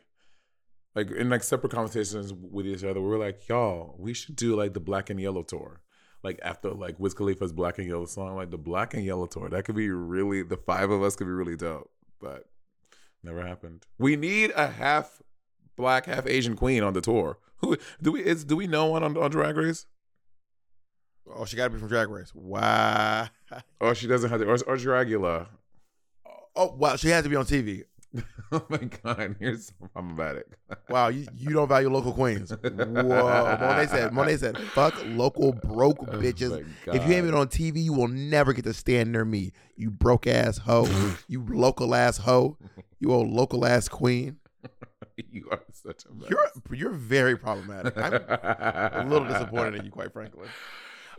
like 0.95 1.11
in 1.11 1.31
like 1.31 1.45
separate 1.45 1.73
conversations 1.73 2.33
with 2.33 2.67
each 2.67 2.85
other. 2.85 3.01
We 3.01 3.09
were 3.09 3.19
like, 3.19 3.49
y'all, 3.49 3.95
we 3.99 4.13
should 4.13 4.37
do 4.37 4.57
like 4.57 4.75
the 4.75 4.81
Black 4.81 5.09
and 5.09 5.21
Yellow 5.21 5.43
tour. 5.43 5.81
Like 6.23 6.41
after 6.43 6.71
like 6.71 6.99
Wiz 6.99 7.15
Khalifa's 7.15 7.53
Black 7.53 7.79
and 7.79 7.87
Yellow 7.87 8.07
song, 8.07 8.37
like 8.37 8.51
the 8.51 8.59
Black 8.59 8.95
and 8.95 9.05
Yellow 9.05 9.27
tour. 9.27 9.49
That 9.49 9.65
could 9.65 9.77
be 9.77 9.91
really 9.91 10.43
the 10.43 10.57
five 10.57 10.91
of 10.91 11.03
us 11.03 11.17
could 11.17 11.27
be 11.27 11.33
really 11.33 11.57
dope, 11.57 11.91
but 12.21 12.47
never 13.23 13.47
happened. 13.47 13.87
We 13.99 14.17
need 14.17 14.53
a 14.57 14.69
half 14.69 15.23
black, 15.77 16.07
half 16.07 16.27
Asian 16.27 16.57
queen 16.57 16.83
on 16.83 16.93
the 16.93 17.01
tour. 17.01 17.39
Who 17.59 17.77
do 18.03 18.13
we? 18.13 18.25
Is 18.25 18.45
do 18.45 18.57
we 18.57 18.67
know 18.67 18.87
one 18.87 19.03
on, 19.03 19.17
on 19.17 19.31
Drag 19.31 19.57
Race? 19.57 19.87
Oh, 21.35 21.45
she 21.45 21.57
got 21.57 21.65
to 21.65 21.71
be 21.71 21.79
from 21.79 21.89
Drag 21.89 22.09
Race. 22.09 22.35
Wow. 22.35 23.29
Or 23.81 23.95
she 23.95 24.07
doesn't 24.07 24.31
have 24.31 24.41
the 24.41 24.47
or, 24.47 24.55
or 24.67 24.77
Dragula. 24.77 25.47
Oh 26.55 26.75
wow, 26.77 26.97
she 26.97 27.09
has 27.09 27.23
to 27.23 27.31
be 27.31 27.37
on 27.37 27.45
TV. 27.45 27.85
oh 28.53 28.65
my 28.69 28.79
god, 28.79 29.37
you're 29.39 29.57
so 29.57 29.75
problematic. 29.93 30.47
Wow, 30.89 31.09
you, 31.09 31.27
you 31.37 31.51
don't 31.51 31.69
value 31.69 31.91
local 31.91 32.13
queens. 32.13 32.51
Whoa, 32.63 32.63
Monét 32.71 33.91
said. 33.91 34.13
Monét 34.13 34.39
said, 34.39 34.59
"Fuck 34.59 34.95
local 35.07 35.53
broke 35.53 35.99
Oh 36.01 36.17
bitches. 36.17 36.51
my 36.87 36.95
If 36.95 37.07
you 37.07 37.15
ain't 37.15 37.27
been 37.27 37.35
on 37.35 37.49
TV, 37.49 37.83
you 37.83 37.93
will 37.93 38.09
never 38.09 38.53
get 38.53 38.65
to 38.65 38.73
stand 38.73 39.13
near 39.13 39.25
me. 39.25 39.53
You 39.77 39.91
broke 39.91 40.27
ass 40.27 40.59
hoe. 40.59 40.89
you 41.29 41.45
local 41.49 41.95
ass 41.95 42.19
hoe. 42.19 42.57
You 42.99 43.13
old 43.13 43.29
local 43.29 43.67
ass 43.67 43.89
queen. 43.89 44.39
you 45.31 45.49
are 45.51 45.61
such 45.73 46.05
a 46.07 46.15
mess. 46.15 46.31
You're 46.31 46.49
you're 46.73 46.93
very 46.93 47.37
problematic. 47.37 47.97
I'm 47.97 49.07
a 49.07 49.11
little 49.11 49.29
disappointed 49.29 49.75
in 49.75 49.85
you, 49.85 49.91
quite 49.91 50.13
frankly. 50.13 50.49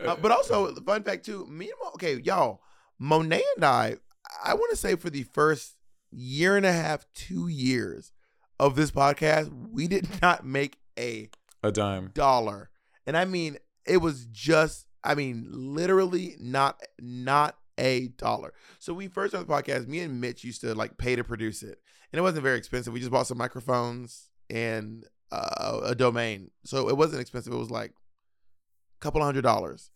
Uh, 0.04 0.16
but 0.16 0.32
also, 0.32 0.72
the 0.72 0.82
fun 0.82 1.04
fact 1.04 1.26
too. 1.26 1.46
Me 1.48 1.66
and 1.66 1.74
Mo, 1.84 1.90
okay, 1.90 2.16
y'all, 2.16 2.62
Monét 3.00 3.42
and 3.56 3.66
I. 3.66 3.98
I 4.44 4.54
want 4.54 4.70
to 4.72 4.78
say 4.78 4.96
for 4.96 5.10
the 5.10 5.24
first 5.24 5.76
year 6.12 6.58
and 6.58 6.66
a 6.66 6.74
half, 6.74 7.06
two 7.14 7.48
years 7.48 8.12
of 8.60 8.76
this 8.76 8.92
podcast, 8.92 9.52
we 9.72 9.88
did 9.88 10.08
not 10.22 10.46
make 10.46 10.78
a 10.98 11.30
a 11.64 11.72
dime. 11.72 12.12
dollar, 12.14 12.70
and 13.06 13.18
I 13.18 13.26
mean 13.26 13.58
it 13.86 13.98
was 13.98 14.26
just. 14.26 14.86
I 15.02 15.16
mean, 15.16 15.48
literally 15.50 16.36
not 16.42 16.82
not 17.00 17.56
a 17.78 18.10
dollar. 18.10 18.54
So 18.80 18.94
we 18.94 19.08
first 19.08 19.34
on 19.34 19.46
the 19.46 19.52
podcast, 19.52 19.88
me 19.88 20.02
and 20.02 20.20
Mitch 20.20 20.44
used 20.44 20.60
to 20.62 20.76
like 20.76 20.98
pay 20.98 21.16
to 21.16 21.24
produce 21.24 21.64
it, 21.64 21.80
and 22.12 22.20
it 22.20 22.22
wasn't 22.22 22.44
very 22.44 22.58
expensive. 22.58 22.92
We 22.92 23.00
just 23.00 23.12
bought 23.12 23.28
some 23.28 23.38
microphones 23.38 24.30
and 24.50 25.06
uh, 25.32 25.80
a 25.84 25.96
domain, 25.96 26.52
so 26.66 26.90
it 26.90 26.98
wasn't 26.98 27.22
expensive. 27.22 27.54
It 27.54 27.58
was 27.58 27.72
like 27.72 27.92
a 27.92 29.00
couple 29.00 29.24
hundred 29.24 29.44
dollars, 29.44 29.90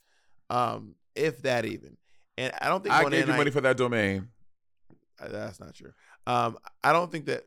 um, 0.50 0.96
if 1.16 1.42
that 1.42 1.66
even. 1.66 1.98
And 2.38 2.54
I 2.62 2.70
don't 2.70 2.82
think 2.82 2.96
I 2.96 3.08
gave 3.10 3.28
you 3.28 3.34
money 3.34 3.52
for 3.52 3.62
that 3.62 3.78
domain. 3.78 4.30
That's 5.32 5.60
not 5.60 5.74
true. 5.76 5.94
Um, 6.28 6.58
I 6.84 6.94
don't 6.94 7.12
think 7.12 7.26
that. 7.26 7.44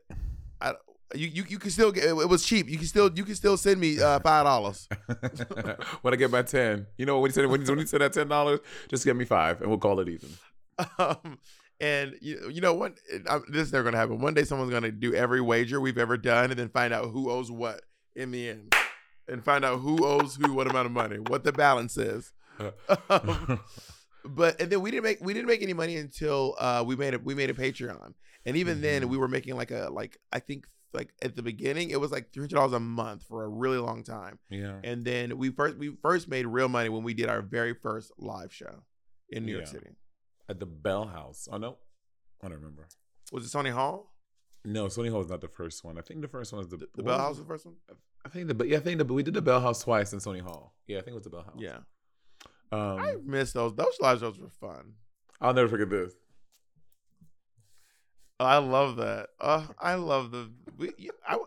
I 0.59 0.73
you 1.15 1.27
you, 1.27 1.45
you 1.47 1.59
can 1.59 1.71
still 1.71 1.91
get 1.91 2.05
it, 2.05 2.13
was 2.13 2.45
cheap. 2.45 2.69
You 2.69 2.77
can 2.77 2.87
still 2.87 3.09
you 3.13 3.23
can 3.23 3.35
still 3.35 3.57
send 3.57 3.79
me 3.79 4.01
uh, 4.01 4.19
five 4.19 4.45
dollars. 4.45 4.87
when 6.01 6.13
I 6.13 6.17
get 6.17 6.31
my 6.31 6.41
ten, 6.41 6.87
you 6.97 7.05
know 7.05 7.19
when 7.19 7.29
you 7.29 7.33
said 7.33 7.45
when 7.45 7.61
you 7.61 7.85
said 7.85 8.01
that 8.01 8.13
ten 8.13 8.27
dollars, 8.27 8.59
just 8.89 9.05
get 9.05 9.15
me 9.15 9.25
five 9.25 9.61
and 9.61 9.69
we'll 9.69 9.79
call 9.79 9.99
it 9.99 10.09
even. 10.09 10.29
Um, 10.99 11.39
and 11.79 12.15
you, 12.21 12.49
you 12.51 12.61
know 12.61 12.73
what? 12.73 12.97
This 13.49 13.67
is 13.67 13.73
never 13.73 13.83
gonna 13.83 13.97
happen. 13.97 14.19
One 14.19 14.33
day, 14.33 14.43
someone's 14.43 14.71
gonna 14.71 14.91
do 14.91 15.13
every 15.13 15.41
wager 15.41 15.79
we've 15.79 15.97
ever 15.97 16.17
done, 16.17 16.51
and 16.51 16.59
then 16.59 16.69
find 16.69 16.93
out 16.93 17.09
who 17.11 17.29
owes 17.31 17.51
what 17.51 17.81
in 18.15 18.31
the 18.31 18.49
end, 18.49 18.75
and 19.27 19.43
find 19.43 19.63
out 19.63 19.79
who 19.79 20.05
owes 20.05 20.35
who 20.35 20.53
what 20.53 20.67
amount 20.67 20.87
of 20.87 20.91
money, 20.91 21.17
what 21.17 21.43
the 21.43 21.51
balance 21.51 21.97
is. 21.97 22.33
Um, 23.09 23.59
but 24.27 24.61
and 24.61 24.71
then 24.71 24.81
we 24.81 24.91
didn't 24.91 25.03
make 25.03 25.19
we 25.21 25.33
didn't 25.33 25.47
make 25.47 25.61
any 25.61 25.73
money 25.73 25.97
until 25.97 26.55
uh, 26.59 26.83
we 26.85 26.95
made 26.95 27.13
a 27.13 27.19
we 27.19 27.35
made 27.35 27.49
a 27.49 27.53
Patreon, 27.53 28.13
and 28.45 28.57
even 28.57 28.81
then 28.81 29.09
we 29.09 29.17
were 29.17 29.27
making 29.27 29.55
like 29.55 29.71
a 29.71 29.89
like 29.91 30.17
I 30.31 30.39
think 30.39 30.67
like 30.93 31.13
at 31.21 31.35
the 31.35 31.43
beginning 31.43 31.89
it 31.89 31.99
was 31.99 32.11
like 32.11 32.31
three 32.31 32.43
hundred 32.43 32.55
dollars 32.55 32.73
a 32.73 32.79
month 32.79 33.23
for 33.23 33.43
a 33.43 33.47
really 33.47 33.77
long 33.77 34.03
time. 34.03 34.39
Yeah. 34.49 34.79
And 34.83 35.05
then 35.05 35.37
we 35.37 35.49
first 35.49 35.77
we 35.77 35.95
first 36.01 36.27
made 36.27 36.45
real 36.45 36.69
money 36.69 36.89
when 36.89 37.03
we 37.03 37.13
did 37.13 37.29
our 37.29 37.41
very 37.41 37.73
first 37.73 38.11
live 38.17 38.53
show 38.53 38.83
in 39.29 39.45
New 39.45 39.53
York 39.53 39.67
City. 39.67 39.89
At 40.49 40.59
the 40.59 40.65
Bell 40.65 41.05
House. 41.05 41.47
Oh 41.51 41.57
no, 41.57 41.77
I 42.41 42.47
don't 42.47 42.57
remember. 42.57 42.87
Was 43.31 43.45
it 43.45 43.55
Sony 43.55 43.71
Hall? 43.71 44.13
No, 44.63 44.85
Sony 44.85 45.09
Hall 45.09 45.19
was 45.19 45.29
not 45.29 45.41
the 45.41 45.47
first 45.47 45.83
one. 45.83 45.97
I 45.97 46.01
think 46.01 46.21
the 46.21 46.27
first 46.27 46.51
one 46.51 46.59
was 46.59 46.69
the 46.69 46.77
The 46.77 46.87
what 46.95 47.05
Bell 47.05 47.17
House 47.19 47.29
was 47.29 47.39
the 47.39 47.45
first 47.45 47.65
one? 47.65 47.75
I 48.25 48.29
think 48.29 48.47
the 48.47 48.53
but 48.53 48.67
yeah, 48.67 48.77
I 48.77 48.79
think 48.81 48.97
the 48.97 49.05
but 49.05 49.13
we 49.13 49.23
did 49.23 49.33
the 49.33 49.41
Bell 49.41 49.61
House 49.61 49.83
twice 49.83 50.13
in 50.13 50.19
Sony 50.19 50.41
Hall. 50.41 50.73
Yeah, 50.87 50.97
I 50.97 51.01
think 51.01 51.11
it 51.11 51.15
was 51.15 51.23
the 51.23 51.29
Bell 51.29 51.43
House. 51.43 51.55
Yeah. 51.57 51.79
Um, 52.71 52.99
I 52.99 53.15
miss 53.23 53.53
those. 53.53 53.75
Those 53.75 53.97
live 54.01 54.19
shows 54.19 54.39
were 54.39 54.49
fun. 54.49 54.93
I'll 55.39 55.53
never 55.53 55.67
forget 55.69 55.89
this. 55.89 56.13
I 58.39 58.57
love 58.57 58.97
that. 58.97 59.29
Uh, 59.39 59.65
I 59.79 59.95
love 59.95 60.31
the. 60.31 60.51
We, 60.77 60.91
I, 61.27 61.37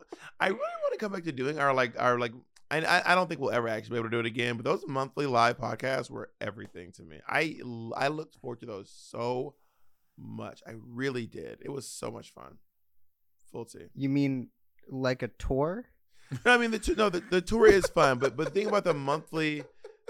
I 0.40 0.48
really 0.48 0.58
want 0.58 0.92
to 0.92 0.98
come 0.98 1.12
back 1.12 1.24
to 1.24 1.32
doing 1.32 1.58
our 1.58 1.72
like 1.72 1.94
our 2.00 2.18
like. 2.18 2.32
And 2.72 2.86
I, 2.86 3.02
I 3.04 3.14
don't 3.16 3.28
think 3.28 3.40
we'll 3.40 3.50
ever 3.50 3.68
actually 3.68 3.94
be 3.94 3.96
able 3.96 4.10
to 4.10 4.16
do 4.16 4.20
it 4.20 4.26
again. 4.26 4.56
But 4.56 4.64
those 4.64 4.84
monthly 4.86 5.26
live 5.26 5.58
podcasts 5.58 6.08
were 6.10 6.30
everything 6.40 6.92
to 6.92 7.02
me. 7.02 7.18
I 7.28 7.56
I 7.96 8.08
looked 8.08 8.36
forward 8.36 8.60
to 8.60 8.66
those 8.66 8.90
so 8.90 9.54
much. 10.16 10.62
I 10.66 10.72
really 10.88 11.26
did. 11.26 11.58
It 11.62 11.70
was 11.70 11.86
so 11.86 12.10
much 12.10 12.32
fun. 12.32 12.58
Full 13.52 13.64
T. 13.64 13.78
You 13.94 14.08
mean 14.08 14.48
like 14.88 15.22
a 15.22 15.28
tour? 15.28 15.86
I 16.44 16.58
mean 16.58 16.70
the 16.70 16.78
tou- 16.78 16.94
no 16.94 17.08
the, 17.08 17.20
the 17.20 17.40
tour 17.40 17.66
is 17.66 17.86
fun, 17.86 18.18
but 18.18 18.36
but 18.36 18.52
think 18.54 18.68
about 18.68 18.84
the 18.84 18.94
monthly, 18.94 19.64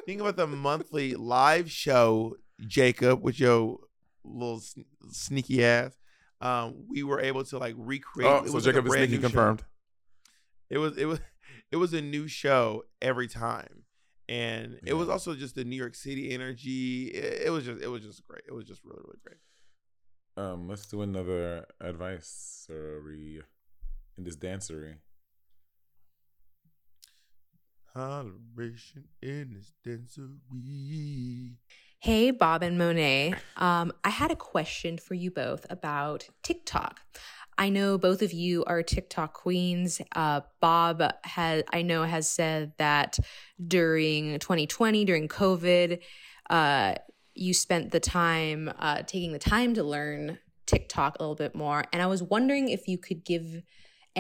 think 0.07 0.21
about 0.21 0.37
the 0.37 0.47
monthly 0.47 1.15
live 1.15 1.71
show, 1.71 2.37
Jacob, 2.67 3.23
with 3.23 3.39
your 3.39 3.79
little 4.25 4.61
sn- 4.61 4.85
sneaky 5.11 5.65
ass. 5.65 5.97
Um, 6.41 6.87
we 6.89 7.03
were 7.03 7.21
able 7.21 7.45
to 7.45 7.59
like 7.59 7.75
recreate. 7.77 8.31
Oh, 8.31 8.45
it 8.45 8.49
so 8.49 8.55
like 8.55 8.65
Jacob 8.65 8.87
is 8.87 8.93
sneaky 8.93 9.17
show. 9.17 9.21
confirmed. 9.21 9.65
It 10.69 10.79
was 10.79 10.97
it 10.97 11.05
was 11.05 11.21
it 11.71 11.77
was 11.77 11.93
a 11.93 12.01
new 12.01 12.29
show 12.29 12.85
every 13.03 13.29
time, 13.29 13.85
and 14.29 14.79
it 14.85 14.95
was 14.95 15.09
also 15.09 15.35
just 15.35 15.55
the 15.55 15.65
New 15.65 15.77
York 15.77 15.95
City 15.95 16.33
energy. 16.33 17.09
It, 17.09 17.47
it 17.47 17.51
was 17.51 17.65
just 17.65 17.83
it 17.83 17.89
was 17.89 18.03
just 18.03 18.27
great. 18.27 18.43
It 18.49 18.53
was 18.53 18.65
just 18.65 18.85
really 18.85 19.01
really 19.05 19.19
great. 19.25 19.39
Um, 20.37 20.69
let's 20.69 20.87
do 20.87 21.03
another 21.03 21.67
advice 21.81 22.67
advisory 22.71 23.43
in 24.17 24.25
this 24.25 24.37
dancery. 24.37 24.95
Holleration 27.95 29.05
in 29.21 29.55
this 29.55 29.73
dancery. 29.85 31.57
Hey, 31.99 32.31
Bob 32.31 32.63
and 32.63 32.81
Monét. 32.81 33.37
Um, 33.57 33.93
I 34.05 34.11
had 34.11 34.31
a 34.31 34.37
question 34.37 34.97
for 34.97 35.15
you 35.15 35.31
both 35.31 35.67
about 35.69 36.29
TikTok. 36.43 37.01
I 37.59 37.69
know 37.69 37.99
both 37.99 38.23
of 38.23 38.33
you 38.33 38.65
are 38.65 38.83
TikTok 38.83 39.35
queens. 39.35 40.01
Uh, 40.15 40.41
Bob 40.61 41.03
has, 41.25 41.63
I 41.73 41.83
know, 41.83 42.05
has 42.05 42.29
said 42.29 42.73
that 42.79 43.19
during 43.65 44.39
2020, 44.39 45.05
during 45.05 45.29
COVID, 45.29 46.01
uh, 46.49 46.95
you 47.35 47.53
spent 47.53 47.91
the 47.91 48.01
time 48.01 48.73
uh, 48.79 49.03
taking 49.03 49.33
the 49.33 49.39
time 49.39 49.75
to 49.75 49.83
learn 49.83 50.39
TikTok 50.65 51.17
a 51.19 51.23
little 51.23 51.35
bit 51.35 51.55
more. 51.55 51.85
And 51.93 52.01
I 52.01 52.07
was 52.07 52.23
wondering 52.23 52.69
if 52.69 52.87
you 52.87 52.97
could 52.97 53.25
give 53.25 53.63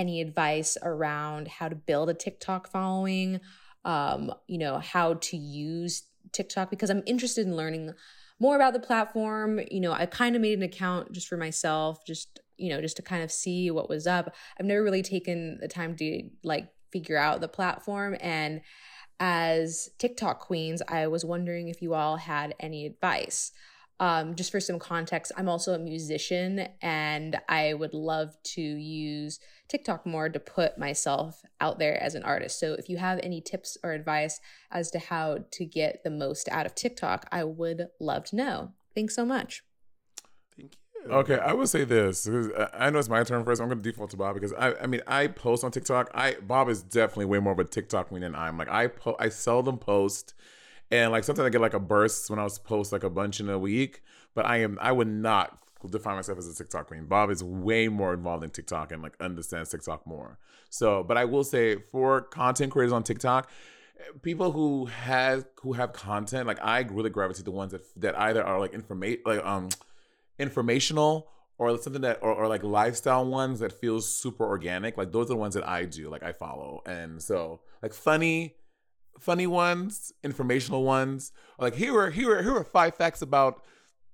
any 0.00 0.22
advice 0.22 0.78
around 0.82 1.46
how 1.46 1.68
to 1.68 1.74
build 1.74 2.08
a 2.08 2.14
TikTok 2.14 2.70
following, 2.70 3.38
um, 3.84 4.32
you 4.46 4.56
know, 4.56 4.78
how 4.78 5.14
to 5.14 5.36
use 5.36 6.04
TikTok 6.32 6.70
because 6.70 6.88
I'm 6.88 7.02
interested 7.04 7.46
in 7.46 7.54
learning 7.54 7.92
more 8.38 8.56
about 8.56 8.72
the 8.72 8.80
platform. 8.80 9.60
You 9.70 9.80
know, 9.80 9.92
I 9.92 10.06
kind 10.06 10.34
of 10.34 10.40
made 10.40 10.56
an 10.56 10.64
account 10.64 11.12
just 11.12 11.28
for 11.28 11.36
myself, 11.36 12.02
just, 12.06 12.40
you 12.56 12.70
know, 12.70 12.80
just 12.80 12.96
to 12.96 13.02
kind 13.02 13.22
of 13.22 13.30
see 13.30 13.70
what 13.70 13.90
was 13.90 14.06
up. 14.06 14.34
I've 14.58 14.64
never 14.64 14.82
really 14.82 15.02
taken 15.02 15.58
the 15.60 15.68
time 15.68 15.94
to 15.96 16.22
like 16.42 16.72
figure 16.90 17.18
out 17.18 17.42
the 17.42 17.48
platform. 17.48 18.16
And 18.20 18.62
as 19.18 19.90
TikTok 19.98 20.40
queens, 20.40 20.80
I 20.88 21.08
was 21.08 21.26
wondering 21.26 21.68
if 21.68 21.82
you 21.82 21.92
all 21.92 22.16
had 22.16 22.54
any 22.58 22.86
advice. 22.86 23.52
Um, 24.00 24.34
just 24.34 24.50
for 24.50 24.60
some 24.60 24.78
context, 24.78 25.30
I'm 25.36 25.48
also 25.48 25.74
a 25.74 25.78
musician 25.78 26.66
and 26.80 27.38
I 27.48 27.74
would 27.74 27.92
love 27.94 28.36
to 28.54 28.62
use 28.62 29.38
TikTok 29.68 30.06
more 30.06 30.30
to 30.30 30.40
put 30.40 30.78
myself 30.78 31.42
out 31.60 31.78
there 31.78 32.02
as 32.02 32.14
an 32.14 32.22
artist. 32.24 32.58
So 32.58 32.72
if 32.72 32.88
you 32.88 32.96
have 32.96 33.20
any 33.22 33.42
tips 33.42 33.76
or 33.84 33.92
advice 33.92 34.40
as 34.70 34.90
to 34.92 34.98
how 34.98 35.44
to 35.52 35.64
get 35.66 36.02
the 36.02 36.10
most 36.10 36.48
out 36.50 36.64
of 36.66 36.74
TikTok, 36.74 37.26
I 37.30 37.44
would 37.44 37.88
love 38.00 38.24
to 38.26 38.36
know. 38.36 38.72
Thanks 38.94 39.14
so 39.14 39.26
much. 39.26 39.62
Thank 40.56 40.76
you. 41.06 41.12
Okay, 41.12 41.38
I 41.38 41.52
would 41.52 41.68
say 41.68 41.84
this. 41.84 42.26
'cause 42.26 42.50
I 42.56 42.86
I 42.86 42.90
know 42.90 42.98
it's 42.98 43.08
my 43.08 43.22
turn 43.22 43.44
first. 43.44 43.60
I'm 43.60 43.68
going 43.68 43.82
to 43.82 43.90
default 43.90 44.10
to 44.10 44.16
Bob 44.16 44.34
because 44.34 44.52
I, 44.54 44.74
I 44.74 44.86
mean, 44.86 45.02
I 45.06 45.26
post 45.28 45.62
on 45.62 45.70
TikTok. 45.70 46.10
I 46.14 46.36
Bob 46.42 46.68
is 46.70 46.82
definitely 46.82 47.26
way 47.26 47.38
more 47.38 47.52
of 47.52 47.58
a 47.58 47.64
TikTok 47.64 48.08
queen 48.08 48.22
than 48.22 48.34
I'm. 48.34 48.56
Like, 48.58 48.68
I 48.70 48.86
po- 48.88 49.16
I 49.18 49.28
seldom 49.28 49.78
post, 49.78 50.34
and 50.90 51.12
like 51.12 51.24
sometimes 51.24 51.46
I 51.46 51.50
get 51.50 51.60
like 51.60 51.74
a 51.74 51.80
burst 51.80 52.30
when 52.30 52.38
I 52.38 52.44
was 52.44 52.58
post 52.58 52.92
like 52.92 53.04
a 53.04 53.10
bunch 53.10 53.40
in 53.40 53.48
a 53.48 53.58
week. 53.58 54.02
But 54.34 54.46
I 54.46 54.58
am, 54.58 54.78
I 54.80 54.92
would 54.92 55.08
not 55.08 55.58
define 55.88 56.16
myself 56.16 56.38
as 56.38 56.46
a 56.46 56.54
TikTok 56.54 56.86
queen. 56.86 57.06
Bob 57.06 57.30
is 57.30 57.42
way 57.42 57.88
more 57.88 58.12
involved 58.12 58.44
in 58.44 58.50
TikTok 58.50 58.92
and 58.92 59.02
like 59.02 59.14
understands 59.20 59.70
TikTok 59.70 60.06
more. 60.06 60.38
So, 60.68 61.02
but 61.02 61.16
I 61.16 61.24
will 61.24 61.44
say 61.44 61.76
for 61.90 62.20
content 62.20 62.72
creators 62.72 62.92
on 62.92 63.02
TikTok, 63.02 63.50
people 64.22 64.52
who 64.52 64.86
has 64.86 65.44
who 65.62 65.72
have 65.72 65.92
content, 65.92 66.46
like 66.46 66.60
I 66.62 66.80
really 66.82 67.10
gravitate 67.10 67.44
the 67.44 67.50
ones 67.50 67.72
that 67.72 67.82
that 67.96 68.18
either 68.18 68.44
are 68.44 68.60
like 68.60 68.74
information, 68.74 69.22
like 69.26 69.44
um 69.44 69.68
informational 70.38 71.28
or 71.58 71.76
something 71.76 72.02
that 72.02 72.18
or, 72.22 72.32
or 72.32 72.48
like 72.48 72.62
lifestyle 72.62 73.26
ones 73.26 73.60
that 73.60 73.70
feels 73.70 74.08
super 74.08 74.46
organic 74.46 74.96
like 74.96 75.12
those 75.12 75.26
are 75.26 75.34
the 75.34 75.36
ones 75.36 75.52
that 75.52 75.68
i 75.68 75.84
do 75.84 76.08
like 76.08 76.22
i 76.22 76.32
follow 76.32 76.82
and 76.86 77.22
so 77.22 77.60
like 77.82 77.92
funny 77.92 78.54
funny 79.20 79.46
ones 79.46 80.12
informational 80.24 80.82
ones 80.82 81.32
like 81.58 81.74
here 81.74 81.98
are 81.98 82.10
here 82.10 82.38
are 82.38 82.42
here 82.42 82.56
are 82.56 82.64
five 82.64 82.94
facts 82.94 83.22
about 83.22 83.62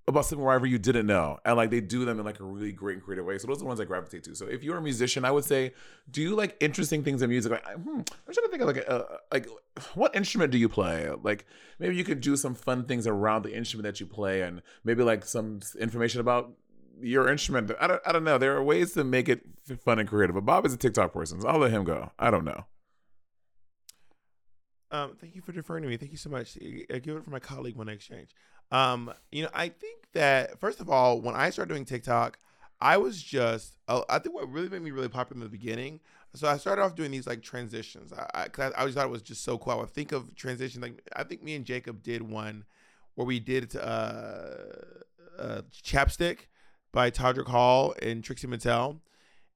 about 0.09 0.25
something 0.25 0.45
wherever 0.45 0.67
you 0.67 0.79
didn't 0.79 1.07
know 1.07 1.39
and 1.45 1.57
like 1.57 1.71
they 1.71 1.81
do 1.81 2.05
them 2.05 2.19
in 2.19 2.25
like 2.25 2.39
a 2.39 2.45
really 2.45 2.71
great 2.73 2.95
and 2.95 3.03
creative 3.03 3.25
way 3.25 3.39
so 3.39 3.47
those 3.47 3.57
are 3.57 3.61
the 3.61 3.65
ones 3.65 3.81
i 3.81 3.85
gravitate 3.85 4.23
to. 4.23 4.35
So 4.35 4.47
if 4.47 4.63
you're 4.63 4.77
a 4.77 4.83
musician 4.83 5.25
i 5.25 5.31
would 5.31 5.45
say 5.45 5.73
do 6.11 6.23
you 6.23 6.35
like 6.35 6.57
interesting 6.61 7.03
things 7.03 7.23
in 7.23 7.31
music? 7.31 7.53
Like 7.53 7.65
hmm, 7.65 7.99
i'm 7.99 8.05
trying 8.05 8.45
to 8.45 8.49
think 8.49 8.63
of 8.63 8.69
like 8.69 8.77
a, 8.79 9.19
like 9.33 9.49
what 9.95 10.15
instrument 10.15 10.53
do 10.53 10.59
you 10.59 10.69
play? 10.69 11.11
Like 11.23 11.47
maybe 11.79 11.97
you 11.97 12.05
could 12.05 12.21
do 12.21 12.37
some 12.37 12.55
fun 12.55 12.85
things 12.85 13.07
around 13.07 13.43
the 13.43 13.55
instrument 13.55 13.85
that 13.85 14.01
you 14.01 14.07
play 14.07 14.43
and 14.43 14.63
maybe 14.85 15.03
like 15.03 15.25
some 15.25 15.61
information 15.79 16.21
about 16.21 16.53
your 17.01 17.29
instrument. 17.29 17.71
I 17.81 17.87
don't, 17.87 18.01
I 18.07 18.13
don't 18.13 18.25
know. 18.25 18.39
There 18.39 18.57
are 18.57 18.63
ways 18.63 18.93
to 18.95 19.05
make 19.05 19.29
it 19.29 19.43
fun 19.85 19.99
and 19.99 20.09
creative 20.09 20.35
but 20.35 20.45
bob 20.45 20.65
is 20.67 20.73
a 20.73 20.77
tiktok 20.77 21.13
person 21.13 21.41
so 21.41 21.49
i'll 21.49 21.59
let 21.59 21.73
him 21.73 21.85
go. 21.85 22.13
I 22.19 22.31
don't 22.31 22.45
know 22.45 22.65
Um, 24.91 25.17
thank 25.21 25.35
you 25.35 25.43
for 25.43 25.53
deferring 25.53 25.83
to 25.83 25.89
me. 25.89 25.97
Thank 25.97 26.13
you 26.13 26.19
so 26.19 26.31
much. 26.31 26.57
I 26.93 26.99
give 26.99 27.17
it 27.17 27.25
for 27.25 27.31
my 27.31 27.41
colleague 27.41 27.77
Monét 27.77 27.95
X 27.95 28.07
Change. 28.07 28.31
Um, 28.71 29.13
you 29.33 29.43
know, 29.43 29.51
I 29.55 29.69
think 29.69 30.05
that 30.13 30.59
first 30.61 30.81
of 30.81 30.91
all, 30.91 31.21
when 31.21 31.35
I 31.35 31.51
started 31.51 31.73
doing 31.73 31.85
TikTok, 31.85 32.39
I 32.81 32.97
was 32.97 33.23
just 33.23 33.77
uh, 33.89 34.03
I 34.09 34.19
think 34.19 34.35
what 34.35 34.51
really 34.51 34.69
made 34.69 34.83
me 34.83 34.91
really 34.91 35.09
popular 35.09 35.43
in 35.43 35.45
the 35.45 35.57
beginning. 35.57 36.01
So 36.35 36.49
I 36.49 36.59
started 36.59 36.83
off 36.83 36.95
doing 36.95 37.11
these 37.11 37.27
like 37.27 37.43
transitions. 37.43 38.13
I 38.13 38.47
I, 38.59 38.63
I 38.63 38.71
always 38.79 38.95
thought 38.95 39.07
it 39.07 39.11
was 39.11 39.23
just 39.23 39.43
so 39.43 39.59
cool. 39.59 39.73
I 39.73 39.77
would 39.77 39.91
think 39.91 40.13
of 40.13 40.35
transitions 40.37 40.83
like 40.83 41.01
I 41.15 41.25
think 41.25 41.43
me 41.43 41.55
and 41.55 41.65
Jacob 41.65 42.03
did 42.03 42.23
one 42.23 42.65
where 43.15 43.27
we 43.27 43.41
did 43.41 43.75
uh, 43.77 44.49
uh 45.39 45.63
chapstick 45.83 46.49
by 46.93 47.11
Todrick 47.11 47.49
Hall 47.49 47.95
and 48.03 48.23
Trixie 48.23 48.47
Mattel. 48.47 49.01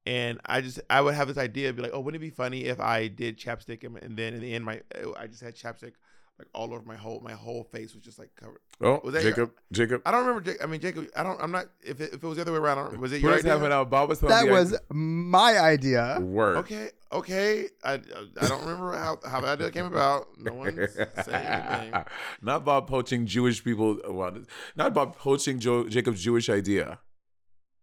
And 0.05 0.39
I 0.45 0.61
just 0.61 0.79
I 0.89 1.01
would 1.01 1.13
have 1.13 1.27
this 1.27 1.37
idea, 1.37 1.69
of 1.69 1.75
be 1.75 1.83
like, 1.83 1.91
oh, 1.93 1.99
wouldn't 1.99 2.21
it 2.21 2.25
be 2.25 2.31
funny 2.31 2.65
if 2.65 2.79
I 2.79 3.07
did 3.07 3.37
chapstick 3.37 3.83
and, 3.83 3.97
and 3.97 4.17
then 4.17 4.33
in 4.33 4.41
the 4.41 4.53
end, 4.53 4.65
my 4.65 4.81
oh, 5.03 5.13
I 5.19 5.27
just 5.27 5.41
had 5.43 5.55
chapstick 5.55 5.93
like 6.39 6.47
all 6.55 6.73
over 6.73 6.81
my 6.83 6.95
whole 6.95 7.19
my 7.23 7.33
whole 7.33 7.63
face 7.65 7.93
was 7.93 8.03
just 8.03 8.17
like 8.17 8.29
covered. 8.35 8.61
Oh, 8.81 8.99
was 9.03 9.13
that 9.13 9.21
your- 9.21 9.31
Jacob, 9.31 9.51
Jacob. 9.71 10.01
I 10.03 10.09
don't 10.09 10.25
remember. 10.25 10.55
I 10.63 10.65
mean, 10.65 10.81
Jacob. 10.81 11.07
I 11.15 11.21
don't. 11.21 11.39
I'm 11.39 11.51
not. 11.51 11.67
If 11.83 12.01
it, 12.01 12.13
if 12.15 12.23
it 12.23 12.27
was 12.27 12.37
the 12.37 12.41
other 12.41 12.51
way 12.51 12.57
around, 12.57 12.79
I 12.79 12.83
don't, 12.89 12.99
was 12.99 13.11
it 13.11 13.17
Put 13.17 13.21
your 13.21 13.31
his 13.33 13.41
idea? 13.41 13.51
helmet 13.51 13.71
out. 13.71 13.91
Bob 13.91 14.09
was 14.09 14.21
That 14.21 14.45
me 14.45 14.51
was 14.51 14.75
my 14.89 15.59
idea. 15.59 16.17
Work. 16.19 16.57
Okay. 16.57 16.89
Okay. 17.11 17.67
I 17.83 17.93
I 17.93 18.47
don't 18.47 18.61
remember 18.61 18.97
how 18.97 19.19
how 19.23 19.41
that 19.41 19.59
idea 19.59 19.69
came 19.69 19.85
about. 19.85 20.29
No 20.39 20.53
one's 20.53 20.95
saying 20.95 21.45
anything. 21.45 21.93
not 22.41 22.65
Bob 22.65 22.87
poaching 22.87 23.27
Jewish 23.27 23.63
people. 23.63 23.99
Well, 24.09 24.35
not 24.75 24.95
Bob 24.95 25.15
poaching 25.17 25.59
jo- 25.59 25.87
Jacob's 25.89 26.23
Jewish 26.23 26.49
idea. 26.49 26.97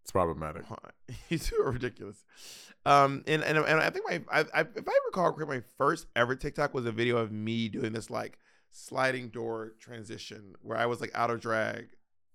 It's 0.09 0.13
problematic. 0.13 0.63
He's 1.29 1.51
too 1.51 1.63
ridiculous. 1.67 2.25
Um, 2.87 3.25
and, 3.27 3.45
and 3.45 3.59
and 3.59 3.79
I 3.79 3.91
think 3.91 4.07
my 4.09 4.23
I, 4.33 4.41
I 4.55 4.61
if 4.61 4.89
I 4.89 4.99
recall 5.05 5.31
correctly, 5.33 5.59
my 5.59 5.63
first 5.77 6.07
ever 6.17 6.35
TikTok 6.35 6.73
was 6.73 6.87
a 6.87 6.93
video 6.93 7.19
of 7.19 7.31
me 7.31 7.69
doing 7.69 7.93
this 7.93 8.09
like 8.09 8.39
sliding 8.71 9.29
door 9.29 9.75
transition 9.79 10.55
where 10.63 10.79
I 10.79 10.87
was 10.87 11.03
like 11.03 11.11
out 11.15 11.31
of 11.31 11.41
drag, 11.41 11.89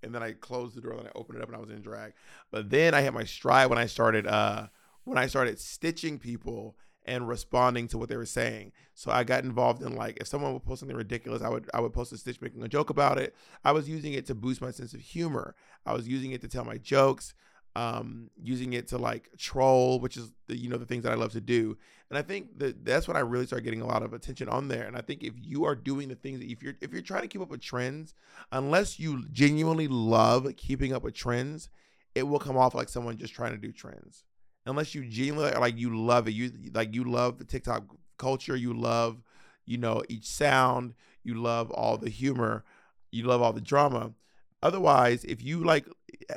and 0.04 0.14
then 0.14 0.22
I 0.22 0.34
closed 0.34 0.76
the 0.76 0.82
door, 0.82 0.96
then 0.98 1.08
I 1.08 1.18
opened 1.18 1.40
it 1.40 1.42
up, 1.42 1.48
and 1.48 1.58
I 1.58 1.60
was 1.60 1.72
in 1.72 1.82
drag. 1.82 2.14
But 2.52 2.70
then 2.70 2.94
I 2.94 3.02
hit 3.02 3.12
my 3.12 3.24
stride 3.24 3.72
when 3.72 3.80
I 3.80 3.88
started 3.88 4.28
uh 4.28 4.68
when 5.04 5.18
I 5.18 5.26
started 5.26 5.60
stitching 5.60 6.20
people 6.20 6.76
and 7.06 7.28
responding 7.28 7.88
to 7.88 7.98
what 7.98 8.08
they 8.08 8.18
were 8.18 8.26
saying. 8.28 8.72
So 8.94 9.10
I 9.10 9.24
got 9.24 9.46
involved 9.46 9.82
in 9.82 9.96
like 9.96 10.18
if 10.22 10.28
someone 10.28 10.54
would 10.54 10.64
post 10.64 10.82
something 10.82 10.96
ridiculous, 10.96 11.42
I 11.42 11.50
would 11.50 11.72
I 11.74 11.80
would 11.80 11.94
post 11.94 12.14
a 12.14 12.20
stitch 12.20 12.40
making 12.40 12.62
a 12.62 12.68
joke 12.68 12.92
about 12.92 13.18
it. 13.18 13.36
I 13.64 13.72
was 13.72 13.90
using 13.90 14.14
it 14.14 14.28
to 14.28 14.36
boost 14.36 14.62
my 14.62 14.70
sense 14.70 14.94
of 14.94 15.02
humor. 15.02 15.56
I 15.88 15.94
was 15.94 16.08
using 16.08 16.34
it 16.34 16.42
to 16.42 16.48
tell 16.48 16.66
my 16.66 16.78
jokes 16.78 17.34
um 17.76 18.30
using 18.42 18.74
it 18.74 18.88
to 18.88 18.98
like 18.98 19.30
troll 19.38 20.00
which 20.00 20.16
is 20.16 20.32
the 20.48 20.56
you 20.56 20.70
know 20.70 20.78
the 20.78 20.86
things 20.86 21.04
that 21.04 21.12
i 21.12 21.16
love 21.16 21.32
to 21.32 21.42
do. 21.42 21.78
And 22.10 22.20
i 22.20 22.22
think 22.22 22.60
that 22.60 22.86
that's 22.86 23.08
when 23.08 23.18
i 23.18 23.22
really 23.22 23.48
start 23.48 23.64
getting 23.64 23.82
a 23.82 23.88
lot 23.88 24.04
of 24.04 24.14
attention 24.14 24.48
on 24.48 24.68
there. 24.68 24.86
And 24.86 24.96
i 24.96 25.02
think 25.02 25.24
if 25.24 25.34
you 25.42 25.66
are 25.66 25.76
doing 25.76 26.10
the 26.10 26.16
things 26.16 26.40
that 26.40 26.52
if 26.52 26.62
you're 26.62 26.76
if 26.82 26.92
you're 26.92 27.02
trying 27.02 27.24
to 27.24 27.28
keep 27.28 27.42
up 27.42 27.50
with 27.50 27.62
trends 27.62 28.14
unless 28.52 29.00
you 29.00 29.26
genuinely 29.32 29.88
love 29.88 30.48
keeping 30.58 30.94
up 30.94 31.04
with 31.04 31.16
trends 31.16 31.70
it 32.16 32.28
will 32.28 32.40
come 32.40 32.58
off 32.58 32.76
like 32.76 32.90
someone 32.90 33.18
just 33.18 33.34
trying 33.34 33.52
to 33.52 33.58
do 33.58 33.72
trends. 33.72 34.24
Unless 34.66 34.96
you 34.96 35.04
genuinely 35.06 35.52
like 35.60 35.78
you 35.78 35.98
love 35.98 36.28
it. 36.28 36.32
You 36.32 36.52
like 36.74 36.94
you 36.94 37.04
love 37.04 37.38
the 37.38 37.44
tiktok 37.44 37.84
culture. 38.18 38.56
You 38.56 38.74
love 38.74 39.22
you 39.66 39.78
know 39.78 40.04
each 40.10 40.26
sound. 40.26 40.94
You 41.24 41.36
love 41.36 41.72
all 41.72 41.98
the 41.98 42.10
humor. 42.10 42.64
You 43.12 43.24
love 43.24 43.42
all 43.42 43.54
the 43.54 43.62
drama. 43.62 44.14
Otherwise 44.62 45.26
if 45.26 45.44
you 45.44 45.64
like 45.64 45.86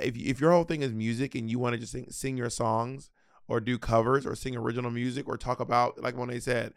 if 0.00 0.16
if 0.16 0.40
your 0.40 0.52
whole 0.52 0.64
thing 0.64 0.82
is 0.82 0.92
music 0.92 1.34
and 1.34 1.50
you 1.50 1.58
want 1.58 1.74
to 1.74 1.78
just 1.78 1.92
sing, 1.92 2.06
sing 2.10 2.36
your 2.36 2.50
songs 2.50 3.10
or 3.48 3.60
do 3.60 3.78
covers 3.78 4.26
or 4.26 4.34
sing 4.34 4.56
original 4.56 4.90
music 4.90 5.28
or 5.28 5.36
talk 5.36 5.60
about 5.60 6.00
like 6.02 6.16
when 6.16 6.28
they 6.28 6.40
said 6.40 6.72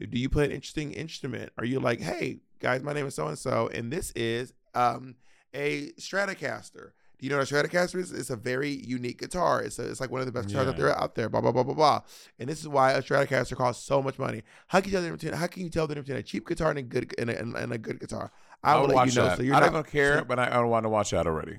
do 0.00 0.18
you 0.18 0.28
play 0.28 0.44
an 0.44 0.50
interesting 0.50 0.92
instrument? 0.92 1.52
Are 1.58 1.64
you 1.64 1.80
like 1.80 2.00
hey 2.00 2.38
guys 2.60 2.82
my 2.82 2.92
name 2.92 3.06
is 3.06 3.14
so 3.14 3.28
and 3.28 3.38
so 3.38 3.68
and 3.72 3.92
this 3.92 4.10
is 4.12 4.52
um 4.74 5.14
a 5.54 5.90
stratocaster. 6.00 6.90
Do 7.18 7.26
you 7.26 7.30
know 7.30 7.38
what 7.38 7.48
a 7.50 7.54
stratocaster 7.54 8.00
is? 8.00 8.10
It's 8.10 8.30
a 8.30 8.36
very 8.36 8.70
unique 8.70 9.20
guitar. 9.20 9.62
It's, 9.62 9.78
a, 9.78 9.88
it's 9.88 10.00
like 10.00 10.10
one 10.10 10.20
of 10.20 10.26
the 10.26 10.32
best 10.32 10.48
guitars 10.48 10.66
out 10.66 10.74
Yeah. 10.76 10.82
there 10.84 10.98
out 11.00 11.14
there 11.14 11.28
blah 11.28 11.40
blah 11.40 11.52
blah 11.52 11.62
blah 11.62 11.74
blah. 11.74 12.00
And 12.40 12.48
this 12.48 12.60
is 12.60 12.66
why 12.68 12.90
a 12.92 13.02
stratocaster 13.02 13.56
costs 13.56 13.86
so 13.86 14.02
much 14.02 14.18
money. 14.18 14.42
How 14.66 14.80
can 14.80 14.88
you 14.90 14.92
tell 14.94 15.02
the 15.02 15.06
difference 15.08 15.22
between, 15.22 15.38
how 15.40 15.46
can 15.46 15.62
you 15.62 15.70
tell 15.70 15.86
the 15.86 15.94
difference 15.94 16.08
between 16.08 16.20
a 16.20 16.22
cheap 16.24 16.46
guitar 16.48 16.70
and 16.70 16.78
a 16.80 16.82
good 16.82 17.14
and 17.18 17.30
a, 17.30 17.38
and, 17.38 17.72
a 17.72 17.78
good 17.78 18.00
guitar? 18.00 18.32
I 18.64 18.76
will 18.80 18.88
let 18.88 18.94
watch 18.96 19.08
you 19.14 19.20
know 19.22 19.28
that. 19.28 19.36
so 19.36 19.42
you're 19.44 19.54
I 19.54 19.60
not 19.60 19.72
don't 19.72 19.86
care, 19.86 20.18
so- 20.18 20.24
but 20.24 20.38
I, 20.40 20.46
I 20.48 20.54
don't 20.54 20.70
want 20.70 20.84
to 20.86 20.88
watch 20.90 21.10
that 21.12 21.26
already. 21.26 21.58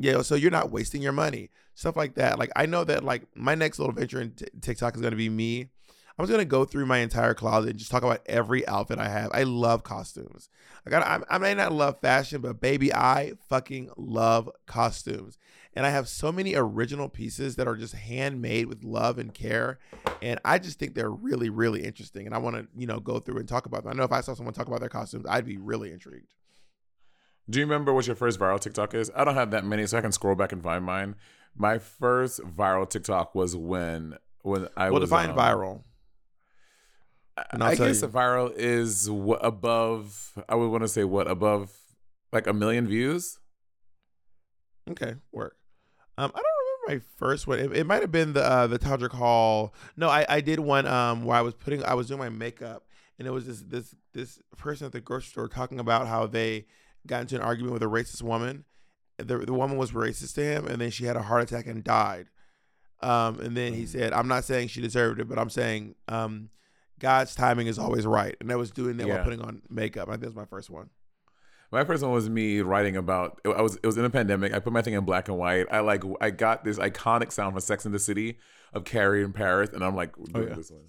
Yeah, 0.00 0.22
so 0.22 0.34
you're 0.34 0.50
not 0.50 0.70
wasting 0.70 1.02
your 1.02 1.12
money. 1.12 1.50
Stuff 1.74 1.94
like 1.94 2.14
that. 2.14 2.38
Like 2.38 2.50
I 2.56 2.64
know 2.64 2.84
that 2.84 3.04
like 3.04 3.24
my 3.34 3.54
next 3.54 3.78
little 3.78 3.94
venture 3.94 4.20
in 4.20 4.32
t- 4.32 4.46
TikTok 4.60 4.94
is 4.94 5.02
going 5.02 5.12
to 5.12 5.16
be 5.16 5.28
me. 5.28 5.68
I'm 6.18 6.24
just 6.24 6.32
going 6.32 6.44
to 6.44 6.50
go 6.50 6.64
through 6.64 6.86
my 6.86 6.98
entire 6.98 7.34
closet 7.34 7.70
and 7.70 7.78
just 7.78 7.90
talk 7.90 8.02
about 8.02 8.22
every 8.26 8.66
outfit 8.66 8.98
I 8.98 9.08
have. 9.08 9.30
I 9.32 9.42
love 9.42 9.82
costumes. 9.82 10.48
I, 10.90 10.94
I, 10.96 11.20
I 11.28 11.38
may 11.38 11.54
not 11.54 11.72
love 11.72 12.00
fashion, 12.00 12.40
but 12.40 12.60
baby, 12.60 12.92
I 12.92 13.32
fucking 13.48 13.90
love 13.96 14.50
costumes. 14.66 15.38
And 15.74 15.86
I 15.86 15.90
have 15.90 16.08
so 16.08 16.32
many 16.32 16.54
original 16.54 17.08
pieces 17.08 17.56
that 17.56 17.68
are 17.68 17.76
just 17.76 17.94
handmade 17.94 18.66
with 18.66 18.82
love 18.82 19.18
and 19.18 19.32
care. 19.32 19.78
And 20.20 20.40
I 20.44 20.58
just 20.58 20.78
think 20.78 20.94
they're 20.94 21.10
really, 21.10 21.48
really 21.48 21.84
interesting. 21.84 22.26
And 22.26 22.34
I 22.34 22.38
want 22.38 22.56
to, 22.56 22.66
you 22.76 22.86
know, 22.86 23.00
go 23.00 23.18
through 23.18 23.38
and 23.38 23.48
talk 23.48 23.66
about 23.66 23.84
them. 23.84 23.92
I 23.92 23.94
know 23.94 24.04
if 24.04 24.12
I 24.12 24.20
saw 24.22 24.34
someone 24.34 24.54
talk 24.54 24.66
about 24.66 24.80
their 24.80 24.88
costumes, 24.88 25.26
I'd 25.28 25.46
be 25.46 25.58
really 25.58 25.92
intrigued. 25.92 26.34
Do 27.50 27.58
you 27.58 27.66
remember 27.66 27.92
what 27.92 28.06
your 28.06 28.16
first 28.16 28.38
viral 28.38 28.60
TikTok 28.60 28.94
is? 28.94 29.10
I 29.14 29.24
don't 29.24 29.34
have 29.34 29.50
that 29.50 29.64
many, 29.64 29.84
so 29.86 29.98
I 29.98 30.00
can 30.00 30.12
scroll 30.12 30.36
back 30.36 30.52
and 30.52 30.62
find 30.62 30.84
mine. 30.84 31.16
My 31.56 31.78
first 31.78 32.40
viral 32.40 32.88
TikTok 32.88 33.34
was 33.34 33.56
when 33.56 34.16
when 34.42 34.68
I 34.76 34.90
well, 34.90 35.00
was 35.00 35.10
define 35.10 35.30
um, 35.30 35.36
viral. 35.36 35.82
And 37.52 37.62
I'll 37.62 37.70
I 37.70 37.74
guess 37.74 38.02
you. 38.02 38.08
a 38.08 38.10
viral 38.10 38.52
is 38.54 39.10
what 39.10 39.44
above. 39.44 40.38
I 40.48 40.54
would 40.54 40.68
want 40.68 40.84
to 40.84 40.88
say 40.88 41.02
what 41.02 41.28
above, 41.28 41.72
like 42.32 42.46
a 42.46 42.52
million 42.52 42.86
views. 42.86 43.38
Okay, 44.88 45.14
work. 45.32 45.56
Um, 46.16 46.30
I 46.34 46.38
don't 46.38 46.88
remember 46.88 47.02
my 47.02 47.16
first 47.16 47.46
one. 47.46 47.58
It, 47.58 47.76
it 47.78 47.86
might 47.86 48.02
have 48.02 48.12
been 48.12 48.32
the 48.32 48.44
uh, 48.44 48.66
the 48.68 48.78
Todrick 48.78 49.12
Hall. 49.12 49.74
No, 49.96 50.08
I, 50.08 50.24
I 50.28 50.40
did 50.40 50.60
one 50.60 50.86
um 50.86 51.24
where 51.24 51.36
I 51.36 51.40
was 51.40 51.54
putting 51.54 51.82
I 51.84 51.94
was 51.94 52.06
doing 52.06 52.20
my 52.20 52.28
makeup 52.28 52.84
and 53.20 53.28
it 53.28 53.30
was 53.30 53.46
this 53.46 53.60
this 53.60 53.94
this 54.14 54.40
person 54.56 54.86
at 54.86 54.92
the 54.92 55.00
grocery 55.00 55.28
store 55.28 55.46
talking 55.46 55.78
about 55.78 56.08
how 56.08 56.26
they 56.26 56.64
got 57.06 57.22
into 57.22 57.36
an 57.36 57.42
argument 57.42 57.72
with 57.72 57.82
a 57.82 57.86
racist 57.86 58.22
woman. 58.22 58.64
The 59.18 59.38
the 59.38 59.52
woman 59.52 59.76
was 59.76 59.92
racist 59.92 60.34
to 60.36 60.42
him, 60.42 60.66
and 60.66 60.80
then 60.80 60.90
she 60.90 61.04
had 61.04 61.16
a 61.16 61.22
heart 61.22 61.42
attack 61.42 61.66
and 61.66 61.84
died. 61.84 62.26
Um, 63.02 63.40
and 63.40 63.56
then 63.56 63.72
he 63.74 63.86
said, 63.86 64.12
"I'm 64.12 64.28
not 64.28 64.44
saying 64.44 64.68
she 64.68 64.80
deserved 64.80 65.20
it, 65.20 65.28
but 65.28 65.38
I'm 65.38 65.50
saying 65.50 65.94
um, 66.08 66.50
God's 66.98 67.34
timing 67.34 67.66
is 67.66 67.78
always 67.78 68.06
right." 68.06 68.36
And 68.40 68.50
I 68.50 68.56
was 68.56 68.70
doing 68.70 68.96
that 68.98 69.06
Yeah. 69.06 69.16
while 69.16 69.24
putting 69.24 69.40
on 69.40 69.62
makeup. 69.68 70.08
I 70.08 70.12
think 70.12 70.22
that 70.22 70.28
was 70.28 70.36
my 70.36 70.44
first 70.44 70.70
one. 70.70 70.90
My 71.72 71.84
first 71.84 72.02
one 72.02 72.12
was 72.12 72.28
me 72.28 72.60
writing 72.62 72.96
about. 72.96 73.40
I 73.44 73.62
was. 73.62 73.76
It 73.76 73.86
was 73.86 73.96
in 73.96 74.04
a 74.04 74.10
pandemic. 74.10 74.52
I 74.52 74.58
put 74.58 74.72
my 74.72 74.82
thing 74.82 74.94
in 74.94 75.04
black 75.04 75.28
and 75.28 75.38
white. 75.38 75.66
I 75.70 75.80
like. 75.80 76.02
I 76.20 76.30
got 76.30 76.64
this 76.64 76.78
iconic 76.78 77.30
sound 77.30 77.52
from 77.52 77.60
Sex 77.60 77.86
in 77.86 77.92
the 77.92 77.98
City 77.98 78.38
of 78.72 78.84
Carrie 78.84 79.22
in 79.22 79.32
Paris, 79.32 79.70
and 79.72 79.84
I'm 79.84 79.94
like 79.94 80.14
doing 80.16 80.48
yeah. 80.48 80.54
this 80.54 80.70
one. 80.70 80.86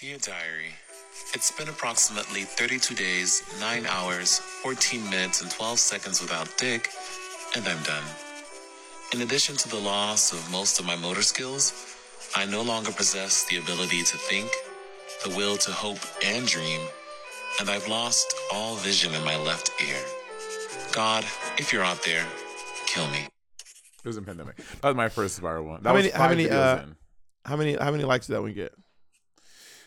Dear 0.00 0.18
Diary, 0.18 0.74
it's 1.34 1.52
been 1.52 1.68
approximately 1.68 2.42
32 2.42 2.94
days, 2.94 3.42
9 3.60 3.86
hours, 3.86 4.38
14 4.38 5.04
minutes, 5.08 5.40
and 5.40 5.50
12 5.50 5.78
seconds 5.78 6.20
without 6.20 6.52
Dick, 6.58 6.90
and 7.56 7.64
I'm 7.66 7.82
done. 7.84 8.02
In 9.12 9.22
addition 9.22 9.56
to 9.56 9.68
the 9.68 9.76
loss 9.78 10.32
of 10.32 10.50
most 10.50 10.80
of 10.80 10.86
my 10.86 10.96
motor 10.96 11.22
skills, 11.22 11.96
I 12.34 12.44
no 12.44 12.62
longer 12.62 12.90
possess 12.90 13.44
the 13.48 13.58
ability 13.58 14.02
to 14.02 14.16
think, 14.18 14.50
the 15.24 15.34
will 15.36 15.56
to 15.58 15.70
hope 15.70 15.98
and 16.24 16.44
dream, 16.46 16.80
and 17.60 17.70
I've 17.70 17.86
lost 17.88 18.34
all 18.52 18.74
vision 18.76 19.14
in 19.14 19.24
my 19.24 19.36
left 19.36 19.70
ear. 19.86 20.00
God, 20.92 21.24
if 21.56 21.72
you're 21.72 21.84
out 21.84 22.02
there, 22.02 22.26
kill 22.86 23.06
me. 23.08 23.28
It 24.04 24.08
was 24.08 24.16
in 24.16 24.24
pandemic. 24.24 24.56
That 24.56 24.88
was 24.88 24.96
my 24.96 25.08
first 25.08 25.40
viral 25.40 25.64
one. 25.64 25.82
That 25.82 25.90
How 25.90 25.94
was 25.94 26.02
many? 26.04 26.12
How 26.12 26.18
five 26.18 26.30
many? 26.30 26.44
videos 26.46 26.78
Uh, 26.78 26.82
in. 26.82 26.96
how 27.44 27.56
many? 27.56 27.74
How 27.76 27.90
many 27.90 28.04
likes 28.04 28.26
did 28.26 28.34
that 28.34 28.42
one 28.42 28.52
get? 28.52 28.74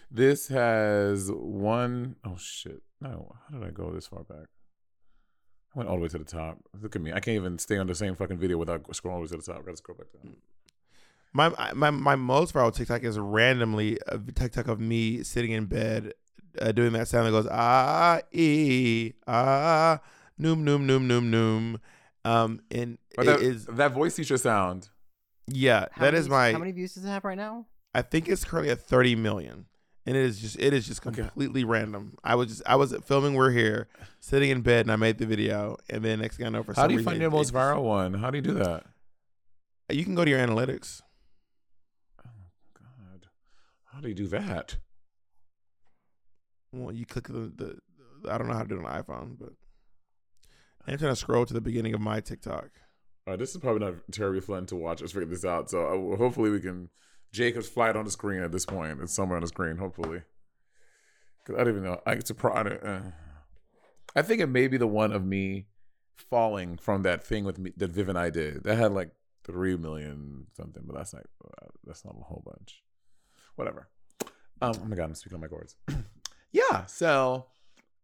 This 0.09 0.47
has 0.47 1.29
one 1.31 2.15
oh 2.25 2.37
shit. 2.37 2.81
No, 3.01 3.35
how 3.51 3.57
did 3.57 3.67
I 3.67 3.71
go 3.71 3.91
this 3.91 4.07
far 4.07 4.23
back? 4.23 4.47
I 5.75 5.79
went 5.79 5.89
all 5.89 5.97
the 5.97 6.01
way 6.03 6.07
to 6.09 6.17
the 6.17 6.23
top. 6.23 6.59
Look 6.81 6.95
at 6.95 7.01
me. 7.01 7.11
I 7.11 7.19
can't 7.19 7.35
even 7.35 7.59
stay 7.59 7.77
on 7.77 7.87
the 7.87 7.95
same 7.95 8.15
fucking 8.15 8.37
video 8.37 8.57
without 8.57 8.83
scrolling 8.83 9.11
all 9.11 9.15
the 9.17 9.21
way 9.23 9.27
to 9.27 9.37
the 9.37 9.43
top. 9.43 9.57
I 9.59 9.65
gotta 9.65 9.77
scroll 9.77 9.97
back 9.97 10.07
down. 10.13 10.37
My 11.33 11.73
my 11.73 11.91
my 11.91 12.15
most 12.15 12.53
viral 12.53 12.73
TikTok 12.73 13.03
is 13.03 13.19
randomly 13.19 13.99
a 14.07 14.17
TikTok 14.17 14.67
of 14.67 14.79
me 14.79 15.23
sitting 15.23 15.51
in 15.51 15.65
bed 15.65 16.13
uh, 16.59 16.71
doing 16.71 16.93
that 16.93 17.07
sound 17.07 17.27
that 17.27 17.31
goes 17.31 17.47
ah 17.51 18.21
e 18.31 19.11
ah 19.27 19.99
noom 20.39 20.63
noom 20.63 20.87
noom 20.87 21.07
noom 21.07 21.29
noom. 21.29 21.79
Um, 22.25 22.61
and 22.71 22.97
But 23.15 23.27
it 23.27 23.39
that, 23.39 23.41
is 23.41 23.65
that 23.67 23.93
voice 23.93 24.15
teacher 24.15 24.37
sound. 24.37 24.89
yeah, 25.47 25.85
How 25.91 26.05
that 26.05 26.13
many, 26.13 26.17
is 26.17 26.29
my. 26.29 26.51
How 26.53 26.57
many 26.59 26.71
views 26.71 26.93
does 26.95 27.05
it 27.05 27.09
have 27.09 27.23
right 27.23 27.37
now? 27.37 27.67
I 27.93 28.01
think 28.01 28.27
it's 28.27 28.43
currently 28.43 28.71
at 28.71 28.79
30 28.81 29.15
million. 29.15 29.65
And 30.07 30.15
it 30.15 30.23
is 30.23 30.39
just 30.39 30.57
it 30.57 30.73
is 30.73 30.87
just 30.87 31.01
completely 31.01 31.65
random. 31.65 32.17
I 32.23 32.35
was 32.35 32.47
just 32.47 32.61
I 32.65 32.77
was 32.77 32.95
filming 33.05 33.33
We're 33.33 33.51
Here, 33.51 33.89
sitting 34.21 34.49
in 34.49 34.61
bed 34.61 34.85
and 34.85 34.91
I 34.91 34.95
made 34.95 35.17
the 35.17 35.25
video 35.25 35.75
and 35.89 36.01
then 36.03 36.19
next 36.21 36.37
thing 36.37 36.45
I 36.45 36.49
know 36.49 36.63
for 36.63 36.73
How 36.73 36.83
some 36.83 36.87
do 36.87 36.93
you 36.93 36.99
reason 36.99 37.11
find 37.11 37.17
it- 37.17 37.21
your 37.23 37.31
most 37.31 37.49
it- 37.49 37.53
viral 37.53 37.83
one? 37.83 38.13
How 38.13 38.31
do 38.31 38.37
you 38.37 38.41
do 38.41 38.53
that? 38.53 38.85
You 39.91 40.05
can 40.05 40.15
go 40.15 40.23
to 40.23 40.31
your 40.31 40.39
analytics. 40.39 41.01
Oh 42.25 42.29
God, 42.73 43.27
how 43.91 43.99
do 43.99 44.07
you 44.07 44.15
do 44.15 44.27
that? 44.27 44.77
Well, 46.71 46.93
you 46.93 47.05
click 47.05 47.27
the, 47.27 47.51
the 47.53 47.77
I 48.31 48.37
don't 48.37 48.47
know 48.47 48.53
how 48.53 48.63
to 48.63 48.67
do 48.69 48.79
it 48.79 48.85
on 48.85 49.03
iPhone, 49.03 49.37
but 49.37 49.49
I'm 50.87 50.97
trying 50.97 51.11
to 51.11 51.15
scroll 51.17 51.45
to 51.45 51.53
the 51.53 51.61
beginning 51.61 51.93
of 51.93 51.99
my 52.01 52.21
TikTok. 52.21 52.69
All 53.25 53.33
right, 53.33 53.39
this 53.39 53.51
is 53.53 53.57
probably 53.57 53.85
not 53.85 53.95
terribly 54.11 54.39
fun 54.41 54.65
to 54.67 54.75
watch 54.77 55.01
Let's 55.01 55.11
figure 55.11 55.27
this 55.27 55.43
out. 55.43 55.69
So 55.69 56.13
uh, 56.13 56.15
hopefully 56.17 56.49
we 56.49 56.61
can. 56.61 56.89
Jacob's 57.31 57.67
flight 57.67 57.95
on 57.95 58.05
the 58.05 58.11
screen 58.11 58.41
at 58.41 58.51
this 58.51 58.65
point. 58.65 58.99
It's 59.01 59.13
somewhere 59.13 59.37
on 59.37 59.41
the 59.41 59.47
screen. 59.47 59.77
Hopefully, 59.77 60.21
I 61.49 61.63
don't 61.63 61.69
even 61.69 61.83
know. 61.83 62.01
I 62.05 62.13
it's. 62.13 62.31
I, 62.31 62.47
uh, 62.47 63.01
I 64.15 64.21
think 64.21 64.41
it 64.41 64.47
may 64.47 64.67
be 64.67 64.77
the 64.77 64.87
one 64.87 65.11
of 65.11 65.25
me 65.25 65.67
falling 66.15 66.77
from 66.77 67.03
that 67.03 67.23
thing 67.23 67.43
with 67.43 67.59
me 67.59 67.71
that 67.77 67.91
Viv 67.91 68.09
and 68.09 68.17
I 68.17 68.29
did. 68.29 68.63
That 68.63 68.77
had 68.77 68.91
like 68.91 69.11
three 69.43 69.77
million 69.77 70.47
something, 70.55 70.83
but 70.85 70.95
that's 70.95 71.13
not 71.13 71.23
uh, 71.45 71.67
that's 71.85 72.05
not 72.05 72.15
a 72.19 72.23
whole 72.23 72.43
bunch. 72.45 72.83
Whatever. 73.55 73.87
Um, 74.61 74.73
oh 74.81 74.85
my 74.85 74.95
god, 74.95 75.05
I'm 75.05 75.15
speaking 75.15 75.35
on 75.35 75.41
my 75.41 75.47
chords. 75.47 75.75
yeah. 76.51 76.85
So, 76.85 77.45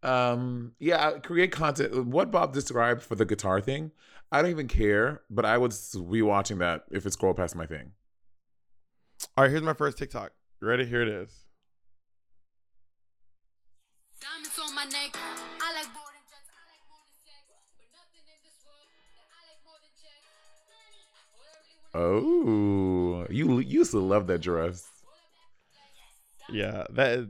um, 0.04 0.74
yeah, 0.80 1.18
create 1.20 1.52
content. 1.52 2.06
What 2.06 2.32
Bob 2.32 2.54
described 2.54 3.02
for 3.02 3.16
the 3.16 3.26
guitar 3.26 3.62
thing, 3.62 3.92
I 4.32 4.42
don't 4.42 4.52
even 4.52 4.68
care, 4.68 5.22
but 5.30 5.46
I 5.46 5.58
would 5.58 5.74
be 6.10 6.22
watching 6.22 6.60
that 6.60 6.84
if 6.92 7.06
it 7.06 7.14
scrolled 7.14 7.38
past 7.38 7.56
my 7.56 7.66
thing. 7.66 7.92
All 9.36 9.44
right, 9.44 9.50
here's 9.50 9.64
my 9.64 9.74
first 9.74 9.98
TikTok. 9.98 10.32
You 10.62 10.68
ready? 10.68 10.86
Here 10.86 11.02
it 11.02 11.08
is. 11.08 11.46
Diamonds 14.22 14.60
on 14.64 14.76
my 14.76 14.84
neck. 14.84 15.16
I 15.16 15.74
like 15.74 15.88
more 15.92 16.06
than 16.14 16.22
drugs. 16.30 16.50
I 16.54 16.62
like 16.70 16.86
more 16.88 17.02
than 17.02 17.18
sex. 17.26 17.42
But 17.76 17.90
nothing 17.98 18.26
in 18.30 18.40
this 18.46 18.62
world 18.64 18.86
that 19.18 19.26
I 19.34 19.42
like 19.50 19.62
more 19.66 19.80
than 19.82 19.90
checks. 19.98 20.30
Oh, 21.96 23.26
you 23.34 23.60
you 23.60 23.80
used 23.80 23.92
to 23.92 24.00
love 24.00 24.28
that 24.28 24.42
dress. 24.42 24.88
Yeah, 26.50 26.84
that 26.92 27.28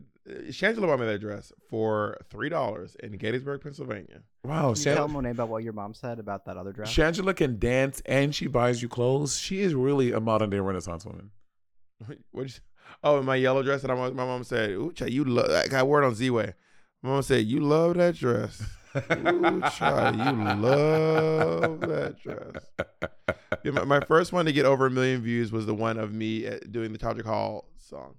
Shangela 0.50 0.88
bought 0.88 1.00
me 1.00 1.06
that 1.06 1.20
dress 1.22 1.54
for 1.70 2.18
three 2.30 2.50
dollars 2.50 2.98
in 3.02 3.14
Gettysburg, 3.14 3.62
Pennsylvania. 3.62 4.24
Wow, 4.44 4.74
Can 4.74 4.80
you 4.80 4.96
tell 4.96 5.08
Monét 5.08 5.32
about 5.32 5.48
what 5.48 5.64
your 5.64 5.72
mom 5.74 5.94
said 5.94 6.20
about 6.20 6.44
that 6.46 6.58
other 6.58 6.74
dress? 6.74 6.90
Shangela 6.94 7.34
can 7.34 7.60
dance 7.60 8.02
and 8.06 8.36
she 8.36 8.48
buys 8.48 8.82
you 8.82 8.90
clothes. 8.90 9.38
She 9.38 9.62
is 9.62 9.74
really 9.74 10.12
a 10.12 10.20
modern 10.20 10.50
day 10.50 10.60
Renaissance 10.60 11.06
woman. 11.06 11.32
What? 12.32 12.60
Oh, 13.04 13.20
in 13.20 13.26
my 13.26 13.36
yellow 13.36 13.64
dress 13.64 13.82
that 13.82 13.92
I, 13.92 13.96
my 13.96 14.10
mom 14.26 14.44
said, 14.44 14.72
"Ooh, 14.72 14.92
child, 14.94 15.12
you 15.12 15.24
love." 15.24 15.50
I 15.74 15.84
wore 15.84 16.04
it 16.04 16.06
on 16.06 16.16
Z-Way. 16.16 16.54
My 17.02 17.10
mom 17.12 17.22
said, 17.22 17.46
"You 17.46 17.62
love 17.62 17.96
that 17.96 18.16
dress." 18.16 18.62
Ooh, 18.96 19.62
child, 19.72 20.16
you 20.16 20.32
love 20.62 21.80
that 21.82 22.16
dress. 22.22 22.64
Yeah, 23.64 23.72
my, 23.72 23.84
my 23.86 24.00
first 24.02 24.34
one 24.34 24.46
to 24.46 24.52
get 24.52 24.66
over 24.66 24.86
a 24.88 24.92
million 24.92 25.22
views 25.22 25.52
was 25.52 25.66
the 25.66 25.74
one 25.74 25.98
of 25.98 26.14
me 26.14 26.46
uh, 26.48 26.60
doing 26.70 26.92
the 26.92 27.00
Todrick 27.00 27.26
Hall 27.26 27.70
song. 27.78 28.16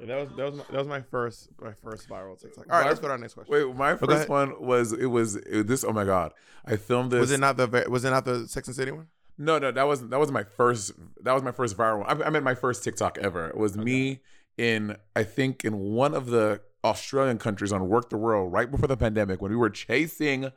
Yeah, 0.00 0.06
that 0.06 0.20
was 0.20 0.28
that 0.36 0.44
was 0.44 0.54
my, 0.56 0.64
that 0.70 0.78
was 0.78 0.88
my 0.88 1.00
first 1.00 1.48
my 1.60 1.72
first 1.72 2.08
viral 2.08 2.38
TikTok. 2.40 2.66
All 2.70 2.76
right, 2.78 2.82
My- 2.84 2.88
let's 2.88 3.00
go 3.00 3.06
to 3.08 3.12
our 3.12 3.18
next 3.18 3.34
question. 3.34 3.52
Wait, 3.68 3.76
my 3.76 3.92
Oh, 3.92 3.96
first 3.96 4.28
one 4.28 4.60
was 4.60 4.92
it 4.92 5.06
was 5.06 5.36
it, 5.36 5.66
this. 5.66 5.84
Oh 5.84 5.92
my 5.92 6.04
god, 6.04 6.32
I 6.64 6.76
filmed 6.76 7.10
this. 7.12 7.20
Was 7.20 7.30
it 7.32 7.40
not 7.40 7.56
the 7.56 7.86
was 7.88 8.04
it 8.04 8.10
not 8.10 8.24
the 8.24 8.46
Sex 8.48 8.68
and 8.68 8.76
City 8.76 8.90
one? 8.90 9.06
No, 9.38 9.58
no, 9.58 9.70
that 9.70 9.86
wasn't 9.86 10.10
that 10.10 10.18
was 10.18 10.32
my 10.32 10.42
first 10.42 10.92
that 11.22 11.32
was 11.32 11.42
my 11.44 11.52
first 11.52 11.76
viral 11.76 12.00
one. 12.04 12.22
I, 12.22 12.26
I 12.26 12.30
meant 12.30 12.44
my 12.44 12.56
first 12.56 12.82
TikTok 12.82 13.18
ever. 13.18 13.46
It 13.46 13.56
was 13.56 13.76
me 13.76 14.20
in 14.56 14.96
I 15.14 15.22
think 15.22 15.64
in 15.64 15.78
one 15.78 16.12
of 16.12 16.26
the 16.26 16.60
Australian 16.84 17.38
countries 17.38 17.72
on 17.72 17.82
Werq 17.82 18.08
the 18.08 18.16
World 18.16 18.52
right 18.52 18.68
before 18.70 18.88
the 18.88 18.96
pandemic 18.96 19.40
when 19.40 19.52
we 19.52 19.56
were 19.56 19.70
chasing 19.70 20.50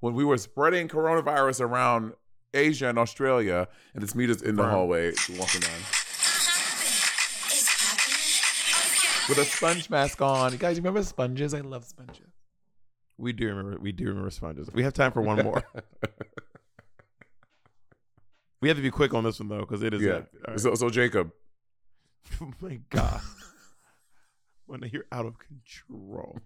when 0.00 0.14
we 0.14 0.24
were 0.24 0.38
spreading 0.38 0.88
coronavirus 0.88 1.60
around 1.60 2.14
Asia 2.52 2.88
and 2.88 2.98
Australia 2.98 3.68
and 3.94 4.02
it's 4.02 4.14
me 4.14 4.26
just 4.26 4.42
in 4.42 4.56
the 4.56 4.62
Burn. 4.62 4.72
hallway 4.72 5.12
walking 5.38 5.60
down. 5.60 5.80
With 9.28 9.38
a 9.38 9.44
sponge 9.44 9.90
mask 9.90 10.22
on. 10.22 10.52
You 10.52 10.58
guys 10.58 10.76
you 10.76 10.82
remember 10.82 11.02
sponges? 11.02 11.52
I 11.52 11.60
love 11.60 11.84
sponges. 11.84 12.26
We 13.18 13.32
do 13.32 13.48
remember. 13.48 13.78
We 13.80 13.90
do 13.92 14.06
remember 14.06 14.30
sponges. 14.30 14.68
We 14.72 14.82
have 14.84 14.94
time 14.94 15.10
for 15.10 15.20
one 15.22 15.42
more. 15.42 15.64
we 18.60 18.68
have 18.68 18.76
to 18.76 18.82
be 18.82 18.90
quick 18.90 19.14
on 19.14 19.24
this 19.24 19.40
one 19.40 19.48
though, 19.48 19.60
because 19.60 19.82
it 19.82 19.94
is. 19.94 20.02
Yeah. 20.02 20.12
All 20.14 20.22
right. 20.48 20.60
So 20.60 20.74
so 20.74 20.90
Jacob. 20.90 21.32
oh 22.40 22.52
my 22.60 22.80
god. 22.90 23.20
when 24.66 24.88
you're 24.92 25.06
out 25.12 25.26
of 25.26 25.34
control. 25.38 26.40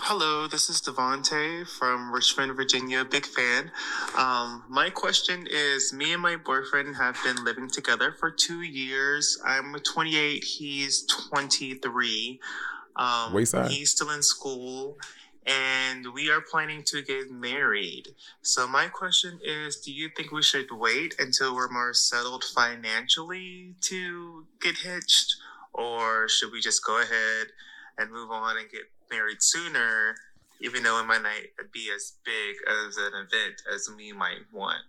Hello, 0.00 0.46
this 0.46 0.70
is 0.70 0.80
Devonte 0.80 1.68
from 1.68 2.12
Richmond, 2.12 2.54
Virginia. 2.56 3.04
Big 3.04 3.26
fan. 3.26 3.70
Um, 4.16 4.64
my 4.68 4.88
question 4.90 5.46
is 5.50 5.92
Me 5.92 6.12
and 6.12 6.22
my 6.22 6.36
boyfriend 6.36 6.96
have 6.96 7.16
been 7.24 7.44
living 7.44 7.68
together 7.68 8.12
for 8.12 8.30
two 8.30 8.62
years. 8.62 9.38
I'm 9.44 9.74
28, 9.74 10.44
he's 10.44 11.06
23. 11.28 12.40
Um, 12.96 13.32
Wayside. 13.32 13.70
He's 13.70 13.90
still 13.90 14.10
in 14.10 14.22
school, 14.22 14.96
and 15.46 16.12
we 16.12 16.30
are 16.30 16.40
planning 16.40 16.82
to 16.86 17.02
get 17.02 17.30
married. 17.30 18.08
So, 18.42 18.66
my 18.66 18.88
question 18.88 19.38
is 19.44 19.76
Do 19.76 19.92
you 19.92 20.08
think 20.16 20.32
we 20.32 20.42
should 20.42 20.70
wait 20.70 21.14
until 21.18 21.54
we're 21.54 21.70
more 21.70 21.94
settled 21.94 22.44
financially 22.44 23.74
to 23.82 24.46
get 24.60 24.78
hitched? 24.78 25.36
Or 25.72 26.28
should 26.28 26.52
we 26.52 26.60
just 26.60 26.84
go 26.84 27.00
ahead 27.00 27.48
and 27.98 28.10
move 28.10 28.30
on 28.30 28.56
and 28.56 28.70
get 28.70 28.82
married 29.10 29.42
sooner, 29.42 30.14
even 30.60 30.82
though 30.82 30.98
it 31.00 31.06
might 31.06 31.22
not 31.22 31.72
be 31.72 31.90
as 31.94 32.14
big 32.24 32.56
as 32.66 32.96
an 32.96 33.12
event 33.14 33.62
as 33.72 33.88
we 33.94 34.12
might 34.12 34.40
want. 34.52 34.82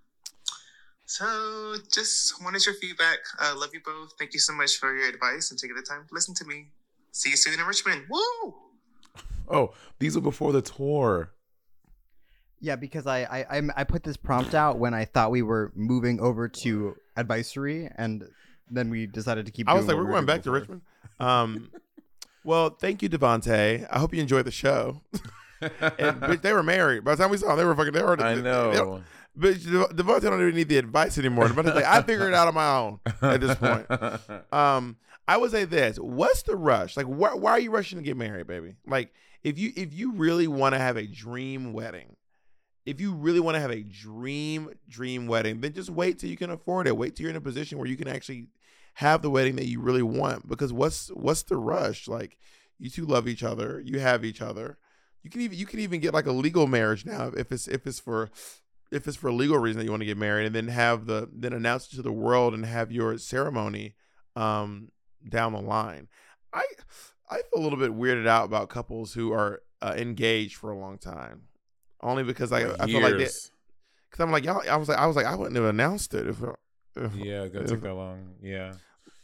So, 1.06 1.76
just 1.94 2.44
wanted 2.44 2.66
your 2.66 2.76
feedback. 2.76 3.20
Uh, 3.40 3.54
love 3.56 3.70
you 3.74 3.80
both. 3.86 4.14
Thank 4.20 4.34
you 4.34 4.40
so 4.40 4.54
much 4.54 4.78
for 4.78 4.94
your 4.96 5.08
advice 5.08 5.52
and 5.52 5.60
taking 5.60 5.76
the 5.76 5.82
time 5.82 6.06
to 6.08 6.14
listen 6.14 6.36
to 6.36 6.46
me. 6.46 6.68
See 7.12 7.30
you 7.30 7.38
soon 7.38 7.60
in 7.60 7.66
Richmond. 7.66 8.04
Woo! 8.10 8.67
Oh, 9.50 9.74
these 10.00 10.16
were 10.16 10.22
before 10.22 10.52
the 10.52 10.62
tour. 10.62 11.32
Yeah, 12.60 12.76
because 12.76 13.06
I, 13.06 13.20
I 13.24 13.46
I'm- 13.56 13.72
I 13.76 13.84
put 13.84 14.04
this 14.04 14.18
prompt 14.18 14.54
out 14.56 14.80
when 14.80 14.94
I 14.94 15.06
thought 15.06 15.30
we 15.32 15.42
were 15.44 15.72
moving 15.76 16.20
over 16.20 16.48
to 16.64 16.96
advisory, 17.16 17.90
and 17.98 18.24
then 18.70 18.90
we 18.90 19.06
decided 19.06 19.46
to 19.46 19.52
keep. 19.52 19.70
I 19.70 19.74
was 19.76 19.86
like, 19.88 19.96
we're 19.96 20.04
we 20.06 20.12
going 20.12 20.22
were 20.24 20.28
back 20.28 20.42
to 20.44 20.52
Richmond. 20.52 20.82
Um, 21.20 21.72
well, 22.44 22.70
thank 22.72 23.02
you, 23.02 23.10
Devonte. 23.10 23.88
I 23.92 24.00
hope 24.00 24.14
you 24.14 24.22
enjoyed 24.22 24.46
the 24.46 24.52
show. 24.52 25.02
and, 26.00 26.20
but 26.20 26.42
they 26.42 26.54
were 26.54 26.64
married. 26.64 27.04
By 27.04 27.16
the 27.16 27.22
time 27.24 27.32
we 27.32 27.38
saw 27.38 27.48
them, 27.50 27.58
they 27.58 27.66
were 27.66 27.76
fucking. 27.76 27.94
They 27.94 28.02
were. 28.02 28.20
I 28.22 28.36
know. 28.36 28.72
they 28.72 28.78
don't- 28.78 29.04
but 29.40 29.54
Devonte 29.58 30.22
don't 30.24 30.42
even 30.42 30.56
need 30.56 30.68
the 30.68 30.78
advice 30.80 31.20
anymore. 31.20 31.48
Devontae's 31.48 31.76
like, 31.76 31.86
I 31.86 32.02
figured 32.02 32.30
it 32.30 32.34
out 32.34 32.48
on 32.48 32.56
my 32.56 32.76
own 32.76 33.00
at 33.22 33.40
this 33.40 33.54
point. 33.56 33.86
Um, 34.52 34.98
I 35.28 35.38
would 35.38 35.52
say 35.52 35.66
this: 35.66 35.98
What's 35.98 36.42
the 36.42 36.56
rush? 36.56 36.98
Like, 36.98 37.06
why, 37.06 37.36
why 37.36 37.52
are 37.52 37.60
you 37.60 37.70
rushing 37.70 38.00
to 38.00 38.04
get 38.04 38.18
married, 38.18 38.48
baby? 38.48 38.74
Like, 38.88 39.14
if 39.44 39.58
you 39.58 39.72
if 39.76 39.94
you 39.94 40.12
really 40.12 40.48
want 40.48 40.74
to 40.74 40.80
have 40.80 40.98
a 40.98 41.08
dream 41.08 41.74
wedding, 41.74 42.16
if 42.86 43.02
you 43.02 43.14
really 43.14 43.40
want 43.40 43.56
to 43.56 43.62
have 43.62 43.72
a 43.72 43.84
dream 43.84 44.70
dream 44.88 45.28
wedding, 45.28 45.62
then 45.62 45.74
just 45.74 45.90
wait 45.90 46.20
till 46.20 46.30
you 46.30 46.38
can 46.38 46.50
afford 46.50 46.88
it. 46.88 46.98
Wait 46.98 47.16
till 47.16 47.24
you're 47.24 47.32
in 47.32 47.38
a 47.38 47.42
position 47.42 47.78
where 47.78 47.88
you 47.88 47.98
can 47.98 48.08
actually 48.08 48.48
have 48.96 49.22
the 49.22 49.30
wedding 49.30 49.56
that 49.58 49.68
you 49.68 49.80
really 49.80 50.02
want. 50.02 50.48
Because 50.48 50.74
what's 50.74 51.10
what's 51.10 51.44
the 51.44 51.58
rush? 51.58 52.08
Like 52.08 52.38
you 52.80 52.90
two 52.90 53.06
love 53.06 53.28
each 53.28 53.44
other, 53.44 53.82
you 53.84 54.00
have 54.00 54.26
each 54.26 54.42
other. 54.42 54.78
You 55.24 55.30
can 55.30 55.42
even 55.42 55.58
you 55.58 55.66
can 55.66 55.80
even 55.80 56.00
get 56.00 56.14
like 56.14 56.28
a 56.28 56.32
legal 56.32 56.68
marriage 56.68 57.06
now 57.06 57.32
if 57.36 57.52
it's 57.52 57.68
if 57.68 57.86
it's 57.86 58.00
for 58.00 58.30
if 58.92 59.08
it's 59.08 59.18
for 59.18 59.28
a 59.28 59.34
legal 59.34 59.58
reason 59.58 59.80
that 59.80 59.86
you 59.86 59.92
want 59.92 60.02
to 60.02 60.06
get 60.06 60.18
married 60.18 60.46
and 60.46 60.56
then 60.56 60.70
have 60.70 61.06
the 61.06 61.30
then 61.34 61.54
announce 61.54 61.92
it 61.92 61.96
to 61.98 62.02
the 62.02 62.12
world 62.12 62.54
and 62.54 62.66
have 62.66 62.92
your 62.92 63.18
ceremony 63.18 63.96
um 64.36 64.90
down 65.28 65.54
the 65.54 65.62
line. 65.62 66.08
I 66.54 66.64
I 67.30 67.36
feel 67.38 67.62
a 67.62 67.64
little 67.64 67.80
bit 67.80 67.92
weirded 67.92 68.28
out 68.28 68.46
about 68.46 68.70
couples 68.70 69.14
who 69.14 69.32
are 69.34 69.62
uh, 69.82 69.94
engaged 69.98 70.56
for 70.56 70.72
a 70.72 70.78
long 70.78 70.98
time, 70.98 71.44
only 72.02 72.24
because 72.24 72.52
I 72.52 72.60
I 72.80 72.86
feel 72.88 73.02
like 73.02 73.18
that 73.18 73.50
because 74.10 74.20
I'm 74.24 74.32
like 74.32 74.46
y'all. 74.46 74.62
I 74.70 74.76
was 74.78 74.90
like 74.90 74.98
I 74.98 75.06
was 75.06 75.16
like 75.16 75.26
I 75.26 75.36
wouldn't 75.36 75.56
have 75.56 75.66
announced 75.66 76.14
it 76.14 76.28
if. 76.28 76.38
if 76.96 77.16
Yeah, 77.16 77.44
if- 77.44 77.68
take 77.68 77.82
that 77.82 77.94
long. 77.94 78.36
Yeah. 78.42 78.74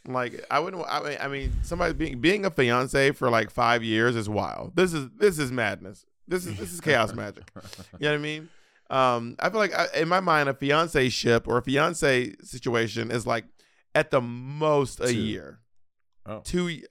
Like 0.06 0.46
I 0.52 0.60
wouldn't. 0.60 0.84
I 0.88 1.02
mean, 1.02 1.18
I 1.22 1.28
mean, 1.30 1.54
somebody 1.64 1.94
being 1.94 2.20
being 2.20 2.46
a 2.46 2.52
fiance 2.52 3.12
for 3.12 3.30
like 3.30 3.50
five 3.50 3.84
years 3.84 4.18
is 4.18 4.28
wild. 4.28 4.76
This 4.76 4.94
is 4.94 5.10
this 5.18 5.40
is 5.40 5.50
madness. 5.52 6.06
This 6.28 6.46
is 6.46 6.58
this 6.58 6.74
is 6.74 6.82
chaos 6.82 7.14
magic. 7.16 7.46
You 8.00 8.08
know 8.08 8.10
what 8.12 8.16
I 8.16 8.18
mean? 8.18 8.50
Um, 8.90 9.36
I 9.40 9.50
feel 9.50 9.60
like 9.60 9.74
I, 9.74 9.88
in 9.96 10.10
my 10.10 10.20
mind, 10.20 10.50
a 10.50 10.54
fiance 10.54 11.08
ship 11.08 11.48
or 11.48 11.58
a 11.58 11.62
fiance 11.64 12.36
situation 12.44 13.12
is 13.12 13.26
like 13.26 13.46
at 13.96 14.12
the 14.12 14.20
most 14.20 15.00
a 15.00 15.08
Two. 15.08 15.18
year. 15.18 15.60
Oh. 16.26 16.42
Two. 16.44 16.82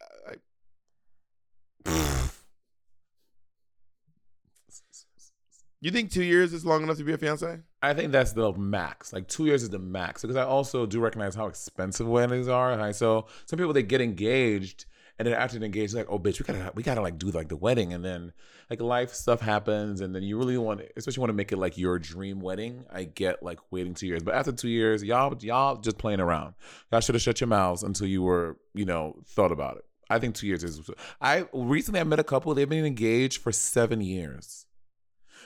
You 5.80 5.90
think 5.90 6.10
two 6.10 6.22
years 6.22 6.52
is 6.52 6.64
long 6.64 6.82
enough 6.82 6.96
to 6.98 7.04
be 7.04 7.12
a 7.12 7.18
fiance? 7.18 7.60
I 7.82 7.94
think 7.94 8.12
that's 8.12 8.32
the 8.32 8.52
max. 8.52 9.12
Like 9.12 9.28
two 9.28 9.46
years 9.46 9.62
is 9.62 9.70
the 9.70 9.78
max 9.78 10.22
because 10.22 10.36
I 10.36 10.44
also 10.44 10.86
do 10.86 11.00
recognize 11.00 11.34
how 11.34 11.46
expensive 11.46 12.06
weddings 12.06 12.48
are. 12.48 12.92
So 12.92 13.26
some 13.46 13.58
people 13.58 13.72
they 13.72 13.82
get 13.82 14.00
engaged 14.00 14.86
and 15.18 15.26
then 15.26 15.34
after 15.34 15.58
they're 15.58 15.66
engaged, 15.66 15.94
like, 15.94 16.06
oh 16.08 16.18
bitch, 16.18 16.40
we 16.40 16.44
gotta 16.44 16.72
we 16.74 16.82
gotta 16.82 17.00
like 17.00 17.18
do 17.18 17.30
like 17.30 17.48
the 17.48 17.56
wedding 17.56 17.92
and 17.92 18.04
then 18.04 18.32
like 18.70 18.80
life 18.80 19.12
stuff 19.12 19.40
happens 19.40 20.00
and 20.00 20.14
then 20.14 20.22
you 20.22 20.38
really 20.38 20.56
want 20.56 20.80
especially 20.96 21.20
want 21.20 21.28
to 21.28 21.34
make 21.34 21.52
it 21.52 21.58
like 21.58 21.76
your 21.76 21.98
dream 21.98 22.40
wedding. 22.40 22.84
I 22.90 23.04
get 23.04 23.42
like 23.42 23.58
waiting 23.70 23.94
two 23.94 24.06
years, 24.06 24.22
but 24.22 24.34
after 24.34 24.52
two 24.52 24.68
years, 24.68 25.04
y'all 25.04 25.36
y'all 25.40 25.76
just 25.76 25.98
playing 25.98 26.20
around. 26.20 26.54
Y'all 26.90 27.00
should 27.00 27.14
have 27.14 27.22
shut 27.22 27.40
your 27.40 27.48
mouths 27.48 27.82
until 27.82 28.06
you 28.06 28.22
were 28.22 28.56
you 28.74 28.84
know 28.84 29.16
thought 29.26 29.52
about 29.52 29.76
it. 29.76 29.84
I 30.14 30.18
think 30.18 30.34
two 30.34 30.46
years 30.46 30.62
is. 30.64 30.80
I 31.20 31.46
recently 31.52 32.00
I 32.00 32.04
met 32.04 32.18
a 32.20 32.24
couple. 32.24 32.54
They've 32.54 32.68
been 32.68 32.84
engaged 32.84 33.42
for 33.42 33.52
seven 33.52 34.00
years. 34.00 34.66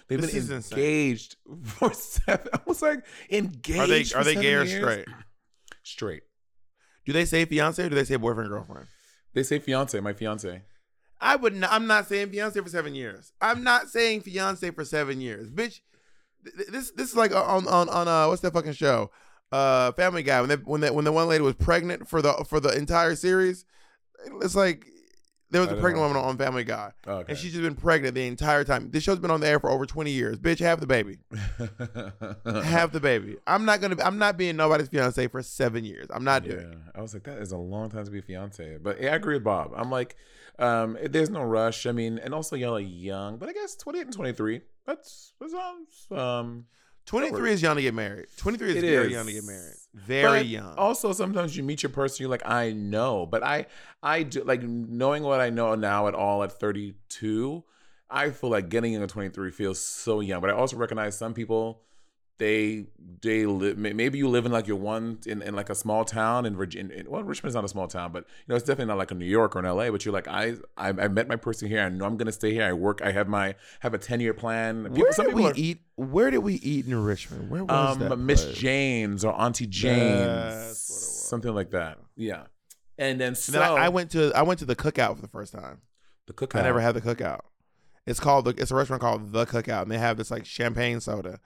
They've 0.08 0.20
This 0.20 0.30
been 0.32 0.38
is 0.40 0.50
insane. 0.50 0.78
engaged 0.78 1.36
for 1.64 1.92
seven. 1.92 2.48
I 2.52 2.60
was 2.66 2.82
like, 2.82 3.04
engaged. 3.30 3.78
Are 3.80 3.86
they 3.86 4.04
are 4.14 4.24
they 4.24 4.34
gay 4.40 4.54
or 4.54 4.66
straight? 4.66 5.06
Straight. 5.82 6.22
Do 7.04 7.12
they 7.12 7.24
say 7.24 7.44
fiance 7.44 7.84
or 7.84 7.88
do 7.88 7.94
they 7.94 8.04
say 8.04 8.16
boyfriend 8.16 8.48
girlfriend? 8.50 8.86
They 9.34 9.42
say 9.42 9.58
fiance. 9.58 9.98
My 10.00 10.12
fiance. 10.12 10.62
I 11.20 11.36
would. 11.36 11.54
Not, 11.54 11.72
I'm 11.72 11.86
not 11.86 12.06
saying 12.08 12.30
fiance 12.30 12.60
for 12.60 12.68
seven 12.68 12.94
years. 12.94 13.32
I'm 13.40 13.62
not 13.64 13.88
saying 13.88 14.20
fiance 14.22 14.70
for 14.70 14.84
seven 14.84 15.20
years, 15.20 15.50
bitch. 15.50 15.80
th- 16.44 16.56
th- 16.56 16.68
This 16.68 16.90
this 16.92 17.10
is 17.10 17.16
like 17.16 17.34
on 17.34 17.66
on 17.68 17.88
on 17.88 18.08
uh 18.08 18.28
what's 18.28 18.42
that 18.42 18.52
fucking 18.52 18.72
show? 18.72 19.10
Uh, 19.52 19.92
Family 19.92 20.22
Guy. 20.24 20.40
When 20.40 20.48
they, 20.50 20.56
when 20.56 20.80
that 20.82 20.94
when 20.94 21.04
the 21.04 21.12
one 21.12 21.28
lady 21.28 21.42
was 21.42 21.54
pregnant 21.54 22.08
for 22.08 22.20
the 22.20 22.32
for 22.48 22.58
the 22.60 22.76
entire 22.76 23.14
series, 23.14 23.64
it's 24.42 24.54
like 24.54 24.86
there 25.50 25.60
was 25.60 25.70
I 25.70 25.74
a 25.74 25.80
pregnant 25.80 26.02
know. 26.04 26.08
woman 26.14 26.22
on 26.30 26.36
Family 26.38 26.64
Guy, 26.64 26.90
Okay. 27.06 27.30
and 27.30 27.38
she's 27.38 27.52
just 27.52 27.62
been 27.62 27.76
pregnant 27.76 28.14
the 28.16 28.26
entire 28.26 28.64
time. 28.64 28.90
This 28.90 29.02
show's 29.04 29.18
been 29.20 29.30
on 29.30 29.40
the 29.40 29.46
air 29.48 29.60
for 29.60 29.70
over 29.70 29.86
20 29.86 30.10
years. 30.10 30.38
Bitch, 30.38 30.58
have 30.58 30.80
the 30.80 30.86
baby. 30.88 31.18
have 32.64 32.92
the 32.92 33.00
baby. 33.00 33.36
I'm 33.46 33.64
not 33.64 33.80
gonna. 33.80 33.96
I'm 34.02 34.18
not 34.18 34.36
being 34.36 34.56
nobody's 34.56 34.88
fiance 34.88 35.26
for 35.28 35.42
seven 35.42 35.84
years. 35.84 36.06
I'm 36.10 36.24
not 36.24 36.44
doing. 36.44 36.58
it. 36.58 36.68
Yeah, 36.72 36.90
I 36.94 37.02
was 37.02 37.14
like, 37.14 37.24
that 37.24 37.38
is 37.38 37.52
a 37.52 37.56
long 37.58 37.90
time 37.90 38.04
to 38.04 38.10
be 38.10 38.20
fiance. 38.20 38.78
But 38.82 39.00
yeah, 39.00 39.12
I 39.12 39.16
agree 39.16 39.34
with 39.34 39.44
Bob. 39.44 39.72
I'm 39.76 39.90
like, 39.90 40.16
um, 40.58 40.96
there's 41.08 41.30
no 41.30 41.42
rush. 41.42 41.86
I 41.86 41.92
mean, 41.92 42.18
and 42.18 42.34
also 42.34 42.56
y'all 42.56 42.76
are 42.76 42.80
young, 42.80 43.36
but 43.38 43.48
I 43.48 43.52
guess 43.52 43.76
28 43.76 44.06
and 44.06 44.14
23. 44.14 44.60
That's 44.86 45.32
that 45.40 45.50
sounds 45.50 46.06
um. 46.10 46.64
23 47.06 47.52
is 47.52 47.62
young 47.62 47.76
to 47.76 47.82
get 47.82 47.94
married. 47.94 48.26
23 48.36 48.70
is 48.70 48.76
It 48.76 48.80
very 48.82 49.06
is. 49.06 49.12
young 49.12 49.26
to 49.26 49.32
get 49.32 49.44
married. 49.44 49.76
Very 49.94 50.22
But 50.40 50.46
young. 50.46 50.74
Also, 50.76 51.12
sometimes 51.12 51.56
you 51.56 51.62
meet 51.62 51.82
your 51.82 51.90
person, 51.90 52.22
you're 52.22 52.30
like, 52.30 52.46
I 52.46 52.72
know, 52.72 53.26
but 53.26 53.42
I, 53.42 53.66
I 54.02 54.24
do 54.24 54.42
like 54.42 54.62
knowing 54.62 55.22
what 55.22 55.40
I 55.40 55.50
know 55.50 55.74
now 55.76 56.08
at 56.08 56.14
all 56.14 56.42
at 56.42 56.52
32. 56.52 57.64
I 58.10 58.30
feel 58.30 58.50
like 58.50 58.68
getting 58.68 58.92
into 58.92 59.06
23 59.06 59.50
feels 59.50 59.78
so 59.78 60.20
young, 60.20 60.40
but 60.40 60.50
I 60.50 60.52
also 60.52 60.76
recognize 60.76 61.16
some 61.16 61.32
people. 61.34 61.82
They 62.38 62.84
they 63.22 63.46
live. 63.46 63.78
Maybe 63.78 64.18
you 64.18 64.28
live 64.28 64.44
in 64.44 64.52
like 64.52 64.66
your 64.66 64.76
one 64.76 65.18
in, 65.24 65.40
in 65.40 65.54
like 65.56 65.70
a 65.70 65.74
small 65.74 66.04
town 66.04 66.44
in 66.44 66.54
Virginia. 66.54 67.02
Well, 67.08 67.22
Richmond's 67.24 67.54
not 67.54 67.64
a 67.64 67.68
small 67.68 67.88
town, 67.88 68.12
but 68.12 68.24
you 68.24 68.44
know 68.48 68.56
it's 68.56 68.64
definitely 68.66 68.90
not 68.90 68.98
like 68.98 69.10
a 69.10 69.14
New 69.14 69.24
York 69.24 69.56
or 69.56 69.60
an 69.60 69.64
LA. 69.64 69.90
But 69.90 70.04
you're 70.04 70.12
like 70.12 70.28
I 70.28 70.56
I, 70.76 70.88
I 70.88 71.08
met 71.08 71.28
my 71.28 71.36
person 71.36 71.66
here. 71.68 71.80
I 71.80 71.88
know 71.88 72.04
I'm 72.04 72.18
gonna 72.18 72.32
stay 72.32 72.52
here. 72.52 72.64
I 72.64 72.74
work. 72.74 73.00
I 73.02 73.12
have 73.12 73.26
my 73.26 73.54
have 73.80 73.94
a 73.94 73.98
10 73.98 74.20
year 74.20 74.34
plan. 74.34 74.82
People, 74.84 74.98
Where 74.98 75.12
some 75.12 75.24
did 75.26 75.30
people 75.30 75.44
we 75.44 75.50
are, 75.50 75.54
eat? 75.56 75.78
Where 75.94 76.30
did 76.30 76.38
we 76.38 76.54
eat 76.56 76.86
in 76.86 77.02
Richmond? 77.02 77.48
Where 77.48 77.64
was 77.64 77.98
that? 77.98 78.12
um, 78.12 78.26
Miss? 78.26 78.44
Jane's 78.52 79.24
or 79.24 79.32
Auntie 79.40 79.66
Jane's, 79.66 79.96
That's 79.98 80.90
what 80.90 80.96
it 80.96 81.00
was. 81.00 81.28
something 81.28 81.54
like 81.54 81.70
that. 81.70 81.96
Yeah, 82.16 82.42
and 82.98 83.18
then 83.18 83.28
And 83.28 83.36
then 83.54 83.62
I, 83.62 83.86
I 83.86 83.88
went 83.88 84.10
to 84.10 84.30
I 84.34 84.42
went 84.42 84.58
to 84.58 84.66
the 84.66 84.76
cookout 84.76 85.16
for 85.16 85.22
the 85.22 85.28
first 85.28 85.54
time. 85.54 85.80
the 86.26 86.34
cookout. 86.34 86.60
I 86.60 86.62
never 86.64 86.80
had 86.80 86.94
the 86.94 87.00
cookout. 87.00 87.40
It's 88.04 88.20
called 88.20 88.44
the 88.44 88.50
it's 88.50 88.70
a 88.70 88.74
restaurant 88.74 89.00
called 89.00 89.32
the 89.32 89.46
Cookout, 89.46 89.82
and 89.82 89.90
they 89.90 89.98
have 89.98 90.16
this 90.18 90.30
like 90.30 90.44
champagne 90.44 91.00
soda, 91.00 91.40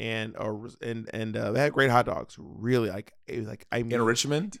and 0.00 0.34
or 0.38 0.68
and 0.80 1.08
and 1.12 1.36
uh, 1.36 1.52
they 1.52 1.60
had 1.60 1.72
great 1.72 1.90
hot 1.90 2.06
dogs. 2.06 2.36
Really, 2.38 2.88
like 2.88 3.12
it 3.26 3.38
was 3.38 3.46
like 3.46 3.66
I 3.70 3.82
mean, 3.82 3.92
in 3.92 4.02
Richmond. 4.02 4.58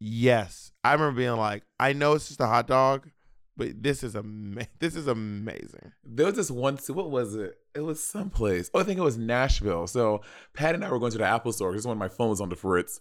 Yes, 0.00 0.70
I 0.84 0.92
remember 0.92 1.18
being 1.18 1.36
like, 1.36 1.64
I 1.80 1.92
know 1.92 2.12
it's 2.12 2.28
just 2.28 2.40
a 2.40 2.46
hot 2.46 2.68
dog, 2.68 3.10
but 3.56 3.82
this 3.82 4.04
is 4.04 4.14
ama- 4.14 4.68
This 4.78 4.94
is 4.94 5.08
amazing. 5.08 5.92
There 6.04 6.26
was 6.26 6.36
this 6.36 6.50
one. 6.50 6.78
What 6.88 7.10
was 7.10 7.34
it? 7.34 7.58
It 7.74 7.80
was 7.80 8.02
someplace. 8.02 8.70
Oh, 8.72 8.78
I 8.78 8.84
think 8.84 8.98
it 8.98 9.02
was 9.02 9.18
Nashville. 9.18 9.88
So 9.88 10.22
Pat 10.54 10.76
and 10.76 10.84
I 10.84 10.90
were 10.90 11.00
going 11.00 11.12
to 11.12 11.18
the 11.18 11.24
Apple 11.24 11.52
store. 11.52 11.72
This 11.72 11.80
is 11.80 11.86
when 11.86 11.98
my 11.98 12.08
phone 12.08 12.30
was 12.30 12.40
on 12.40 12.48
the 12.48 12.56
fritz. 12.56 13.00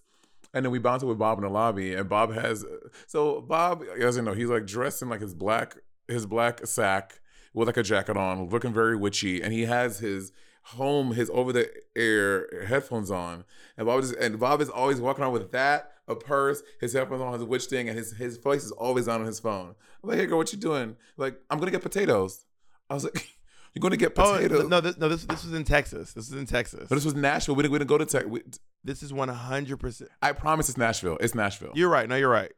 And 0.54 0.66
then 0.66 0.72
we 0.72 0.80
bounced 0.80 1.04
it 1.04 1.08
with 1.08 1.20
Bob 1.20 1.38
in 1.38 1.44
the 1.44 1.50
lobby, 1.50 1.94
and 1.94 2.10
Bob 2.10 2.34
has 2.34 2.66
so 3.06 3.42
Bob 3.42 3.84
doesn't 4.00 4.26
know 4.26 4.34
he's 4.34 4.50
like 4.50 4.66
dressed 4.66 5.04
in 5.04 5.10
like 5.10 5.22
his 5.22 5.36
black 5.36 5.78
his 6.08 6.26
black 6.26 6.66
sack 6.66 7.20
with 7.54 7.68
like 7.68 7.78
a 7.78 7.84
jacket 7.84 8.18
on, 8.18 8.50
looking 8.50 8.74
very 8.74 8.96
witchy, 8.96 9.44
and 9.44 9.54
he 9.54 9.66
has 9.66 10.00
his 10.00 10.32
home 10.76 11.14
his 11.14 11.30
over 11.34 11.54
the 11.54 11.70
air 11.96 12.66
headphones 12.68 13.10
on, 13.12 13.46
and 13.78 13.86
Bob 13.86 14.02
is 14.04 14.12
and 14.12 14.40
Bob 14.40 14.62
is 14.62 14.70
always 14.70 15.00
walking 15.00 15.24
around 15.24 15.34
with 15.34 15.52
that 15.52 15.92
a 16.08 16.16
purse, 16.16 16.64
his 16.80 16.94
headphones 16.94 17.22
on, 17.22 17.34
his 17.34 17.44
witch 17.44 17.66
thing, 17.66 17.90
and 17.90 17.98
his 17.98 18.14
his 18.14 18.38
voice 18.38 18.64
is 18.64 18.72
always 18.72 19.08
on 19.08 19.26
his 19.26 19.40
phone. 19.40 19.76
I'm 20.04 20.10
like, 20.10 20.20
hey 20.20 20.26
girl, 20.26 20.38
what 20.38 20.52
you 20.54 20.60
doing? 20.60 20.96
Like, 21.18 21.40
I'm 21.50 21.60
gonna 21.60 21.72
get 21.72 21.82
potatoes. 21.82 22.46
I 22.90 22.94
was 22.94 23.04
like, 23.04 23.28
you're 23.74 23.82
gonna 23.82 23.98
get 23.98 24.14
oh, 24.18 24.36
potatoes? 24.36 24.66
Oh 24.66 24.68
no, 24.68 24.82
this, 24.82 24.98
no, 24.98 25.10
this 25.10 25.26
this 25.26 25.44
was 25.44 25.54
in 25.54 25.64
Texas. 25.64 26.14
This 26.14 26.28
is 26.28 26.34
in 26.34 26.46
Texas. 26.46 26.88
But 26.90 26.96
this 26.96 27.06
was 27.06 27.16
Nashville. 27.16 27.56
We 27.56 27.64
didn't, 27.64 27.74
we 27.74 27.80
didn't 27.80 27.90
go 27.90 27.98
to 27.98 28.06
Texas. 28.06 28.30
We, 28.30 28.42
This 28.84 29.04
is 29.04 29.12
one 29.14 29.30
hundred 29.30 29.78
percent. 29.78 30.10
I 30.22 30.32
promise 30.34 30.70
it's 30.70 30.78
Nashville. 30.78 31.18
It's 31.20 31.36
Nashville. 31.36 31.72
You're 31.76 31.90
right. 31.90 32.08
No, 32.08 32.16
you're 32.16 32.30
right. 32.30 32.52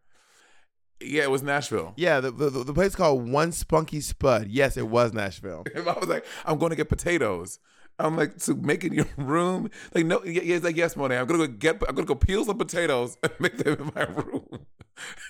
yeah, 1.01 1.23
it 1.23 1.31
was 1.31 1.41
Nashville. 1.41 1.93
Yeah, 1.95 2.19
the, 2.19 2.31
the 2.31 2.49
the 2.49 2.73
place 2.73 2.95
called 2.95 3.29
One 3.31 3.51
Spunky 3.51 4.01
Spud. 4.01 4.47
Yes, 4.47 4.77
it 4.77 4.87
was 4.87 5.13
Nashville. 5.13 5.63
And 5.75 5.87
I 5.87 5.93
was 5.93 6.07
like, 6.09 6.25
I'm 6.45 6.57
going 6.57 6.69
to 6.71 6.75
get 6.75 6.89
potatoes. 6.89 7.59
I'm 7.99 8.15
like, 8.15 8.37
to 8.39 8.55
make 8.55 8.83
in 8.83 8.93
your 8.93 9.07
room. 9.17 9.69
Like, 9.93 10.05
no, 10.05 10.23
yeah, 10.23 10.41
yeah, 10.41 10.55
it's 10.55 10.65
like, 10.65 10.77
yes, 10.77 10.95
Monét. 10.95 11.19
I'm 11.19 11.27
gonna 11.27 11.47
go 11.47 11.53
get, 11.53 11.81
I'm 11.87 11.95
gonna 11.95 12.07
go 12.07 12.15
peel 12.15 12.45
some 12.45 12.57
potatoes 12.57 13.17
and 13.23 13.31
make 13.39 13.57
them 13.57 13.79
in 13.79 13.91
my 13.95 14.03
room. 14.03 14.47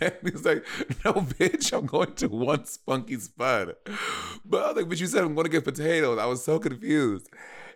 And 0.01 0.15
he's 0.23 0.43
like, 0.45 0.65
no, 1.05 1.13
bitch, 1.13 1.77
I'm 1.77 1.85
going 1.85 2.15
to 2.15 2.27
one 2.27 2.65
spunky 2.65 3.19
spud. 3.19 3.75
But 4.43 4.63
I 4.63 4.67
was 4.69 4.75
like, 4.77 4.89
but 4.89 4.99
you 4.99 5.05
said 5.05 5.23
I'm 5.23 5.35
to 5.35 5.47
get 5.47 5.63
potatoes. 5.63 6.17
I 6.17 6.25
was 6.25 6.43
so 6.43 6.57
confused. 6.57 7.29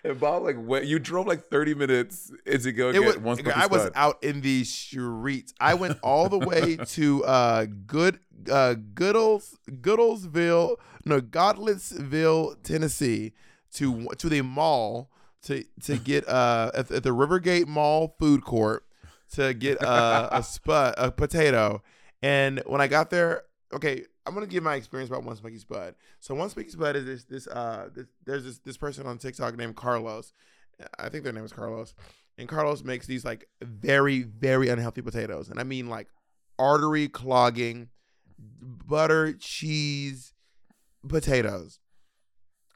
And 0.04 0.20
Bob, 0.20 0.42
like, 0.42 0.58
what? 0.58 0.88
You 0.88 0.98
drove 0.98 1.28
like 1.28 1.50
30 1.50 1.76
minutes 1.76 2.32
to 2.48 2.72
go 2.72 2.90
It 2.90 2.94
get 2.94 3.06
was, 3.06 3.18
one 3.20 3.38
spunky 3.38 3.52
I 3.60 3.68
was 3.68 3.92
out 3.94 4.24
in 4.24 4.42
the 4.42 4.64
streets. 4.64 5.54
I 5.60 5.76
went 5.76 6.00
all 6.02 6.30
the 6.30 6.40
way 6.40 6.78
to 6.78 7.24
uh 7.26 7.68
good 7.86 8.20
uh 8.52 8.74
Goodles 8.96 9.58
Goodlesville, 9.70 10.78
no 11.06 11.22
Godlessville, 11.22 12.62
Tennessee, 12.64 13.34
to 13.74 14.08
to 14.18 14.30
the 14.30 14.42
mall 14.42 15.10
to 15.44 15.64
to 15.84 15.98
get 15.98 16.28
uh 16.28 16.72
at, 16.74 16.92
at 16.92 17.04
the 17.04 17.10
Rivergate 17.10 17.68
Mall 17.68 18.16
food 18.20 18.44
court 18.44 18.86
to 19.34 19.54
get 19.54 19.84
uh, 19.84 20.30
a 20.32 20.44
spud 20.44 20.96
a 20.98 21.12
potato. 21.12 21.82
And 22.22 22.62
when 22.66 22.80
I 22.80 22.88
got 22.88 23.10
there, 23.10 23.44
okay, 23.74 24.04
I'm 24.26 24.34
gonna 24.34 24.48
give 24.48 24.64
my 24.64 24.76
experience 24.76 25.10
about 25.10 25.24
one 25.24 25.36
Spunky 25.36 25.60
Spud. 25.60 25.96
So 26.20 26.34
one 26.36 26.50
Spunky 26.50 26.70
Spud 26.70 26.96
is 26.96 27.06
this 27.06 27.24
this 27.26 27.48
uh 27.48 27.90
this, 27.94 28.06
there's 28.26 28.44
this 28.44 28.60
this 28.60 28.78
person 28.78 29.06
on 29.06 29.18
TikTok 29.18 29.58
named 29.58 29.76
Carlos. 29.76 30.34
I 30.98 31.10
think 31.10 31.24
their 31.24 31.34
name 31.34 31.46
is 31.46 31.54
Carlos. 31.54 31.94
And 32.38 32.48
Carlos 32.48 32.84
makes 32.84 33.06
these 33.06 33.24
like 33.24 33.48
very, 33.62 34.24
very 34.24 34.70
unhealthy 34.70 35.02
potatoes. 35.02 35.50
And 35.50 35.60
I 35.60 35.64
mean 35.64 35.88
like 35.88 36.08
artery 36.58 37.08
clogging, 37.08 37.90
butter, 38.40 39.34
cheese, 39.34 40.34
potatoes. 41.08 41.80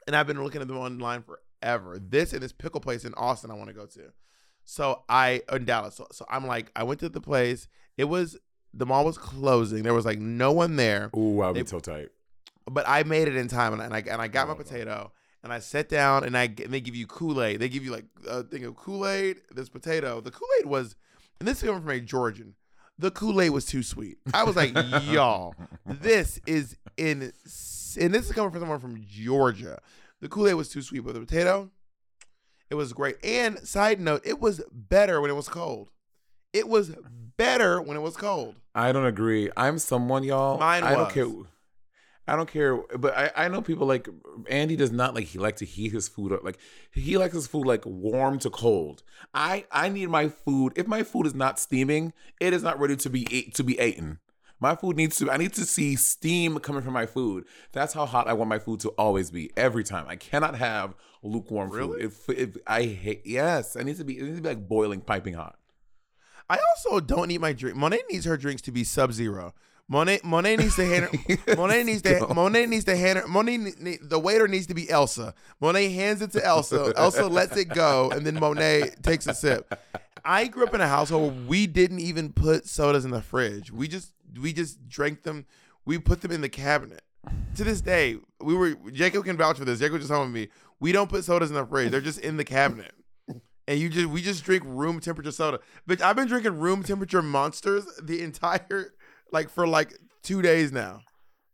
And 0.08 0.16
I've 0.16 0.26
been 0.26 0.44
looking 0.44 0.62
at 0.62 0.68
them 0.68 0.78
online 0.78 1.24
forever. 1.24 2.00
This 2.00 2.34
and 2.34 2.42
this 2.42 2.54
pickle 2.54 2.82
place 2.82 3.06
in 3.06 3.14
Austin 3.16 3.52
I 3.52 3.56
want 3.56 3.68
to 3.68 3.76
go 3.76 3.86
to. 3.86 4.14
So 4.66 5.04
I 5.08 5.42
in 5.52 5.66
Dallas. 5.66 5.96
So, 5.96 6.08
so 6.12 6.26
I'm 6.30 6.48
like, 6.48 6.72
I 6.76 6.84
went 6.84 7.00
to 7.02 7.10
the 7.10 7.22
place. 7.22 7.68
It 7.98 8.06
was 8.06 8.38
the 8.74 8.86
mall 8.86 9.06
was 9.06 9.18
closing. 9.18 9.84
There 9.84 9.94
was 9.94 10.06
like 10.06 10.20
no 10.20 10.52
one 10.52 10.76
there. 10.76 11.10
Ooh, 11.16 11.42
I'll 11.42 11.54
be 11.54 11.66
so 11.66 11.80
tight. 11.80 12.10
But 12.70 12.88
I 12.88 13.04
made 13.04 13.28
it 13.28 13.36
in 13.36 13.48
time, 13.48 13.74
and, 13.74 13.82
and 13.82 13.94
I 13.94 14.00
and 14.00 14.22
I 14.22 14.28
got 14.28 14.48
my 14.48 14.54
oh, 14.54 14.58
potato, 14.58 15.12
and 15.44 15.54
I 15.54 15.60
sat 15.60 15.88
down, 15.88 16.24
and 16.24 16.38
I 16.38 16.44
and 16.44 16.74
they 16.74 16.82
give 16.82 16.96
you 16.96 17.08
Kool 17.08 17.42
Aid. 17.42 17.60
They 17.60 17.70
give 17.70 17.86
you 17.86 17.92
like 17.92 18.06
a 18.28 18.44
thing 18.44 18.66
of 18.66 18.76
Kool 18.76 19.08
Aid. 19.08 19.38
This 19.52 19.70
potato. 19.70 20.20
The 20.20 20.32
Kool 20.32 20.48
Aid 20.60 20.66
was, 20.66 20.96
and 21.40 21.48
this 21.48 21.58
is 21.58 21.64
coming 21.64 21.82
from 21.82 21.92
a 21.92 22.00
Georgian. 22.02 22.56
The 23.00 23.12
Kool 23.12 23.40
Aid 23.40 23.52
was 23.52 23.66
too 23.66 23.84
sweet. 23.84 24.18
I 24.34 24.44
was 24.44 24.56
like, 24.56 24.76
y'all, 25.04 25.56
this 25.86 26.42
is 26.46 26.76
in, 26.98 27.32
and 27.98 28.14
this 28.14 28.26
is 28.28 28.32
coming 28.34 28.52
from 28.52 28.62
someone 28.62 28.80
from 28.80 29.04
Georgia. 29.08 29.80
The 30.22 30.30
Kool 30.30 30.48
Aid 30.48 30.56
was 30.56 30.70
too 30.70 30.82
sweet, 30.82 31.02
but 31.02 31.14
the 31.14 31.20
potato, 31.20 31.70
it 32.70 32.76
was 32.76 32.94
great. 32.94 33.18
And 33.24 33.60
side 33.60 34.00
note, 34.00 34.22
it 34.26 34.40
was 34.40 34.62
better 34.72 35.22
when 35.22 35.30
it 35.30 35.36
was 35.36 35.50
cold. 35.50 35.90
It 36.54 36.68
was 36.68 36.96
better 37.38 37.82
when 37.82 37.98
it 37.98 38.02
was 38.02 38.18
cold. 38.18 38.56
I 38.74 38.92
don't 38.92 39.06
agree. 39.06 39.50
I'm 39.56 39.78
someone, 39.78 40.24
y'all. 40.24 40.58
Mine 40.58 40.84
I 40.84 40.96
don't 40.96 41.12
care. 41.12 41.28
I 42.30 42.36
don't 42.36 42.52
care, 42.52 42.76
but 42.76 43.18
I, 43.18 43.32
I 43.46 43.48
know 43.48 43.62
people 43.62 43.88
like 43.88 44.10
Andy 44.50 44.76
does 44.76 44.92
not 44.92 45.16
like 45.16 45.26
he 45.26 45.40
like 45.40 45.56
to 45.58 45.66
heat 45.66 45.94
his 45.94 46.10
food 46.10 46.34
up. 46.34 46.44
Like 46.44 46.58
he 46.92 47.18
likes 47.18 47.34
his 47.34 47.48
food 47.48 47.66
like 47.66 47.86
warm 47.86 48.38
to 48.40 48.50
cold. 48.50 49.04
I 49.34 49.66
I 49.72 49.88
need 49.88 50.10
my 50.10 50.28
food. 50.28 50.74
If 50.76 50.88
my 50.88 51.04
food 51.04 51.26
is 51.26 51.34
not 51.34 51.58
steaming, 51.58 52.12
it 52.42 52.52
is 52.52 52.64
not 52.64 52.80
ready 52.80 52.98
to 52.98 53.10
be 53.10 53.28
ate, 53.32 53.56
to 53.56 53.64
be 53.64 53.80
eaten. 53.80 54.20
My 54.60 54.76
food 54.76 54.96
needs 54.96 55.18
to. 55.18 55.30
I 55.30 55.38
need 55.38 55.54
to 55.54 55.66
see 55.66 55.96
steam 55.96 56.58
coming 56.60 56.82
from 56.82 56.94
my 56.94 57.06
food. 57.06 57.46
That's 57.72 57.94
how 57.94 58.06
hot 58.06 58.28
I 58.28 58.34
want 58.34 58.50
my 58.50 58.60
food 58.60 58.80
to 58.82 58.90
always 58.90 59.30
be 59.30 59.52
every 59.56 59.84
time. 59.84 60.06
I 60.08 60.16
cannot 60.16 60.56
have 60.56 60.96
lukewarm 61.22 61.70
food. 61.72 62.02
If, 62.02 62.30
if 62.30 62.58
I 62.66 62.84
hate, 62.84 63.22
yes, 63.26 63.76
I 63.76 63.84
need 63.84 63.98
to 63.98 64.04
be. 64.04 64.18
It 64.18 64.24
needs 64.24 64.38
to 64.38 64.42
be 64.42 64.50
like 64.50 64.68
boiling, 64.68 65.02
piping 65.02 65.36
hot. 65.36 65.58
I 66.50 66.58
also 66.70 67.00
don't 67.00 67.28
need 67.28 67.42
my 67.42 67.54
drink. 67.54 67.78
Monét 67.78 68.00
needs 68.10 68.26
her 68.26 68.38
drinks 68.38 68.62
to 68.64 68.72
be 68.72 68.84
sub 68.84 69.12
zero. 69.14 69.54
Monét 69.92 70.22
Monét 70.22 70.60
needs 70.60 70.76
to 70.76 70.86
hand 70.86 71.06
her, 71.06 71.10
Monét 71.56 71.86
needs 71.86 72.02
to 72.02 72.20
Monét 72.20 72.68
needs 72.68 72.84
to 72.86 72.96
hand 72.96 73.20
her, 73.20 73.26
Monét 73.26 73.60
ne- 73.60 73.92
ne- 73.92 74.00
the 74.02 74.20
waiter 74.20 74.48
needs 74.48 74.68
to 74.68 74.74
be 74.74 74.90
Elsa. 74.90 75.34
Monét 75.62 75.94
hands 75.94 76.22
it 76.22 76.32
to 76.32 76.44
Elsa. 76.44 76.94
Elsa 76.98 77.28
lets 77.28 77.56
it 77.56 77.70
go, 77.70 78.10
and 78.12 78.26
then 78.26 78.36
Monét 78.38 79.02
takes 79.02 79.28
a 79.28 79.34
sip. 79.34 79.74
I 80.26 80.48
grew 80.48 80.66
up 80.66 80.74
in 80.74 80.82
a 80.82 80.88
household 80.88 81.34
where 81.34 81.46
we 81.48 81.68
didn't 81.68 82.00
even 82.00 82.34
put 82.34 82.68
sodas 82.68 83.06
in 83.06 83.12
the 83.12 83.22
fridge. 83.22 83.72
We 83.72 83.88
just 83.88 84.12
we 84.40 84.54
just 84.54 84.88
drank 84.88 85.24
them. 85.24 85.46
We 85.86 85.98
put 86.00 86.22
them 86.22 86.32
in 86.32 86.42
the 86.42 86.50
cabinet. 86.50 87.02
To 87.56 87.64
this 87.64 87.82
day, 87.82 88.18
we 88.40 88.56
were 88.56 88.76
Jacob 88.92 89.26
can 89.26 89.38
vouch 89.38 89.58
for 89.58 89.66
this. 89.66 89.80
Jacob 89.80 89.98
just 89.98 90.10
told 90.10 90.30
me 90.30 90.50
we 90.80 90.92
don't 90.92 91.10
put 91.10 91.24
sodas 91.24 91.50
in 91.50 91.56
the 91.56 91.66
fridge. 91.66 91.92
They're 91.92 92.02
just 92.02 92.20
in 92.20 92.38
the 92.38 92.46
cabinet. 92.46 92.94
And 93.68 93.80
you 93.80 93.90
just 93.90 94.08
we 94.08 94.22
just 94.22 94.44
drink 94.44 94.64
room 94.66 95.00
temperature 95.00 95.32
soda. 95.32 95.60
Bitch, 95.90 96.02
I've 96.02 96.16
been 96.16 96.28
drinking 96.28 96.58
room 96.58 96.84
temperature 96.84 97.22
monsters 97.22 97.86
the 98.02 98.22
entire 98.22 98.94
like 99.32 99.50
for 99.50 99.68
like 99.68 99.94
two 100.24 100.42
days 100.42 100.72
now. 100.72 101.02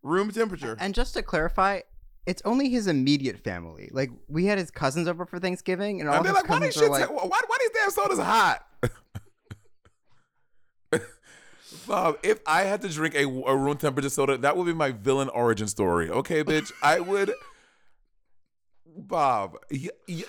Room 0.04 0.32
temperature. 0.32 0.78
And 0.80 0.94
just 0.94 1.14
to 1.16 1.24
clarify, 1.24 1.80
it's 2.26 2.42
only 2.46 2.70
his 2.70 2.88
immediate 2.88 3.44
family. 3.44 3.90
Like 3.92 4.12
we 4.28 4.46
had 4.46 4.58
his 4.58 4.70
cousins 4.70 5.08
over 5.08 5.26
for 5.26 5.40
Thanksgiving, 5.40 6.02
and 6.02 6.10
all 6.10 6.24
his 6.24 6.34
like, 6.34 6.46
cousins 6.46 6.76
shits? 6.76 6.88
are 6.88 6.90
like, 6.90 7.10
why, 7.10 7.40
why 7.48 7.58
these 7.60 7.70
damn 7.72 7.90
sodas 7.90 8.20
hot? 8.20 8.66
Bob, 11.88 12.18
if 12.24 12.40
I 12.46 12.64
had 12.64 12.82
to 12.82 12.90
drink 12.90 13.16
a, 13.16 13.26
a 13.26 13.56
room 13.58 13.78
temperature 13.78 14.10
soda, 14.10 14.38
that 14.38 14.56
would 14.58 14.66
be 14.66 14.74
my 14.74 14.92
villain 14.92 15.30
origin 15.30 15.68
story. 15.68 16.10
Okay, 16.10 16.44
bitch, 16.44 16.72
I 16.82 17.00
would. 17.00 17.34
Bob, 18.86 19.58
y- 19.72 19.90
y- 20.08 20.24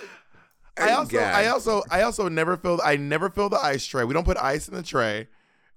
I 0.77 0.91
also 0.93 1.11
gagged. 1.11 1.37
I 1.37 1.47
also 1.49 1.83
I 1.91 2.03
also 2.03 2.29
never 2.29 2.57
fill 2.57 2.81
I 2.85 2.97
never 2.97 3.31
fill 3.31 3.49
the 3.49 3.59
ice 3.59 3.85
tray. 3.87 4.05
We 4.05 4.15
don't 4.15 4.25
put 4.25 4.37
ice 4.39 4.67
in 4.69 4.75
the 4.75 4.83
tray. 4.83 5.29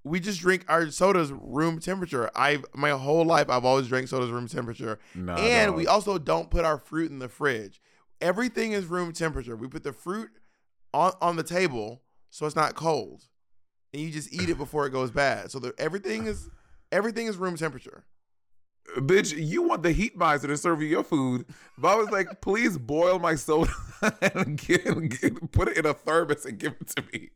We 0.03 0.19
just 0.19 0.39
drink 0.39 0.65
our 0.69 0.89
sodas 0.89 1.31
room 1.31 1.79
temperature. 1.79 2.31
I've 2.35 2.65
my 2.73 2.91
whole 2.91 3.25
life 3.25 3.49
I've 3.49 3.65
always 3.65 3.87
drank 3.87 4.07
sodas 4.07 4.31
room 4.31 4.47
temperature. 4.47 4.97
Nah, 5.13 5.35
and 5.35 5.75
we 5.75 5.85
also 5.85 6.17
don't 6.17 6.49
put 6.49 6.65
our 6.65 6.77
fruit 6.77 7.11
in 7.11 7.19
the 7.19 7.29
fridge. 7.29 7.79
Everything 8.21 8.71
is 8.71 8.85
room 8.85 9.11
temperature. 9.11 9.55
We 9.55 9.67
put 9.67 9.83
the 9.83 9.93
fruit 9.93 10.29
on 10.93 11.11
on 11.21 11.35
the 11.35 11.43
table 11.43 12.01
so 12.31 12.45
it's 12.45 12.55
not 12.55 12.73
cold. 12.75 13.23
And 13.93 14.01
you 14.01 14.11
just 14.11 14.33
eat 14.33 14.49
it 14.49 14.57
before 14.57 14.85
it 14.85 14.91
goes 14.91 15.11
bad. 15.11 15.51
So 15.51 15.59
the, 15.59 15.73
everything 15.77 16.25
is 16.27 16.49
everything 16.91 17.27
is 17.27 17.37
room 17.37 17.55
temperature. 17.55 18.03
bitch, 18.97 19.33
you 19.37 19.61
want 19.63 19.83
the 19.83 19.91
heat 19.91 20.15
miser 20.17 20.47
to 20.47 20.57
serve 20.57 20.81
you 20.81 20.87
your 20.87 21.03
food. 21.03 21.45
But 21.77 21.87
I 21.89 21.95
was 21.95 22.09
like, 22.09 22.41
please 22.41 22.77
boil 22.77 23.19
my 23.19 23.35
soda 23.35 23.71
and 24.21 24.57
get, 24.57 24.83
get- 25.09 25.51
put 25.51 25.69
it 25.69 25.77
in 25.77 25.85
a 25.85 25.93
thermos 25.93 26.45
and 26.45 26.57
give 26.57 26.73
it 26.79 26.87
to 26.95 27.03
me. 27.13 27.29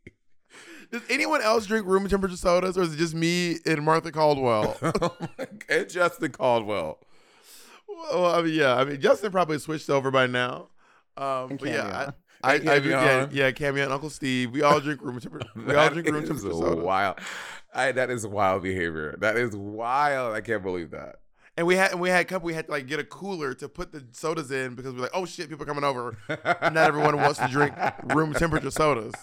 Does 0.90 1.02
anyone 1.08 1.40
else 1.40 1.64
drink 1.64 1.86
room 1.86 2.06
temperature 2.06 2.36
sodas, 2.36 2.76
or 2.76 2.82
is 2.82 2.92
it 2.92 2.98
just 2.98 3.14
me 3.14 3.56
and 3.64 3.82
Martha 3.82 4.12
Caldwell? 4.12 4.76
and 5.70 5.88
Justin 5.88 6.32
Caldwell. 6.32 6.98
Well, 7.88 8.26
I 8.26 8.42
mean, 8.42 8.54
yeah, 8.54 8.76
I 8.76 8.84
mean, 8.84 9.00
Justin 9.00 9.32
probably 9.32 9.58
switched 9.58 9.88
over 9.88 10.10
by 10.10 10.26
now. 10.26 10.68
Um, 11.16 11.56
but 11.58 11.68
yeah, 11.68 12.10
I, 12.42 12.54
I, 12.54 12.56
yeah, 12.56 12.80
Cameo. 12.80 13.28
yeah, 13.32 13.50
Cameo 13.52 13.84
and 13.84 13.92
Uncle 13.92 14.10
Steve. 14.10 14.50
We 14.50 14.62
all 14.62 14.80
drink 14.80 15.00
room 15.02 15.20
temperature. 15.20 15.48
We 15.56 15.74
all 15.74 15.90
drink 15.90 16.08
room 16.08 16.26
temperature 16.26 16.52
soda. 16.52 16.82
wild. 16.82 17.18
I, 17.74 17.92
that 17.92 18.10
is 18.10 18.26
wild 18.26 18.62
behavior. 18.62 19.16
That 19.20 19.36
is 19.36 19.56
wild. 19.56 20.34
I 20.34 20.40
can't 20.40 20.62
believe 20.62 20.90
that. 20.90 21.20
And 21.56 21.66
we 21.66 21.76
had 21.76 21.92
and 21.92 22.00
we 22.00 22.08
had 22.08 22.22
a 22.22 22.24
couple. 22.24 22.46
We 22.46 22.54
had 22.54 22.66
to 22.66 22.72
like 22.72 22.86
get 22.86 22.98
a 22.98 23.04
cooler 23.04 23.52
to 23.54 23.68
put 23.68 23.92
the 23.92 24.02
sodas 24.12 24.50
in 24.50 24.74
because 24.74 24.94
we're 24.94 25.02
like, 25.02 25.10
oh 25.14 25.26
shit, 25.26 25.48
people 25.50 25.64
are 25.64 25.66
coming 25.66 25.84
over. 25.84 26.16
Not 26.28 26.76
everyone 26.76 27.16
wants 27.16 27.38
to 27.40 27.48
drink 27.48 27.74
room 28.04 28.32
temperature 28.34 28.70
sodas. 28.70 29.14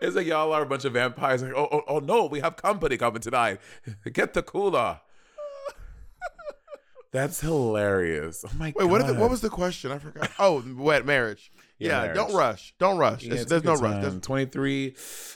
It's 0.00 0.16
like 0.16 0.26
y'all 0.26 0.52
are 0.52 0.62
a 0.62 0.66
bunch 0.66 0.86
of 0.86 0.94
vampires. 0.94 1.42
Like, 1.42 1.52
oh, 1.54 1.68
oh, 1.70 1.82
oh 1.86 1.98
no, 1.98 2.24
we 2.26 2.40
have 2.40 2.56
company 2.56 2.96
coming 2.96 3.20
tonight. 3.20 3.60
Get 4.10 4.32
the 4.32 4.42
cooler. 4.42 5.00
That's 7.12 7.40
hilarious. 7.40 8.44
Oh 8.46 8.50
my 8.56 8.66
Wait, 8.66 8.74
god. 8.78 8.90
what, 8.90 9.00
is 9.00 9.06
the, 9.08 9.14
what 9.14 9.30
was 9.30 9.40
the 9.40 9.48
question? 9.50 9.90
I 9.92 9.98
forgot. 9.98 10.30
Oh, 10.38 10.62
wet 10.76 11.04
marriage. 11.04 11.50
Yeah, 11.78 12.02
marriage. 12.02 12.14
don't 12.14 12.34
rush. 12.34 12.74
Don't 12.78 12.98
rush. 12.98 13.22
Yeah, 13.24 13.42
There's, 13.44 13.64
no 13.64 13.72
your 13.72 13.82
rush. 13.82 14.02
There's- 14.02 14.20
23. 14.20 14.94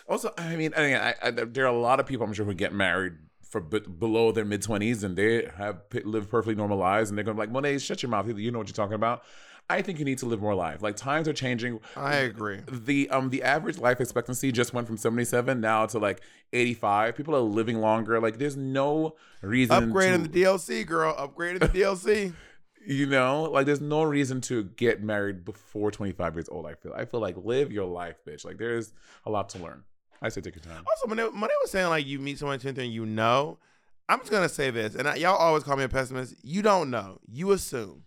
Also, 0.09 0.33
I 0.39 0.57
mean, 0.57 0.73
I, 0.77 0.95
I, 1.11 1.15
I, 1.23 1.31
there 1.31 1.65
are 1.65 1.75
a 1.75 1.79
lot 1.79 1.99
of 2.01 2.07
people 2.07 2.27
I'm 2.27 2.33
sure 2.33 2.45
who 2.45 2.55
get 2.55 2.73
married 2.73 3.15
for 3.49 3.61
b- 3.61 3.81
below 3.81 4.31
their 4.33 4.45
mid 4.45 4.63
20s 4.63 5.03
and 5.05 5.17
they 5.17 5.49
have 5.57 5.81
lived 6.05 6.31
perfectly 6.31 6.55
normal 6.55 6.79
lives 6.79 7.09
and 7.11 7.17
they're 7.19 7.25
going 7.25 7.37
to 7.37 7.47
be 7.47 7.51
like, 7.53 7.65
Monét, 7.65 7.81
shut 7.83 8.03
your 8.03 8.11
mouth. 8.11 8.27
You 8.29 8.51
know 8.51 8.59
what 8.59 8.69
you're 8.69 8.75
talking 8.75 8.95
about. 8.95 9.23
I 9.71 9.81
think 9.81 9.99
you 9.99 10.05
need 10.05 10.19
to 10.19 10.27
live 10.27 10.43
more 10.43 10.55
life. 10.55 10.83
Like 10.83 10.97
times 10.97 11.27
are 11.27 11.33
changing. 11.33 11.81
I 11.97 12.17
agree. 12.17 12.61
The 12.71 13.09
um 13.11 13.31
the 13.31 13.43
average 13.43 13.79
life 13.79 14.01
expectancy 14.01 14.53
just 14.53 14.75
went 14.75 14.87
from 14.87 14.97
77 14.97 15.61
now 15.61 15.87
to 15.87 15.99
like 15.99 16.21
85. 16.53 17.17
People 17.17 17.35
are 17.35 17.41
living 17.41 17.81
longer. 17.81 18.21
Like 18.21 18.39
there's 18.39 18.57
no 18.57 19.17
reason 19.41 19.93
Upgrading 19.93 20.25
to, 20.25 20.29
the 20.29 20.43
DLC, 20.43 20.87
girl. 20.87 21.15
Upgrading 21.15 21.61
the 21.61 21.69
DLC. 21.69 22.35
you 22.87 23.07
know, 23.07 23.45
like 23.45 23.67
there's 23.67 23.81
no 23.81 24.03
reason 24.03 24.41
to 24.43 24.65
get 24.65 25.03
married 25.03 25.45
before 25.45 25.91
25 25.91 26.35
years 26.35 26.49
old. 26.51 26.67
I 26.67 26.75
feel. 26.75 26.93
I 26.95 27.05
feel 27.07 27.21
like 27.21 27.37
live 27.39 27.73
your 27.73 27.87
life, 27.87 28.17
bitch. 28.27 28.45
Like 28.45 28.59
there's 28.59 28.93
a 29.25 29.31
lot 29.31 29.49
to 29.51 29.59
learn. 29.59 29.85
I 30.21 30.29
say 30.29 30.41
take 30.41 30.55
your 30.55 30.63
time. 30.63 30.85
Also, 30.89 31.15
Monét, 31.15 31.33
Monét 31.35 31.49
was 31.63 31.71
saying 31.71 31.89
like 31.89 32.07
you 32.07 32.19
meet 32.19 32.39
someone 32.39 32.55
in 32.55 32.61
23 32.61 32.85
and 32.85 32.93
you 32.93 33.07
know. 33.07 33.59
I'm 34.07 34.19
just 34.19 34.31
gonna 34.31 34.51
say 34.51 34.71
this, 34.71 34.95
and 34.95 35.09
I, 35.09 35.15
y'all 35.15 35.37
always 35.37 35.63
call 35.63 35.77
me 35.77 35.85
a 35.85 35.89
pessimist. 35.89 36.35
You 36.43 36.61
don't 36.61 36.91
know. 36.91 37.21
You 37.27 37.53
assume. 37.53 38.04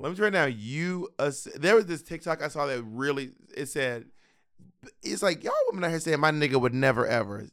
Let 0.00 0.10
me 0.10 0.16
tell 0.16 0.26
you 0.26 0.32
right 0.32 0.32
now. 0.32 0.46
You 0.46 1.08
there 1.56 1.74
was 1.74 1.86
this 1.86 2.02
TikTok 2.02 2.42
I 2.42 2.48
saw 2.48 2.66
that 2.66 2.82
really 2.82 3.32
it 3.56 3.66
said 3.66 4.06
it's 5.02 5.22
like 5.22 5.42
y'all 5.42 5.52
women 5.68 5.84
out 5.84 5.90
here 5.90 6.00
saying 6.00 6.20
my 6.20 6.30
nigga 6.30 6.60
would 6.60 6.74
never 6.74 7.06
ever. 7.06 7.48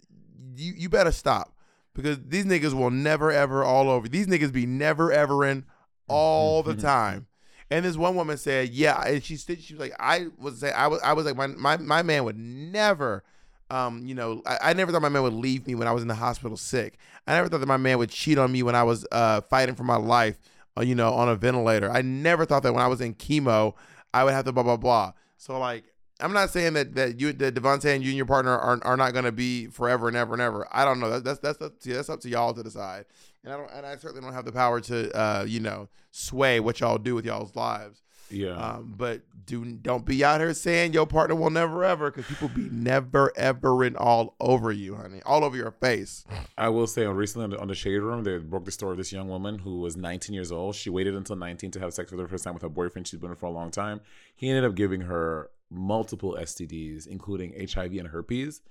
You 0.55 0.73
you 0.77 0.89
better 0.89 1.11
stop 1.11 1.55
because 1.93 2.19
these 2.27 2.45
niggas 2.45 2.73
will 2.73 2.91
never 2.91 3.31
ever 3.31 3.63
all 3.63 3.89
over. 3.89 4.07
These 4.07 4.27
niggas 4.27 4.53
be 4.53 4.65
never 4.65 5.11
ever 5.11 5.45
in 5.45 5.65
all 6.07 6.61
the 6.61 6.75
time. 6.75 7.27
And 7.71 7.83
this 7.83 7.97
one 7.97 8.15
woman 8.15 8.37
said, 8.37 8.69
"Yeah," 8.69 9.01
and 9.01 9.23
she 9.23 9.37
said 9.37 9.61
she 9.61 9.73
was 9.73 9.81
like, 9.81 9.95
"I 9.99 10.27
was 10.37 10.59
say 10.59 10.71
I 10.71 10.87
was 10.87 11.01
I 11.01 11.13
was 11.13 11.25
like 11.25 11.35
my 11.35 11.47
my 11.47 11.77
my 11.77 12.03
man 12.03 12.23
would 12.25 12.37
never." 12.37 13.23
Um, 13.71 14.05
you 14.05 14.13
know, 14.13 14.43
I, 14.45 14.59
I 14.61 14.73
never 14.73 14.91
thought 14.91 15.01
my 15.01 15.09
man 15.09 15.23
would 15.23 15.33
leave 15.33 15.65
me 15.65 15.73
when 15.73 15.87
I 15.87 15.91
was 15.91 16.03
in 16.03 16.07
the 16.07 16.13
hospital 16.13 16.55
sick. 16.55 16.99
I 17.25 17.33
never 17.33 17.49
thought 17.49 17.61
that 17.61 17.65
my 17.65 17.77
man 17.77 17.97
would 17.97 18.11
cheat 18.11 18.37
on 18.37 18.51
me 18.51 18.61
when 18.61 18.75
I 18.75 18.83
was 18.83 19.07
uh, 19.11 19.41
fighting 19.41 19.73
for 19.73 19.83
my 19.83 19.95
life, 19.95 20.37
you 20.81 20.95
know, 20.95 21.13
on 21.13 21.29
a 21.29 21.35
ventilator. 21.35 21.89
I 21.91 22.01
never 22.01 22.45
thought 22.45 22.63
that 22.63 22.73
when 22.73 22.83
I 22.83 22.87
was 22.87 23.01
in 23.01 23.15
chemo, 23.15 23.73
I 24.13 24.23
would 24.23 24.33
have 24.33 24.45
to 24.45 24.51
blah 24.51 24.63
blah 24.63 24.77
blah. 24.77 25.13
So 25.37 25.57
like, 25.59 25.85
I'm 26.19 26.33
not 26.33 26.49
saying 26.49 26.73
that 26.73 26.95
that 26.95 27.19
you, 27.19 27.33
that 27.33 27.55
Devontae 27.55 27.95
and 27.95 28.03
you 28.03 28.09
and 28.09 28.17
your 28.17 28.25
partner 28.25 28.57
are, 28.57 28.79
are 28.83 28.97
not 28.97 29.13
going 29.13 29.25
to 29.25 29.31
be 29.31 29.67
forever 29.67 30.07
and 30.07 30.17
ever 30.17 30.33
and 30.33 30.41
ever. 30.41 30.67
I 30.71 30.85
don't 30.85 30.99
know. 30.99 31.09
That, 31.09 31.23
that's 31.23 31.39
that's 31.39 31.61
up 31.61 31.79
to 31.81 31.93
that's 31.93 32.09
up 32.09 32.21
to 32.21 32.29
y'all 32.29 32.53
to 32.53 32.63
decide. 32.63 33.05
And 33.43 33.53
I 33.53 33.57
don't 33.57 33.71
and 33.71 33.85
I 33.85 33.95
certainly 33.97 34.21
don't 34.21 34.33
have 34.33 34.45
the 34.45 34.51
power 34.51 34.81
to 34.81 35.11
uh, 35.17 35.45
you 35.47 35.59
know 35.59 35.89
sway 36.11 36.59
what 36.59 36.79
y'all 36.79 36.97
do 36.97 37.15
with 37.15 37.25
y'all's 37.25 37.55
lives. 37.55 38.01
Yeah. 38.29 38.55
Um, 38.55 38.93
but 38.97 39.21
do 39.45 39.63
don't 39.63 40.05
be 40.05 40.23
out 40.23 40.41
here 40.41 40.53
saying 40.53 40.93
your 40.93 41.05
partner 41.05 41.35
will 41.35 41.49
never 41.49 41.83
ever, 41.83 42.09
because 42.09 42.25
people 42.25 42.49
be 42.49 42.69
never 42.71 43.31
ever 43.37 43.83
in 43.83 43.95
all 43.95 44.35
over 44.39 44.71
you, 44.71 44.95
honey, 44.95 45.21
all 45.25 45.43
over 45.43 45.55
your 45.55 45.71
face. 45.71 46.25
I 46.57 46.69
will 46.69 46.87
say, 46.87 47.05
on 47.05 47.15
recently 47.15 47.43
on 47.45 47.49
the, 47.51 47.59
on 47.59 47.67
the 47.67 47.75
Shade 47.75 47.99
Room, 47.99 48.23
they 48.23 48.37
broke 48.37 48.65
the 48.65 48.71
story 48.71 48.91
of 48.91 48.97
this 48.97 49.11
young 49.11 49.27
woman 49.27 49.59
who 49.59 49.79
was 49.79 49.95
19 49.95 50.33
years 50.33 50.51
old. 50.51 50.75
She 50.75 50.89
waited 50.89 51.15
until 51.15 51.35
19 51.35 51.71
to 51.71 51.79
have 51.79 51.93
sex 51.93 52.09
for 52.09 52.17
the 52.17 52.27
first 52.27 52.43
time 52.43 52.53
with 52.53 52.63
her 52.63 52.69
boyfriend. 52.69 53.07
She's 53.07 53.19
been 53.19 53.29
with 53.29 53.39
for 53.39 53.45
a 53.45 53.51
long 53.51 53.71
time. 53.71 54.01
He 54.35 54.49
ended 54.49 54.65
up 54.65 54.75
giving 54.75 55.01
her 55.01 55.51
multiple 55.69 56.37
STDs, 56.39 57.07
including 57.07 57.53
HIV 57.73 57.93
and 57.93 58.07
herpes, 58.07 58.61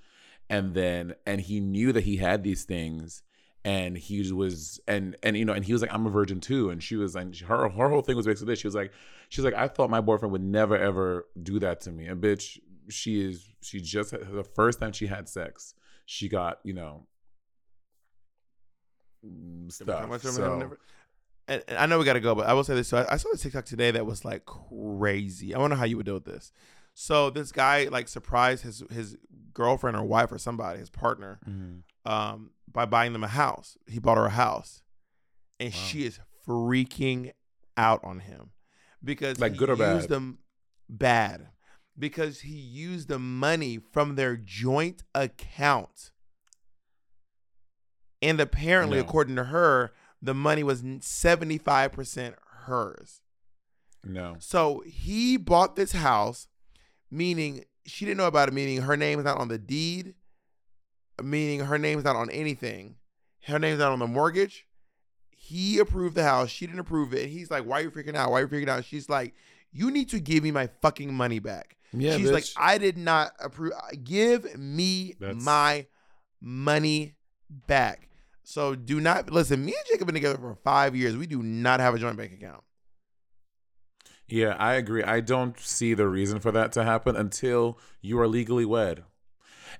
and 0.49 0.73
then 0.73 1.15
and 1.25 1.41
he 1.41 1.59
knew 1.59 1.91
that 1.93 2.03
he 2.03 2.17
had 2.17 2.43
these 2.43 2.63
things. 2.63 3.23
And 3.65 3.97
he 3.97 4.31
was, 4.31 4.79
and 4.87 5.15
and 5.23 5.35
you 5.35 5.43
know, 5.43 5.51
and 5.53 5.65
he 5.65 5.73
was 5.73 5.81
like, 5.81 5.91
"I'm 5.91 6.05
a 6.05 6.09
virgin 6.11 6.39
too." 6.39 6.69
And 6.69 6.81
she 6.83 6.95
was, 6.95 7.15
and 7.15 7.35
her 7.39 7.67
her 7.67 7.89
whole 7.89 8.01
thing 8.03 8.15
was 8.15 8.27
basically 8.27 8.53
this. 8.53 8.59
She 8.59 8.67
was 8.67 8.75
like, 8.75 8.91
she's 9.29 9.43
like, 9.43 9.55
"I 9.55 9.67
thought 9.67 9.89
my 9.89 10.01
boyfriend 10.01 10.31
would 10.33 10.43
never 10.43 10.77
ever 10.77 11.25
do 11.41 11.57
that 11.59 11.81
to 11.81 11.91
me." 11.91 12.05
And 12.05 12.21
bitch, 12.21 12.59
she 12.89 13.27
is, 13.27 13.43
she 13.63 13.81
just 13.81 14.11
the 14.11 14.45
first 14.55 14.79
time 14.79 14.91
she 14.91 15.07
had 15.07 15.27
sex, 15.27 15.73
she 16.05 16.29
got, 16.29 16.59
you 16.63 16.73
know, 16.73 17.07
mm, 19.25 19.71
stuff. 19.71 19.99
How 20.01 20.05
much 20.07 20.23
women 20.23 20.35
So- 20.35 20.57
never- 20.57 20.79
and, 21.47 21.63
and 21.67 21.77
I 21.77 21.85
know 21.85 21.99
we 21.99 22.05
got 22.05 22.13
to 22.13 22.19
go, 22.19 22.33
but 22.33 22.47
I 22.47 22.53
will 22.53 22.63
say 22.63 22.73
this. 22.73 22.87
So 22.87 22.97
I, 22.97 23.13
I 23.13 23.17
saw 23.17 23.29
this 23.31 23.41
TikTok 23.41 23.65
today 23.65 23.91
that 23.91 24.05
was 24.05 24.25
like 24.25 24.45
crazy. 24.45 25.53
I 25.53 25.59
wonder 25.59 25.75
how 25.75 25.85
you 25.85 25.95
would 25.97 26.05
deal 26.05 26.15
with 26.15 26.25
this. 26.25 26.51
So 26.95 27.29
this 27.29 27.51
guy 27.51 27.87
like 27.91 28.07
surprised 28.07 28.63
his 28.63 28.83
his 28.91 29.17
girlfriend 29.53 29.95
or 29.97 30.03
wife 30.03 30.31
or 30.31 30.37
somebody, 30.37 30.79
his 30.79 30.89
partner, 30.89 31.39
Mhm. 31.47 31.81
Um, 32.05 32.51
by 32.71 32.85
buying 32.85 33.13
them 33.13 33.23
a 33.23 33.27
house. 33.27 33.77
He 33.87 33.99
bought 33.99 34.17
her 34.17 34.25
a 34.27 34.29
house, 34.31 34.81
and 35.59 35.73
she 35.73 36.05
is 36.05 36.19
freaking 36.47 37.31
out 37.77 38.01
on 38.03 38.19
him 38.19 38.51
because 39.03 39.39
Like 39.39 39.53
he 39.53 39.57
good 39.57 39.69
or 39.69 39.75
bad? 39.75 39.95
used 39.95 40.09
them 40.09 40.39
bad 40.89 41.49
because 41.97 42.41
he 42.41 42.53
used 42.55 43.07
the 43.07 43.19
money 43.19 43.79
from 43.91 44.15
their 44.15 44.35
joint 44.37 45.03
account. 45.13 46.11
And 48.21 48.39
apparently, 48.39 48.97
No. 48.97 49.03
according 49.03 49.35
to 49.35 49.45
her, 49.45 49.93
the 50.21 50.33
money 50.33 50.63
was 50.63 50.81
75% 50.81 52.35
hers. 52.65 53.21
No. 54.03 54.35
So 54.39 54.83
he 54.85 55.37
bought 55.37 55.75
this 55.75 55.91
house, 55.91 56.47
meaning 57.11 57.65
she 57.85 58.05
didn't 58.05 58.17
know 58.17 58.27
about 58.27 58.47
it, 58.49 58.53
meaning 58.53 58.81
her 58.81 58.97
name 58.97 59.19
is 59.19 59.25
not 59.25 59.37
on 59.37 59.47
the 59.47 59.57
deed, 59.57 60.15
meaning 61.21 61.61
her 61.61 61.77
name's 61.77 62.03
not 62.03 62.15
on 62.15 62.29
anything. 62.29 62.95
Her 63.45 63.59
name's 63.59 63.79
not 63.79 63.91
on 63.91 63.99
the 63.99 64.07
mortgage. 64.07 64.65
He 65.29 65.77
approved 65.79 66.15
the 66.15 66.23
house. 66.23 66.49
She 66.49 66.65
didn't 66.65 66.79
approve 66.79 67.13
it. 67.13 67.23
And 67.23 67.31
he's 67.31 67.51
like, 67.51 67.63
Why 67.65 67.79
are 67.79 67.83
you 67.83 67.91
freaking 67.91 68.15
out? 68.15 68.31
Why 68.31 68.39
are 68.39 68.41
you 68.41 68.47
freaking 68.47 68.69
out? 68.69 68.85
She's 68.85 69.09
like, 69.09 69.33
You 69.71 69.91
need 69.91 70.09
to 70.09 70.19
give 70.19 70.43
me 70.43 70.51
my 70.51 70.67
fucking 70.81 71.13
money 71.13 71.39
back. 71.39 71.77
Yeah, 71.93 72.17
She's 72.17 72.31
like. 72.31 72.45
I 72.57 72.77
did 72.77 72.97
not 72.97 73.31
approve. 73.39 73.73
Uh, 73.73 73.95
give 74.03 74.57
me 74.57 75.15
That's- 75.19 75.41
my 75.43 75.85
money 76.41 77.15
back. 77.67 78.09
So 78.43 78.75
do 78.75 78.99
not 78.99 79.31
listen. 79.31 79.65
Me 79.65 79.73
and 79.73 79.85
Jacob 79.87 80.01
have 80.01 80.07
been 80.07 80.15
together 80.15 80.37
for 80.37 80.55
five 80.63 80.95
years. 80.95 81.15
We 81.17 81.25
do 81.27 81.41
not 81.41 81.79
have 81.79 81.95
a 81.95 81.99
joint 81.99 82.17
bank 82.17 82.33
account. 82.33 82.63
Yeah, 84.27 84.55
I 84.57 84.73
agree. 84.73 85.03
I 85.03 85.19
don't 85.19 85.59
see 85.59 85.93
the 85.93 86.07
reason 86.07 86.39
for 86.39 86.51
that 86.51 86.71
to 86.73 86.83
happen 86.83 87.15
until 87.15 87.77
you 88.01 88.19
are 88.19 88.27
legally 88.27 88.65
wed. 88.65 89.03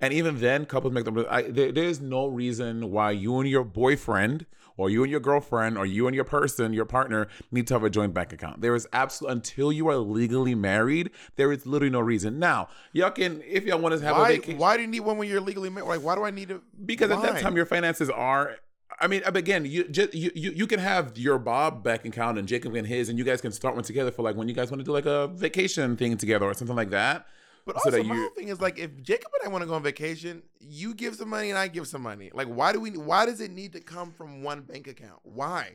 And 0.01 0.13
even 0.13 0.39
then, 0.39 0.65
couples 0.65 0.93
make 0.93 1.05
them. 1.05 1.25
I, 1.29 1.43
there, 1.43 1.71
there's 1.71 2.01
no 2.01 2.27
reason 2.27 2.91
why 2.91 3.11
you 3.11 3.39
and 3.39 3.49
your 3.49 3.63
boyfriend, 3.63 4.45
or 4.77 4.89
you 4.89 5.03
and 5.03 5.11
your 5.11 5.19
girlfriend, 5.19 5.77
or 5.77 5.85
you 5.85 6.07
and 6.07 6.15
your 6.15 6.25
person, 6.25 6.73
your 6.73 6.85
partner, 6.85 7.27
need 7.51 7.67
to 7.67 7.73
have 7.73 7.83
a 7.83 7.89
joint 7.89 8.13
bank 8.13 8.33
account. 8.33 8.61
There 8.61 8.75
is 8.75 8.87
absolutely 8.93 9.37
until 9.37 9.71
you 9.71 9.87
are 9.87 9.97
legally 9.97 10.55
married. 10.55 11.11
There 11.35 11.51
is 11.51 11.65
literally 11.65 11.91
no 11.91 12.01
reason. 12.01 12.39
Now, 12.39 12.67
y'all 12.93 13.11
can 13.11 13.41
if 13.45 13.65
y'all 13.65 13.79
want 13.79 13.97
to 13.97 14.05
have 14.05 14.17
why, 14.17 14.29
a 14.29 14.35
vacation. 14.35 14.59
why 14.59 14.75
do 14.75 14.81
you 14.81 14.87
need 14.87 15.01
one 15.01 15.17
when 15.17 15.29
you're 15.29 15.41
legally 15.41 15.69
married? 15.69 15.87
Like, 15.87 16.01
why 16.01 16.15
do 16.15 16.23
I 16.23 16.31
need 16.31 16.49
to? 16.49 16.61
Because 16.85 17.11
at 17.11 17.21
that 17.21 17.41
time, 17.41 17.55
your 17.55 17.65
finances 17.65 18.09
are. 18.09 18.57
I 18.97 19.07
mean, 19.07 19.23
again, 19.25 19.65
you 19.65 19.87
just 19.89 20.13
you, 20.13 20.31
you 20.35 20.51
you 20.51 20.67
can 20.67 20.79
have 20.79 21.17
your 21.17 21.37
Bob 21.37 21.83
bank 21.83 22.05
account 22.05 22.37
and 22.37 22.47
Jacob 22.47 22.75
and 22.75 22.87
his, 22.87 23.09
and 23.09 23.17
you 23.17 23.25
guys 23.25 23.41
can 23.41 23.51
start 23.51 23.75
one 23.75 23.83
together 23.83 24.11
for 24.11 24.21
like 24.21 24.35
when 24.35 24.47
you 24.47 24.53
guys 24.53 24.71
want 24.71 24.79
to 24.79 24.85
do 24.85 24.91
like 24.91 25.05
a 25.05 25.27
vacation 25.27 25.97
thing 25.97 26.15
together 26.17 26.45
or 26.45 26.53
something 26.53 26.75
like 26.75 26.91
that. 26.91 27.25
But 27.65 27.75
so 27.81 27.89
also, 27.89 27.91
that 27.91 28.05
my 28.05 28.15
you 28.15 28.21
whole 28.21 28.29
thing 28.31 28.49
is 28.49 28.61
like, 28.61 28.77
if 28.77 29.01
Jacob 29.01 29.31
and 29.39 29.47
I 29.47 29.51
want 29.51 29.63
to 29.63 29.67
go 29.67 29.73
on 29.73 29.83
vacation, 29.83 30.43
you 30.59 30.93
give 30.93 31.15
some 31.15 31.29
money 31.29 31.49
and 31.49 31.57
I 31.57 31.67
give 31.67 31.87
some 31.87 32.03
money. 32.03 32.29
Like, 32.33 32.47
why 32.47 32.71
do 32.73 32.79
we? 32.79 32.91
Why 32.91 33.25
does 33.25 33.41
it 33.41 33.51
need 33.51 33.73
to 33.73 33.79
come 33.79 34.11
from 34.11 34.43
one 34.43 34.61
bank 34.61 34.87
account? 34.87 35.19
Why? 35.23 35.71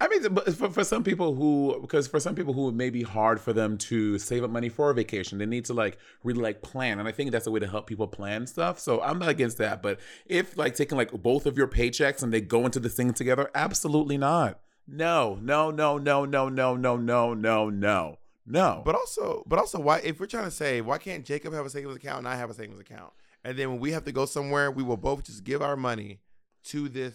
I 0.00 0.08
mean, 0.08 0.34
but 0.34 0.52
for, 0.54 0.68
for 0.70 0.84
some 0.84 1.04
people 1.04 1.34
who, 1.34 1.78
because 1.80 2.08
for 2.08 2.18
some 2.18 2.34
people 2.34 2.52
who 2.52 2.68
it 2.68 2.74
may 2.74 2.90
be 2.90 3.02
hard 3.02 3.40
for 3.40 3.52
them 3.52 3.78
to 3.78 4.18
save 4.18 4.42
up 4.42 4.50
money 4.50 4.68
for 4.68 4.90
a 4.90 4.94
vacation, 4.94 5.38
they 5.38 5.46
need 5.46 5.64
to 5.66 5.72
like 5.72 5.98
really 6.24 6.42
like 6.42 6.62
plan. 6.62 6.98
And 6.98 7.08
I 7.08 7.12
think 7.12 7.30
that's 7.30 7.46
a 7.46 7.50
way 7.50 7.60
to 7.60 7.66
help 7.66 7.86
people 7.86 8.08
plan 8.08 8.46
stuff. 8.46 8.78
So 8.78 9.00
I'm 9.00 9.18
not 9.18 9.28
against 9.28 9.56
that. 9.58 9.82
But 9.82 10.00
if 10.26 10.58
like 10.58 10.74
taking 10.74 10.98
like 10.98 11.12
both 11.12 11.46
of 11.46 11.56
your 11.56 11.68
paychecks 11.68 12.22
and 12.22 12.32
they 12.32 12.40
go 12.40 12.64
into 12.64 12.80
this 12.80 12.94
thing 12.94 13.12
together, 13.14 13.50
absolutely 13.54 14.18
not. 14.18 14.60
No, 14.86 15.38
no, 15.40 15.70
no, 15.70 15.96
no, 15.96 16.24
no, 16.26 16.48
no, 16.48 16.76
no, 16.76 16.96
no, 16.96 17.32
no, 17.32 17.70
no, 17.70 18.18
no. 18.46 18.82
But 18.84 18.94
also, 18.94 19.42
but 19.46 19.58
also, 19.58 19.78
why? 19.78 20.00
If 20.00 20.20
we're 20.20 20.26
trying 20.26 20.44
to 20.44 20.50
say 20.50 20.80
why 20.80 20.98
can't 20.98 21.24
Jacob 21.24 21.54
have 21.54 21.66
a 21.66 21.70
savings 21.70 21.96
account 21.96 22.18
and 22.18 22.28
I 22.28 22.36
have 22.36 22.50
a 22.50 22.54
savings 22.54 22.80
account? 22.80 23.12
And 23.44 23.58
then 23.58 23.70
when 23.70 23.80
we 23.80 23.92
have 23.92 24.04
to 24.04 24.12
go 24.12 24.24
somewhere, 24.24 24.70
we 24.70 24.82
will 24.82 24.96
both 24.96 25.24
just 25.24 25.44
give 25.44 25.60
our 25.62 25.76
money 25.76 26.20
to 26.64 26.88
this 26.88 27.14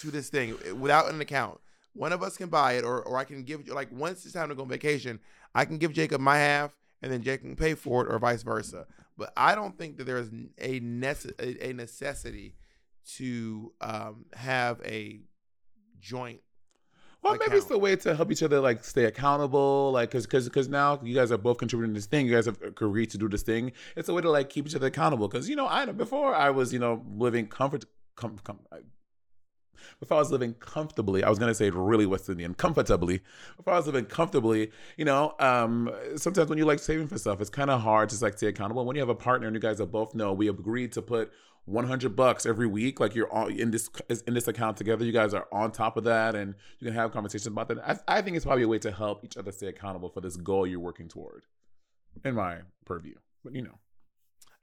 to 0.00 0.10
this 0.10 0.28
thing 0.28 0.56
without 0.78 1.10
an 1.10 1.20
account. 1.20 1.60
One 1.94 2.12
of 2.12 2.22
us 2.22 2.36
can 2.36 2.48
buy 2.48 2.74
it, 2.74 2.84
or 2.84 3.02
or 3.02 3.18
I 3.18 3.24
can 3.24 3.42
give 3.42 3.68
like 3.68 3.90
once 3.92 4.24
it's 4.24 4.34
time 4.34 4.48
to 4.48 4.54
go 4.54 4.62
on 4.62 4.68
vacation, 4.68 5.20
I 5.54 5.64
can 5.64 5.78
give 5.78 5.92
Jacob 5.92 6.20
my 6.20 6.38
half, 6.38 6.76
and 7.02 7.12
then 7.12 7.22
Jacob 7.22 7.46
can 7.46 7.56
pay 7.56 7.74
for 7.74 8.04
it, 8.04 8.12
or 8.12 8.18
vice 8.18 8.42
versa. 8.42 8.86
But 9.16 9.32
I 9.36 9.56
don't 9.56 9.76
think 9.76 9.96
that 9.96 10.08
a 10.08 10.80
nece- 10.80 11.40
a 11.40 11.70
a 11.70 11.72
necessity 11.72 12.54
to 13.16 13.72
um, 13.80 14.26
have 14.34 14.80
a 14.84 15.20
joint 15.98 16.40
Well, 17.22 17.36
maybe 17.36 17.56
it's 17.56 17.66
the 17.66 17.78
way 17.78 17.96
to 17.96 18.14
help 18.14 18.30
each 18.30 18.42
other 18.42 18.60
like 18.60 18.84
stay 18.84 19.04
accountable, 19.04 19.90
like 19.92 20.10
because 20.10 20.26
because 20.26 20.48
because 20.48 20.68
now 20.68 21.00
you 21.02 21.14
guys 21.14 21.32
are 21.32 21.38
both 21.38 21.58
contributing 21.58 21.94
to 21.94 21.98
this 21.98 22.06
thing. 22.06 22.26
You 22.26 22.34
guys 22.34 22.46
have 22.46 22.62
agreed 22.62 23.10
to 23.10 23.18
do 23.18 23.28
this 23.28 23.42
thing. 23.42 23.72
It's 23.96 24.08
a 24.08 24.14
way 24.14 24.22
to 24.22 24.30
like 24.30 24.50
keep 24.50 24.66
each 24.66 24.74
other 24.74 24.86
accountable. 24.86 25.28
Because 25.28 25.48
you 25.48 25.56
know, 25.56 25.66
I 25.66 25.84
know 25.84 25.92
before 25.92 26.34
I 26.34 26.50
was 26.50 26.72
you 26.72 26.78
know 26.78 27.04
living 27.16 27.48
comfort 27.48 27.84
com, 28.14 28.38
com, 28.44 28.60
I, 28.70 28.78
before 30.00 30.16
I 30.16 30.20
was 30.20 30.30
living 30.30 30.54
comfortably, 30.54 31.24
I 31.24 31.30
was 31.30 31.38
gonna 31.38 31.54
say 31.54 31.70
really 31.70 32.06
West 32.06 32.28
Indian, 32.28 32.54
comfortably. 32.54 33.20
Before 33.56 33.72
I 33.72 33.76
was 33.76 33.86
living 33.86 34.04
comfortably, 34.04 34.70
you 34.96 35.04
know, 35.04 35.34
um, 35.40 35.90
sometimes 36.16 36.48
when 36.48 36.58
you 36.58 36.64
like 36.64 36.78
saving 36.78 37.08
for 37.08 37.18
stuff, 37.18 37.40
it's 37.40 37.50
kind 37.50 37.70
of 37.70 37.80
hard 37.80 38.10
to 38.10 38.24
like 38.24 38.36
stay 38.36 38.48
accountable. 38.48 38.84
When 38.84 38.96
you 38.96 39.02
have 39.02 39.08
a 39.08 39.14
partner 39.14 39.46
and 39.46 39.56
you 39.56 39.60
guys 39.60 39.80
are 39.80 39.86
both 39.86 40.14
know 40.14 40.32
we 40.32 40.48
agreed 40.48 40.92
to 40.92 41.02
put 41.02 41.32
100 41.68 42.16
bucks 42.16 42.46
every 42.46 42.66
week, 42.66 43.00
like 43.00 43.14
you're 43.14 43.30
all 43.30 43.48
in 43.48 43.70
this 43.70 43.90
in 44.26 44.34
this 44.34 44.48
account 44.48 44.76
together. 44.76 45.04
You 45.04 45.12
guys 45.12 45.34
are 45.34 45.46
on 45.52 45.70
top 45.70 45.96
of 45.96 46.04
that, 46.04 46.34
and 46.34 46.54
you 46.78 46.86
can 46.86 46.94
have 46.94 47.12
conversations 47.12 47.46
about 47.46 47.68
that. 47.68 47.78
I, 47.86 48.18
I 48.18 48.22
think 48.22 48.36
it's 48.36 48.44
probably 48.44 48.64
a 48.64 48.68
way 48.68 48.78
to 48.80 48.90
help 48.90 49.24
each 49.24 49.36
other 49.36 49.52
stay 49.52 49.68
accountable 49.68 50.08
for 50.08 50.20
this 50.20 50.36
goal 50.36 50.66
you're 50.66 50.80
working 50.80 51.08
toward, 51.08 51.44
in 52.24 52.34
my 52.34 52.58
purview. 52.84 53.14
But 53.44 53.54
you 53.54 53.62
know, 53.62 53.78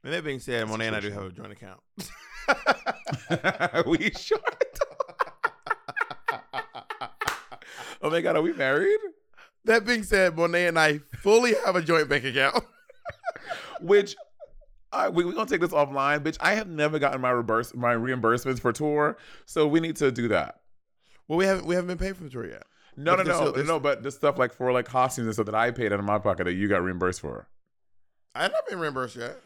And 0.04 0.12
that 0.12 0.24
being 0.24 0.40
said, 0.40 0.66
Monét 0.66 0.88
and 0.88 0.96
I 0.96 1.00
do 1.00 1.10
have 1.10 1.24
a 1.24 1.30
joint 1.30 1.52
account. 1.52 1.80
we 3.86 4.10
sure 4.10 4.38
Oh 8.02 8.10
my 8.10 8.20
god, 8.20 8.36
are 8.36 8.42
we 8.42 8.52
married? 8.52 8.98
That 9.64 9.84
being 9.84 10.04
said, 10.04 10.36
Monét 10.36 10.68
and 10.68 10.78
I 10.78 10.98
fully 11.18 11.54
have 11.64 11.74
a 11.74 11.82
joint 11.82 12.08
bank 12.08 12.24
account. 12.24 12.62
Which 13.80 14.14
We, 15.12 15.24
we're 15.24 15.32
gonna 15.32 15.48
take 15.48 15.60
this 15.60 15.70
offline, 15.70 16.20
bitch. 16.20 16.36
I 16.40 16.54
have 16.54 16.68
never 16.68 16.98
gotten 16.98 17.20
my 17.20 17.30
reverse 17.30 17.74
my 17.74 17.94
reimbursements 17.94 18.60
for 18.60 18.72
tour, 18.72 19.16
so 19.44 19.66
we 19.66 19.80
need 19.80 19.96
to 19.96 20.10
do 20.10 20.28
that. 20.28 20.60
Well, 21.28 21.38
we 21.38 21.44
haven't 21.44 21.66
we 21.66 21.74
haven't 21.74 21.88
been 21.88 21.98
paid 21.98 22.16
for 22.16 22.24
the 22.24 22.30
tour 22.30 22.46
yet. 22.48 22.64
No, 22.96 23.16
But 23.16 23.26
no, 23.26 23.32
no, 23.44 23.52
still- 23.52 23.64
no. 23.64 23.80
But 23.80 24.02
the 24.02 24.10
stuff 24.10 24.38
like 24.38 24.52
for 24.54 24.72
like 24.72 24.86
costumes 24.86 25.26
and 25.26 25.34
stuff 25.34 25.46
that 25.46 25.54
I 25.54 25.70
paid 25.70 25.92
out 25.92 25.98
of 25.98 26.04
my 26.04 26.18
pocket 26.18 26.44
that 26.44 26.54
you 26.54 26.66
got 26.68 26.82
reimbursed 26.82 27.20
for. 27.20 27.46
I've 28.34 28.52
not 28.52 28.66
been 28.68 28.78
reimbursed 28.78 29.16
yet. 29.16 29.38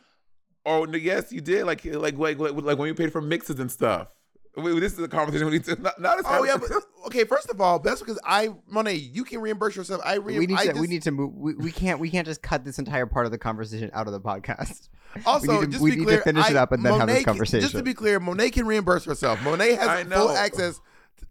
Oh 0.67 0.85
no, 0.85 0.97
yes, 0.99 1.33
you 1.33 1.41
did. 1.41 1.65
Like 1.65 1.85
like 1.85 2.17
like 2.19 2.39
like, 2.39 2.53
like 2.55 2.79
when 2.79 2.89
you 2.89 2.95
paid 2.95 3.13
for 3.13 3.21
mixes 3.21 3.59
and 3.59 3.71
stuff. 3.71 4.09
Wait, 4.57 4.81
this 4.81 4.95
is 4.95 4.99
a 4.99 5.09
conversation 5.09 5.47
we 5.47 5.53
need 5.53 5.65
to. 5.65 5.81
Not, 5.81 6.01
not 6.01 6.19
Oh 6.27 6.45
yeah, 6.45 6.57
but 6.57 6.71
okay. 7.07 7.25
First 7.25 7.51
of 7.51 7.61
all, 7.61 7.79
that's 7.79 8.01
because 8.01 8.19
I 8.25 8.49
Monét, 8.73 9.15
you 9.15 9.25
can 9.25 9.41
reimburse 9.41 9.77
yourself. 9.77 10.01
I 10.05 10.17
re- 10.17 10.39
we 10.39 10.47
need 10.47 10.59
I 10.59 10.63
to 10.67 10.69
just, 10.71 10.81
we 10.81 10.87
need 10.89 11.03
to 11.03 11.11
move. 11.13 11.33
We, 11.35 11.55
we 11.55 11.71
can't 11.73 12.01
we 12.01 12.11
can't 12.11 12.27
just 12.27 12.43
cut 12.43 12.65
this 12.65 12.79
entire 12.79 13.07
part 13.07 13.27
of 13.27 13.33
the 13.33 13.39
conversation 13.39 13.91
out 13.95 14.07
of 14.07 14.13
the 14.13 14.21
podcast. 14.21 14.89
Also, 15.27 15.49
we 15.49 15.55
need 15.55 15.61
to, 15.63 15.67
just 15.73 15.83
we 15.83 15.91
to 15.91 15.97
be 15.97 16.01
need 16.03 16.07
clear, 16.07 16.19
to 16.19 16.23
finish 16.23 16.51
it 16.51 16.57
I- 16.57 16.61
up 16.61 16.71
and 16.71 16.85
then 16.85 16.93
have 16.93 17.03
Monét 17.03 17.07
this 17.09 17.17
can- 17.17 17.25
conversation. 17.25 17.61
just 17.63 17.75
to 17.75 17.83
be 17.83 17.95
clear, 17.95 18.21
Monét 18.21 18.53
can 18.53 18.65
reimburse 18.65 19.05
herself. 19.05 19.41
Monét 19.41 19.77
has 19.77 20.07
full 20.07 20.31
access 20.31 20.81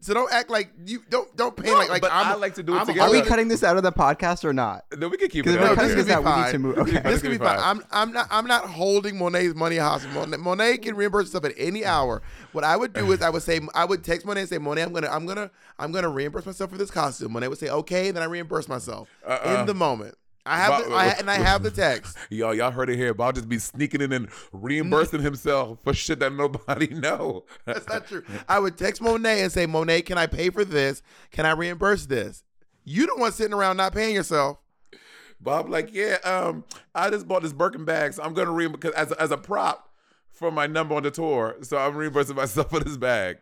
So 0.02 0.14
don't 0.14 0.32
act 0.32 0.50
like 0.50 0.72
you 0.86 1.04
don't 1.10 1.36
don't 1.36 1.58
paint 1.58 1.76
like 1.78 1.90
like 1.90 2.02
but 2.02 2.12
I'm, 2.14 2.28
I 2.28 2.36
like 2.36 2.56
to 2.56 2.64
do 2.64 2.74
it 2.74 2.78
I'm- 2.78 2.88
together. 2.88 3.10
Are 3.10 3.12
we 3.12 3.22
cutting 3.22 3.50
this 3.50 3.64
out 3.64 3.76
of 3.76 3.84
the 3.84 3.92
podcast 3.92 4.46
or 4.46 4.54
not? 4.54 4.86
No, 4.98 5.10
we 5.10 5.18
can 5.18 5.28
keep 5.28 5.44
Because 5.44 5.56
it. 5.56 5.62
if 5.62 5.78
we're 5.78 5.84
out 5.84 5.88
this 5.96 6.10
out, 6.10 6.24
we 6.24 6.44
need 6.44 6.52
to 6.52 6.60
move. 6.60 6.78
Okay. 6.78 7.00
This 7.04 7.22
could 7.22 7.32
be 7.32 7.38
fine. 7.38 7.60
I'm 7.62 7.84
I'm 7.92 8.14
not 8.14 8.28
I'm 8.32 8.48
not 8.48 8.66
holding 8.66 9.16
Monét's 9.16 9.56
money 9.56 9.76
hostage. 9.76 10.12
Monét, 10.12 10.36
Monét 10.36 10.82
can 10.84 10.96
reimburse 10.96 11.28
herself 11.28 11.44
at 11.44 11.54
any 11.58 11.84
hour. 11.86 12.22
What 12.54 12.64
I 12.64 12.78
would 12.78 12.94
do 12.94 13.12
is 13.12 13.22
I 13.22 13.30
would 13.30 13.44
say 13.44 13.60
I 13.76 13.84
would 13.84 14.04
text 14.06 14.26
Monét 14.26 14.38
and 14.40 14.50
say 14.50 14.58
Monét 14.58 14.86
I'm 14.86 14.94
gonna 14.94 15.10
I'm 15.10 15.26
gonna 15.26 15.52
I'm 15.78 15.92
gonna 15.92 16.10
reimburse 16.10 16.46
myself 16.46 16.72
for 16.72 16.78
this 16.78 16.92
costume. 16.92 17.34
Monét 17.34 17.50
would 17.50 17.60
say 17.60 17.70
okay, 17.70 18.08
and 18.08 18.16
then 18.16 18.24
I 18.24 18.28
reimburse 18.28 18.70
myself 18.70 19.10
Uh-uh. 19.28 19.58
in 19.60 19.66
the 19.66 19.74
moment. 19.74 20.16
I 20.46 20.58
have 20.58 20.86
the, 20.86 20.94
I, 20.94 21.06
and 21.20 21.30
I 21.30 21.36
have 21.36 21.64
the 21.64 21.72
text. 21.72 22.18
Y'all, 22.30 22.54
y'all 22.54 22.72
heard 22.72 22.90
it 22.90 22.96
here. 22.98 23.14
Bob 23.14 23.36
just 23.36 23.50
be 23.50 23.60
sneaking 23.60 24.02
in 24.02 24.12
and 24.12 24.30
reimbursing 24.52 25.22
himself 25.22 25.80
for 25.84 25.94
shit 25.94 26.20
that 26.20 26.34
nobody 26.34 26.88
know. 26.94 27.46
That's 27.66 27.88
not 27.88 28.08
true. 28.08 28.24
I 28.48 28.60
would 28.60 28.78
text 28.78 29.02
Monét 29.02 29.44
and 29.44 29.52
say 29.52 29.68
Monét, 29.68 30.06
can 30.06 30.18
I 30.18 30.28
pay 30.28 30.50
for 30.50 30.66
this? 30.66 31.02
Can 31.32 31.46
I 31.46 31.52
reimburse 31.52 32.06
this? 32.06 32.44
You 32.84 33.06
the 33.06 33.16
one 33.18 33.32
sitting 33.32 33.54
around 33.54 33.78
not 33.78 33.94
paying 33.94 34.16
yourself. 34.16 34.58
Bob, 35.42 35.70
like, 35.70 35.94
yeah, 35.94 36.18
um, 36.24 36.66
I 36.94 37.10
just 37.10 37.28
bought 37.28 37.44
this 37.44 37.54
Birkin 37.54 37.86
bag, 37.86 38.14
so 38.14 38.24
I'm 38.24 38.34
gonna 38.34 38.52
reimburse 38.52 38.94
as 38.94 39.12
as 39.14 39.32
a 39.32 39.38
prop 39.38 39.90
for 40.32 40.52
my 40.52 40.68
number 40.68 40.96
on 40.96 41.04
the 41.04 41.12
tour. 41.12 41.58
So 41.62 41.78
I'm 41.78 41.96
reimbursing 41.96 42.36
myself 42.36 42.70
for 42.70 42.80
this 42.80 42.98
bag. 42.98 43.38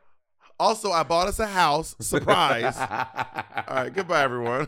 Also, 0.59 0.91
I 0.91 1.03
bought 1.03 1.27
us 1.27 1.39
a 1.39 1.47
house. 1.47 1.95
Surprise. 1.99 2.77
All 2.79 3.75
right, 3.75 3.93
goodbye, 3.93 4.23
everyone. 4.23 4.67